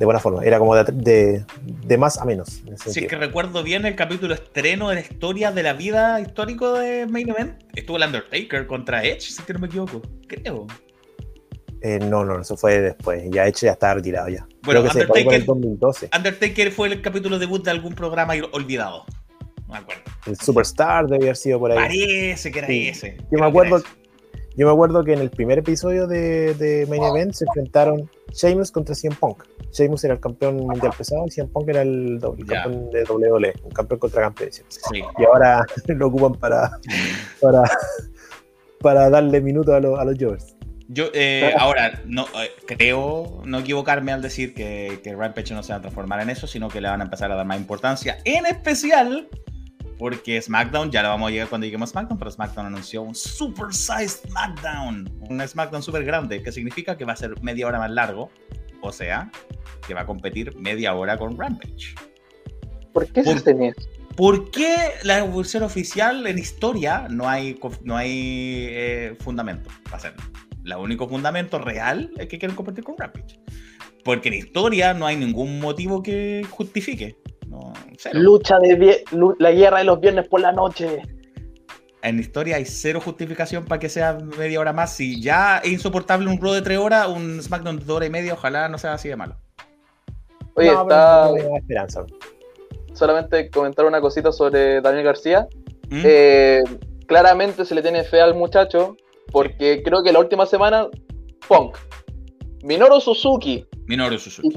de 0.00 0.06
buena 0.06 0.18
forma. 0.18 0.42
Era 0.42 0.58
como 0.58 0.74
de, 0.74 1.44
de, 1.62 1.98
más 1.98 2.16
a 2.16 2.24
menos. 2.24 2.62
Si 2.86 3.00
es 3.00 3.06
que 3.06 3.16
recuerdo 3.16 3.62
bien 3.62 3.84
el 3.84 3.96
capítulo 3.96 4.32
estreno 4.32 4.88
de 4.88 4.94
la 4.94 5.00
historia 5.02 5.52
de 5.52 5.62
la 5.62 5.74
vida 5.74 6.18
histórico 6.22 6.72
de 6.72 7.06
Main 7.06 7.28
Event, 7.28 7.62
estuvo 7.74 7.98
el 7.98 8.04
Undertaker 8.04 8.66
contra 8.66 9.04
Edge, 9.04 9.20
si 9.20 9.34
es 9.34 9.40
que 9.42 9.52
no 9.52 9.58
me 9.58 9.66
equivoco, 9.66 10.00
creo. 10.26 10.66
Eh, 11.82 11.98
no, 11.98 12.24
no, 12.24 12.40
eso 12.40 12.56
fue 12.56 12.80
después. 12.80 13.24
Ya 13.30 13.46
Edge 13.46 13.66
ya 13.66 13.72
estaba 13.72 13.92
retirado 13.92 14.30
ya. 14.30 14.48
Bueno, 14.62 14.80
Undertaker, 14.80 15.44
2012. 15.44 16.08
Undertaker 16.16 16.72
fue 16.72 16.88
el 16.88 17.02
capítulo 17.02 17.38
debut 17.38 17.62
de 17.62 17.70
algún 17.70 17.94
programa 17.94 18.32
olvidado. 18.52 19.04
No 19.66 19.74
me 19.74 19.78
acuerdo. 19.80 20.02
El 20.24 20.36
Superstar 20.36 21.08
debe 21.08 21.24
haber 21.24 21.36
sido 21.36 21.58
por 21.58 21.72
ahí. 21.72 21.76
Parece 21.76 22.50
que 22.50 22.58
era 22.58 22.68
ese. 22.68 23.18
Yo 23.30 23.38
me 23.38 23.46
acuerdo. 23.46 23.82
Yo 24.56 24.66
me 24.66 24.72
acuerdo 24.72 25.04
que 25.04 25.12
en 25.12 25.20
el 25.20 25.30
primer 25.30 25.58
episodio 25.58 26.06
de, 26.06 26.54
de 26.54 26.86
Main 26.86 27.02
Event 27.02 27.32
se 27.32 27.44
enfrentaron 27.44 28.10
Sheamus 28.32 28.70
contra 28.70 28.94
CM 28.94 29.16
Punk. 29.16 29.44
Sheamus 29.72 30.04
era 30.04 30.14
el 30.14 30.20
campeón 30.20 30.56
mundial 30.56 30.92
pesado 30.96 31.24
y 31.26 31.30
CM 31.30 31.48
Punk 31.50 31.68
era 31.68 31.82
el, 31.82 32.18
campeón 32.20 32.90
de 32.90 33.04
WWE, 33.04 33.54
un 33.62 33.70
campeón 33.70 34.00
contra 34.00 34.22
campeón. 34.22 34.50
Y 34.92 35.24
ahora 35.24 35.64
lo 35.86 36.06
ocupan 36.08 36.34
para, 36.34 36.70
para, 37.40 37.62
para 38.80 39.10
darle 39.10 39.40
minutos 39.40 39.74
a, 39.74 39.80
los, 39.80 39.98
a 39.98 40.04
los 40.04 40.16
Jovers. 40.18 40.56
Yo 40.92 41.06
eh, 41.14 41.54
ahora 41.56 42.02
no 42.04 42.26
eh, 42.42 42.50
creo 42.66 43.42
no 43.44 43.60
equivocarme 43.60 44.10
al 44.10 44.22
decir 44.22 44.54
que, 44.54 44.98
que 45.04 45.14
Rampage 45.14 45.54
no 45.54 45.62
se 45.62 45.72
va 45.72 45.78
a 45.78 45.80
transformar 45.80 46.20
en 46.20 46.30
eso, 46.30 46.48
sino 46.48 46.68
que 46.68 46.80
le 46.80 46.88
van 46.88 47.00
a 47.00 47.04
empezar 47.04 47.30
a 47.30 47.36
dar 47.36 47.46
más 47.46 47.58
importancia, 47.58 48.18
en 48.24 48.44
especial 48.46 49.28
porque 50.00 50.40
SmackDown, 50.40 50.90
ya 50.90 51.02
lo 51.02 51.10
vamos 51.10 51.28
a 51.28 51.30
llegar 51.30 51.48
cuando 51.48 51.66
lleguemos 51.66 51.90
a 51.90 51.92
SmackDown, 51.92 52.18
pero 52.18 52.30
SmackDown 52.30 52.66
anunció 52.68 53.02
un 53.02 53.14
Super 53.14 53.66
Size 53.70 54.26
SmackDown, 54.26 55.12
un 55.28 55.46
SmackDown 55.46 55.82
súper 55.82 56.04
grande, 56.04 56.42
que 56.42 56.50
significa 56.50 56.96
que 56.96 57.04
va 57.04 57.12
a 57.12 57.16
ser 57.16 57.38
media 57.42 57.66
hora 57.66 57.78
más 57.78 57.90
largo, 57.90 58.30
o 58.80 58.92
sea, 58.92 59.30
que 59.86 59.92
va 59.92 60.00
a 60.00 60.06
competir 60.06 60.56
media 60.56 60.94
hora 60.94 61.18
con 61.18 61.38
Rampage. 61.38 61.94
¿Por 62.94 63.12
qué 63.12 63.22
se 63.22 63.40
tenía? 63.42 63.74
¿Por 64.16 64.50
qué 64.50 64.74
la 65.02 65.18
evolución 65.18 65.64
oficial 65.64 66.26
en 66.26 66.38
historia 66.38 67.06
no 67.10 67.28
hay, 67.28 67.60
no 67.84 67.94
hay 67.94 68.68
eh, 68.70 69.16
fundamento 69.20 69.68
para 69.84 69.98
hacerlo? 69.98 70.22
El 70.64 70.76
único 70.76 71.10
fundamento 71.10 71.58
real 71.58 72.10
es 72.16 72.26
que 72.26 72.38
quieren 72.38 72.56
competir 72.56 72.84
con 72.84 72.96
Rampage. 72.96 73.38
Porque 74.02 74.28
en 74.28 74.34
historia 74.36 74.94
no 74.94 75.04
hay 75.04 75.16
ningún 75.16 75.60
motivo 75.60 76.02
que 76.02 76.42
justifique. 76.48 77.18
Lucha 78.12 78.58
de 78.58 79.04
la 79.38 79.52
guerra 79.52 79.78
de 79.78 79.84
los 79.84 80.00
viernes 80.00 80.28
por 80.28 80.40
la 80.40 80.52
noche. 80.52 81.02
En 82.02 82.18
historia 82.18 82.56
hay 82.56 82.64
cero 82.64 83.00
justificación 83.04 83.66
para 83.66 83.78
que 83.78 83.88
sea 83.88 84.18
media 84.38 84.60
hora 84.60 84.72
más. 84.72 84.94
Si 84.94 85.20
ya 85.20 85.58
es 85.58 85.70
insoportable 85.70 86.30
un 86.30 86.40
Raw 86.40 86.52
de 86.52 86.62
tres 86.62 86.78
horas, 86.78 87.08
un 87.08 87.42
SmackDown 87.42 87.84
de 87.84 88.06
y 88.06 88.10
media, 88.10 88.32
ojalá 88.32 88.68
no 88.68 88.78
sea 88.78 88.94
así 88.94 89.08
de 89.08 89.16
malo. 89.16 89.36
Oye, 90.54 90.72
está. 90.72 91.30
esperanza. 91.56 92.04
Solamente 92.94 93.50
comentar 93.50 93.84
una 93.84 94.00
cosita 94.00 94.32
sobre 94.32 94.80
Daniel 94.80 95.04
García. 95.04 95.46
¿Mm? 95.90 96.02
Eh, 96.04 96.62
claramente 97.06 97.64
se 97.64 97.74
le 97.74 97.82
tiene 97.82 98.04
fe 98.04 98.20
al 98.20 98.34
muchacho, 98.34 98.96
porque 99.30 99.82
creo 99.84 100.02
que 100.02 100.12
la 100.12 100.20
última 100.20 100.46
semana, 100.46 100.88
Punk, 101.48 101.76
Minoru 102.62 103.00
Suzuki. 103.00 103.66
Minoru 103.86 104.18
Suzuki. 104.18 104.48
Y 104.48 104.54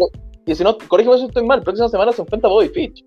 si 0.47 0.63
no, 0.63 0.77
corrígeme 0.77 1.17
si 1.17 1.25
estoy 1.25 1.45
mal, 1.45 1.63
próxima 1.63 1.89
semana 1.89 2.11
se 2.11 2.21
enfrenta 2.21 2.47
Bobby 2.47 2.69
Fitch. 2.69 3.03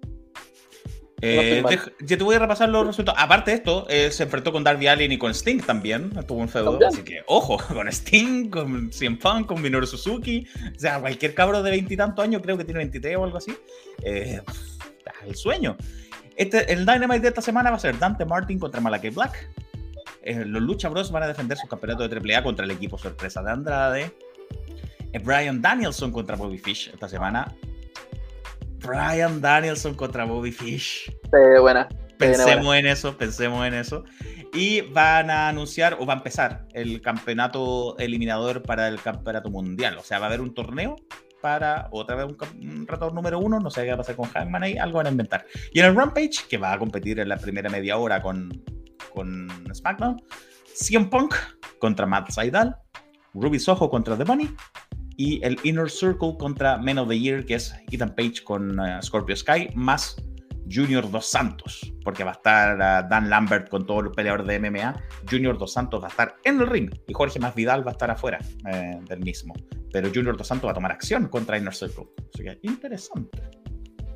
Eh, 1.23 1.65
yo 2.01 2.19
te 2.19 2.25
voy 2.25 2.37
a 2.37 2.39
repasar 2.39 2.69
los 2.69 2.87
resultados. 2.87 3.19
Aparte 3.21 3.51
de 3.51 3.57
esto, 3.57 3.87
eh, 3.89 4.11
se 4.11 4.25
enfrentó 4.25 4.53
con 4.53 4.63
Darby 4.63 4.87
Allin 4.87 5.13
y 5.13 5.19
con 5.19 5.33
Sting 5.33 5.61
también. 5.61 6.13
Estuvo 6.19 6.43
en 6.43 6.49
feudo. 6.49 6.79
Así 6.87 7.03
que, 7.03 7.23
ojo, 7.27 7.57
con 7.75 7.89
Sting, 7.89 8.51
con 8.51 8.93
CM 8.93 9.17
Punk, 9.17 9.47
con 9.47 9.63
Minoru 9.63 9.87
Suzuki. 9.87 10.47
O 10.75 10.79
sea, 10.79 11.01
cualquier 11.01 11.35
cabro 11.35 11.63
de 11.63 11.71
veintitantos 11.71 12.23
años, 12.23 12.43
creo 12.43 12.59
que 12.59 12.65
tiene 12.65 12.79
23 12.79 13.17
o 13.17 13.25
algo 13.25 13.39
así. 13.39 13.57
Eh, 14.03 14.41
el 15.27 15.35
sueño. 15.35 15.77
Este, 16.37 16.71
el 16.71 16.85
Dynamite 16.85 17.21
de 17.21 17.29
esta 17.29 17.41
semana 17.41 17.71
va 17.71 17.77
a 17.77 17.81
ser 17.81 17.99
Dante 17.99 18.27
Martin 18.27 18.59
contra 18.59 18.81
Malakai 18.81 19.11
Black. 19.11 19.51
los 20.23 20.63
Lucha 20.63 20.91
Bros 20.91 21.11
van 21.11 21.23
a 21.23 21.29
defender 21.29 21.57
su 21.57 21.67
campeonato 21.67 22.07
de 22.07 22.15
AAA 22.15 22.43
contra 22.43 22.67
el 22.67 22.71
equipo 22.71 22.99
sorpresa 22.99 23.43
de 23.43 23.51
Andrade. 23.51 24.13
Brian 25.19 25.61
Danielson 25.61 26.13
contra 26.13 26.37
Bobby 26.37 26.59
Fish 26.59 26.91
esta 26.93 27.09
semana. 27.09 27.55
Brian 28.79 29.41
Danielson 29.41 29.95
contra 29.95 30.25
Bobby 30.25 30.53
Fish. 30.53 31.11
Sí, 31.11 31.61
buena. 31.61 31.89
Pensemos 32.19 32.77
en 32.77 32.87
eso, 32.87 33.17
pensemos 33.17 33.67
en 33.67 33.75
eso. 33.75 34.05
Y 34.55 34.81
van 34.81 35.31
a 35.31 35.49
anunciar, 35.49 35.97
o 36.01 36.07
va 36.07 36.15
a 36.15 36.17
empezar, 36.17 36.67
el 36.73 37.03
campeonato 37.03 37.97
eliminador 37.99 38.63
para 38.63 38.89
el 38.89 39.01
campeonato 39.01 39.51
mundial. 39.51 39.99
O 39.99 40.03
sea, 40.03 40.19
va 40.19 40.27
a 40.27 40.29
haber 40.29 40.41
un 40.41 40.55
torneo 40.55 40.97
para 41.43 41.89
otra 41.91 42.17
vez 42.17 42.27
un, 42.27 42.37
un 42.61 43.15
número 43.15 43.39
uno. 43.39 43.61
No 43.61 43.71
sé 43.71 43.83
qué 43.83 43.89
va 43.89 43.95
a 43.95 43.99
pasar 43.99 44.17
con 44.17 44.29
Hangman 44.31 44.63
ahí, 44.63 44.79
algo 44.79 44.99
van 44.99 45.09
a 45.09 45.11
inventar. 45.11 45.47
Y 45.73 45.81
en 45.81 45.87
el 45.87 45.97
Rampage, 45.97 46.47
que 46.49 46.57
va 46.57 46.73
a 46.73 46.79
competir 46.79 47.21
en 47.21 47.29
la 47.29 47.37
primera 47.37 47.69
media 47.69 47.99
hora 47.99 48.23
con, 48.23 48.51
con 49.13 49.49
SmackDown, 49.75 50.23
CM 50.75 51.07
Punk 51.07 51.35
contra 51.79 52.07
Matt 52.07 52.31
Seidel, 52.31 52.75
Ruby 53.35 53.59
Soho 53.59 53.91
contra 53.91 54.17
The 54.17 54.25
Bunny 54.25 54.49
y 55.17 55.45
el 55.45 55.59
Inner 55.63 55.91
Circle 55.91 56.37
contra 56.39 56.79
Men 56.79 56.99
of 56.99 57.09
the 57.09 57.19
Year, 57.19 57.45
que 57.45 57.55
es 57.55 57.75
Ethan 57.91 58.15
Page 58.15 58.45
con 58.45 58.79
eh, 58.81 58.99
Scorpio 59.03 59.35
Sky, 59.37 59.71
más 59.75 60.17
Junior 60.71 61.11
Dos 61.11 61.27
Santos, 61.27 61.93
porque 62.05 62.25
va 62.25 62.31
a 62.31 62.35
estar 62.35 62.77
eh, 62.77 63.07
Dan 63.09 63.31
Lambert 63.31 63.69
con 63.69 63.87
todos 63.87 64.05
los 64.05 64.15
peleadores 64.15 64.47
de 64.47 64.59
MMA. 64.59 64.95
Junior 65.31 65.57
Dos 65.59 65.73
Santos 65.73 66.03
va 66.03 66.07
a 66.07 66.11
estar 66.11 66.37
en 66.45 66.61
el 66.61 66.67
ring 66.67 66.91
y 67.07 67.13
Jorge 67.13 67.39
Más 67.39 67.55
Vidal 67.55 67.87
va 67.87 67.93
a 67.93 67.93
estar 67.93 68.11
afuera 68.11 68.39
eh, 68.71 68.99
del 69.09 69.21
mismo. 69.21 69.55
Pero 69.93 70.11
Junior 70.13 70.37
Dos 70.37 70.47
Santos 70.47 70.69
va 70.69 70.73
a 70.73 70.75
tomar 70.75 70.93
acción 70.93 71.29
contra 71.29 71.57
Inner 71.59 71.75
Circle. 71.75 72.07
Así 72.35 72.43
que 72.43 72.59
interesante. 72.63 73.43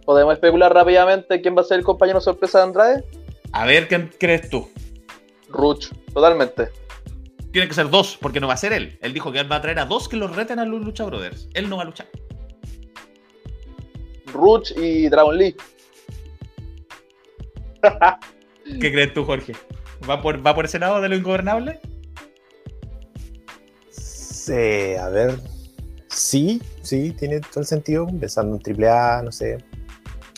¿Podemos 0.05 0.35
especular 0.35 0.75
rápidamente 0.75 1.41
quién 1.41 1.57
va 1.57 1.61
a 1.61 1.65
ser 1.65 1.79
el 1.79 1.85
compañero 1.85 2.21
sorpresa 2.21 2.59
de 2.59 2.65
Andrade? 2.65 3.05
A 3.53 3.65
ver, 3.65 3.89
¿quién 3.89 4.11
crees 4.19 4.51
tú? 4.51 4.69
Ruch, 5.49 5.91
totalmente. 6.13 6.69
Tiene 7.53 7.67
que 7.67 7.75
ser 7.75 7.91
dos, 7.91 8.17
porque 8.21 8.41
no 8.41 8.47
va 8.47 8.55
a 8.55 8.57
ser 8.57 8.73
él. 8.73 8.99
Él 9.03 9.13
dijo 9.13 9.33
que 9.33 9.41
él 9.41 9.51
va 9.51 9.57
a 9.57 9.61
traer 9.61 9.81
a 9.81 9.87
dos 9.87 10.09
que 10.09 10.17
los 10.17 10.35
reten 10.35 10.59
a 10.61 10.65
los 10.65 10.85
Lucha 10.85 11.05
Brothers. 11.05 11.49
Él 11.55 11.69
no 11.69 11.77
va 11.77 11.83
a 11.83 11.87
luchar. 11.87 12.09
Ruch 14.33 14.71
y 14.77 15.09
Dragon 15.09 15.37
Lee. 15.37 15.57
¿Qué 18.81 18.93
crees 18.93 19.13
tú, 19.13 19.25
Jorge? 19.25 19.55
¿Va 20.09 20.23
por, 20.23 20.47
¿Va 20.47 20.55
por 20.55 20.65
ese 20.65 20.79
lado 20.79 21.01
de 21.01 21.09
lo 21.09 21.17
ingobernable? 21.17 21.81
Sí, 23.91 24.95
a 24.99 25.09
ver. 25.09 25.39
Sí, 26.09 26.63
sí, 26.83 27.11
tiene 27.13 27.41
todo 27.41 27.61
el 27.61 27.67
sentido. 27.67 28.07
Pensando 28.07 28.61
en 28.65 28.85
AAA, 28.85 29.23
no 29.23 29.33
sé, 29.33 29.59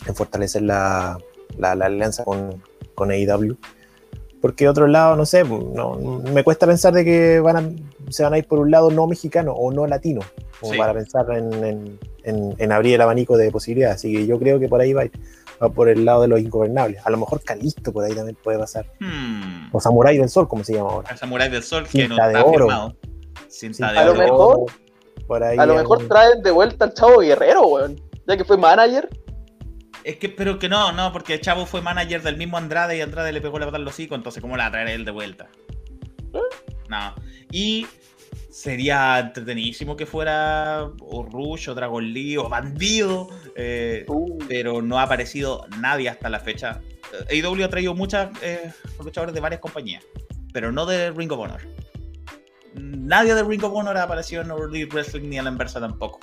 en 0.07 0.15
fortalecer 0.15 0.63
la, 0.63 1.19
la, 1.57 1.75
la 1.75 1.85
alianza 1.85 2.23
con, 2.23 2.61
con 2.95 3.11
AEW 3.11 3.57
porque 4.43 4.67
otro 4.67 4.87
lado, 4.87 5.15
no 5.15 5.25
sé, 5.25 5.45
no, 5.45 5.95
me 6.33 6.43
cuesta 6.43 6.67
pensar 6.67 6.91
de 6.91 7.05
que 7.05 7.39
van 7.39 7.55
a, 7.55 8.11
se 8.11 8.23
van 8.23 8.33
a 8.33 8.37
ir 8.37 8.45
por 8.45 8.59
un 8.59 8.71
lado 8.71 8.91
no 8.91 9.07
mexicano 9.07 9.53
o 9.53 9.71
no 9.71 9.87
latino, 9.87 10.19
como 10.59 10.75
para 10.75 10.93
pensar 10.93 11.25
en, 11.31 11.97
en, 12.25 12.71
abrir 12.73 12.95
el 12.95 13.01
abanico 13.01 13.37
de 13.37 13.49
posibilidades. 13.51 13.95
Así 13.95 14.13
que 14.13 14.27
yo 14.27 14.37
creo 14.37 14.59
que 14.59 14.67
por 14.67 14.81
ahí 14.81 14.91
va, 14.91 15.05
va 15.63 15.69
por 15.69 15.87
el 15.87 16.03
lado 16.03 16.23
de 16.23 16.27
los 16.27 16.41
ingobernables. 16.41 16.99
A 17.05 17.09
lo 17.09 17.15
mejor 17.15 17.41
Calisto 17.41 17.93
por 17.93 18.03
ahí 18.03 18.13
también 18.13 18.37
puede 18.43 18.59
pasar. 18.59 18.85
Hmm. 18.99 19.69
O 19.71 19.79
Samurai 19.79 20.17
del 20.17 20.27
Sol, 20.27 20.49
como 20.49 20.65
se 20.65 20.73
llama 20.73 20.89
ahora. 20.89 21.11
El 21.11 21.17
Samurai 21.17 21.49
del 21.49 21.63
Sol, 21.63 21.87
que 21.87 22.05
no 22.09 22.15
está 22.15 22.43
oro. 22.43 22.51
firmado. 22.51 22.95
Cinta 23.47 23.93
de 23.93 23.97
a 23.97 24.05
Lo 24.07 24.15
mejor, 24.15 24.65
por 25.25 25.41
ahí 25.41 25.57
a 25.57 25.65
lo 25.65 25.75
mejor 25.75 26.05
traen 26.09 26.43
de 26.43 26.51
vuelta 26.51 26.83
al 26.83 26.93
Chavo 26.93 27.19
Guerrero, 27.19 27.65
weón. 27.67 28.01
Ya 28.27 28.35
que 28.35 28.43
fue 28.43 28.57
manager 28.57 29.07
es 30.03 30.17
que, 30.17 30.29
pero 30.29 30.59
que 30.59 30.69
no, 30.69 30.91
no, 30.91 31.11
porque 31.11 31.39
Chavo 31.39 31.65
fue 31.65 31.81
manager 31.81 32.21
del 32.21 32.37
mismo 32.37 32.57
Andrade 32.57 32.97
y 32.97 33.01
Andrade 33.01 33.31
le 33.31 33.41
pegó 33.41 33.59
la 33.59 33.65
patada 33.65 33.83
los 33.83 33.93
hocico, 33.93 34.15
entonces 34.15 34.41
¿cómo 34.41 34.57
la 34.57 34.63
va 34.63 34.67
a 34.67 34.71
traer 34.71 34.89
él 34.89 35.05
de 35.05 35.11
vuelta? 35.11 35.49
No. 36.89 37.15
Y 37.51 37.87
sería 38.49 39.19
entretenidísimo 39.19 39.95
que 39.95 40.05
fuera 40.05 40.89
o 40.99 41.23
Rush 41.23 41.69
o 41.69 41.75
Dragon 41.75 42.03
Lee 42.03 42.37
o 42.37 42.49
Bandido, 42.49 43.29
eh, 43.55 44.05
uh. 44.07 44.37
pero 44.47 44.81
no 44.81 44.99
ha 44.99 45.03
aparecido 45.03 45.65
nadie 45.79 46.09
hasta 46.09 46.29
la 46.29 46.39
fecha. 46.39 46.81
AEW 47.29 47.63
ha 47.63 47.69
traído 47.69 47.93
muchos 47.93 48.27
eh, 48.41 48.71
luchadores 49.03 49.33
de 49.33 49.41
varias 49.41 49.61
compañías, 49.61 50.03
pero 50.51 50.71
no 50.71 50.85
de 50.85 51.11
Ring 51.11 51.31
of 51.31 51.39
Honor. 51.39 51.61
Nadie 52.75 53.35
de 53.35 53.43
Ring 53.43 53.63
of 53.63 53.73
Honor 53.73 53.97
ha 53.97 54.03
aparecido 54.03 54.41
en 54.41 54.51
All 54.51 54.69
Wrestling 54.69 55.29
ni 55.29 55.37
a 55.37 55.43
la 55.43 55.49
inversa 55.49 55.79
tampoco. 55.79 56.19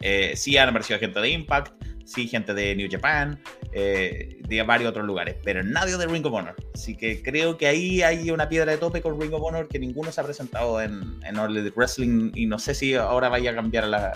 Eh, 0.00 0.32
sí 0.36 0.56
han 0.56 0.68
aparecido 0.68 0.98
gente 0.98 1.20
de 1.20 1.30
Impact, 1.30 1.72
sí, 2.04 2.28
gente 2.28 2.54
de 2.54 2.74
New 2.74 2.88
Japan, 2.90 3.38
eh, 3.72 4.40
de 4.48 4.62
varios 4.62 4.90
otros 4.90 5.06
lugares, 5.06 5.36
pero 5.42 5.62
nadie 5.62 5.96
de 5.96 6.06
Ring 6.06 6.24
of 6.26 6.32
Honor. 6.32 6.54
Así 6.74 6.96
que 6.96 7.22
creo 7.22 7.56
que 7.56 7.66
ahí 7.66 8.02
hay 8.02 8.30
una 8.30 8.48
piedra 8.48 8.72
de 8.72 8.78
tope 8.78 9.00
con 9.00 9.20
Ring 9.20 9.32
of 9.32 9.42
Honor 9.42 9.68
que 9.68 9.78
ninguno 9.78 10.12
se 10.12 10.20
ha 10.20 10.24
presentado 10.24 10.80
en, 10.80 11.02
en 11.24 11.38
All 11.38 11.72
Wrestling 11.74 12.32
y 12.34 12.46
no 12.46 12.58
sé 12.58 12.74
si 12.74 12.94
ahora 12.94 13.28
vaya 13.28 13.52
a 13.52 13.54
cambiar 13.54 13.86
la, 13.86 14.12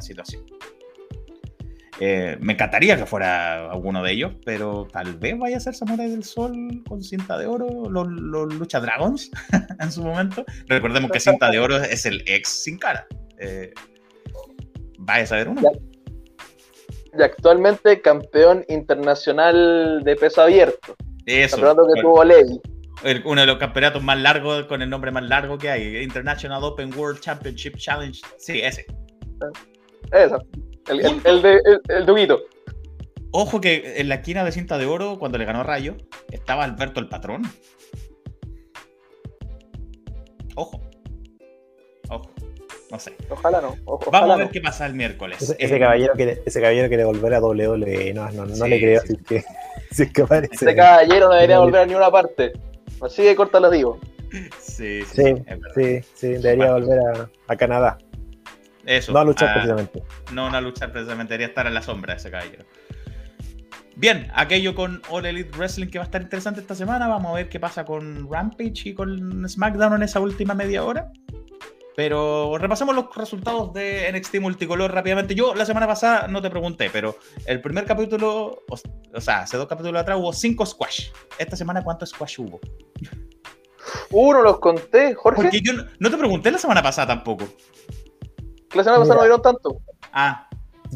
situación. 0.00 0.44
Eh, 2.00 2.36
me 2.40 2.54
encantaría 2.54 2.96
que 2.96 3.06
fuera 3.06 3.70
alguno 3.70 4.02
de 4.02 4.12
ellos, 4.12 4.34
pero 4.44 4.88
tal 4.92 5.16
vez 5.16 5.38
vaya 5.38 5.58
a 5.58 5.60
ser 5.60 5.74
Samurai 5.74 6.10
del 6.10 6.24
Sol 6.24 6.82
con 6.88 7.02
cinta 7.02 7.38
de 7.38 7.46
oro, 7.46 7.88
los, 7.88 8.08
Lucha 8.52 8.80
Dragons 8.80 9.30
en 9.80 9.92
su 9.92 10.02
momento. 10.02 10.44
Recordemos 10.66 11.10
que 11.10 11.20
cinta 11.20 11.50
de 11.50 11.60
oro 11.60 11.76
es 11.76 12.04
el 12.04 12.22
ex 12.26 12.48
sin 12.48 12.78
cara. 12.78 13.06
Eh, 13.38 13.72
a 15.06 15.26
saber 15.26 15.48
uno. 15.48 15.62
Y 17.16 17.22
actualmente 17.22 18.00
campeón 18.00 18.64
internacional 18.68 20.02
de 20.04 20.16
peso 20.16 20.42
abierto. 20.42 20.94
Eso. 21.26 21.56
Campeonato 21.56 21.86
que 21.94 22.00
tuvo 22.00 22.24
Ley. 22.24 22.60
Uno 23.24 23.40
de 23.40 23.46
los 23.46 23.58
campeonatos 23.58 24.02
más 24.02 24.18
largos, 24.18 24.64
con 24.64 24.80
el 24.80 24.88
nombre 24.88 25.10
más 25.10 25.24
largo 25.24 25.58
que 25.58 25.70
hay. 25.70 25.98
International 25.98 26.62
Open 26.64 26.94
World 26.96 27.20
Championship 27.20 27.76
Challenge. 27.76 28.20
Sí, 28.38 28.60
ese. 28.60 28.86
Eso. 30.12 30.38
El, 30.88 31.00
el, 31.24 31.42
de, 31.42 31.60
el, 31.88 32.38
Ojo 33.32 33.60
que 33.60 33.94
en 33.96 34.08
la 34.08 34.16
esquina 34.16 34.44
de 34.44 34.52
cinta 34.52 34.78
de 34.78 34.86
oro, 34.86 35.18
cuando 35.18 35.38
le 35.38 35.44
ganó 35.44 35.62
Rayo, 35.62 35.96
estaba 36.30 36.64
Alberto 36.64 37.00
el 37.00 37.08
patrón. 37.08 37.42
Ojo. 40.54 40.80
No 42.94 43.00
sé. 43.00 43.16
Ojalá 43.28 43.60
no. 43.60 43.76
Vamos 44.12 44.30
a 44.30 44.36
ver 44.36 44.50
qué 44.50 44.60
pasa 44.60 44.86
el 44.86 44.94
miércoles. 44.94 45.42
Ese, 45.42 45.56
ese, 45.58 45.74
eh, 45.74 45.80
caballero 45.80 46.12
quiere, 46.14 46.42
ese 46.46 46.60
caballero 46.60 46.86
quiere 46.86 47.04
volver 47.04 47.34
a 47.34 47.40
WWE. 47.40 48.14
No, 48.14 48.30
no, 48.30 48.46
no 48.46 48.66
le 48.68 48.78
creo. 48.78 49.00
Sí. 49.00 49.14
Así 49.14 49.24
que, 49.24 49.44
si 49.90 50.02
es 50.04 50.12
que 50.12 50.22
aparece. 50.22 50.54
Ese 50.54 50.76
caballero 50.76 51.26
no 51.26 51.34
debería 51.34 51.58
volver 51.58 51.80
a 51.80 51.86
ninguna 51.86 52.08
parte. 52.12 52.52
Así 53.02 53.24
de 53.24 53.34
corta 53.34 53.58
lo 53.58 53.68
digo. 53.68 53.98
Sí, 54.60 55.02
sí. 55.12 55.34
Sí, 55.74 56.02
sí, 56.14 56.28
debería 56.34 56.70
volver 56.70 57.00
a, 57.00 57.28
a, 57.48 57.56
Canadá. 57.56 57.98
Eso. 58.86 59.10
No 59.10 59.18
a 59.18 59.24
luchar 59.24 59.54
precisamente. 59.54 60.00
No, 60.32 60.48
no 60.48 60.56
a 60.56 60.60
luchar 60.60 60.92
precisamente. 60.92 61.34
Debería 61.34 61.48
estar 61.48 61.66
en 61.66 61.74
la 61.74 61.82
sombra 61.82 62.14
ese 62.14 62.30
caballero. 62.30 62.64
Bien, 63.96 64.28
aquello 64.34 64.76
con 64.76 65.02
All 65.10 65.26
Elite 65.26 65.50
Wrestling 65.58 65.88
que 65.88 65.98
va 65.98 66.04
a 66.04 66.06
estar 66.06 66.22
interesante 66.22 66.60
esta 66.60 66.76
semana. 66.76 67.08
Vamos 67.08 67.32
a 67.32 67.34
ver 67.34 67.48
qué 67.48 67.58
pasa 67.58 67.84
con 67.84 68.30
Rampage 68.30 68.90
y 68.90 68.94
con 68.94 69.48
SmackDown 69.48 69.94
en 69.94 70.04
esa 70.04 70.20
última 70.20 70.54
media 70.54 70.84
hora. 70.84 71.10
Pero 71.96 72.58
repasemos 72.58 72.94
los 72.94 73.14
resultados 73.14 73.72
de 73.72 74.10
NXT 74.12 74.40
Multicolor 74.40 74.92
rápidamente. 74.92 75.34
Yo 75.34 75.54
la 75.54 75.64
semana 75.64 75.86
pasada 75.86 76.26
no 76.26 76.42
te 76.42 76.50
pregunté, 76.50 76.90
pero 76.90 77.16
el 77.46 77.60
primer 77.60 77.84
capítulo, 77.84 78.64
o, 78.68 79.20
sea, 79.20 79.42
hace 79.42 79.56
dos 79.56 79.68
capítulos 79.68 80.02
atrás 80.02 80.18
hubo 80.18 80.32
cinco 80.32 80.66
squash. 80.66 81.10
Esta 81.38 81.56
semana, 81.56 81.84
¿cuántos 81.84 82.10
squash 82.10 82.40
hubo? 82.40 82.60
Uno 84.10 84.42
los 84.42 84.58
conté, 84.58 85.14
Jorge. 85.14 85.42
Porque 85.42 85.60
yo 85.60 85.72
no, 86.00 86.10
te 86.10 86.16
pregunté 86.16 86.50
la 86.50 86.58
semana 86.58 86.82
pasada 86.82 87.08
tampoco. 87.08 87.44
La 88.74 88.82
semana 88.82 89.00
pasada 89.00 89.16
no 89.16 89.22
dieron 89.22 89.42
tanto. 89.42 89.80
Ah. 90.12 90.48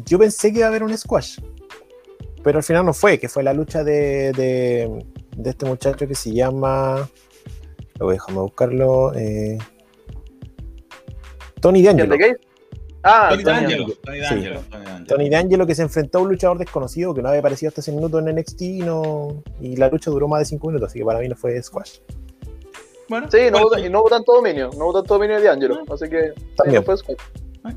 Yo 0.05 0.19
pensé 0.19 0.51
que 0.51 0.59
iba 0.59 0.67
a 0.67 0.69
haber 0.69 0.83
un 0.83 0.97
squash. 0.97 1.39
Pero 2.43 2.57
al 2.59 2.63
final 2.63 2.85
no 2.85 2.93
fue, 2.93 3.19
que 3.19 3.29
fue 3.29 3.43
la 3.43 3.53
lucha 3.53 3.83
de, 3.83 4.31
de, 4.33 5.49
este 5.49 5.65
muchacho 5.65 6.07
que 6.07 6.15
se 6.15 6.33
llama. 6.33 7.09
Luego 7.97 8.11
déjame 8.11 8.39
buscarlo. 8.39 9.13
Eh, 9.13 9.57
Tony 11.59 11.83
D'Angelo. 11.83 12.15
Ah, 13.03 13.29
Tony 13.31 13.43
D'Angelo. 13.43 13.87
Tony 15.07 15.29
D'Angelo 15.29 15.65
que 15.65 15.75
se 15.75 15.81
enfrentó 15.83 16.19
a 16.19 16.21
un 16.21 16.29
luchador 16.29 16.57
desconocido 16.57 17.13
que 17.13 17.21
no 17.21 17.29
había 17.29 17.39
aparecido 17.39 17.69
hasta 17.69 17.81
ese 17.81 17.91
minuto 17.91 18.19
en 18.19 18.35
NXT 18.35 18.61
y, 18.61 18.79
no, 18.79 19.43
y 19.61 19.75
la 19.75 19.89
lucha 19.89 20.11
duró 20.11 20.27
más 20.27 20.39
de 20.39 20.45
5 20.45 20.67
minutos, 20.67 20.89
así 20.89 20.99
que 20.99 21.05
para 21.05 21.19
mí 21.19 21.27
no 21.27 21.35
fue 21.35 21.61
squash. 21.61 21.99
Bueno, 23.07 23.27
sí, 23.31 23.39
no 23.51 23.59
hubo, 23.59 23.77
y 23.79 23.89
no 23.89 24.01
hubo 24.01 24.09
tanto 24.09 24.33
dominio, 24.33 24.69
no 24.77 24.85
hubo 24.85 24.93
tanto 24.93 25.15
dominio 25.15 25.39
de 25.39 25.47
D'Angelo, 25.47 25.83
así 25.91 26.09
que 26.09 26.33
también 26.55 26.83
fue 26.83 26.97
squash. 26.97 27.17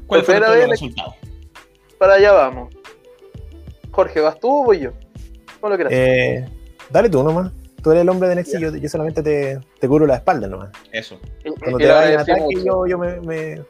¿Cuál 0.06 0.22
fue 0.22 0.36
el 0.36 0.70
resultado? 0.70 1.14
Para 1.98 2.14
allá 2.14 2.32
vamos. 2.32 2.74
Jorge, 3.92 4.20
¿vas 4.20 4.38
tú 4.40 4.62
o 4.62 4.64
voy 4.64 4.80
yo? 4.80 4.90
¿Cómo 5.60 5.70
lo 5.70 5.76
quieras? 5.76 5.92
Eh, 5.94 6.44
dale 6.90 7.08
tú 7.08 7.22
nomás. 7.22 7.52
Tú 7.82 7.90
eres 7.90 8.02
el 8.02 8.08
hombre 8.08 8.28
de 8.28 8.36
NXT, 8.36 8.58
yo, 8.58 8.76
yo, 8.76 8.88
solamente 8.88 9.22
te, 9.22 9.58
te, 9.80 9.88
cubro 9.88 10.06
la 10.06 10.16
espalda 10.16 10.46
nomás. 10.46 10.70
Eso. 10.92 11.18
Cuando 11.62 11.78
te 11.78 11.88
vayas 11.88 12.28
en 12.28 12.34
ataque, 12.34 12.64
yo, 12.64 12.86
yo 12.86 12.98
me, 12.98 13.20
me, 13.20 13.64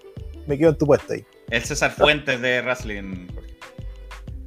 me, 0.47 0.59
quedo 0.59 0.71
en 0.71 0.79
tu 0.79 0.87
puesto 0.87 1.13
ahí. 1.13 1.25
El 1.51 1.63
César 1.63 1.91
Fuentes 1.97 2.41
de 2.41 2.63
Wrestling. 2.63 3.29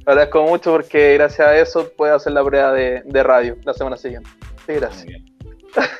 Agradezco 0.06 0.42
mucho 0.44 0.72
porque 0.72 1.14
gracias 1.14 1.46
a 1.46 1.56
eso 1.56 1.90
puedo 1.96 2.14
hacer 2.14 2.32
la 2.32 2.44
prueba 2.44 2.72
de, 2.72 3.02
de 3.04 3.22
radio 3.22 3.56
la 3.64 3.74
semana 3.74 3.96
siguiente. 3.96 4.30
Sí, 4.66 4.74
gracias. 4.74 5.20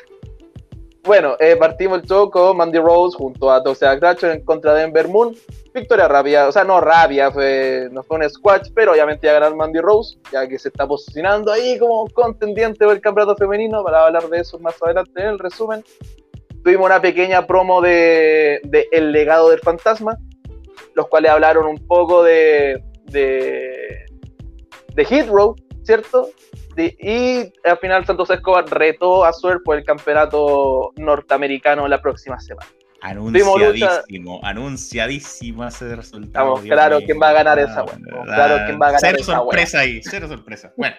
bueno, 1.05 1.37
eh, 1.41 1.57
partimos 1.57 2.01
el 2.01 2.07
show 2.07 2.31
con 2.31 2.57
Mandy 2.57 2.79
Rose 2.79 3.17
junto 3.17 3.51
a 3.51 3.63
Toxic 3.63 3.89
Attraction 3.89 4.33
en 4.33 4.45
contra 4.45 4.75
de 4.75 4.83
Denver 4.83 5.09
Moon 5.09 5.35
victoria 5.77 6.09
rabia, 6.09 6.49
o 6.49 6.53
sea, 6.53 6.65
no 6.65 6.81
rabia, 6.81 7.31
fue, 7.31 7.89
no 7.93 8.03
fue 8.03 8.17
un 8.17 8.29
squash, 8.29 8.71
pero 8.75 8.93
obviamente 8.93 9.27
iba 9.27 9.37
a 9.37 9.41
ganar 9.41 9.55
Mandy 9.55 9.81
Rose, 9.81 10.19
ya 10.33 10.49
que 10.49 10.59
se 10.59 10.69
está 10.69 10.87
posicionando 10.87 11.53
ahí 11.53 11.79
como 11.79 12.09
contendiente 12.09 12.85
del 12.85 13.01
campeonato 13.01 13.37
femenino, 13.37 13.85
para 13.85 14.07
hablar 14.07 14.29
de 14.29 14.41
eso 14.41 14.59
más 14.59 14.83
adelante 14.83 15.21
en 15.21 15.29
el 15.29 15.39
resumen. 15.39 15.85
Tuvimos 16.67 16.87
una 16.87 17.01
pequeña 17.01 17.47
promo 17.47 17.81
de, 17.81 18.61
El 18.91 19.13
legado 19.13 19.51
del 19.51 19.61
fantasma, 19.61 20.19
los 20.97 21.07
cuales 21.07 21.31
hablaron 21.31 21.65
un 21.65 21.87
poco 21.87 22.25
de, 22.25 22.83
de, 23.05 24.05
de 24.93 25.05
Hit 25.05 25.29
Row, 25.29 25.55
¿cierto? 25.85 26.29
y 26.77 27.53
al 27.63 27.79
final 27.81 28.05
Santos 28.05 28.31
Escobar 28.31 28.69
retó 28.69 29.25
a 29.25 29.33
Suer 29.33 29.61
por 29.65 29.79
el 29.79 29.85
campeonato 29.85 30.91
norteamericano 30.97 31.87
la 31.87 32.03
próxima 32.03 32.41
semana. 32.41 32.69
Anunciadísimo, 33.01 34.41
anunciadísimo 34.43 35.65
ese 35.69 35.95
resultado. 35.95 36.57
claro 36.63 36.99
quién 36.99 37.21
va 37.23 37.29
a 37.29 37.33
ganar 37.33 37.61
esa, 37.61 37.83
bueno. 37.83 38.25
Claro 38.25 38.65
quién 38.67 38.81
va 38.83 38.89
a 38.89 38.91
ganar 38.91 39.01
cero 39.01 39.19
sorpresa 39.23 39.79
ahí, 39.79 40.01
cero 40.03 40.27
sorpresa. 40.27 40.73
Bueno. 40.77 40.97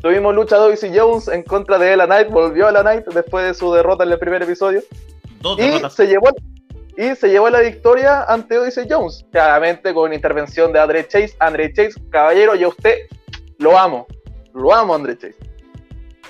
Tuvimos 0.00 0.34
lucha 0.34 0.56
de 0.56 0.62
Odyssey 0.62 0.92
Jones 0.96 1.28
en 1.28 1.42
contra 1.42 1.78
de 1.78 1.92
Ella 1.92 2.06
Knight, 2.06 2.30
volvió 2.30 2.68
a 2.68 2.72
la 2.72 2.80
Knight 2.80 3.06
después 3.06 3.46
de 3.46 3.54
su 3.54 3.72
derrota 3.72 4.04
en 4.04 4.12
el 4.12 4.18
primer 4.18 4.42
episodio. 4.42 4.82
Dos 5.40 5.58
y 5.58 5.78
se 5.90 6.06
llevó 6.06 6.28
y 6.96 7.14
se 7.14 7.28
llevó 7.28 7.48
la 7.48 7.60
victoria 7.60 8.24
ante 8.24 8.58
Odyssey 8.58 8.86
Jones, 8.88 9.24
claramente 9.30 9.94
con 9.94 10.12
intervención 10.12 10.72
de 10.72 10.80
Andre 10.80 11.06
Chase. 11.06 11.34
Andre 11.38 11.72
Chase, 11.72 11.94
caballero, 12.10 12.54
yo 12.54 12.66
a 12.66 12.70
usted 12.70 12.94
lo 13.58 13.78
amo, 13.78 14.06
lo 14.54 14.74
amo 14.74 14.94
Andre 14.94 15.16
Chase. 15.16 15.36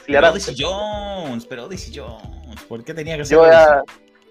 pero 0.07 0.31
Odyssey 0.31 0.55
Jones, 0.59 1.47
pero 1.47 1.65
Odyssey 1.65 1.93
Jones. 1.95 2.63
¿Por 2.69 2.85
qué 2.85 2.93
tenía 2.93 3.17
que 3.17 3.25
ser? 3.25 3.37
Yo 3.37 3.47
ya, 3.47 3.83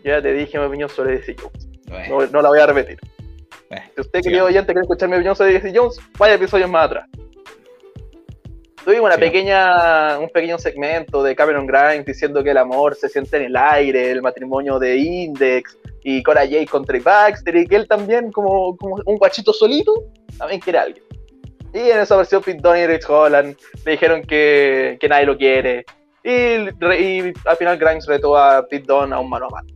ya 0.04 0.22
te 0.22 0.34
dije 0.34 0.58
mi 0.60 0.66
opinión 0.66 0.90
sobre 0.90 1.18
DC 1.18 1.36
Jones. 1.42 2.32
No, 2.32 2.42
la 2.42 2.50
voy 2.50 2.60
a 2.60 2.66
repetir. 2.68 3.00
si 3.96 4.02
usted, 4.02 4.22
querido 4.22 4.46
oyente, 4.46 4.74
quiere 4.74 4.82
escuchar 4.82 5.10
mi 5.10 5.16
opinión 5.16 5.36
sobre 5.36 5.54
DC 5.54 5.74
Jones, 5.76 6.00
vaya 6.18 6.36
episodios 6.36 6.70
más 6.70 6.86
atrás. 6.86 7.10
Tuvimos 8.90 9.06
una 9.06 9.18
pequeña, 9.18 10.18
un 10.18 10.30
pequeño 10.30 10.58
segmento 10.58 11.22
de 11.22 11.36
Cameron 11.36 11.68
Grimes 11.68 12.08
diciendo 12.08 12.44
que 12.44 12.50
el 12.50 12.58
amor 12.58 12.96
se 12.96 13.08
siente 13.08 13.38
en 13.38 13.44
el 13.44 13.56
aire, 13.56 14.10
el 14.10 14.24
matrimonio 14.24 14.80
de 14.80 14.98
Index 14.98 15.78
y 16.04 16.24
Cora 16.24 16.42
Jay 16.42 16.66
contra 16.66 16.98
Baxter 17.00 17.56
y 17.56 17.68
que 17.68 17.76
él 17.76 17.88
también, 17.88 18.32
como, 18.32 18.76
como 18.78 18.96
un 19.06 19.18
guachito 19.18 19.54
solito, 19.54 19.94
también 20.40 20.60
quiere 20.60 20.80
a 20.80 20.82
alguien. 20.82 21.06
Y 21.72 21.92
en 21.92 22.00
esa 22.00 22.18
versión 22.18 22.42
Pete 22.42 22.62
Dunne 22.64 22.82
y 22.82 22.88
Rich 22.88 23.08
Holland 23.08 23.56
le 23.86 23.92
dijeron 23.92 24.24
que, 24.24 24.98
que 25.00 25.08
nadie 25.08 25.28
lo 25.28 25.38
quiere, 25.38 25.86
y, 26.24 26.56
al 27.46 27.58
final 27.60 27.78
Grimes 27.78 28.08
retó 28.08 28.36
a 28.36 28.68
Pete 28.68 28.86
Dunne 28.88 29.14
a 29.14 29.20
un 29.20 29.30
mano 29.30 29.46
a 29.46 29.50
mano. 29.52 29.70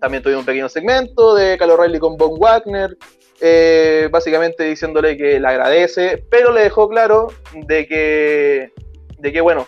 También 0.00 0.22
tuvimos 0.22 0.42
un 0.42 0.46
pequeño 0.46 0.68
segmento 0.68 1.34
de 1.34 1.58
Kyle 1.58 1.72
O'Reilly 1.72 1.98
con 1.98 2.16
Von 2.16 2.38
Wagner, 2.38 2.96
eh, 3.40 4.08
básicamente 4.10 4.64
diciéndole 4.64 5.16
que 5.16 5.40
le 5.40 5.46
agradece, 5.46 6.24
pero 6.30 6.52
le 6.52 6.62
dejó 6.62 6.88
claro 6.88 7.28
de 7.52 7.86
que, 7.86 8.72
de 9.18 9.32
que 9.32 9.40
bueno, 9.40 9.66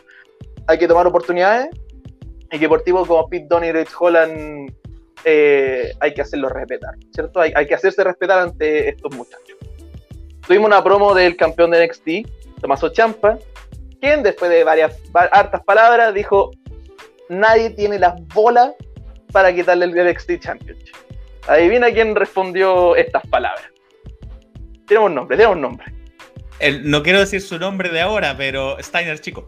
hay 0.67 0.79
que 0.79 0.89
tomar 0.89 1.07
oportunidades 1.07 1.69
y 2.51 2.59
que 2.59 2.69
por 2.69 2.83
tipo 2.83 3.05
como 3.07 3.29
Pete 3.29 3.47
Dunne 3.49 3.69
y 3.69 3.73
Rich 3.73 3.91
Holland 3.99 4.73
eh, 5.25 5.93
hay 6.01 6.15
que 6.15 6.23
hacerlo 6.23 6.49
respetar, 6.49 6.95
¿cierto? 7.13 7.41
Hay, 7.41 7.67
que 7.67 7.75
hacerse 7.75 8.05
respetar 8.05 8.39
ante 8.39 8.91
estos 8.91 9.15
muchachos. 9.15 9.57
Tuvimos 10.47 10.67
una 10.67 10.85
promo 10.85 11.15
del 11.15 11.37
campeón 11.37 11.73
de 11.73 11.85
NXT, 11.85 12.61
Tomaso 12.61 12.91
Champa, 12.91 13.39
quien 14.01 14.23
después 14.23 14.51
de 14.51 14.63
varias 14.63 14.97
hartas 15.13 15.65
palabras 15.65 16.15
dijo, 16.15 16.53
nadie 17.29 17.71
tiene 17.71 17.99
las 17.99 18.15
bolas 18.29 18.75
para 19.33 19.53
quitarle 19.53 19.87
el 19.87 20.13
NXT 20.13 20.39
Championship. 20.39 20.86
Adivina 21.49 21.93
quién 21.93 22.15
respondió 22.15 22.97
estas 22.97 23.27
palabras. 23.27 23.65
Tenemos 24.87 25.11
un 25.11 25.15
nombre, 25.15 25.37
tenemos 25.37 25.57
un 25.57 25.63
nombre. 25.63 25.87
no 26.83 27.03
quiero 27.03 27.21
decir 27.21 27.41
su 27.41 27.59
nombre 27.59 27.89
de 27.89 28.01
ahora, 28.01 28.35
pero 28.37 28.77
Steiner 28.81 29.21
Chico. 29.21 29.47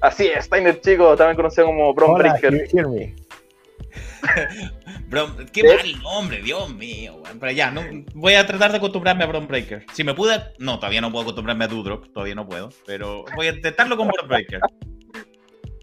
Así 0.00 0.26
es, 0.26 0.44
Steiner 0.44 0.80
Chico, 0.80 1.16
también 1.16 1.36
conocido 1.36 1.66
como 1.66 1.92
Bron 1.94 2.18
Breaker. 2.18 2.68
qué 5.52 5.64
mal 5.64 6.02
nombre, 6.02 6.42
Dios 6.42 6.74
mío. 6.74 7.22
Pero 7.38 7.52
ya, 7.52 7.70
no, 7.70 7.82
voy 8.14 8.34
a 8.34 8.46
tratar 8.46 8.70
de 8.70 8.78
acostumbrarme 8.78 9.24
a 9.24 9.26
Bron 9.26 9.48
Breaker. 9.48 9.84
Si 9.92 10.04
me 10.04 10.14
pude, 10.14 10.40
no, 10.58 10.78
todavía 10.78 11.00
no 11.00 11.10
puedo 11.10 11.22
acostumbrarme 11.22 11.64
a 11.64 11.68
Dudrop, 11.68 12.12
todavía 12.12 12.34
no 12.34 12.46
puedo, 12.46 12.70
pero 12.86 13.24
voy 13.34 13.48
a 13.48 13.54
intentarlo 13.54 13.96
con 13.96 14.08
Bron 14.08 14.28
Breaker. 14.28 14.60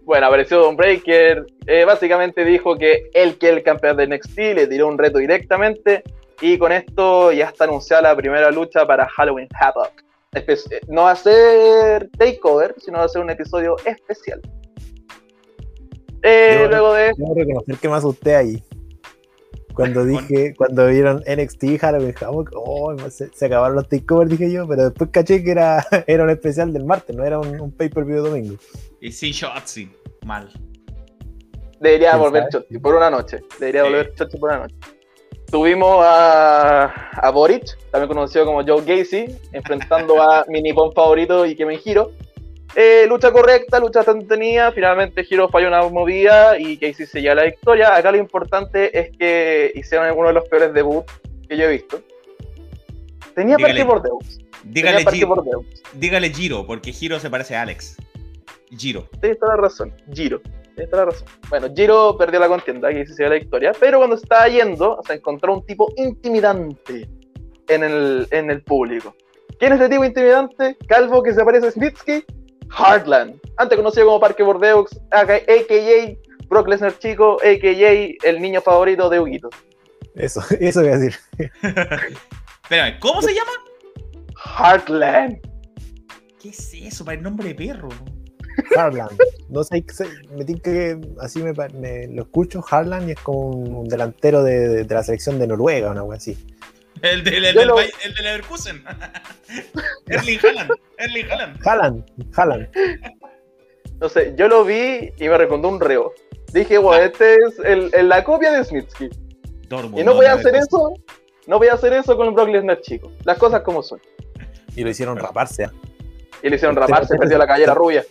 Bueno, 0.06 0.28
apareció 0.28 0.60
Don 0.60 0.76
Breaker. 0.76 1.46
Eh, 1.66 1.84
básicamente 1.84 2.46
dijo 2.46 2.78
que 2.78 3.10
él, 3.14 3.38
que 3.38 3.50
el 3.50 3.64
campeón 3.64 3.98
de 3.98 4.08
NXT, 4.08 4.38
le 4.38 4.68
tiró 4.68 4.88
un 4.88 4.98
reto 4.98 5.18
directamente. 5.18 6.04
Y 6.42 6.58
con 6.58 6.72
esto 6.72 7.32
ya 7.32 7.46
está 7.46 7.64
anunciada 7.64 8.04
la 8.04 8.16
primera 8.16 8.52
lucha 8.52 8.86
para 8.86 9.08
Halloween 9.08 9.48
Havoc. 9.60 10.06
Eh, 10.36 10.82
no 10.90 11.04
va 11.04 11.12
a 11.12 11.16
ser 11.16 12.10
takeover, 12.18 12.76
sino 12.78 13.00
va 13.00 13.06
a 13.06 13.10
ser 13.10 13.22
un 13.22 13.30
episodio 13.30 13.78
especial. 13.86 14.42
Eh, 16.22 16.68
luego 16.70 16.94
de. 16.94 17.14
Quiero 17.14 17.34
reconocer 17.36 17.78
que 17.78 17.90
me 17.90 17.96
asusté 17.96 18.36
ahí. 18.36 18.64
Cuando 19.76 20.06
dije, 20.06 20.54
cuando 20.56 20.88
vieron 20.88 21.22
NXT 21.28 21.80
Halloween 21.80 22.16
oh, 22.56 22.96
se, 23.10 23.46
acabaron 23.46 23.76
los 23.76 23.90
takeovers, 23.90 24.32
dije 24.32 24.50
yo, 24.50 24.66
pero 24.68 24.86
después 24.86 25.10
caché 25.12 25.44
que 25.44 25.52
era, 25.52 25.86
era 26.08 26.24
un 26.24 26.30
especial 26.30 26.72
del 26.72 26.86
martes, 26.86 27.14
no 27.16 27.26
era 27.26 27.40
un, 27.40 27.72
pay-per-view 27.72 28.24
domingo. 28.24 28.56
Y 29.06 29.12
sin 29.12 29.34
Shotzi, 29.34 29.88
mal. 30.26 30.50
Debería 31.80 32.16
volver 32.16 32.46
Shotzi 32.52 32.80
por 32.80 32.96
una 32.96 33.12
noche. 33.12 33.40
Debería 33.60 33.84
volver 33.84 34.12
Shotzi 34.16 34.40
por 34.40 34.50
una 34.50 34.60
noche. 34.62 34.76
Tuvimos 35.52 36.04
a, 36.04 36.86
a 36.86 37.30
Boric, 37.30 37.78
también 37.92 38.08
conocido 38.08 38.46
como 38.46 38.66
Joe 38.66 38.84
Gacy, 38.84 39.28
enfrentando 39.52 40.20
a 40.20 40.44
mi 40.50 40.60
nipón 40.60 40.92
favorito 40.92 41.46
y 41.46 41.56
que 41.56 41.68
me 41.68 41.78
giro. 41.78 42.14
Eh, 42.76 43.06
lucha 43.08 43.32
correcta, 43.32 43.80
lucha 43.80 44.04
tenía. 44.28 44.72
Finalmente 44.72 45.24
Hiro 45.30 45.50
falló 45.50 45.68
una 45.68 45.88
movida 45.88 46.58
y 46.58 46.76
Casey 46.76 47.06
se 47.06 47.22
lleva 47.22 47.36
la 47.36 47.44
victoria. 47.44 47.96
Acá 47.96 48.12
lo 48.12 48.18
importante 48.18 48.98
es 48.98 49.16
que 49.16 49.72
hicieron 49.76 50.18
uno 50.18 50.30
de 50.30 50.34
los 50.34 50.50
peores 50.50 50.74
debuts 50.74 51.14
que 51.48 51.56
yo 51.56 51.66
he 51.66 51.74
visto. 51.74 52.02
Tenía 53.36 53.58
dígale, 53.58 53.86
por 53.86 54.02
Deus. 54.02 54.40
Dígale, 54.64 55.06
Giro, 55.12 55.64
dígale 55.94 56.30
Giro, 56.32 56.66
porque 56.66 56.92
Giro 56.92 57.20
se 57.20 57.30
parece 57.30 57.56
a 57.56 57.62
Alex. 57.62 57.98
Giro. 58.78 59.08
Tienes 59.22 59.40
toda 59.40 59.56
la 59.56 59.62
razón, 59.62 59.94
Giro. 60.14 60.42
Tienes 60.76 60.90
toda 60.90 61.06
la 61.06 61.12
razón. 61.12 61.28
Bueno, 61.50 61.68
Giro 61.76 62.18
perdió 62.18 62.40
la 62.40 62.48
contienda, 62.48 62.90
Casey 62.90 63.08
se 63.08 63.24
lleva 63.24 63.36
la 63.36 63.40
victoria, 63.40 63.72
pero 63.80 64.00
cuando 64.00 64.16
estaba 64.16 64.48
yendo, 64.48 65.00
se 65.06 65.14
encontró 65.14 65.54
un 65.54 65.66
tipo 65.66 65.92
intimidante 65.98 67.10
en 67.68 67.84
el, 67.84 68.28
en 68.32 68.52
el 68.52 68.62
público. 68.64 69.16
¿Quién 69.60 69.74
es 69.74 69.80
este 69.80 69.90
tipo 69.90 70.04
intimidante? 70.04 70.78
Calvo 70.88 71.24
que 71.24 71.34
se 71.34 71.44
parece 71.44 71.68
a 71.68 71.72
Snitsky 71.72 72.26
Heartland, 72.78 73.40
antes 73.58 73.78
conocido 73.78 74.08
como 74.08 74.20
Parque 74.20 74.44
Bordeaux, 74.44 74.90
a.k.a. 75.12 76.16
Brock 76.48 76.68
Lesnar 76.68 76.98
chico, 77.00 77.38
a.k.a. 77.42 78.30
el 78.30 78.42
niño 78.42 78.62
favorito 78.62 79.10
de 79.10 79.20
Huguito. 79.20 79.50
Eso, 80.16 80.42
eso 80.60 80.82
voy 80.82 80.90
a 80.90 80.98
decir. 80.98 81.20
Espérame, 82.64 83.00
¿cómo 83.00 83.22
se 83.22 83.34
llama? 83.34 83.52
Heartland. 84.58 85.40
¿Qué 86.42 86.50
es 86.50 86.74
eso? 86.74 87.06
Para 87.06 87.18
el 87.18 87.24
nombre 87.24 87.50
de 87.50 87.56
perro. 87.56 87.90
Heartland. 88.76 89.18
No 89.50 89.64
sé, 89.64 89.84
me 90.36 90.46
que 90.46 91.00
así 91.22 91.44
me, 91.44 91.54
lo 92.08 92.24
escucho, 92.24 92.62
Heartland, 92.62 93.10
y 93.10 93.12
es 93.12 93.20
como 93.20 93.50
un, 93.50 93.88
delantero 93.88 94.44
de, 94.44 94.84
de, 94.84 94.94
la 94.94 95.04
selección 95.04 95.40
de 95.40 95.48
Noruega, 95.48 95.92
una 95.92 96.04
wea 96.04 96.18
así. 96.18 96.38
El, 97.02 97.24
de, 97.24 97.38
el, 97.38 97.46
el, 97.46 97.56
del, 97.56 97.70
el 98.04 98.16
de 98.16 98.22
Leverkusen. 98.24 98.84
Erling 100.08 100.40
Haaland. 100.44 100.72
Erling 100.98 101.26
Haaland. 101.30 101.68
Haaland. 101.68 102.04
Haaland. 102.36 102.68
No 104.00 104.10
sé, 104.10 104.34
yo 104.38 104.48
lo 104.48 104.64
vi 104.64 105.12
y 105.18 105.30
me 105.30 105.38
recordó 105.38 105.70
un 105.70 105.80
reo. 105.80 106.14
Dije, 106.52 106.78
bueno, 106.78 107.04
ah. 107.04 107.06
este 107.06 107.36
es 107.36 107.60
el, 107.64 108.10
la 108.10 108.24
copia 108.24 108.52
de 108.52 108.64
Smitsky. 108.64 109.10
y 109.96 110.04
no 110.04 110.14
voy 110.14 110.26
a 110.26 110.34
hacer 110.34 110.56
eso. 110.56 110.94
No 111.48 111.60
voy 111.60 111.68
a 111.68 111.74
hacer 111.74 111.94
eso 111.94 112.18
con 112.18 112.28
el 112.28 112.34
Brock 112.34 112.50
Lesnar 112.50 112.82
chico. 112.82 113.12
Las 113.24 113.38
cosas 113.38 113.62
como 113.62 113.84
son. 113.84 114.00
Y 114.76 114.84
lo 114.84 114.90
hicieron 114.90 115.18
raparse. 115.18 115.66
¿ah? 115.66 115.72
Y 116.42 116.50
lo 116.50 116.56
hicieron 116.56 116.76
raparse, 116.76 117.18
perdió 117.18 117.38
la 117.38 117.48
callera 117.48 117.74
rubia. 117.74 118.04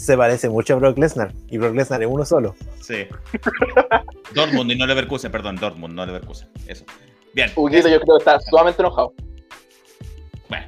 Se 0.00 0.16
parece 0.16 0.48
mucho 0.48 0.74
a 0.74 0.76
Brock 0.78 0.96
Lesnar. 0.96 1.34
Y 1.50 1.58
Brock 1.58 1.74
Lesnar 1.74 2.02
es 2.02 2.08
uno 2.10 2.24
solo. 2.24 2.54
Sí. 2.80 3.06
Dortmund 4.34 4.72
y 4.72 4.76
no 4.76 4.86
Leverkusen, 4.86 5.30
perdón, 5.30 5.56
Dortmund, 5.56 5.94
no 5.94 6.06
Leverkusen. 6.06 6.48
Eso. 6.66 6.86
Bien. 7.34 7.50
Huguito 7.54 7.86
yo 7.86 8.00
creo 8.00 8.16
que 8.16 8.22
está 8.24 8.40
sumamente 8.40 8.80
enojado. 8.80 9.12
Bueno. 10.48 10.66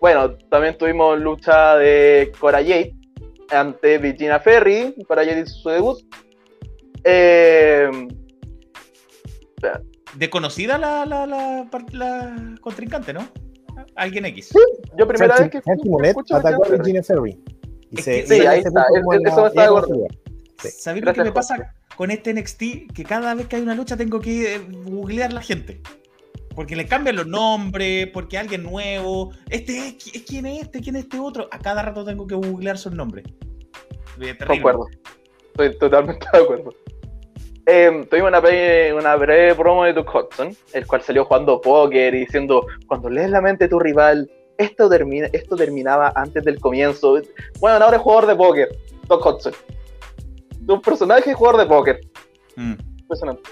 Bueno, 0.00 0.32
también 0.50 0.78
tuvimos 0.78 1.20
lucha 1.20 1.76
de 1.76 2.32
Cora 2.40 2.60
Jade 2.60 2.94
ante 3.50 3.98
Virginia 3.98 4.40
Ferry. 4.40 4.94
Cora 5.06 5.22
Jade 5.22 5.40
hizo 5.40 5.54
su 5.54 5.68
debut. 5.68 5.98
Eh, 7.04 7.90
Desconocida 10.14 10.78
la, 10.78 11.04
la, 11.04 11.26
la, 11.26 11.68
la, 11.92 12.54
contrincante, 12.62 13.12
¿no? 13.12 13.28
Alguien 13.96 14.24
X. 14.24 14.48
Sí, 14.48 14.58
yo 14.96 15.06
primera 15.06 15.36
vez 15.36 15.50
que 15.50 15.58
escucho 15.58 16.36
atacó 16.36 16.64
a 16.64 16.70
Virginia 16.70 17.02
Ferry. 17.02 17.38
Y 17.92 18.02
se, 18.02 18.26
sí, 18.26 18.46
ahí 18.46 18.60
está. 18.60 18.86
Eso 19.24 19.46
está 19.46 19.60
de 19.62 19.66
acuerdo. 19.66 20.06
¿Sabéis 20.56 21.04
lo 21.04 21.12
que 21.12 21.24
me 21.24 21.32
pasa 21.32 21.74
con 21.96 22.10
este 22.10 22.32
NXT? 22.34 22.92
Que 22.94 23.04
cada 23.04 23.34
vez 23.34 23.46
que 23.46 23.56
hay 23.56 23.62
una 23.62 23.74
lucha 23.74 23.96
tengo 23.96 24.20
que 24.20 24.54
eh, 24.54 24.60
googlear 24.84 25.32
la 25.32 25.42
gente. 25.42 25.80
Porque 26.54 26.76
le 26.76 26.86
cambian 26.86 27.16
los 27.16 27.26
nombres, 27.26 28.08
porque 28.08 28.38
alguien 28.38 28.62
nuevo. 28.62 29.32
Este 29.48 29.78
es, 29.88 30.24
quién 30.26 30.46
es 30.46 30.62
este, 30.62 30.80
quién 30.80 30.96
es 30.96 31.04
este 31.04 31.18
otro. 31.18 31.48
A 31.50 31.58
cada 31.58 31.82
rato 31.82 32.04
tengo 32.04 32.26
que 32.26 32.34
googlear 32.34 32.78
sus 32.78 32.92
nombres. 32.92 33.24
De 34.18 34.30
acuerdo. 34.30 34.86
Estoy 35.50 35.78
totalmente 35.78 36.26
de 36.32 36.38
acuerdo. 36.38 36.74
Eh, 37.66 38.06
tuvimos 38.10 38.28
una, 38.28 38.40
una, 38.98 39.16
breve 39.16 39.54
promo 39.54 39.84
de 39.84 39.92
Duke 39.92 40.10
Hudson, 40.12 40.56
el 40.72 40.86
cual 40.86 41.02
salió 41.02 41.24
jugando 41.24 41.60
póker 41.60 42.12
y 42.14 42.20
diciendo, 42.20 42.66
cuando 42.88 43.08
lees 43.08 43.30
la 43.30 43.40
mente 43.40 43.64
de 43.64 43.68
tu 43.68 43.78
rival, 43.78 44.28
esto, 44.62 44.88
termina, 44.88 45.28
esto 45.32 45.56
terminaba 45.56 46.12
antes 46.14 46.44
del 46.44 46.58
comienzo. 46.60 47.20
Bueno, 47.60 47.84
ahora 47.84 47.96
es 47.96 48.02
jugador 48.02 48.26
de 48.26 48.36
póker, 48.36 48.68
Duke 49.08 49.28
Hudson. 49.28 49.52
Un 50.66 50.80
personaje 50.80 51.34
jugador 51.34 51.60
de 51.60 51.66
póker. 51.66 52.00
Mm. 52.56 52.74
Impresionante. 53.00 53.50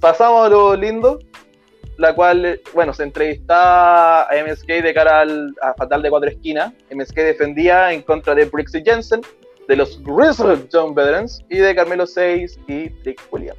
Pasamos 0.00 0.46
a 0.46 0.48
lo 0.48 0.76
lindo, 0.76 1.18
la 1.96 2.14
cual, 2.14 2.60
bueno, 2.74 2.92
se 2.92 3.02
entrevistaba 3.02 4.22
a 4.22 4.44
MSK 4.44 4.66
de 4.66 4.94
cara 4.94 5.20
al, 5.20 5.54
a 5.60 5.74
Fatal 5.74 6.02
de 6.02 6.10
Cuatro 6.10 6.30
Esquinas. 6.30 6.72
MSK 6.94 7.16
defendía 7.16 7.92
en 7.92 8.02
contra 8.02 8.34
de 8.34 8.44
Brixie 8.44 8.82
Jensen, 8.84 9.22
de 9.66 9.76
los 9.76 10.00
Grizzled 10.02 10.68
John 10.72 10.94
Veterans 10.94 11.44
y 11.50 11.58
de 11.58 11.74
Carmelo 11.74 12.06
6 12.06 12.60
y 12.68 12.88
Rick 13.04 13.20
Williams. 13.30 13.58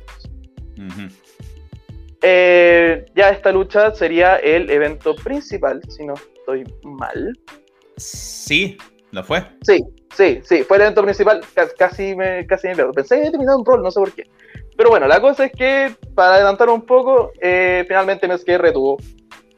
Eh, 2.22 3.06
ya 3.16 3.30
esta 3.30 3.52
lucha 3.52 3.94
sería 3.94 4.36
el 4.38 4.70
evento 4.70 5.16
principal, 5.16 5.82
si 5.90 6.06
no 6.06 6.16
estoy 6.16 6.64
mal. 6.84 7.34
Sí, 7.98 8.78
¿lo 9.12 9.24
fue? 9.24 9.46
Sí, 9.62 9.80
sí, 10.16 10.40
sí, 10.44 10.64
fue 10.64 10.78
el 10.78 10.84
evento 10.84 11.04
principal, 11.04 11.42
casi 11.78 12.16
me, 12.16 12.46
casi 12.46 12.68
me 12.68 12.76
Pensé 12.94 13.16
que 13.16 13.20
había 13.22 13.32
terminado 13.32 13.60
un 13.60 13.66
rol, 13.66 13.82
no 13.82 13.92
sé 13.92 14.00
por 14.00 14.12
qué. 14.12 14.24
Pero 14.76 14.90
bueno, 14.90 15.08
la 15.08 15.22
cosa 15.22 15.46
es 15.46 15.52
que, 15.52 15.96
para 16.16 16.36
adelantar 16.36 16.70
un 16.70 16.82
poco, 16.82 17.32
eh, 17.42 17.84
finalmente 17.88 18.28
MSK 18.28 18.48
retuvo, 18.58 18.98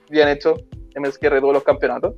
bien 0.09 0.27
hecho, 0.27 0.55
MSK 0.95 1.23
retuvo 1.23 1.53
los 1.53 1.63
campeonatos. 1.63 2.15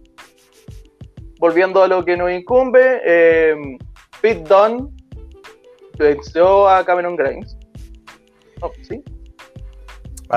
Volviendo 1.39 1.83
a 1.83 1.87
lo 1.87 2.03
que 2.05 2.15
nos 2.15 2.31
incumbe, 2.31 3.01
eh, 3.05 3.55
Pete 4.21 4.43
Dunne 4.47 4.89
venció 5.97 6.67
a 6.69 6.85
Cameron 6.85 7.15
Grimes. 7.15 7.57
Oh, 8.61 8.71
¿Sí? 8.81 9.03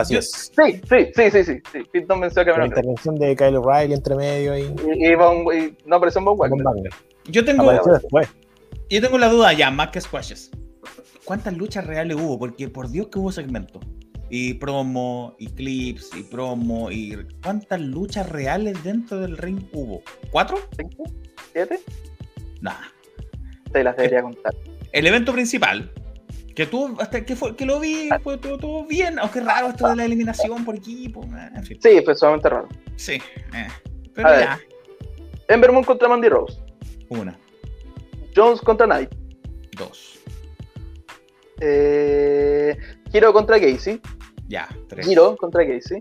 Así 0.01 0.17
es. 0.17 0.53
Sí, 0.55 0.81
sí, 0.89 1.13
sí, 1.15 1.31
sí, 1.31 1.45
sí. 1.45 1.63
sí. 1.73 2.01
Venció 2.01 2.43
a 2.43 2.45
Cameron. 2.45 2.61
La 2.61 2.67
intervención 2.67 3.15
de 3.17 3.37
Kyle 3.37 3.57
O'Reilly 3.57 3.95
entre 3.95 4.15
medio 4.15 4.53
ahí. 4.53 4.75
Y, 4.95 5.07
y, 5.07 5.77
no 5.87 5.97
apareció 5.97 6.21
en 6.21 6.27
Wagner. 6.27 6.91
Yo 7.29 7.45
tengo, 7.45 7.73
yo 8.89 9.01
tengo 9.01 9.19
la 9.19 9.29
duda 9.29 9.53
ya, 9.53 9.71
más 9.71 9.89
que 9.89 10.01
squashes. 10.01 10.51
¿cuántas 11.27 11.55
luchas 11.57 11.87
reales 11.87 12.17
hubo? 12.17 12.39
Porque 12.39 12.69
por 12.69 12.89
Dios 12.89 13.09
que 13.09 13.19
hubo 13.19 13.31
segmentos. 13.31 13.83
Y 14.31 14.55
promo, 14.55 15.37
y 15.39 15.49
clips, 15.49 16.11
y 16.17 16.23
promo, 16.23 16.91
y 16.91 17.17
¿cuántas 17.43 17.81
luchas 17.81 18.29
reales 18.29 18.83
dentro 18.83 19.21
del 19.21 19.37
ring 19.37 19.69
hubo? 19.73 20.03
¿Cuatro? 20.33 20.59
¿Cinco? 20.77 21.05
¿Siete? 21.53 21.81
Nada. 22.61 22.93
Te 23.71 23.85
las 23.85 23.97
debería 23.97 24.23
contar. 24.23 24.53
El 24.91 25.07
evento 25.07 25.33
principal, 25.33 25.93
que 26.57 26.67
tú, 26.67 26.97
hasta 26.99 27.23
que, 27.23 27.37
fue, 27.37 27.55
que 27.55 27.67
lo 27.67 27.79
vi, 27.79 28.09
fue 28.25 28.39
todo, 28.39 28.87
bien, 28.87 29.19
aunque 29.19 29.41
raro 29.41 29.69
esto 29.69 29.89
de 29.91 29.97
la 29.97 30.07
eliminación 30.07 30.65
por 30.65 30.75
equipo. 30.75 31.23
Eh, 31.23 31.51
en 31.55 31.63
fin. 31.63 31.79
Sí, 31.83 32.01
fue 32.03 32.17
sumamente 32.17 32.49
raro. 32.49 32.67
Sí, 32.97 33.21
eh, 33.55 33.69
pero 34.15 34.31
ya. 34.31 34.59
Ember 35.49 35.71
Moon 35.71 35.85
contra 35.85 36.09
Mandy 36.09 36.31
Rose. 36.31 36.59
Una. 37.11 37.39
Jones 38.35 38.63
contra 38.63 38.87
Knight. 38.87 39.15
Dos. 39.77 40.19
Eh, 41.61 42.75
Hiro 43.13 43.35
contra 43.35 43.61
Casey. 43.61 44.01
Ya, 44.49 44.67
tres. 44.89 45.07
Hiro 45.07 45.37
contra 45.37 45.67
Casey. 45.67 46.01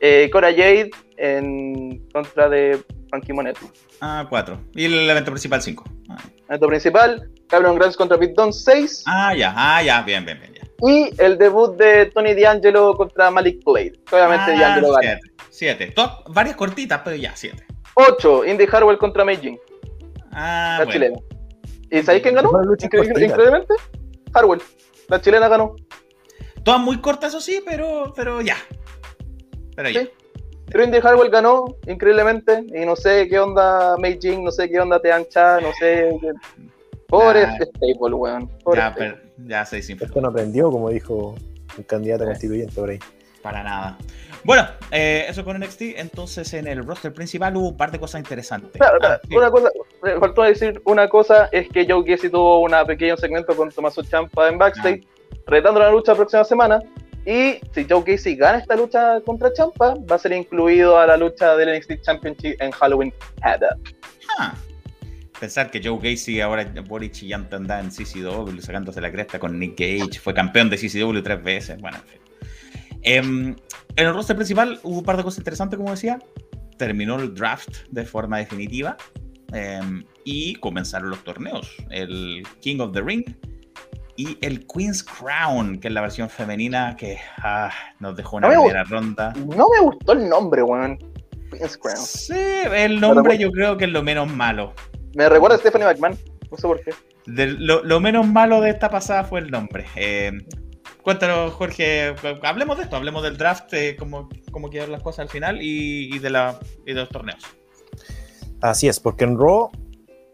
Eh, 0.00 0.30
Cora 0.32 0.50
Jade 0.50 0.90
en 1.16 2.06
contra 2.12 2.48
de 2.48 2.80
Frankie 3.10 3.32
Monetti. 3.32 3.66
Ah, 4.00 4.26
cuatro. 4.28 4.60
Y 4.74 4.84
el 4.84 5.10
evento 5.10 5.32
principal, 5.32 5.60
cinco. 5.60 5.84
Ah. 6.08 6.18
Evento 6.48 6.68
principal, 6.68 7.30
Cameron 7.52 7.76
Grimes 7.76 7.98
contra 7.98 8.18
Pete 8.18 8.32
Dunne, 8.34 8.50
seis. 8.50 9.04
Ah, 9.06 9.34
ya, 9.34 9.52
ah, 9.54 9.82
ya, 9.82 10.00
bien, 10.00 10.24
bien, 10.24 10.40
bien. 10.40 10.54
Ya. 10.54 10.88
Y 10.88 11.12
el 11.18 11.36
debut 11.36 11.76
de 11.76 12.06
Tony 12.06 12.32
D'Angelo 12.32 12.96
contra 12.96 13.30
Malik 13.30 13.62
Blade. 13.62 13.92
Obviamente 14.10 14.54
ah, 14.54 14.58
D'Angelo 14.58 14.92
gana. 14.94 15.20
Siete. 15.50 15.94
varias 16.28 16.56
cortitas, 16.56 17.02
pero 17.04 17.14
ya, 17.14 17.36
siete. 17.36 17.66
Ocho, 17.92 18.42
Indy 18.46 18.66
Harwell 18.72 18.96
contra 18.96 19.22
Meijin. 19.22 19.60
Ah, 20.32 20.78
la 20.80 20.90
chilena. 20.90 21.18
¿Y 21.90 22.02
sabéis 22.02 22.22
quién 22.22 22.36
ganó? 22.36 22.50
Increíblemente. 22.80 23.74
Harwell. 24.32 24.62
La 25.08 25.20
chilena 25.20 25.46
ganó. 25.48 25.76
Todas 26.64 26.80
muy 26.80 27.02
cortas, 27.02 27.34
eso 27.34 27.40
sí, 27.42 27.62
pero, 27.66 28.14
pero 28.16 28.40
ya. 28.40 28.56
Pero 29.76 29.90
ya. 29.90 30.08
Pero 30.70 30.84
Indy 30.84 31.00
Harwell 31.02 31.28
ganó 31.28 31.66
increíblemente. 31.86 32.64
Y 32.74 32.86
no 32.86 32.96
sé 32.96 33.28
qué 33.28 33.38
onda 33.38 33.94
Mei 33.98 34.18
Jing, 34.18 34.42
no 34.42 34.50
sé 34.50 34.70
qué 34.70 34.80
onda 34.80 34.98
Teancha, 35.02 35.60
no 35.60 35.70
sé. 35.78 36.16
Pobre 37.12 37.46
nah, 37.46 37.56
Staple, 37.56 38.14
weón. 38.14 38.50
ya, 38.74 38.94
pero, 38.96 39.18
ya 39.36 39.66
se 39.66 39.80
Esto 39.80 40.20
no 40.22 40.28
aprendió, 40.28 40.70
como 40.70 40.88
dijo 40.88 41.34
un 41.76 41.84
candidato 41.84 42.24
constituyente 42.24 42.72
por 42.74 42.88
ahí. 42.88 42.98
Para 43.42 43.62
nada. 43.62 43.98
Bueno, 44.44 44.66
eh, 44.90 45.26
eso 45.28 45.44
con 45.44 45.58
NXT. 45.58 45.82
Entonces, 45.96 46.54
en 46.54 46.66
el 46.66 46.86
roster 46.86 47.12
principal 47.12 47.54
hubo 47.54 47.68
un 47.68 47.76
par 47.76 47.90
de 47.90 48.00
cosas 48.00 48.22
interesantes. 48.22 48.80
Ah, 48.80 49.20
una 49.30 49.50
cosa, 49.50 49.68
me 50.02 50.18
faltó 50.18 50.42
decir 50.42 50.80
una 50.86 51.06
cosa: 51.06 51.50
es 51.52 51.68
que 51.68 51.86
Joe 51.86 52.02
Casey 52.02 52.30
tuvo 52.30 52.60
un 52.60 52.72
pequeño 52.86 53.18
segmento 53.18 53.54
con 53.54 53.70
Tommaso 53.70 54.02
Champa 54.02 54.48
en 54.48 54.56
backstage, 54.56 55.02
ah. 55.04 55.34
retando 55.48 55.80
la 55.80 55.90
lucha 55.90 56.12
la 56.12 56.16
próxima 56.16 56.44
semana. 56.44 56.80
Y 57.26 57.60
si 57.74 57.86
Joe 57.86 58.02
Casey 58.04 58.36
gana 58.36 58.56
esta 58.56 58.74
lucha 58.74 59.20
contra 59.20 59.52
Champa, 59.52 59.96
va 60.10 60.16
a 60.16 60.18
ser 60.18 60.32
incluido 60.32 60.98
a 60.98 61.06
la 61.06 61.18
lucha 61.18 61.58
del 61.58 61.76
NXT 61.76 62.00
Championship 62.00 62.56
en 62.58 62.70
Halloween 62.70 63.12
Head 63.44 63.60
ah. 64.38 64.54
Pensar 65.42 65.72
que 65.72 65.80
Joe 65.82 65.98
Casey 65.98 66.40
ahora 66.40 66.72
Boris 66.86 67.10
Chillante 67.10 67.56
anda 67.56 67.80
en 67.80 67.88
CCW 67.88 68.60
sacándose 68.60 69.00
la 69.00 69.10
cresta 69.10 69.40
con 69.40 69.58
Nick 69.58 69.72
Gage, 69.76 70.20
fue 70.20 70.32
campeón 70.32 70.70
de 70.70 70.76
CCW 70.76 71.20
tres 71.20 71.42
veces. 71.42 71.80
Bueno, 71.80 71.96
en 71.96 72.04
fin. 72.04 72.20
Em, 73.02 73.56
en 73.96 74.06
el 74.06 74.14
roster 74.14 74.36
principal 74.36 74.78
hubo 74.84 74.98
un 74.98 75.04
par 75.04 75.16
de 75.16 75.24
cosas 75.24 75.38
interesantes, 75.38 75.76
como 75.76 75.90
decía. 75.90 76.20
Terminó 76.78 77.18
el 77.18 77.34
draft 77.34 77.88
de 77.90 78.04
forma 78.04 78.38
definitiva 78.38 78.96
em, 79.52 80.04
y 80.24 80.54
comenzaron 80.60 81.10
los 81.10 81.24
torneos. 81.24 81.74
El 81.90 82.44
King 82.60 82.78
of 82.78 82.92
the 82.92 83.00
Ring 83.00 83.24
y 84.16 84.38
el 84.42 84.64
Queen's 84.68 85.02
Crown, 85.02 85.80
que 85.80 85.88
es 85.88 85.94
la 85.94 86.02
versión 86.02 86.30
femenina 86.30 86.94
que 86.96 87.18
ah, 87.38 87.72
nos 87.98 88.16
dejó 88.16 88.36
una 88.36 88.48
primera 88.48 88.84
ronda. 88.84 89.32
No 89.32 89.66
me 89.74 89.80
gustó 89.80 90.12
el 90.12 90.28
nombre, 90.28 90.62
weón. 90.62 90.98
Queen's 91.50 91.76
Crown. 91.76 91.96
Sí, 91.96 92.32
el 92.72 93.00
nombre 93.00 93.36
yo 93.38 93.50
creo 93.50 93.76
que 93.76 93.86
es 93.86 93.90
lo 93.90 94.04
menos 94.04 94.32
malo. 94.32 94.72
Me 95.14 95.28
recuerda 95.28 95.56
a 95.56 95.58
Stephanie 95.58 95.86
McMahon, 95.86 96.18
no 96.50 96.56
sé 96.56 96.62
por 96.62 96.80
qué. 96.82 96.92
lo, 97.26 98.00
menos 98.00 98.26
malo 98.26 98.60
de 98.60 98.70
esta 98.70 98.90
pasada 98.90 99.24
fue 99.24 99.40
el 99.40 99.50
nombre. 99.50 99.86
Eh, 99.96 100.32
Cuéntanos, 101.02 101.52
Jorge, 101.54 102.14
hablemos 102.42 102.78
de 102.78 102.84
esto, 102.84 102.94
hablemos 102.94 103.24
del 103.24 103.36
draft, 103.36 103.72
eh, 103.74 103.96
cómo, 103.98 104.28
cómo 104.52 104.70
quedaron 104.70 104.92
las 104.92 105.02
cosas 105.02 105.24
al 105.24 105.28
final 105.28 105.58
y, 105.60 106.16
de 106.20 106.30
la, 106.30 106.60
de 106.86 106.94
los 106.94 107.08
torneos. 107.08 107.42
Así 108.60 108.86
es, 108.86 109.00
porque 109.00 109.24
en 109.24 109.36
Raw 109.36 109.68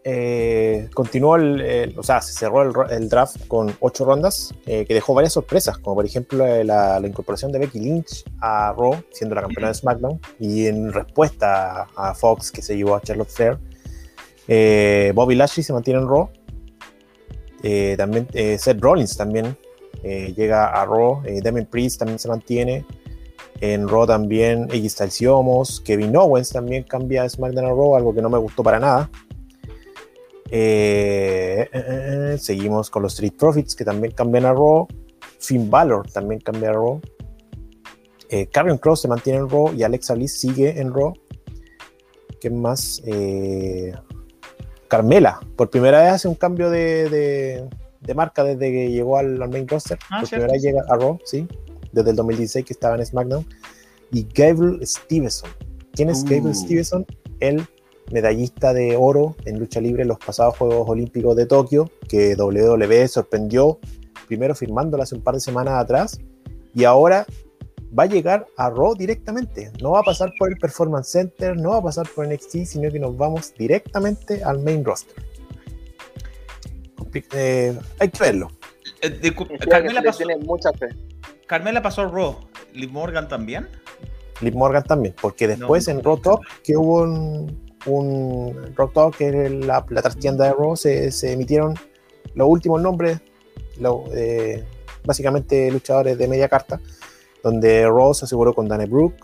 eh, 0.03 0.87
continuó 0.93 1.37
el, 1.37 1.95
o 1.97 2.03
sea, 2.03 2.21
se 2.21 2.33
cerró 2.33 2.87
el, 2.87 3.09
draft 3.09 3.47
con 3.47 3.75
ocho 3.79 4.05
rondas 4.05 4.53
eh, 4.67 4.85
que 4.85 4.93
dejó 4.93 5.15
varias 5.15 5.33
sorpresas, 5.33 5.79
como 5.79 5.95
por 5.95 6.05
ejemplo 6.05 6.45
la, 6.63 7.01
incorporación 7.03 7.51
de 7.51 7.57
Becky 7.57 7.79
Lynch 7.79 8.23
a 8.39 8.71
Raw, 8.77 9.03
siendo 9.11 9.33
la 9.33 9.41
campeona 9.41 9.69
de 9.69 9.73
SmackDown, 9.73 10.21
y 10.39 10.67
en 10.67 10.93
respuesta 10.93 11.87
a, 11.95 12.13
Fox 12.13 12.51
que 12.51 12.61
se 12.61 12.77
llevó 12.77 12.95
a 12.95 13.01
Charlotte 13.01 13.29
Flair, 13.29 13.57
Bobby 15.13 15.35
Lashley 15.35 15.63
se 15.63 15.73
mantiene 15.73 15.99
en 15.99 16.07
Raw, 16.07 16.29
también 17.97 18.27
Seth 18.31 18.81
Rollins 18.81 19.15
también 19.15 19.55
eh, 20.03 20.33
llega 20.35 20.67
a 20.67 20.85
Raw, 20.85 21.21
eh, 21.25 21.41
Damien 21.41 21.65
Priest 21.65 21.99
también 21.99 22.19
se 22.19 22.29
mantiene, 22.29 22.85
en 23.59 23.87
Raw 23.87 24.05
también 24.07 24.67
X 24.71 24.93
Styles 24.93 25.81
Kevin 25.83 26.15
Owens 26.15 26.51
también 26.51 26.83
cambia 26.83 27.23
de 27.23 27.29
SmackDown 27.29 27.65
a 27.65 27.69
Raw, 27.69 27.95
algo 27.97 28.13
que 28.13 28.21
no 28.21 28.29
me 28.29 28.37
gustó 28.37 28.63
para 28.63 28.79
nada. 28.79 29.09
Eh, 30.51 32.37
seguimos 32.39 32.89
con 32.89 33.03
los 33.03 33.13
Street 33.13 33.33
Profits 33.37 33.75
que 33.75 33.83
también 33.83 34.13
cambian 34.13 34.45
a 34.45 34.53
Raw. 34.53 34.87
Finn 35.39 35.69
Balor 35.69 36.09
también 36.09 36.39
cambia 36.39 36.69
a 36.69 36.73
Raw. 36.73 37.01
Karen 38.51 38.77
Cross 38.77 39.01
se 39.01 39.07
mantiene 39.07 39.39
en 39.39 39.49
Raw 39.49 39.73
y 39.73 39.83
Alexa 39.83 40.13
Bliss 40.13 40.39
sigue 40.39 40.79
en 40.79 40.93
Raw. 40.93 41.13
¿Qué 42.39 42.49
más? 42.49 43.01
Carmela, 44.89 45.39
por 45.55 45.69
primera 45.69 46.01
vez 46.01 46.11
hace 46.11 46.27
un 46.27 46.35
cambio 46.35 46.69
de, 46.69 47.69
de 48.01 48.13
marca 48.13 48.43
desde 48.43 48.71
que 48.71 48.91
llegó 48.91 49.17
al, 49.17 49.37
main 49.49 49.67
roster. 49.67 49.97
Ah, 50.09 50.21
por 50.21 50.29
primera 50.29 50.53
llega 50.57 50.83
a 50.89 50.95
Raw, 50.97 51.19
sí, 51.23 51.47
desde 51.91 52.09
el 52.09 52.15
2016 52.15 52.65
que 52.65 52.73
estaba 52.73 52.95
en 52.95 53.05
SmackDown. 53.05 53.45
Y 54.11 54.27
Gabriel 54.33 54.85
Stevenson. 54.85 55.49
¿Quién 55.93 56.09
es 56.09 56.23
Gabriel 56.23 56.47
uh. 56.47 56.55
Stevenson? 56.55 57.05
El 57.39 57.65
medallista 58.11 58.73
de 58.73 58.95
oro 58.97 59.35
en 59.45 59.59
lucha 59.59 59.79
libre 59.79 60.01
en 60.01 60.07
los 60.07 60.17
pasados 60.17 60.57
Juegos 60.57 60.89
Olímpicos 60.89 61.35
de 61.35 61.45
Tokio, 61.45 61.91
que 62.07 62.35
WWE 62.35 63.07
sorprendió 63.07 63.79
primero 64.27 64.55
firmándolo 64.55 65.03
hace 65.03 65.15
un 65.15 65.21
par 65.21 65.35
de 65.35 65.41
semanas 65.41 65.75
atrás 65.75 66.19
y 66.73 66.83
ahora 66.85 67.25
va 67.97 68.03
a 68.03 68.05
llegar 68.05 68.47
a 68.57 68.69
Raw 68.69 68.95
directamente. 68.95 69.71
No 69.81 69.91
va 69.91 69.99
a 69.99 70.03
pasar 70.03 70.31
por 70.37 70.49
el 70.49 70.57
Performance 70.57 71.09
Center, 71.11 71.55
no 71.57 71.71
va 71.71 71.77
a 71.77 71.83
pasar 71.83 72.07
por 72.13 72.27
NXT, 72.27 72.65
sino 72.65 72.91
que 72.91 72.99
nos 72.99 73.17
vamos 73.17 73.53
directamente 73.57 74.43
al 74.43 74.59
main 74.59 74.83
roster. 74.83 75.23
Eh, 77.33 77.77
hay 77.99 78.09
que 78.09 78.19
verlo. 78.19 78.51
Eh, 79.01 79.33
Carmela, 79.69 80.01
pasó, 80.03 80.17
tiene 80.17 80.37
mucha 80.37 80.71
fe. 80.73 80.89
Carmela 81.47 81.81
pasó 81.81 82.07
Raw. 82.07 82.39
¿Liv 82.73 82.91
Morgan 82.91 83.27
también? 83.27 83.67
Liv 84.41 84.55
Morgan 84.55 84.83
también, 84.83 85.15
porque 85.19 85.47
después 85.47 85.87
en 85.87 86.03
Raw 86.03 86.17
Talk, 86.17 86.41
que 86.63 86.77
hubo 86.77 87.01
un, 87.01 87.69
un 87.85 88.75
Raw 88.75 88.89
Talk, 88.89 89.17
que 89.17 89.29
es 89.29 89.51
la, 89.51 89.85
la 89.89 90.01
trastienda 90.01 90.45
de 90.45 90.53
Raw, 90.53 90.75
se, 90.75 91.09
emitieron 91.31 91.75
los 92.35 92.47
últimos 92.47 92.81
nombres, 92.81 93.19
eh, 94.13 94.63
básicamente 95.03 95.71
luchadores 95.71 96.17
de 96.17 96.27
media 96.27 96.47
carta, 96.47 96.79
donde 97.43 97.85
Raw 97.85 98.13
se 98.13 98.25
aseguró 98.25 98.53
con 98.53 98.67
Danny 98.67 98.85
Brooke, 98.85 99.17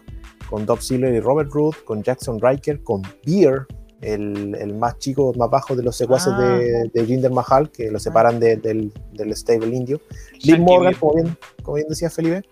con 0.49 0.65
Dob 0.65 0.81
Ziggler 0.81 1.13
y 1.13 1.19
Robert 1.19 1.51
Root, 1.51 1.83
con 1.83 2.03
Jackson 2.03 2.39
Riker, 2.39 2.81
con 2.83 3.01
Beer, 3.25 3.65
el, 4.01 4.75
más 4.75 4.97
chico, 4.99 5.33
más 5.37 5.49
bajo 5.49 5.75
de 5.75 5.83
los 5.83 5.95
secuaces 5.95 6.37
de, 6.37 6.91
ah. 7.01 7.05
Jinder 7.05 7.31
Mahal, 7.31 7.71
que 7.71 7.89
lo 7.89 7.99
separan 7.99 8.39
del, 8.39 8.91
stable 9.31 9.67
indio. 9.67 9.99
Liv 10.43 10.59
Morgan, 10.59 10.93
como 10.93 11.75
bien, 11.75 11.87
decía 11.89 12.09
Felipe. 12.09 12.43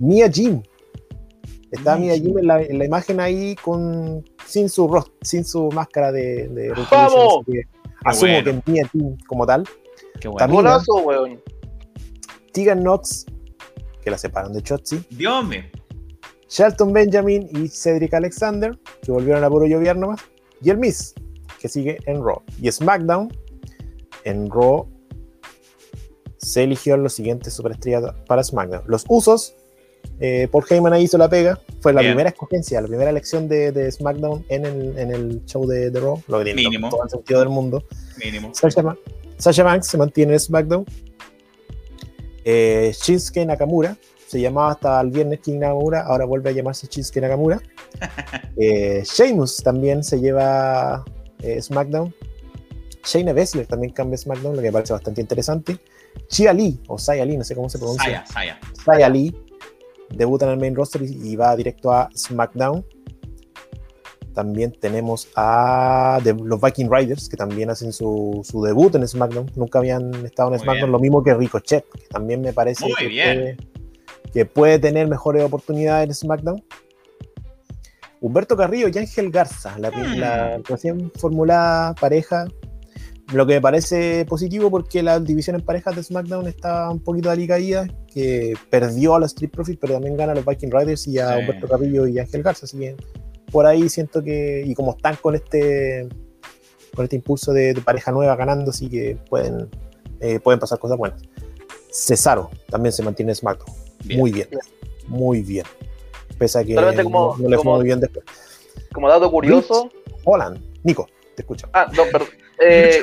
Mia 0.00 0.30
Jim. 0.30 0.62
Está 1.70 1.96
Mia 1.96 2.14
Jim 2.14 2.38
en 2.38 2.46
la, 2.46 2.84
imagen 2.84 3.18
ahí 3.18 3.56
con, 3.56 4.24
sin, 4.46 4.68
su 4.68 5.04
sin 5.22 5.44
su 5.44 5.70
máscara 5.72 6.12
de, 6.12 6.48
de 6.48 6.72
Asumo 6.90 7.42
que 7.44 8.50
es 8.50 8.66
Mia 8.66 8.88
Jim 8.92 9.16
como 9.26 9.46
tal. 9.46 9.64
Qué 10.20 10.28
bueno. 10.28 10.80
Weón. 11.04 11.40
Tegan 12.52 12.80
Knox, 12.82 13.26
que 14.04 14.10
la 14.10 14.18
separan 14.18 14.52
de 14.52 14.62
Chotzi. 14.62 15.02
Dios 15.10 15.44
mío. 15.44 15.62
Shelton 16.48 16.92
Benjamin 16.92 17.48
y 17.50 17.68
Cedric 17.68 18.14
Alexander, 18.14 18.78
que 19.02 19.10
volvieron 19.10 19.42
a 19.42 19.50
puro 19.50 19.66
llover 19.66 19.96
nomás 19.96 20.20
y 20.62 20.70
el 20.70 20.78
Miss, 20.78 21.14
que 21.60 21.68
sigue 21.68 21.98
en 22.06 22.22
Raw. 22.22 22.42
Y 22.60 22.70
SmackDown, 22.70 23.36
en 24.24 24.50
Raw, 24.50 24.88
se 26.38 26.62
eligió 26.62 26.96
los 26.96 27.12
siguientes 27.14 27.54
superestrellas 27.54 28.14
para 28.26 28.44
SmackDown. 28.44 28.84
Los 28.86 29.04
Usos, 29.08 29.54
eh, 30.20 30.48
Paul 30.50 30.64
Heyman 30.68 30.92
ahí 30.92 31.04
hizo 31.04 31.18
la 31.18 31.28
pega. 31.28 31.58
Fue 31.80 31.92
la 31.92 32.00
primera 32.00 32.30
escogencia, 32.30 32.80
la 32.80 32.88
primera 32.88 33.10
elección 33.10 33.48
de, 33.48 33.90
SmackDown 33.90 34.44
en 34.48 34.64
el, 34.64 34.98
en 34.98 35.10
el, 35.10 35.44
show 35.44 35.66
de, 35.66 35.90
de, 35.90 36.00
Raw. 36.00 36.22
Lo 36.28 36.44
que 36.44 36.54
tiene 36.54 36.88
todo 36.88 37.04
el 37.04 37.10
sentido 37.10 37.40
del 37.40 37.48
mundo. 37.48 37.84
Mínimo. 38.22 38.52
Sasha, 38.54 39.64
Banks 39.64 39.88
se 39.88 39.98
mantiene 39.98 40.34
en 40.34 40.40
SmackDown. 40.40 40.84
Eh, 42.44 42.92
Shinsuke 42.94 43.44
Nakamura 43.46 43.96
se 44.26 44.40
llamaba 44.40 44.72
hasta 44.72 45.00
el 45.00 45.10
viernes 45.10 45.40
King 45.40 45.58
Nakamura, 45.58 46.02
ahora 46.02 46.24
vuelve 46.24 46.50
a 46.50 46.52
llamarse 46.52 46.86
Shinsuke 46.86 47.20
Nakamura. 47.20 47.60
eh, 48.56 49.02
Sheamus 49.04 49.62
también 49.62 50.04
se 50.04 50.20
lleva 50.20 51.04
eh, 51.42 51.60
SmackDown. 51.60 52.14
Shayna 53.04 53.32
Baszler 53.32 53.66
también 53.66 53.92
cambia 53.92 54.16
SmackDown, 54.16 54.56
lo 54.56 54.62
que 54.62 54.68
me 54.68 54.72
parece 54.72 54.92
bastante 54.92 55.20
interesante. 55.20 55.78
Chia 56.28 56.52
Lee, 56.52 56.80
o 56.88 56.98
Saya 56.98 57.24
Lee, 57.24 57.36
no 57.36 57.44
sé 57.44 57.54
cómo 57.54 57.68
se 57.68 57.78
pronuncia. 57.78 58.24
Saya, 58.26 58.26
Saya. 58.26 58.60
Saya 58.84 59.08
Lee 59.08 59.34
debuta 60.10 60.46
en 60.46 60.52
el 60.52 60.58
main 60.58 60.74
roster 60.74 61.02
y, 61.02 61.36
va 61.36 61.54
directo 61.56 61.92
a 61.92 62.08
SmackDown. 62.14 62.84
También 64.34 64.72
tenemos 64.72 65.28
a 65.36 66.20
los 66.24 66.60
Viking 66.60 66.88
Riders, 66.90 67.28
que 67.28 67.36
también 67.36 67.70
hacen 67.70 67.92
su, 67.92 68.42
debut 68.64 68.94
en 68.96 69.06
SmackDown. 69.06 69.50
Nunca 69.54 69.78
habían 69.78 70.12
estado 70.26 70.52
en 70.52 70.58
SmackDown, 70.58 70.90
lo 70.90 70.98
mismo 70.98 71.22
que 71.22 71.34
Ricochet, 71.34 71.84
que 71.90 72.06
también 72.08 72.40
me 72.40 72.52
parece 72.52 72.86
que 74.32 74.44
puede 74.44 74.80
tener 74.80 75.06
mejores 75.06 75.44
oportunidades 75.44 76.08
en 76.08 76.14
SmackDown. 76.14 76.64
Humberto 78.20 78.56
Carrillo 78.56 78.88
y 78.88 78.98
Ángel 78.98 79.30
Garza, 79.30 79.78
la, 79.78 79.90
hmm. 79.90 80.62
recién 80.64 81.12
formulada 81.14 81.94
pareja, 81.94 82.46
lo 83.32 83.46
que 83.46 83.54
me 83.54 83.60
parece 83.60 84.24
positivo 84.24 84.70
porque 84.70 85.02
la 85.02 85.20
división 85.20 85.56
en 85.56 85.62
parejas 85.62 85.94
de 85.94 86.02
SmackDown 86.02 86.48
está 86.48 86.90
un 86.90 87.00
poquito 87.00 87.30
alicaída, 87.30 87.86
que 88.12 88.54
perdió 88.70 89.14
a 89.14 89.20
los 89.20 89.32
Street 89.32 89.50
Profits, 89.50 89.78
pero 89.78 89.94
también 89.94 90.16
gana 90.16 90.32
a 90.32 90.34
los 90.34 90.44
Viking 90.44 90.70
Riders 90.70 91.06
y 91.06 91.18
a 91.18 91.36
Humberto 91.38 91.68
Carrillo 91.68 92.06
y 92.06 92.18
Ángel 92.18 92.42
Garza, 92.42 92.64
así 92.64 92.78
que 92.78 92.96
por 93.50 93.66
ahí 93.66 93.88
siento 93.88 94.22
que, 94.22 94.62
y 94.66 94.74
como 94.74 94.92
están 94.92 95.16
con 95.16 95.34
este 95.34 96.08
con 96.94 97.04
este 97.04 97.16
impulso 97.16 97.52
de, 97.52 97.74
pareja 97.84 98.12
nueva 98.12 98.36
ganando, 98.36 98.70
así 98.70 98.88
que 98.88 99.18
pueden, 99.28 99.68
eh, 100.20 100.38
pueden 100.40 100.60
pasar 100.60 100.78
cosas 100.78 100.96
buenas. 100.96 101.20
Cesaro 101.90 102.50
también 102.70 102.92
se 102.92 103.02
mantiene 103.02 103.32
en 103.32 103.36
SmackDown. 103.36 103.74
Muy 104.16 104.32
bien, 104.32 104.48
muy 105.06 105.42
bien. 105.42 105.66
Pese 106.38 106.58
a 106.58 106.64
que 106.64 106.74
como, 107.02 107.36
no, 107.38 107.48
le 107.48 107.58
fue 107.58 107.72
muy 107.72 107.84
bien 107.84 108.00
después. 108.00 108.24
Como 108.92 109.08
dato 109.08 109.30
curioso. 109.30 109.90
Holland, 110.24 110.60
Nico, 110.82 111.08
te 111.34 111.42
escucho. 111.42 111.68
Ah, 111.72 111.90
no, 111.94 112.04
perdón. 112.10 112.28
Eh, 112.60 113.00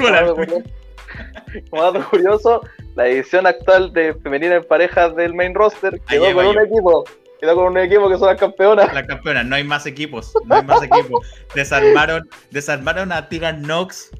como, 1.69 1.83
dato, 1.83 2.09
curioso, 2.09 2.61
la 2.95 3.05
edición 3.05 3.45
actual 3.45 3.91
de 3.91 4.13
femenina 4.13 4.55
en 4.55 4.63
parejas 4.63 5.13
del 5.13 5.33
main 5.33 5.53
roster 5.53 5.99
quedó 6.07 6.33
con 6.33 6.45
un 6.45 6.57
equipo. 6.57 7.03
Quedó 7.41 7.55
con 7.55 7.65
un 7.65 7.77
equipo 7.79 8.07
que 8.07 8.19
son 8.19 8.27
las 8.27 8.37
campeonas. 8.37 8.93
Las 8.93 9.07
campeonas, 9.07 9.43
no 9.47 9.55
hay 9.55 9.63
más 9.63 9.87
equipos. 9.87 10.31
No 10.45 10.55
hay 10.55 10.63
más 10.63 10.83
equipos. 10.83 11.27
Desarmaron, 11.55 12.29
desarmaron 12.51 13.11
a 13.11 13.27
Tigan 13.29 13.63
Nox 13.63 14.11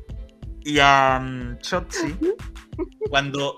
y 0.63 0.79
a 0.79 1.19
um, 1.21 1.55
cuando 3.11 3.55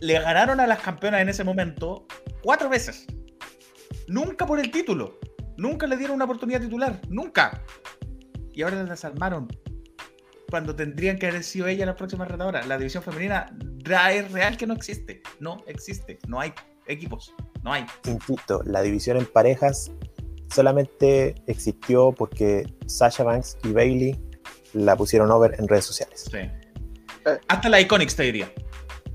le 0.00 0.18
ganaron 0.20 0.60
a 0.60 0.68
las 0.68 0.78
campeonas 0.78 1.22
en 1.22 1.28
ese 1.28 1.42
momento 1.42 2.06
cuatro 2.40 2.68
veces. 2.68 3.04
Nunca 4.06 4.46
por 4.46 4.60
el 4.60 4.70
título. 4.70 5.18
Nunca 5.56 5.88
le 5.88 5.96
dieron 5.96 6.14
una 6.14 6.26
oportunidad 6.26 6.60
titular. 6.60 7.00
Nunca. 7.08 7.64
Y 8.52 8.62
ahora 8.62 8.76
las 8.76 8.90
desarmaron. 8.90 9.48
Cuando 10.50 10.74
tendrían 10.74 11.18
que 11.18 11.26
haber 11.26 11.42
sido 11.42 11.66
ellas 11.66 11.88
las 11.88 11.96
próximas 11.96 12.28
retadoras. 12.28 12.64
La 12.68 12.78
división 12.78 13.02
femenina 13.02 13.52
es 14.12 14.30
real 14.30 14.56
que 14.56 14.68
no 14.68 14.74
existe. 14.74 15.20
No 15.40 15.64
existe. 15.66 16.20
No 16.28 16.40
hay 16.40 16.54
equipos. 16.88 17.34
No 17.62 17.72
hay. 17.72 17.86
Insisto, 18.06 18.62
la 18.64 18.82
división 18.82 19.16
en 19.16 19.26
parejas 19.26 19.90
solamente 20.50 21.34
existió 21.46 22.12
porque 22.12 22.66
Sasha 22.86 23.24
Banks 23.24 23.58
y 23.64 23.72
Bailey 23.72 24.16
la 24.72 24.96
pusieron 24.96 25.30
over 25.30 25.54
en 25.58 25.68
redes 25.68 25.84
sociales. 25.84 26.28
Sí. 26.30 26.38
Hasta 27.48 27.68
la 27.68 27.80
Iconics 27.80 28.16
te 28.16 28.24
diría. 28.24 28.50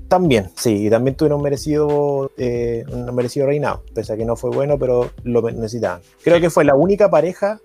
También, 0.08 0.50
sí, 0.54 0.86
y 0.86 0.90
también 0.90 1.16
tuvieron 1.16 1.42
merecido, 1.42 2.30
eh, 2.36 2.84
un 2.88 3.12
merecido 3.14 3.46
reinado, 3.46 3.82
pese 3.94 4.12
a 4.12 4.16
que 4.16 4.24
no 4.24 4.36
fue 4.36 4.50
bueno, 4.50 4.78
pero 4.78 5.10
lo 5.24 5.42
necesitaban. 5.50 6.02
Creo 6.22 6.40
que 6.40 6.50
fue 6.50 6.64
la 6.64 6.74
única 6.74 7.10
pareja 7.10 7.60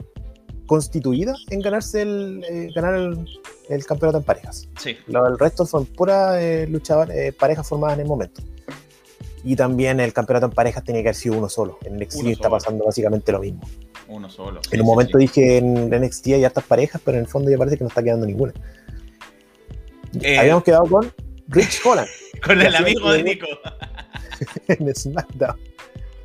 constituida 0.66 1.36
en 1.50 1.62
ganarse 1.62 2.02
el, 2.02 2.44
eh, 2.50 2.70
ganar 2.74 2.96
el, 2.96 3.86
campeonato 3.86 4.20
en 4.20 4.24
parejas. 4.24 4.70
Sí. 4.80 4.98
el 5.08 5.38
resto 5.38 5.66
son 5.66 5.86
puras 5.86 6.38
eh, 6.42 6.66
luchadores, 6.68 7.36
parejas 7.36 7.68
formadas 7.68 7.98
en 7.98 8.04
el 8.04 8.08
momento. 8.08 8.42
Y 9.44 9.56
también 9.56 10.00
el 10.00 10.14
campeonato 10.14 10.48
en 10.48 10.52
parejas 10.52 10.84
tenía 10.84 11.02
que 11.02 11.10
haber 11.10 11.16
sido 11.16 11.38
uno 11.38 11.50
solo. 11.50 11.78
En 11.84 11.98
NXT 11.98 12.26
está 12.28 12.50
pasando 12.50 12.86
básicamente 12.86 13.32
lo 13.32 13.40
mismo. 13.40 13.62
Uno 14.08 14.30
solo. 14.30 14.60
en 14.72 14.82
un 14.82 14.88
momento 14.88 15.18
dije 15.18 15.58
en 15.58 15.90
NXT 15.90 16.28
hay 16.28 16.44
hartas 16.44 16.64
parejas, 16.64 17.02
pero 17.04 17.18
en 17.18 17.24
el 17.24 17.30
fondo 17.30 17.50
ya 17.50 17.58
parece 17.58 17.78
que 17.78 17.84
no 17.84 17.90
está 17.90 18.04
quedando 18.04 18.26
ninguna. 18.26 18.54
Habíamos 20.38 20.64
quedado 20.64 20.86
con 20.86 21.12
Rich 21.48 21.82
Holland. 21.86 22.10
Con 22.46 22.62
el 22.62 22.76
amigo 22.76 23.12
de 23.12 23.24
Nico. 23.24 23.48
en 24.68 24.96
SmackDown. 24.96 25.58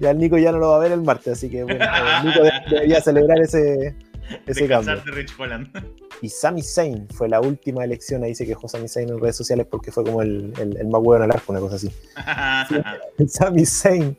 Ya 0.00 0.10
el 0.10 0.18
Nico 0.18 0.38
ya 0.38 0.50
no 0.50 0.58
lo 0.58 0.70
va 0.70 0.76
a 0.76 0.80
ver 0.80 0.92
el 0.92 1.02
martes, 1.02 1.34
así 1.34 1.48
que 1.48 1.62
bueno, 1.62 1.84
Nico 2.24 2.40
debería 2.68 3.00
celebrar 3.00 3.40
ese, 3.40 3.94
ese 4.46 4.68
cambio. 4.68 4.96
De 4.96 5.10
Rich 5.12 5.34
Holland. 5.38 5.68
Y 6.22 6.28
Sami 6.28 6.62
Zayn 6.62 7.06
fue 7.10 7.28
la 7.28 7.40
última 7.40 7.84
elección, 7.84 8.22
ahí 8.22 8.34
se 8.34 8.46
quejó 8.46 8.66
Sami 8.66 8.88
Zayn 8.88 9.10
en 9.10 9.20
redes 9.20 9.36
sociales 9.36 9.66
porque 9.70 9.90
fue 9.90 10.04
como 10.04 10.22
el, 10.22 10.54
el, 10.58 10.86
más 10.86 11.02
huevo 11.02 11.16
en 11.16 11.24
el 11.24 11.30
arco, 11.32 11.52
una 11.52 11.60
cosa 11.60 11.74
así. 11.74 11.90
Sami 13.26 13.66
Zayn 13.66 14.16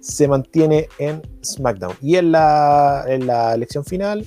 se 0.00 0.28
mantiene 0.28 0.88
en 0.98 1.22
SmackDown. 1.42 1.96
Y 2.02 2.16
en 2.16 2.30
la, 2.30 3.04
en 3.08 3.26
la 3.26 3.54
elección 3.54 3.84
final 3.84 4.24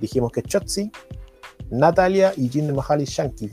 dijimos 0.00 0.32
que 0.32 0.42
Chotzi, 0.42 0.90
Natalia 1.70 2.32
y 2.36 2.48
Jinder 2.48 2.74
Mahal 2.74 3.00
y 3.00 3.04
Shanky 3.04 3.52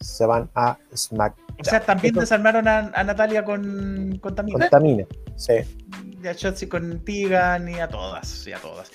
se 0.00 0.26
van 0.26 0.48
a 0.54 0.78
SmackDown. 0.94 1.48
O 1.60 1.64
sea, 1.64 1.80
también 1.80 2.14
desarmaron 2.14 2.68
a, 2.68 2.82
Natalia 3.02 3.44
con, 3.44 4.18
con 4.20 4.34
Tamina. 4.34 4.58
Con 4.58 4.68
Tamina, 4.68 5.04
sí. 5.34 5.54
Y 6.22 6.26
a 6.26 6.32
Shotzi 6.32 6.68
con 6.68 7.04
Tigan 7.04 7.68
y 7.68 7.80
a 7.80 7.88
todas, 7.88 8.46
y 8.46 8.52
a 8.52 8.58
todas. 8.58 8.90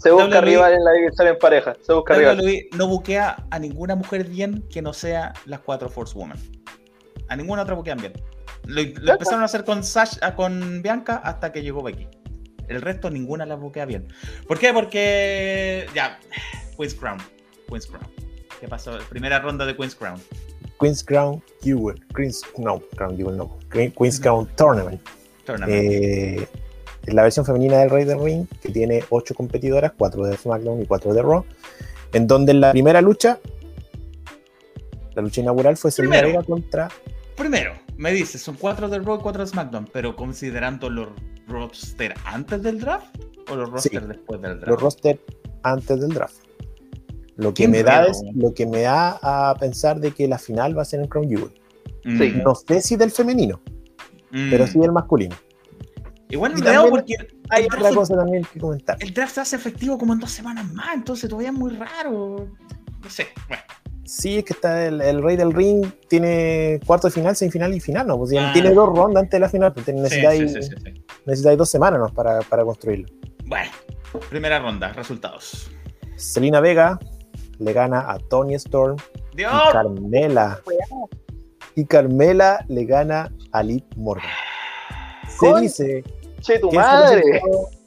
Se 0.00 0.10
busca 0.10 0.38
arriba 0.38 0.72
en 0.72 0.82
la 0.82 0.92
división 0.92 1.28
en 1.28 1.38
pareja. 1.38 1.76
Se 1.82 1.92
busca 1.92 2.14
arriba. 2.14 2.34
no 2.76 2.88
buquea 2.88 3.44
a 3.50 3.58
ninguna 3.58 3.96
mujer 3.96 4.24
bien 4.24 4.64
que 4.70 4.80
no 4.80 4.92
sea 4.92 5.34
las 5.44 5.60
cuatro 5.60 5.88
Force 5.88 6.16
Women. 6.18 6.38
A 7.28 7.36
ninguna 7.36 7.62
otra 7.62 7.74
buquean 7.74 7.98
bien. 7.98 8.12
Lo, 8.64 8.80
empezaron 8.80 9.42
a 9.42 9.44
hacer 9.44 9.64
con 9.64 9.84
Sasha, 9.84 10.34
con 10.34 10.82
Bianca 10.82 11.16
hasta 11.16 11.52
que 11.52 11.62
llegó 11.62 11.82
Becky. 11.82 12.08
El 12.68 12.82
resto 12.82 13.10
ninguna 13.10 13.44
la 13.46 13.56
buquea 13.56 13.84
bien. 13.84 14.08
¿Por 14.46 14.58
qué? 14.58 14.72
Porque 14.72 15.86
ya, 15.94 16.18
Queen's 16.76 16.94
Crown. 16.94 17.18
Queen's 17.68 17.86
Crown. 17.86 18.06
¿Qué 18.60 18.68
pasó? 18.68 18.98
Primera 19.08 19.38
ronda 19.40 19.66
de 19.66 19.76
Queen's 19.76 19.94
Crown. 19.94 20.20
Queen's 20.80 21.04
Crown 21.04 21.42
Jewel. 21.62 21.94
Queen's, 22.14 22.42
no, 22.56 22.80
Crown 22.96 23.16
Jewel 23.16 23.36
no. 23.36 23.58
Queen's 23.70 24.20
Crown 24.20 24.48
Tournament. 24.56 25.00
Tournament. 25.44 25.82
Eh, 25.82 26.48
la 27.06 27.22
versión 27.22 27.44
femenina 27.44 27.78
del 27.78 27.90
Rey 27.90 28.04
del 28.04 28.20
Ring, 28.20 28.46
que 28.60 28.70
tiene 28.70 29.04
ocho 29.10 29.34
competidoras, 29.34 29.92
cuatro 29.96 30.24
de 30.24 30.36
SmackDown 30.36 30.82
y 30.82 30.86
cuatro 30.86 31.14
de 31.14 31.22
Raw, 31.22 31.44
en 32.12 32.26
donde 32.26 32.52
en 32.52 32.60
la 32.60 32.72
primera 32.72 33.00
lucha, 33.00 33.38
la 35.14 35.22
lucha 35.22 35.40
inaugural 35.40 35.76
fue 35.76 35.90
Selena 35.90 36.22
Vega 36.22 36.42
contra... 36.42 36.88
Primero, 37.36 37.72
me 37.96 38.12
dices, 38.12 38.42
son 38.42 38.56
cuatro 38.56 38.88
de 38.88 38.98
Raw 38.98 39.18
y 39.18 39.22
cuatro 39.22 39.42
de 39.42 39.50
SmackDown, 39.50 39.88
pero 39.92 40.14
considerando 40.14 40.90
los 40.90 41.08
roster 41.48 42.14
antes 42.24 42.62
del 42.62 42.80
draft 42.80 43.16
o 43.50 43.56
los 43.56 43.70
roster 43.70 44.06
después 44.06 44.40
del 44.40 44.60
draft? 44.60 44.68
Los 44.68 44.80
roster 44.80 45.20
antes 45.62 46.00
del 46.00 46.10
draft. 46.10 46.36
Lo 47.36 47.54
que, 47.54 47.68
me 47.68 47.82
da 47.82 48.04
es, 48.04 48.22
lo 48.34 48.52
que 48.52 48.66
me 48.66 48.82
da 48.82 49.18
a 49.22 49.54
pensar 49.54 49.98
de 49.98 50.12
que 50.12 50.28
la 50.28 50.38
final 50.38 50.76
va 50.76 50.82
a 50.82 50.84
ser 50.84 51.00
en 51.00 51.08
Crown 51.08 51.26
Jewel. 51.26 51.50
Mm. 52.04 52.42
No 52.42 52.54
sé 52.54 52.82
si 52.82 52.96
del 52.96 53.10
femenino, 53.10 53.60
pero 54.30 54.66
sí 54.66 54.76
mm. 54.76 54.82
del 54.82 54.92
masculino. 54.92 55.36
Igual 56.30 56.54
no 56.54 56.64
veo 56.64 56.88
porque 56.88 57.14
hay 57.48 57.64
otra 57.64 57.92
cosa 57.92 58.16
también 58.16 58.46
que 58.52 58.60
comentar. 58.60 58.96
El 59.00 59.12
draft 59.12 59.34
se 59.34 59.40
hace 59.40 59.56
efectivo 59.56 59.98
como 59.98 60.12
en 60.12 60.20
dos 60.20 60.30
semanas 60.30 60.72
más, 60.72 60.94
entonces 60.94 61.28
todavía 61.28 61.50
es 61.50 61.56
muy 61.56 61.72
raro. 61.72 62.48
No 63.02 63.10
sé, 63.10 63.28
bueno. 63.48 63.62
Sí, 64.04 64.38
es 64.38 64.44
que 64.44 64.54
está 64.54 64.86
el, 64.86 65.22
Rey 65.22 65.36
del 65.36 65.52
Ring, 65.52 65.86
tiene 66.08 66.80
cuarto 66.84 67.06
de 67.06 67.12
final, 67.12 67.36
semifinal 67.36 67.72
y 67.72 67.78
final, 67.78 68.08
¿no? 68.08 68.18
Pues 68.18 68.32
ah. 68.36 68.50
tiene 68.52 68.70
dos 68.70 68.88
rondas 68.88 69.22
antes 69.22 69.32
de 69.32 69.38
la 69.38 69.48
final, 69.48 69.72
pues 69.72 69.86
necesitáis, 69.86 70.52
necesitáis 71.26 71.56
dos 71.56 71.70
semanas 71.70 72.00
¿no? 72.00 72.08
para, 72.08 72.40
para 72.40 72.64
construirlo. 72.64 73.06
Bueno, 73.44 73.70
primera 74.28 74.58
ronda, 74.58 74.92
resultados. 74.92 75.70
Selina 76.16 76.60
Vega 76.60 76.98
le 77.60 77.72
gana 77.72 78.10
a 78.10 78.18
Tony 78.18 78.54
Storm. 78.54 78.96
Y 79.36 79.44
Carmela. 79.44 80.60
Y 81.76 81.84
Carmela 81.84 82.64
le 82.68 82.84
gana 82.84 83.32
a 83.52 83.62
Liv 83.62 83.84
Morgan. 83.96 84.28
Se 85.38 85.60
dice 85.60 86.04
che, 86.40 86.58
tu 86.58 86.70
madre. 86.72 87.40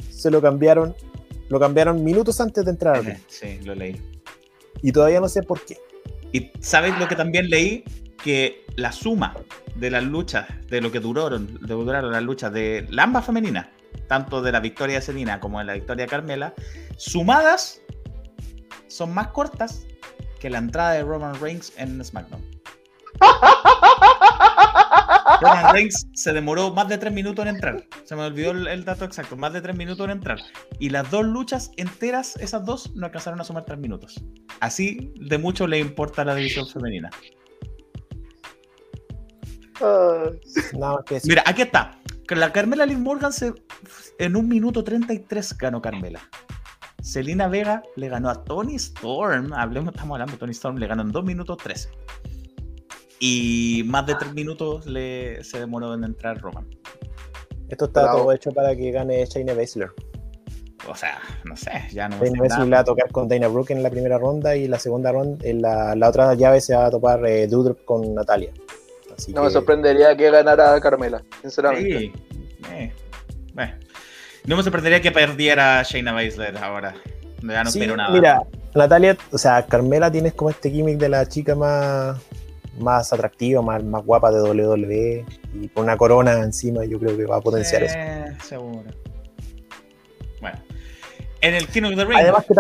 Se 0.10 0.32
lo 0.32 0.42
cambiaron, 0.42 0.96
lo 1.50 1.60
cambiaron 1.60 2.04
minutos 2.04 2.40
antes 2.40 2.64
de 2.66 2.72
entrar. 2.72 3.18
Sí, 3.28 3.60
lo 3.64 3.76
leí. 3.76 4.02
Y 4.82 4.92
todavía 4.92 5.20
no 5.20 5.30
sé 5.30 5.44
por 5.44 5.64
qué. 5.66 5.78
Y 6.32 6.52
sabes 6.60 6.98
lo 6.98 7.08
que 7.08 7.16
también 7.16 7.50
leí 7.50 7.84
que 8.24 8.66
la 8.76 8.92
suma 8.92 9.36
de 9.76 9.92
las 9.92 10.04
luchas, 10.04 10.48
de 10.70 10.82
lo 10.82 10.92
que 10.92 11.00
duraron, 11.00 11.60
de 11.62 11.74
duraron 11.74 12.12
las 12.12 12.24
luchas 12.24 12.54
de 12.54 12.88
la 12.90 13.04
ambas 13.04 13.26
femeninas, 13.26 13.68
tanto 14.08 14.42
de 14.42 14.52
la 14.52 14.60
victoria 14.60 14.96
de 14.96 15.02
Selina 15.02 15.40
como 15.40 15.60
de 15.60 15.66
la 15.66 15.74
victoria 15.74 16.06
de 16.06 16.10
Carmela, 16.10 16.54
sumadas 16.98 17.82
son 18.88 19.14
más 19.14 19.28
cortas 19.28 19.86
que 20.40 20.50
la 20.50 20.60
entrada 20.60 20.94
de 20.94 21.04
Roman 21.04 21.40
Reigns 21.40 21.74
en 21.78 22.04
SmackDown. 22.04 22.53
Roman 25.42 25.74
Reigns 25.74 26.08
se 26.14 26.34
demoró 26.34 26.74
más 26.74 26.88
de 26.88 26.98
tres 26.98 27.14
minutos 27.14 27.46
en 27.46 27.56
entrar. 27.56 27.84
Se 28.06 28.16
me 28.16 28.24
olvidó 28.24 28.52
el, 28.52 28.86
dato 28.86 29.06
exacto, 29.06 29.36
más 29.36 29.54
de 29.54 29.62
tres 29.62 29.76
minutos 29.76 30.06
en 30.06 30.12
entrar. 30.12 30.40
Y 30.80 30.90
las 30.90 31.10
dos 31.12 31.26
luchas 31.26 31.72
enteras, 31.78 32.36
esas 32.38 32.66
dos, 32.66 32.96
no 32.96 33.06
alcanzaron 33.06 33.42
a 33.42 33.44
sumar 33.44 33.66
tres 33.66 33.80
minutos. 33.80 34.24
Así 34.60 35.14
de 35.16 35.38
mucho 35.38 35.68
le 35.68 35.80
importa 35.80 36.24
la 36.24 36.36
división 36.36 36.68
femenina. 36.68 37.10
Mira, 41.26 41.44
aquí 41.46 41.62
está. 41.64 42.00
La 42.30 42.52
Carmela 42.52 42.86
Liv 42.86 43.00
Morgan 43.00 43.34
se, 43.34 43.54
en 44.18 44.36
un 44.36 44.48
minuto 44.48 44.84
33 44.84 45.58
ganó 45.58 45.82
Carmela. 45.82 46.22
Selina 47.02 47.48
Vega 47.48 47.84
le 47.98 48.08
ganó 48.08 48.30
a 48.30 48.44
Tony 48.44 48.76
Storm. 48.76 49.54
Hablemos, 49.54 49.94
estamos 49.94 50.16
hablando, 50.16 50.38
Tony 50.38 50.52
Storm 50.52 50.78
le 50.78 50.88
ganó 50.88 51.02
en 51.02 51.12
2 51.12 51.26
minutos 51.26 51.58
13. 51.58 51.90
Y 53.20 53.84
más 53.86 54.06
de 54.06 54.16
3 54.16 54.34
minutos 54.34 54.86
le, 54.86 55.44
se 55.44 55.60
demoró 55.60 55.94
en 55.94 56.04
entrar 56.04 56.40
Roman. 56.42 56.68
Esto 57.70 57.86
está 57.86 58.12
todo 58.12 58.32
hecho 58.32 58.52
para 58.52 58.76
que 58.76 58.92
gane 58.92 59.26
Shayna 59.26 59.54
Baszler. 59.54 59.92
O 60.88 60.96
sea, 60.96 61.20
no 61.46 61.56
sé, 61.56 61.72
ya 61.92 62.10
no. 62.10 62.18
Shayna 62.20 62.42
Baszler 62.42 62.68
le 62.68 62.76
va 62.76 62.80
a 62.82 62.84
tocar 62.84 63.10
con 63.12 63.28
Dana 63.28 63.48
Brooke 63.48 63.72
en 63.72 63.82
la 63.82 63.90
primera 63.90 64.18
ronda 64.18 64.56
y 64.56 64.68
la 64.68 64.78
segunda 64.80 65.12
ronda, 65.12 65.46
en 65.48 65.62
la, 65.62 65.96
la 65.96 66.10
otra 66.10 66.34
llave 66.34 66.60
se 66.60 66.76
va 66.76 66.88
a 66.88 66.92
topar 66.92 67.26
eh, 67.26 67.48
con 67.86 68.14
Natalia. 68.14 68.52
no 69.30 69.44
me 69.44 69.50
sorprendería 69.50 70.16
que 70.18 70.30
ganara 70.30 70.80
Carmela, 70.82 71.24
sinceramente. 71.42 72.00
Sí, 72.00 72.14
eh, 72.72 72.94
bueno. 73.54 73.74
No 74.46 74.58
me 74.58 74.64
sorprendería 74.64 75.02
que 75.02 75.12
perdiera 75.12 75.82
Shayna 75.84 76.12
Baszler 76.12 76.58
ahora. 76.58 76.94
Ya 77.42 77.64
no 77.64 77.70
espero 77.70 77.96
nada. 77.96 78.12
Mira, 78.12 78.42
Natalia, 78.76 79.18
o 79.32 79.38
sea, 79.38 79.66
Carmela 79.66 80.12
tienes 80.12 80.34
como 80.34 80.50
este 80.50 80.70
gimmick 80.70 80.98
de 80.98 81.10
la 81.10 81.28
chica 81.28 81.56
más, 81.56 82.20
más 82.80 83.14
atractiva, 83.14 83.62
más, 83.62 83.84
más 83.84 84.04
guapa 84.06 84.32
de 84.32 84.42
WWE 84.42 85.26
y 85.62 85.68
con 85.70 85.84
una 85.84 85.98
corona 85.98 86.34
encima, 86.40 86.86
yo 86.86 87.00
creo 87.00 87.16
que 87.16 87.26
va 87.26 87.38
a 87.38 87.42
potenciar 87.42 87.84
eso. 87.84 87.96
Seguro. 88.44 88.84
Bueno. 90.42 90.60
En 91.42 91.54
el 91.56 91.68
King 91.68 91.84
of 91.84 91.96
the 91.96 92.06
Ring. 92.06 92.18
Además 92.18 92.46
que 92.46 92.54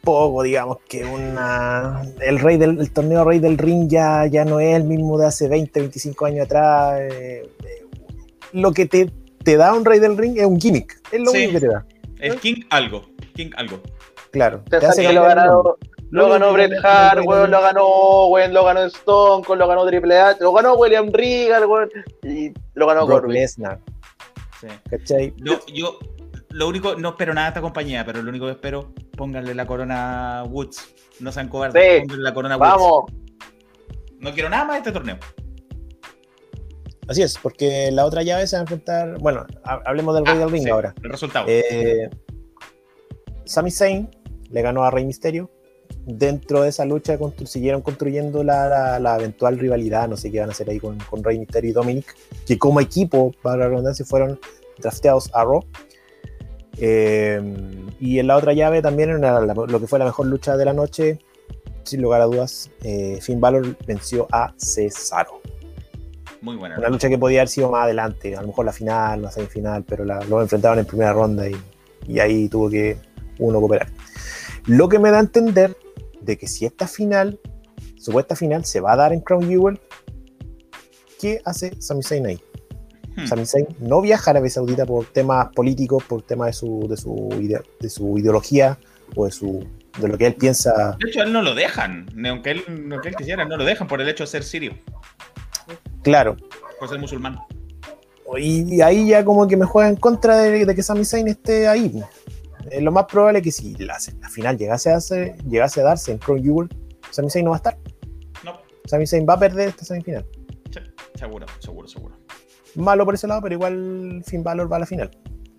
poco, 0.00 0.42
digamos, 0.42 0.78
que 0.88 1.04
una 1.04 2.02
el 2.20 2.38
rey 2.38 2.56
del 2.56 2.90
torneo 2.90 3.24
rey 3.24 3.38
del 3.38 3.58
ring 3.58 3.88
ya, 3.88 4.26
ya 4.26 4.44
no 4.44 4.60
es 4.60 4.76
el 4.76 4.84
mismo 4.84 5.18
de 5.18 5.26
hace 5.26 5.48
20, 5.48 5.80
25 5.80 6.26
años 6.26 6.46
atrás. 6.46 7.00
Eh, 7.00 7.42
eh, 7.64 7.86
lo 8.52 8.72
que 8.72 8.86
te, 8.86 9.10
te, 9.44 9.56
da 9.56 9.74
un 9.74 9.84
rey 9.84 10.00
del 10.00 10.16
ring 10.16 10.38
es 10.38 10.46
un 10.46 10.60
gimmick, 10.60 11.00
es 11.12 11.20
lo 11.20 11.30
único 11.30 11.52
que 11.52 11.60
te 11.60 11.68
da. 11.68 11.86
El 12.18 12.38
King 12.40 12.62
algo, 12.70 13.06
King 13.34 13.50
algo. 13.56 13.80
Claro. 14.30 14.62
Te, 14.68 14.76
hace 14.76 15.02
que 15.02 15.12
lo, 15.12 15.22
ganado, 15.22 15.78
lo 16.10 16.28
ganó 16.28 16.52
Bret 16.52 16.72
Hart, 16.82 17.24
lo 17.24 17.60
ganó 17.60 18.26
Weón, 18.26 18.52
lo 18.52 18.64
ganó 18.64 18.82
Stone, 18.84 19.44
lo 19.48 19.68
ganó 19.68 19.86
Triple 19.86 20.18
H, 20.18 20.38
lo 20.40 20.52
ganó 20.52 20.74
William 20.74 21.10
Regal, 21.12 21.64
y 22.22 22.52
lo 22.74 22.86
ganó 22.86 23.06
Brock 23.06 23.28
Lesnar. 23.28 23.78
Sí. 25.04 25.32
yo, 25.72 25.98
lo 26.50 26.68
único, 26.68 26.96
no 26.96 27.10
espero 27.10 27.32
nada 27.32 27.46
de 27.46 27.50
esta 27.50 27.60
compañía, 27.60 28.04
pero 28.04 28.22
lo 28.22 28.28
único 28.28 28.46
que 28.46 28.52
espero, 28.52 28.92
pónganle 29.16 29.54
la 29.54 29.66
corona 29.66 30.44
Woods. 30.48 30.94
No 31.20 31.32
sean 31.32 31.48
cobardes, 31.48 32.02
pónganle 32.02 32.22
la 32.22 32.34
corona 32.34 32.56
Woods. 32.56 32.70
Vamos. 32.70 33.04
No 34.18 34.32
quiero 34.32 34.50
nada 34.50 34.64
más 34.64 34.74
de 34.74 34.78
este 34.78 34.92
torneo. 34.92 35.16
Así 37.08 37.22
es, 37.22 37.38
porque 37.38 37.90
la 37.90 38.04
otra 38.04 38.22
llave 38.22 38.46
se 38.46 38.56
va 38.56 38.60
a 38.60 38.62
enfrentar. 38.62 39.18
Bueno, 39.18 39.46
hablemos 39.64 40.14
del 40.14 40.26
Rey 40.26 40.38
del 40.38 40.50
Ring 40.50 40.68
ahora. 40.68 40.94
El 41.02 41.10
resultado. 41.10 41.46
Eh, 41.48 42.08
Sami 43.44 43.70
Zayn 43.70 44.08
le 44.50 44.62
ganó 44.62 44.84
a 44.84 44.90
Rey 44.90 45.04
Misterio. 45.04 45.50
Dentro 46.06 46.62
de 46.62 46.70
esa 46.70 46.84
lucha 46.84 47.18
siguieron 47.44 47.82
construyendo 47.82 48.42
la, 48.42 49.16
eventual 49.18 49.58
rivalidad, 49.58 50.08
no 50.08 50.16
sé 50.16 50.30
qué 50.30 50.40
van 50.40 50.48
a 50.48 50.52
hacer 50.52 50.70
ahí 50.70 50.80
con, 50.80 50.98
Rey 51.22 51.38
Misterio 51.38 51.70
y 51.70 51.72
Dominic, 51.72 52.16
que 52.46 52.58
como 52.58 52.80
equipo, 52.80 53.32
para 53.42 53.58
la 53.58 53.68
redundancia, 53.68 54.04
fueron 54.04 54.38
drafteados 54.78 55.30
a 55.34 55.44
Raw. 55.44 55.64
Eh, 56.78 57.40
y 58.00 58.18
en 58.18 58.26
la 58.26 58.36
otra 58.36 58.54
llave 58.54 58.80
también, 58.80 59.10
en 59.10 59.20
lo 59.20 59.80
que 59.80 59.86
fue 59.86 59.98
la 59.98 60.06
mejor 60.06 60.26
lucha 60.26 60.56
de 60.56 60.64
la 60.64 60.72
noche, 60.72 61.18
sin 61.84 62.02
lugar 62.02 62.22
a 62.22 62.24
dudas, 62.24 62.70
eh, 62.82 63.18
Finn 63.20 63.40
Balor 63.40 63.76
venció 63.86 64.26
a 64.32 64.54
Cesaro. 64.56 65.40
Muy 66.40 66.56
buena. 66.56 66.78
Una 66.78 66.88
lucha 66.88 67.08
que 67.08 67.18
podía 67.18 67.40
haber 67.40 67.48
sido 67.48 67.70
más 67.70 67.84
adelante, 67.84 68.34
a 68.34 68.40
lo 68.40 68.48
mejor 68.48 68.64
la 68.64 68.72
final, 68.72 69.22
la 69.22 69.30
semifinal, 69.30 69.84
pero 69.84 70.04
la, 70.04 70.24
lo 70.24 70.40
enfrentaban 70.40 70.78
en 70.78 70.86
primera 70.86 71.12
ronda 71.12 71.48
y, 71.48 71.56
y 72.06 72.18
ahí 72.18 72.48
tuvo 72.48 72.70
que 72.70 72.96
uno 73.38 73.60
cooperar. 73.60 73.88
Lo 74.66 74.88
que 74.88 74.98
me 74.98 75.10
da 75.10 75.18
a 75.18 75.20
entender 75.20 75.76
de 76.20 76.36
que 76.36 76.46
si 76.46 76.66
esta 76.66 76.86
final, 76.86 77.40
supuesta 77.96 78.36
final, 78.36 78.64
se 78.64 78.80
va 78.80 78.92
a 78.92 78.96
dar 78.96 79.12
en 79.12 79.20
Crown 79.20 79.48
Jewel, 79.48 79.80
¿qué 81.20 81.40
hace 81.44 81.80
Sami 81.80 82.02
Zayn 82.02 82.26
ahí? 82.26 82.40
Hmm. 83.16 83.26
Sami 83.26 83.46
Zayn 83.46 83.66
no 83.80 84.00
viaja 84.00 84.30
a 84.30 84.32
Arabia 84.32 84.50
Saudita 84.50 84.86
por 84.86 85.06
temas 85.06 85.48
políticos, 85.54 86.04
por 86.04 86.22
temas 86.22 86.48
de 86.48 86.52
su, 86.52 86.86
de 86.88 86.96
su, 86.96 87.62
de 87.80 87.90
su 87.90 88.18
ideología 88.18 88.78
o 89.16 89.24
de 89.24 89.32
su 89.32 89.66
de 89.98 90.08
lo 90.08 90.18
que 90.18 90.26
él 90.26 90.34
piensa. 90.34 90.96
De 90.98 91.08
hecho, 91.08 91.22
él 91.22 91.32
no 91.32 91.42
lo 91.42 91.54
dejan, 91.54 92.06
aunque 92.26 92.52
él, 92.52 92.64
aunque 92.90 93.08
él 93.08 93.16
quisiera, 93.16 93.44
no 93.44 93.56
lo 93.56 93.64
dejan 93.64 93.88
por 93.88 94.00
el 94.00 94.08
hecho 94.08 94.24
de 94.24 94.28
ser 94.28 94.44
sirio. 94.44 94.74
Claro. 96.02 96.36
Por 96.78 96.88
ser 96.88 96.98
musulmán. 96.98 97.38
Y, 98.38 98.80
ahí 98.80 99.08
ya 99.08 99.24
como 99.24 99.48
que 99.48 99.56
me 99.56 99.66
juega 99.66 99.88
en 99.88 99.96
contra 99.96 100.36
de, 100.36 100.74
que 100.74 100.82
Sami 100.82 101.04
Zayn 101.04 101.28
esté 101.28 101.66
ahí. 101.66 102.02
Es 102.70 102.82
lo 102.82 102.92
más 102.92 103.06
probable 103.06 103.42
que 103.42 103.50
si 103.50 103.74
la, 103.76 103.98
final 104.30 104.56
llegase 104.56 104.90
a, 104.90 104.96
hacer, 104.96 105.36
llegase 105.44 105.80
a 105.80 105.84
darse 105.84 106.12
en 106.12 106.18
Crown 106.18 106.42
Jewel, 106.42 106.68
Sami 107.10 107.30
Zayn 107.30 107.44
no 107.44 107.50
va 107.50 107.56
a 107.56 107.58
estar. 107.58 107.78
No. 108.44 108.60
Sami 108.86 109.06
Zayn 109.06 109.26
va 109.28 109.34
a 109.34 109.38
perder 109.38 109.68
esta 109.68 109.84
semifinal. 109.84 110.24
seguro, 111.14 111.46
seguro, 111.60 111.88
seguro 111.88 112.20
malo 112.76 113.04
por 113.04 113.14
ese 113.14 113.26
lado, 113.26 113.42
pero 113.42 113.54
igual 113.54 114.22
Finn 114.26 114.42
Balor 114.42 114.70
va 114.70 114.76
a 114.76 114.80
la 114.80 114.86
final. 114.86 115.10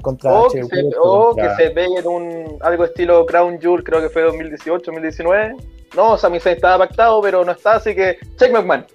Contra 0.02 0.34
o, 0.34 0.50
que 0.50 0.64
se, 0.64 0.90
o 1.00 1.36
que 1.36 1.48
se, 1.58 1.70
ve 1.70 1.86
en 1.86 2.08
un 2.08 2.58
algo 2.62 2.86
estilo 2.86 3.26
Crown 3.26 3.60
Jewel, 3.62 3.84
creo 3.84 4.02
que 4.02 4.10
fue 4.10 4.24
2018, 4.24 4.92
2019. 4.92 5.56
No, 5.96 6.18
Sami 6.18 6.40
Zayn 6.40 6.56
estaba 6.56 6.88
pactado, 6.88 7.22
pero 7.22 7.46
no 7.46 7.52
está, 7.52 7.74
así 7.74 7.94
que 7.94 8.18
check 8.38 8.52
McMahon. 8.52 8.86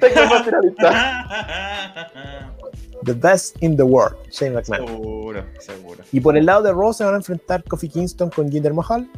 Check 0.00 0.16
McMahon 0.16 0.44
finalista. 0.44 2.46
The 3.04 3.14
best 3.14 3.56
in 3.62 3.76
the 3.76 3.82
world, 3.82 4.16
Shane 4.30 4.54
McMahon. 4.54 4.86
Seguro, 4.86 5.44
seguro. 5.58 6.04
Y 6.12 6.20
por 6.20 6.36
el 6.36 6.46
lado 6.46 6.62
de 6.62 6.72
Raw 6.72 6.92
se 6.92 7.04
van 7.04 7.14
a 7.14 7.16
enfrentar 7.16 7.64
Kofi 7.64 7.88
Kingston 7.88 8.30
con 8.30 8.50
Jinder 8.50 8.74
Mahal 8.74 9.10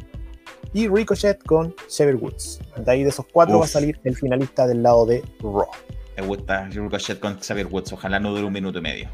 y 0.73 0.87
Ricochet 0.87 1.43
con 1.43 1.75
Xavier 1.89 2.15
Woods. 2.15 2.59
De 2.77 2.91
ahí 2.91 3.03
de 3.03 3.09
esos 3.09 3.25
cuatro 3.31 3.59
va 3.59 3.65
a 3.65 3.67
salir 3.67 3.99
el 4.03 4.15
finalista 4.15 4.65
del 4.67 4.83
lado 4.83 5.05
de 5.05 5.23
Raw. 5.41 5.67
Me 6.15 6.25
gusta 6.25 6.69
Ricochet 6.69 7.19
con 7.19 7.37
Xavier 7.39 7.67
Woods. 7.67 7.91
Ojalá 7.91 8.19
no 8.19 8.31
dure 8.31 8.45
un 8.45 8.53
minuto 8.53 8.79
y 8.79 8.81
medio. 8.81 9.09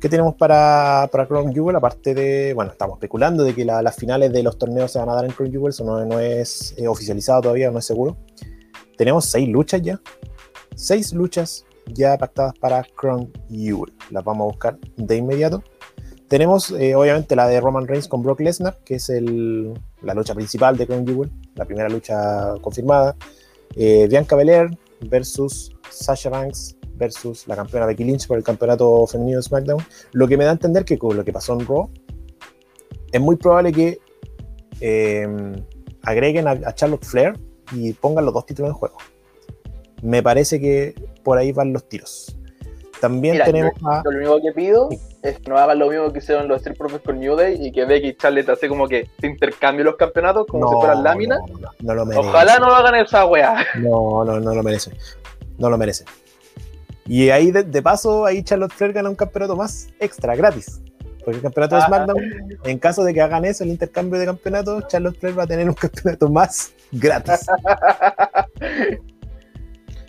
¿Qué 0.00 0.08
tenemos 0.08 0.36
para, 0.36 1.08
para 1.10 1.26
Crown 1.26 1.52
Jewel? 1.52 1.74
Aparte 1.74 2.14
de, 2.14 2.54
bueno, 2.54 2.70
estamos 2.70 2.98
especulando 2.98 3.42
de 3.42 3.52
que 3.52 3.64
las 3.64 3.96
finales 3.96 4.32
de 4.32 4.44
los 4.44 4.56
torneos 4.56 4.92
se 4.92 5.00
van 5.00 5.08
a 5.08 5.14
dar 5.14 5.24
en 5.24 5.32
Crown 5.32 5.50
Jewel, 5.50 5.70
eso 5.70 5.84
no, 5.84 6.20
es 6.20 6.72
eh, 6.78 6.86
oficializado 6.86 7.42
todavía, 7.42 7.68
no 7.72 7.80
es 7.80 7.84
seguro. 7.84 8.16
Tenemos 8.96 9.24
seis 9.24 9.48
luchas 9.48 9.82
ya. 9.82 10.00
Seis 10.76 11.12
luchas 11.12 11.64
ya 11.92 12.16
pactadas 12.16 12.54
para 12.58 12.82
Crown 12.82 13.32
Jewel. 13.50 13.92
Las 14.10 14.24
vamos 14.24 14.44
a 14.44 14.48
buscar 14.48 14.78
de 14.96 15.16
inmediato. 15.16 15.62
Tenemos 16.28 16.70
eh, 16.72 16.94
obviamente 16.94 17.34
la 17.34 17.48
de 17.48 17.60
Roman 17.60 17.86
Reigns 17.86 18.06
con 18.06 18.22
Brock 18.22 18.40
Lesnar, 18.40 18.78
que 18.84 18.96
es 18.96 19.10
la 20.02 20.14
lucha 20.14 20.34
principal 20.34 20.76
de 20.76 20.86
Crown 20.86 21.06
Jewel, 21.06 21.30
la 21.54 21.64
primera 21.64 21.88
lucha 21.88 22.54
confirmada. 22.60 23.16
Eh, 23.74 24.06
Bianca 24.08 24.36
Belair 24.36 24.68
versus 25.08 25.72
Sasha 25.90 26.28
Banks 26.28 26.76
versus 26.96 27.46
la 27.46 27.56
campeona 27.56 27.86
Becky 27.86 28.04
Lynch 28.04 28.26
por 28.26 28.36
el 28.36 28.44
campeonato 28.44 29.06
femenino 29.06 29.38
de 29.38 29.42
SmackDown. 29.42 29.82
Lo 30.12 30.28
que 30.28 30.36
me 30.36 30.44
da 30.44 30.50
a 30.50 30.54
entender 30.54 30.84
que 30.84 30.98
con 30.98 31.16
lo 31.16 31.24
que 31.24 31.32
pasó 31.32 31.54
en 31.54 31.66
Raw, 31.66 31.88
es 33.12 33.20
muy 33.20 33.36
probable 33.36 33.72
que 33.72 33.98
em, 34.80 35.54
agreguen 36.02 36.46
a, 36.48 36.74
Charlotte 36.74 37.04
Flair 37.04 37.38
y 37.72 37.92
pongan 37.94 38.24
los 38.24 38.34
dos 38.34 38.44
títulos 38.44 38.70
en 38.70 38.74
juego. 38.74 38.96
Me 40.02 40.22
parece 40.22 40.60
que 40.60 40.94
por 41.22 41.38
ahí 41.38 41.52
van 41.52 41.72
los 41.72 41.88
tiros. 41.88 42.36
También 43.00 43.40
tenemos 43.44 43.72
a... 43.84 44.02
Lo 44.04 44.16
único 44.16 44.40
que 44.42 44.52
pido 44.52 44.88
es 45.22 45.38
que 45.38 45.50
no 45.50 45.58
hagan 45.58 45.78
lo 45.78 45.88
mismo 45.88 46.12
que 46.12 46.18
hicieron 46.18 46.48
los 46.48 46.58
Street 46.58 46.76
Profits 46.76 47.04
con 47.04 47.20
New 47.20 47.36
Day 47.36 47.56
y 47.60 47.72
que 47.72 47.84
Becky 47.84 48.08
y 48.08 48.16
Charlotte 48.16 48.48
hace 48.50 48.68
como 48.68 48.88
que 48.88 49.08
se 49.20 49.26
intercambien 49.26 49.86
los 49.86 49.96
campeonatos 49.96 50.46
como 50.46 50.68
si 50.68 50.74
fueran 50.76 51.02
láminas. 51.02 51.40
No, 51.80 51.94
lo 51.94 52.02
Ojalá 52.02 52.58
no 52.58 52.66
lo 52.66 52.74
hagan 52.74 52.96
esa 52.96 53.26
wea. 53.26 53.64
No, 53.76 54.24
no, 54.24 54.40
no 54.40 54.54
lo 54.54 54.62
merece. 54.62 54.92
No 55.58 55.70
lo 55.70 55.78
merece. 55.78 56.04
Y 57.06 57.30
ahí, 57.30 57.50
de, 57.50 57.82
paso, 57.82 58.26
ahí 58.26 58.42
Charlotte 58.42 58.72
Flair 58.72 58.92
gana 58.92 59.08
un 59.08 59.16
campeonato 59.16 59.56
más 59.56 59.88
extra, 59.98 60.36
gratis. 60.36 60.80
Porque 61.24 61.36
el 61.36 61.42
campeonato 61.42 61.76
de 61.76 61.82
ah. 61.82 61.86
SmackDown, 61.86 62.18
en 62.64 62.78
caso 62.78 63.04
de 63.04 63.14
que 63.14 63.20
hagan 63.20 63.44
eso, 63.44 63.64
el 63.64 63.70
intercambio 63.70 64.20
de 64.20 64.26
campeonatos, 64.26 64.86
Charlotte 64.88 65.18
Flair 65.18 65.38
va 65.38 65.44
a 65.44 65.46
tener 65.46 65.68
un 65.68 65.74
campeonato 65.80 66.28
más 66.28 66.72
gratis. 66.92 67.46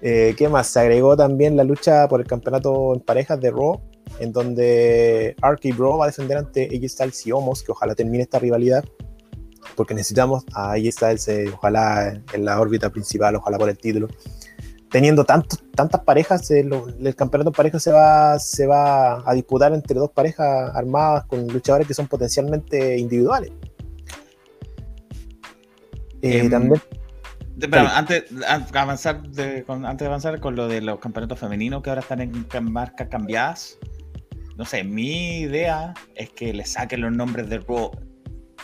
Eh, 0.02 0.34
¿Qué 0.38 0.48
más? 0.48 0.68
Se 0.68 0.80
agregó 0.80 1.16
también 1.18 1.58
la 1.58 1.64
lucha 1.64 2.08
por 2.08 2.22
el 2.22 2.28
campeonato 2.28 2.94
en 2.94 3.02
parejas 3.02 3.40
de 3.40 3.52
Raw, 3.52 3.82
en 4.20 4.32
donde 4.32 5.36
RK 5.42 5.76
Bro 5.76 5.98
va 5.98 6.06
a 6.06 6.08
defender 6.08 6.38
ante 6.38 6.66
AJ 6.66 6.90
Styles 6.90 7.28
y 7.28 7.32
Homos, 7.32 7.64
que 7.64 7.72
ojalá 7.72 7.96
termine 7.96 8.24
esta 8.24 8.40
rivalidad, 8.40 8.84
porque 9.76 9.94
necesitamos 9.94 10.46
a 10.54 10.74
AJ 10.74 10.92
Styles, 10.92 11.28
eh, 11.28 11.52
ojalá 11.54 12.22
en 12.34 12.46
la 12.46 12.60
órbita 12.60 12.90
principal, 12.90 13.36
ojalá 13.36 13.58
por 13.58 13.70
el 13.70 13.78
título. 13.78 14.08
Teniendo 14.90 15.24
tantos, 15.24 15.64
tantas 15.76 16.02
parejas, 16.02 16.50
eh, 16.50 16.68
el 17.00 17.16
campeonato 17.16 17.50
en 17.50 17.56
parejas 17.56 17.84
se 17.84 17.92
va, 17.92 18.40
se 18.40 18.66
va 18.66 19.30
a 19.30 19.34
disputar 19.34 19.74
entre 19.74 20.00
dos 20.00 20.12
parejas 20.12 20.72
armadas 20.74 21.26
con 21.26 21.46
luchadores 21.48 21.88
que 21.88 21.94
son 21.94 22.08
potencialmente 22.08 22.98
individuales. 22.98 23.52
Em, 26.22 26.50
también 26.50 26.82
antes, 27.72 28.26
de 28.30 28.80
avanzar 28.80 29.22
con, 29.66 29.86
antes 29.86 30.00
de 30.00 30.08
avanzar 30.08 30.40
con 30.40 30.56
lo 30.56 30.68
de 30.68 30.82
los 30.82 31.00
campeonatos 31.00 31.40
femeninos 31.40 31.82
que 31.82 31.90
ahora 31.90 32.02
están 32.02 32.22
en 32.22 32.72
marcas 32.72 33.08
cambiadas, 33.10 33.78
no 34.58 34.66
sé, 34.66 34.84
mi 34.84 35.40
idea 35.40 35.94
es 36.16 36.30
que 36.32 36.54
le 36.54 36.66
saquen 36.66 37.02
los 37.02 37.12
nombres 37.14 37.50
de 37.50 37.60
Raw 37.60 37.92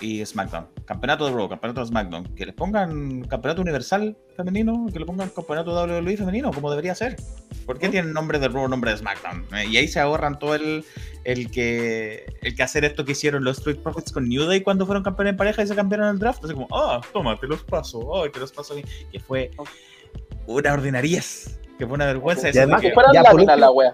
y 0.01 0.25
SmackDown. 0.25 0.67
Campeonato 0.85 1.25
de 1.25 1.31
Raw, 1.31 1.49
campeonato 1.49 1.81
de 1.81 1.87
SmackDown. 1.87 2.35
Que 2.35 2.45
les 2.45 2.55
pongan 2.55 3.23
campeonato 3.23 3.61
universal 3.61 4.17
femenino, 4.35 4.87
que 4.91 4.99
le 4.99 5.05
pongan 5.05 5.29
campeonato 5.29 5.73
WWE 5.73 6.17
femenino, 6.17 6.51
como 6.51 6.69
debería 6.69 6.95
ser. 6.95 7.15
¿Por 7.65 7.79
qué 7.79 7.89
tienen 7.89 8.13
nombre 8.13 8.39
de 8.39 8.47
Raw, 8.47 8.67
nombre 8.67 8.91
de 8.91 8.97
SmackDown? 8.97 9.45
Eh, 9.55 9.67
y 9.67 9.77
ahí 9.77 9.87
se 9.87 9.99
ahorran 9.99 10.37
todo 10.37 10.55
el, 10.55 10.85
el, 11.23 11.49
que 11.49 12.25
el 12.41 12.55
que 12.55 12.63
hacer 12.63 12.85
esto 12.85 13.05
que 13.05 13.13
hicieron 13.13 13.43
los 13.43 13.57
Street 13.57 13.77
Profits 13.77 14.11
con 14.11 14.27
New 14.27 14.45
Day 14.45 14.61
cuando 14.61 14.85
fueron 14.85 15.03
campeones 15.03 15.31
en 15.31 15.37
pareja 15.37 15.63
y 15.63 15.67
se 15.67 15.75
cambiaron 15.75 16.07
el 16.09 16.19
draft. 16.19 16.43
Así 16.43 16.53
como, 16.53 16.67
ah, 16.71 17.01
toma, 17.13 17.39
te 17.39 17.47
los 17.47 17.63
paso, 17.63 18.23
ay, 18.23 18.31
te 18.31 18.39
los 18.39 18.51
paso. 18.51 18.75
Que 19.11 19.19
fue 19.19 19.51
una 20.45 20.73
ordinariez, 20.73 21.59
que 21.77 21.85
fue 21.85 21.95
una 21.95 22.05
vergüenza. 22.05 22.49
Y 22.53 22.57
además, 22.57 22.81
que, 22.81 22.93
fuera 22.93 23.11
la, 23.13 23.55
la 23.55 23.71
wea. 23.71 23.93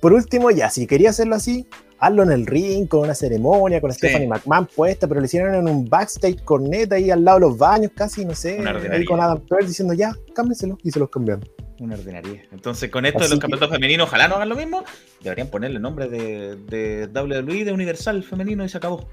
Por 0.00 0.12
último, 0.12 0.50
ya, 0.50 0.68
si 0.68 0.86
quería 0.86 1.10
hacerlo 1.10 1.34
así, 1.34 1.66
hazlo 2.06 2.22
en 2.22 2.32
el 2.32 2.46
ring, 2.46 2.86
con 2.86 3.00
una 3.00 3.14
ceremonia, 3.14 3.80
con 3.80 3.92
Stephanie 3.92 4.28
McMahon 4.28 4.66
puesta, 4.66 5.06
pero 5.06 5.20
lo 5.20 5.26
hicieron 5.26 5.54
en 5.54 5.68
un 5.68 5.88
backstage 5.88 6.42
corneta 6.44 6.96
ahí 6.96 7.10
al 7.10 7.24
lado 7.24 7.40
de 7.40 7.46
los 7.46 7.58
baños, 7.58 7.92
casi, 7.94 8.24
no 8.24 8.34
sé, 8.34 8.58
ahí 8.90 9.04
con 9.04 9.20
Adam 9.20 9.40
Pearl 9.40 9.66
diciendo 9.66 9.94
ya, 9.94 10.14
cámbienselo, 10.34 10.78
y 10.82 10.90
se 10.90 10.98
los 10.98 11.10
cambiaron. 11.10 11.44
Una 11.80 11.96
ordinaria. 11.96 12.44
Entonces, 12.52 12.88
con 12.88 13.04
esto 13.04 13.24
de 13.24 13.30
los 13.30 13.38
campeonatos 13.40 13.74
femeninos, 13.74 14.06
ojalá 14.06 14.28
no 14.28 14.36
hagan 14.36 14.48
lo 14.48 14.54
mismo. 14.54 14.84
Deberían 15.20 15.48
ponerle 15.48 15.80
nombre 15.80 16.08
de, 16.08 16.54
de 16.54 17.08
WWE 17.12 17.64
de 17.64 17.72
Universal 17.72 18.22
femenino 18.22 18.64
y 18.64 18.68
se 18.68 18.76
acabó. 18.76 19.08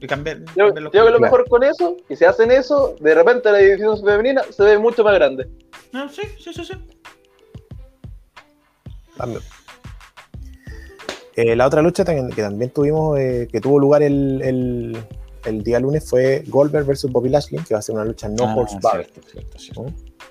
Y 0.00 0.06
cambiar, 0.06 0.38
yo, 0.56 0.72
creo 0.72 0.90
que 0.90 1.10
lo 1.10 1.20
mejor 1.20 1.46
con 1.48 1.64
eso, 1.64 1.96
y 2.08 2.16
si 2.16 2.24
hacen 2.24 2.50
eso, 2.50 2.96
de 3.00 3.14
repente 3.14 3.50
la 3.50 3.58
división 3.58 4.02
femenina 4.02 4.42
se 4.48 4.62
ve 4.62 4.78
mucho 4.78 5.04
más 5.04 5.14
grande. 5.14 5.48
Ah, 5.92 6.08
sí, 6.10 6.22
sí, 6.38 6.52
sí, 6.54 6.64
sí. 6.64 6.74
Eh, 11.38 11.54
la 11.54 11.68
otra 11.68 11.82
lucha 11.82 12.04
que 12.04 12.42
también 12.42 12.72
tuvimos, 12.72 13.16
eh, 13.16 13.46
que 13.48 13.60
tuvo 13.60 13.78
lugar 13.78 14.02
el, 14.02 14.42
el, 15.44 15.62
día 15.62 15.78
lunes, 15.78 16.10
fue 16.10 16.42
Goldberg 16.48 16.84
versus 16.84 17.12
Bobby 17.12 17.28
Lashley, 17.28 17.62
que 17.62 17.74
va 17.74 17.78
a 17.78 17.82
ser 17.82 17.94
una 17.94 18.04
lucha 18.04 18.28
no 18.28 18.44
ah, 18.44 18.56
horsepower. 18.56 19.08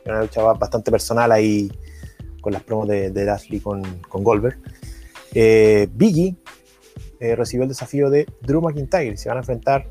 Una 0.06 0.22
lucha 0.24 0.42
bastante 0.42 0.92
personal 0.92 1.32
ahí 1.32 1.72
con 2.42 2.52
las 2.52 2.62
promos 2.62 2.90
de, 2.90 3.12
de 3.12 3.24
Lashley 3.24 3.62
con, 3.62 3.82
con 4.10 4.22
Goldberg. 4.22 4.60
Eh, 5.34 5.88
Biggie 5.94 6.36
eh, 7.22 7.38
recibió 7.38 7.64
el 7.64 7.70
desafío 7.70 8.10
de 8.10 8.28
Drew 8.42 8.62
McIntyre. 8.62 9.16
Se 9.16 9.30
van 9.30 9.38
a 9.38 9.42
enfrentar 9.42 9.88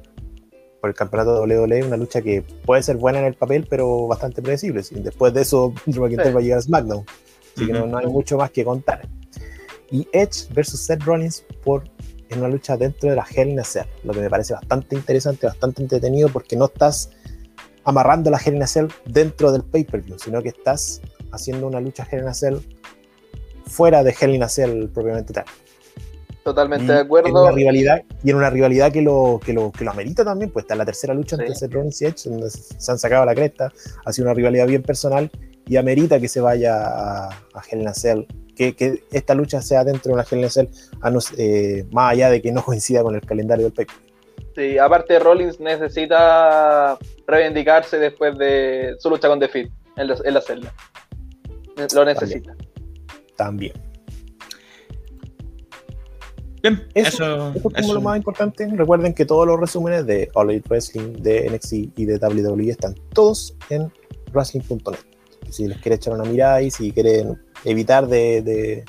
por 0.83 0.91
el 0.91 0.95
campeonato 0.95 1.47
de 1.47 1.59
WWE, 1.59 1.85
una 1.85 1.97
lucha 1.97 2.21
que 2.21 2.43
puede 2.67 2.83
ser 2.83 2.99
buena 2.99 3.21
en 3.21 3.25
el 3.25 3.37
papel, 3.37 3.67
pero 3.71 4.07
bastante 4.07 4.43
predecible. 4.43 4.83
Después 4.91 5.33
de 5.33 5.41
eso, 5.41 5.73
Drew 5.87 6.05
McIntyre 6.05 6.35
va 6.35 6.41
a 6.41 6.43
llegar 6.43 6.59
a 6.59 6.63
SmackDown. 6.63 7.07
Así 7.57 7.67
que 7.67 7.73
no, 7.73 7.97
hay 7.97 8.07
mucho 8.07 8.37
más 8.37 8.51
que 8.51 8.67
contar. 8.67 9.09
Y 9.91 10.09
Edge 10.13 10.53
versus 10.53 10.81
Seth 10.81 11.03
Rollins 11.03 11.45
por, 11.65 11.85
en 12.29 12.39
una 12.41 12.49
lucha 12.49 12.77
dentro 12.77 13.11
de 13.11 13.17
la 13.17 13.27
Hell 13.29 13.49
in 13.49 13.61
a 13.61 13.65
Cell, 13.65 13.87
lo 14.05 14.13
que 14.13 14.21
me 14.21 14.31
parece 14.31 14.55
bastante 14.55 14.97
interesante, 14.97 15.47
bastante 15.47 15.83
entretenido, 15.83 16.29
porque 16.29 16.57
no 16.57 16.67
estás 16.67 17.11
amarrando 17.85 18.31
la 18.31 18.39
Hell 18.39 18.57
in 18.57 18.63
a 18.63 18.67
Cell 18.67 18.87
dentro 19.05 19.53
del 19.53 19.63
pay-per-view, 19.63 20.19
sino 20.19 20.43
que 20.43 20.49
estás 20.49 21.01
haciendo 21.31 21.67
una 21.67 21.81
lucha 21.81 22.07
Hell 22.11 22.21
in 22.21 22.29
a 22.29 22.35
Cell 22.35 22.57
fuera 23.67 24.03
de 24.03 24.15
Hell 24.19 24.35
in 24.35 24.43
a 24.43 24.49
Cell 24.49 24.89
propiamente 24.89 25.33
tal. 25.33 25.45
Totalmente 26.43 26.93
de 26.93 27.01
acuerdo. 27.01 27.29
En 27.29 27.37
una 27.37 27.51
rivalidad, 27.51 28.05
y 28.23 28.31
en 28.31 28.37
una 28.37 28.51
rivalidad 28.51 28.93
que 28.93 29.03
lo, 29.03 29.41
que 29.45 29.53
lo, 29.53 29.73
que 29.73 29.85
lo 29.85 29.91
amerita 29.91 30.25
también, 30.25 30.53
pues 30.53 30.63
está 30.63 30.75
en 30.75 30.79
la 30.79 30.85
tercera 30.85 31.13
lucha 31.13 31.35
entre 31.35 31.53
Seth 31.57 31.73
Rollins 31.73 32.01
y 32.03 32.05
Edge, 32.05 32.31
donde 32.31 32.51
se 32.51 32.93
han 32.93 32.99
sacado 33.01 33.25
la 33.25 33.35
cresta, 33.35 33.73
ha 34.05 34.13
sido 34.13 34.27
una 34.27 34.35
rivalidad 34.35 34.69
bien 34.69 34.83
personal 34.83 35.29
y 35.67 35.77
amerita 35.77 36.21
que 36.21 36.29
se 36.29 36.41
vaya 36.41 36.77
a, 36.77 37.29
a 37.29 37.63
Hell 37.69 37.81
in 37.81 37.89
a 37.89 37.95
Cell, 37.95 38.25
que, 38.55 38.75
que, 38.75 39.05
esta 39.13 39.35
lucha 39.35 39.61
sea 39.61 39.85
dentro 39.85 40.11
de 40.11 40.15
una 40.15 40.25
Hell 40.31 40.39
in 40.39 40.45
a 40.45 40.51
Cell, 40.51 40.69
eh, 41.37 41.85
más 41.91 42.13
allá 42.13 42.31
de 42.31 42.41
que 42.41 42.53
no 42.53 42.63
coincida 42.65 43.03
con 43.03 43.15
el 43.15 43.21
calendario 43.23 43.65
del 43.65 43.73
PEC. 43.73 43.91
Sí, 44.55 44.79
aparte 44.79 45.19
Rollins 45.19 45.61
necesita 45.61 46.99
reivindicarse 47.27 47.99
después 47.99 48.39
de 48.39 48.95
su 48.99 49.11
lucha 49.11 49.29
con 49.29 49.39
The 49.39 49.49
Fit 49.49 49.71
en, 49.97 50.09
en 50.25 50.35
la 50.35 50.41
celda. 50.41 50.73
Lo 51.95 52.05
necesita. 52.07 52.55
También. 53.37 53.75
Bien, 56.63 56.89
eso, 56.95 57.53
es 57.53 57.63
como 57.63 57.95
lo 57.95 58.01
más 58.01 58.17
importante. 58.17 58.67
Recuerden 58.67 59.13
que 59.13 59.27
todos 59.27 59.47
los 59.47 59.61
resúmenes 59.61 60.07
de 60.07 60.31
All 60.35 60.51
Elite 60.51 60.69
Wrestling, 60.71 61.13
de 61.23 61.51
NXT 61.51 61.73
y 61.99 62.05
de 62.07 62.17
WWE 62.17 62.71
están 62.71 62.95
todos 63.13 63.55
en 63.69 63.93
wrestling.net. 64.33 65.16
Si 65.51 65.67
les 65.67 65.79
quiere 65.79 65.97
echar 65.97 66.15
una 66.15 66.25
mirada 66.25 66.63
y 66.63 66.71
si 66.71 66.93
quieren 66.93 67.41
evitar 67.65 68.07
de, 68.07 68.85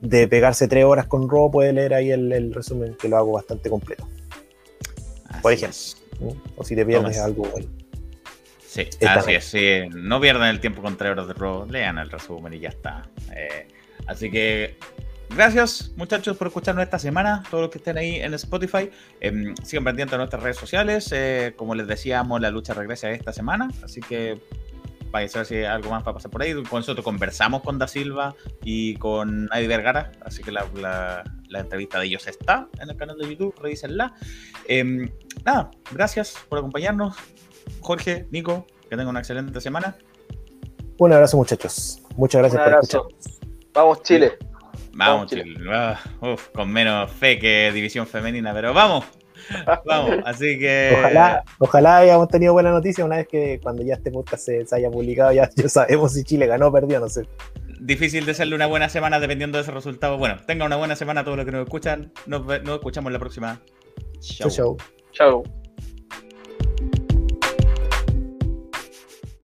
de, 0.00 0.28
pegarse 0.28 0.68
tres 0.68 0.84
horas 0.84 1.06
con 1.06 1.28
Raw, 1.28 1.50
puede 1.50 1.72
leer 1.72 1.94
ahí 1.94 2.10
el, 2.10 2.52
resumen 2.54 2.94
que 2.94 3.08
lo 3.08 3.16
hago 3.16 3.32
bastante 3.32 3.70
completo. 3.70 4.08
Por 5.42 5.52
ejemplo. 5.52 5.78
O 6.56 6.64
si 6.64 6.76
te 6.76 6.86
pierdes 6.86 7.18
algo 7.18 7.44
bueno. 7.44 7.68
Sí, 8.66 8.88
así 9.06 9.32
es. 9.32 9.44
Sí. 9.44 9.80
No 9.94 10.20
pierdan 10.20 10.48
el 10.48 10.60
tiempo 10.60 10.82
con 10.82 10.96
tres 10.96 11.12
horas 11.12 11.28
de 11.28 11.34
Raw, 11.34 11.66
lean 11.70 11.98
el 11.98 12.10
resumen 12.10 12.54
y 12.54 12.60
ya 12.60 12.70
está. 12.70 13.08
Eh, 13.34 13.68
así 14.06 14.30
que 14.30 14.76
Gracias, 15.30 15.90
muchachos, 15.96 16.36
por 16.36 16.46
escucharnos 16.46 16.84
esta 16.84 16.98
semana. 16.98 17.42
Todos 17.50 17.62
los 17.62 17.70
que 17.70 17.78
estén 17.78 17.98
ahí 17.98 18.16
en 18.20 18.34
Spotify, 18.34 18.90
eh, 19.20 19.54
sigan 19.64 19.82
pendientes 19.82 20.12
de 20.12 20.18
nuestras 20.18 20.42
redes 20.42 20.56
sociales. 20.56 21.10
Eh, 21.12 21.54
como 21.56 21.74
les 21.74 21.88
decíamos, 21.88 22.40
la 22.40 22.50
lucha 22.50 22.72
regresa 22.72 23.10
esta 23.10 23.32
semana, 23.32 23.68
así 23.82 24.00
que 24.00 24.40
a 25.22 25.28
saber 25.28 25.46
si 25.46 25.54
hay 25.56 25.64
algo 25.64 25.90
más 25.90 26.02
para 26.02 26.14
pasar 26.14 26.30
por 26.30 26.42
ahí. 26.42 26.54
Con 26.54 26.80
nosotros 26.80 27.04
conversamos 27.04 27.62
con 27.62 27.78
Da 27.78 27.86
Silva 27.86 28.34
y 28.62 28.96
con 28.96 29.48
Adi 29.52 29.66
Vergara, 29.66 30.12
así 30.24 30.42
que 30.42 30.50
la, 30.50 31.24
entrevista 31.50 32.00
de 32.00 32.06
ellos 32.06 32.26
está 32.26 32.68
en 32.80 32.90
el 32.90 32.96
canal 32.96 33.16
de 33.16 33.28
YouTube, 33.28 33.54
revísenla. 33.60 34.14
Em, 34.66 35.08
nada, 35.44 35.70
gracias 35.92 36.36
por 36.48 36.58
acompañarnos. 36.58 37.16
Jorge, 37.80 38.26
Nico, 38.30 38.66
que 38.82 38.90
tengan 38.90 39.08
una 39.08 39.20
excelente 39.20 39.60
semana. 39.60 39.96
Un 40.98 41.12
abrazo, 41.12 41.36
muchachos. 41.36 42.02
Muchas 42.16 42.40
gracias 42.40 42.62
por 42.62 42.72
escucharnos. 42.72 43.40
Vamos, 43.72 44.02
Chile. 44.02 44.38
Vamos, 44.94 45.26
Chile. 45.28 45.54
Ah, 45.70 45.98
con 46.54 46.72
menos 46.72 47.10
fe 47.10 47.38
que 47.38 47.70
división 47.72 48.06
femenina, 48.06 48.52
pero 48.52 48.72
vamos. 48.72 49.04
Vamos, 49.84 50.16
así 50.24 50.58
que. 50.58 50.94
Ojalá, 50.98 51.44
ojalá 51.58 51.98
hayamos 51.98 52.28
tenido 52.28 52.52
buena 52.52 52.70
noticia 52.70 53.04
una 53.04 53.16
vez 53.16 53.28
que 53.28 53.60
cuando 53.62 53.82
ya 53.82 53.94
este 53.94 54.10
podcast 54.10 54.44
se, 54.44 54.64
haya 54.72 54.90
publicado, 54.90 55.32
ya, 55.32 55.50
sabemos 55.68 56.12
si 56.12 56.24
Chile 56.24 56.46
ganó 56.46 56.68
o 56.68 56.72
perdió, 56.72 57.00
no 57.00 57.08
sé. 57.08 57.26
Difícil 57.80 58.24
de 58.24 58.32
hacerle 58.32 58.54
una 58.54 58.66
buena 58.66 58.88
semana 58.88 59.20
dependiendo 59.20 59.58
de 59.58 59.62
ese 59.62 59.72
resultado. 59.72 60.16
Bueno, 60.16 60.36
tenga 60.46 60.64
una 60.64 60.76
buena 60.76 60.96
semana 60.96 61.20
a 61.20 61.24
todos 61.24 61.36
los 61.36 61.46
que 61.46 61.52
nos 61.52 61.64
escuchan. 61.64 62.12
Nos, 62.26 62.46
nos 62.46 62.76
escuchamos 62.76 63.12
la 63.12 63.18
próxima. 63.18 63.60
Chau. 64.20 64.50
Chau. 64.50 64.76
Chau. 65.12 65.63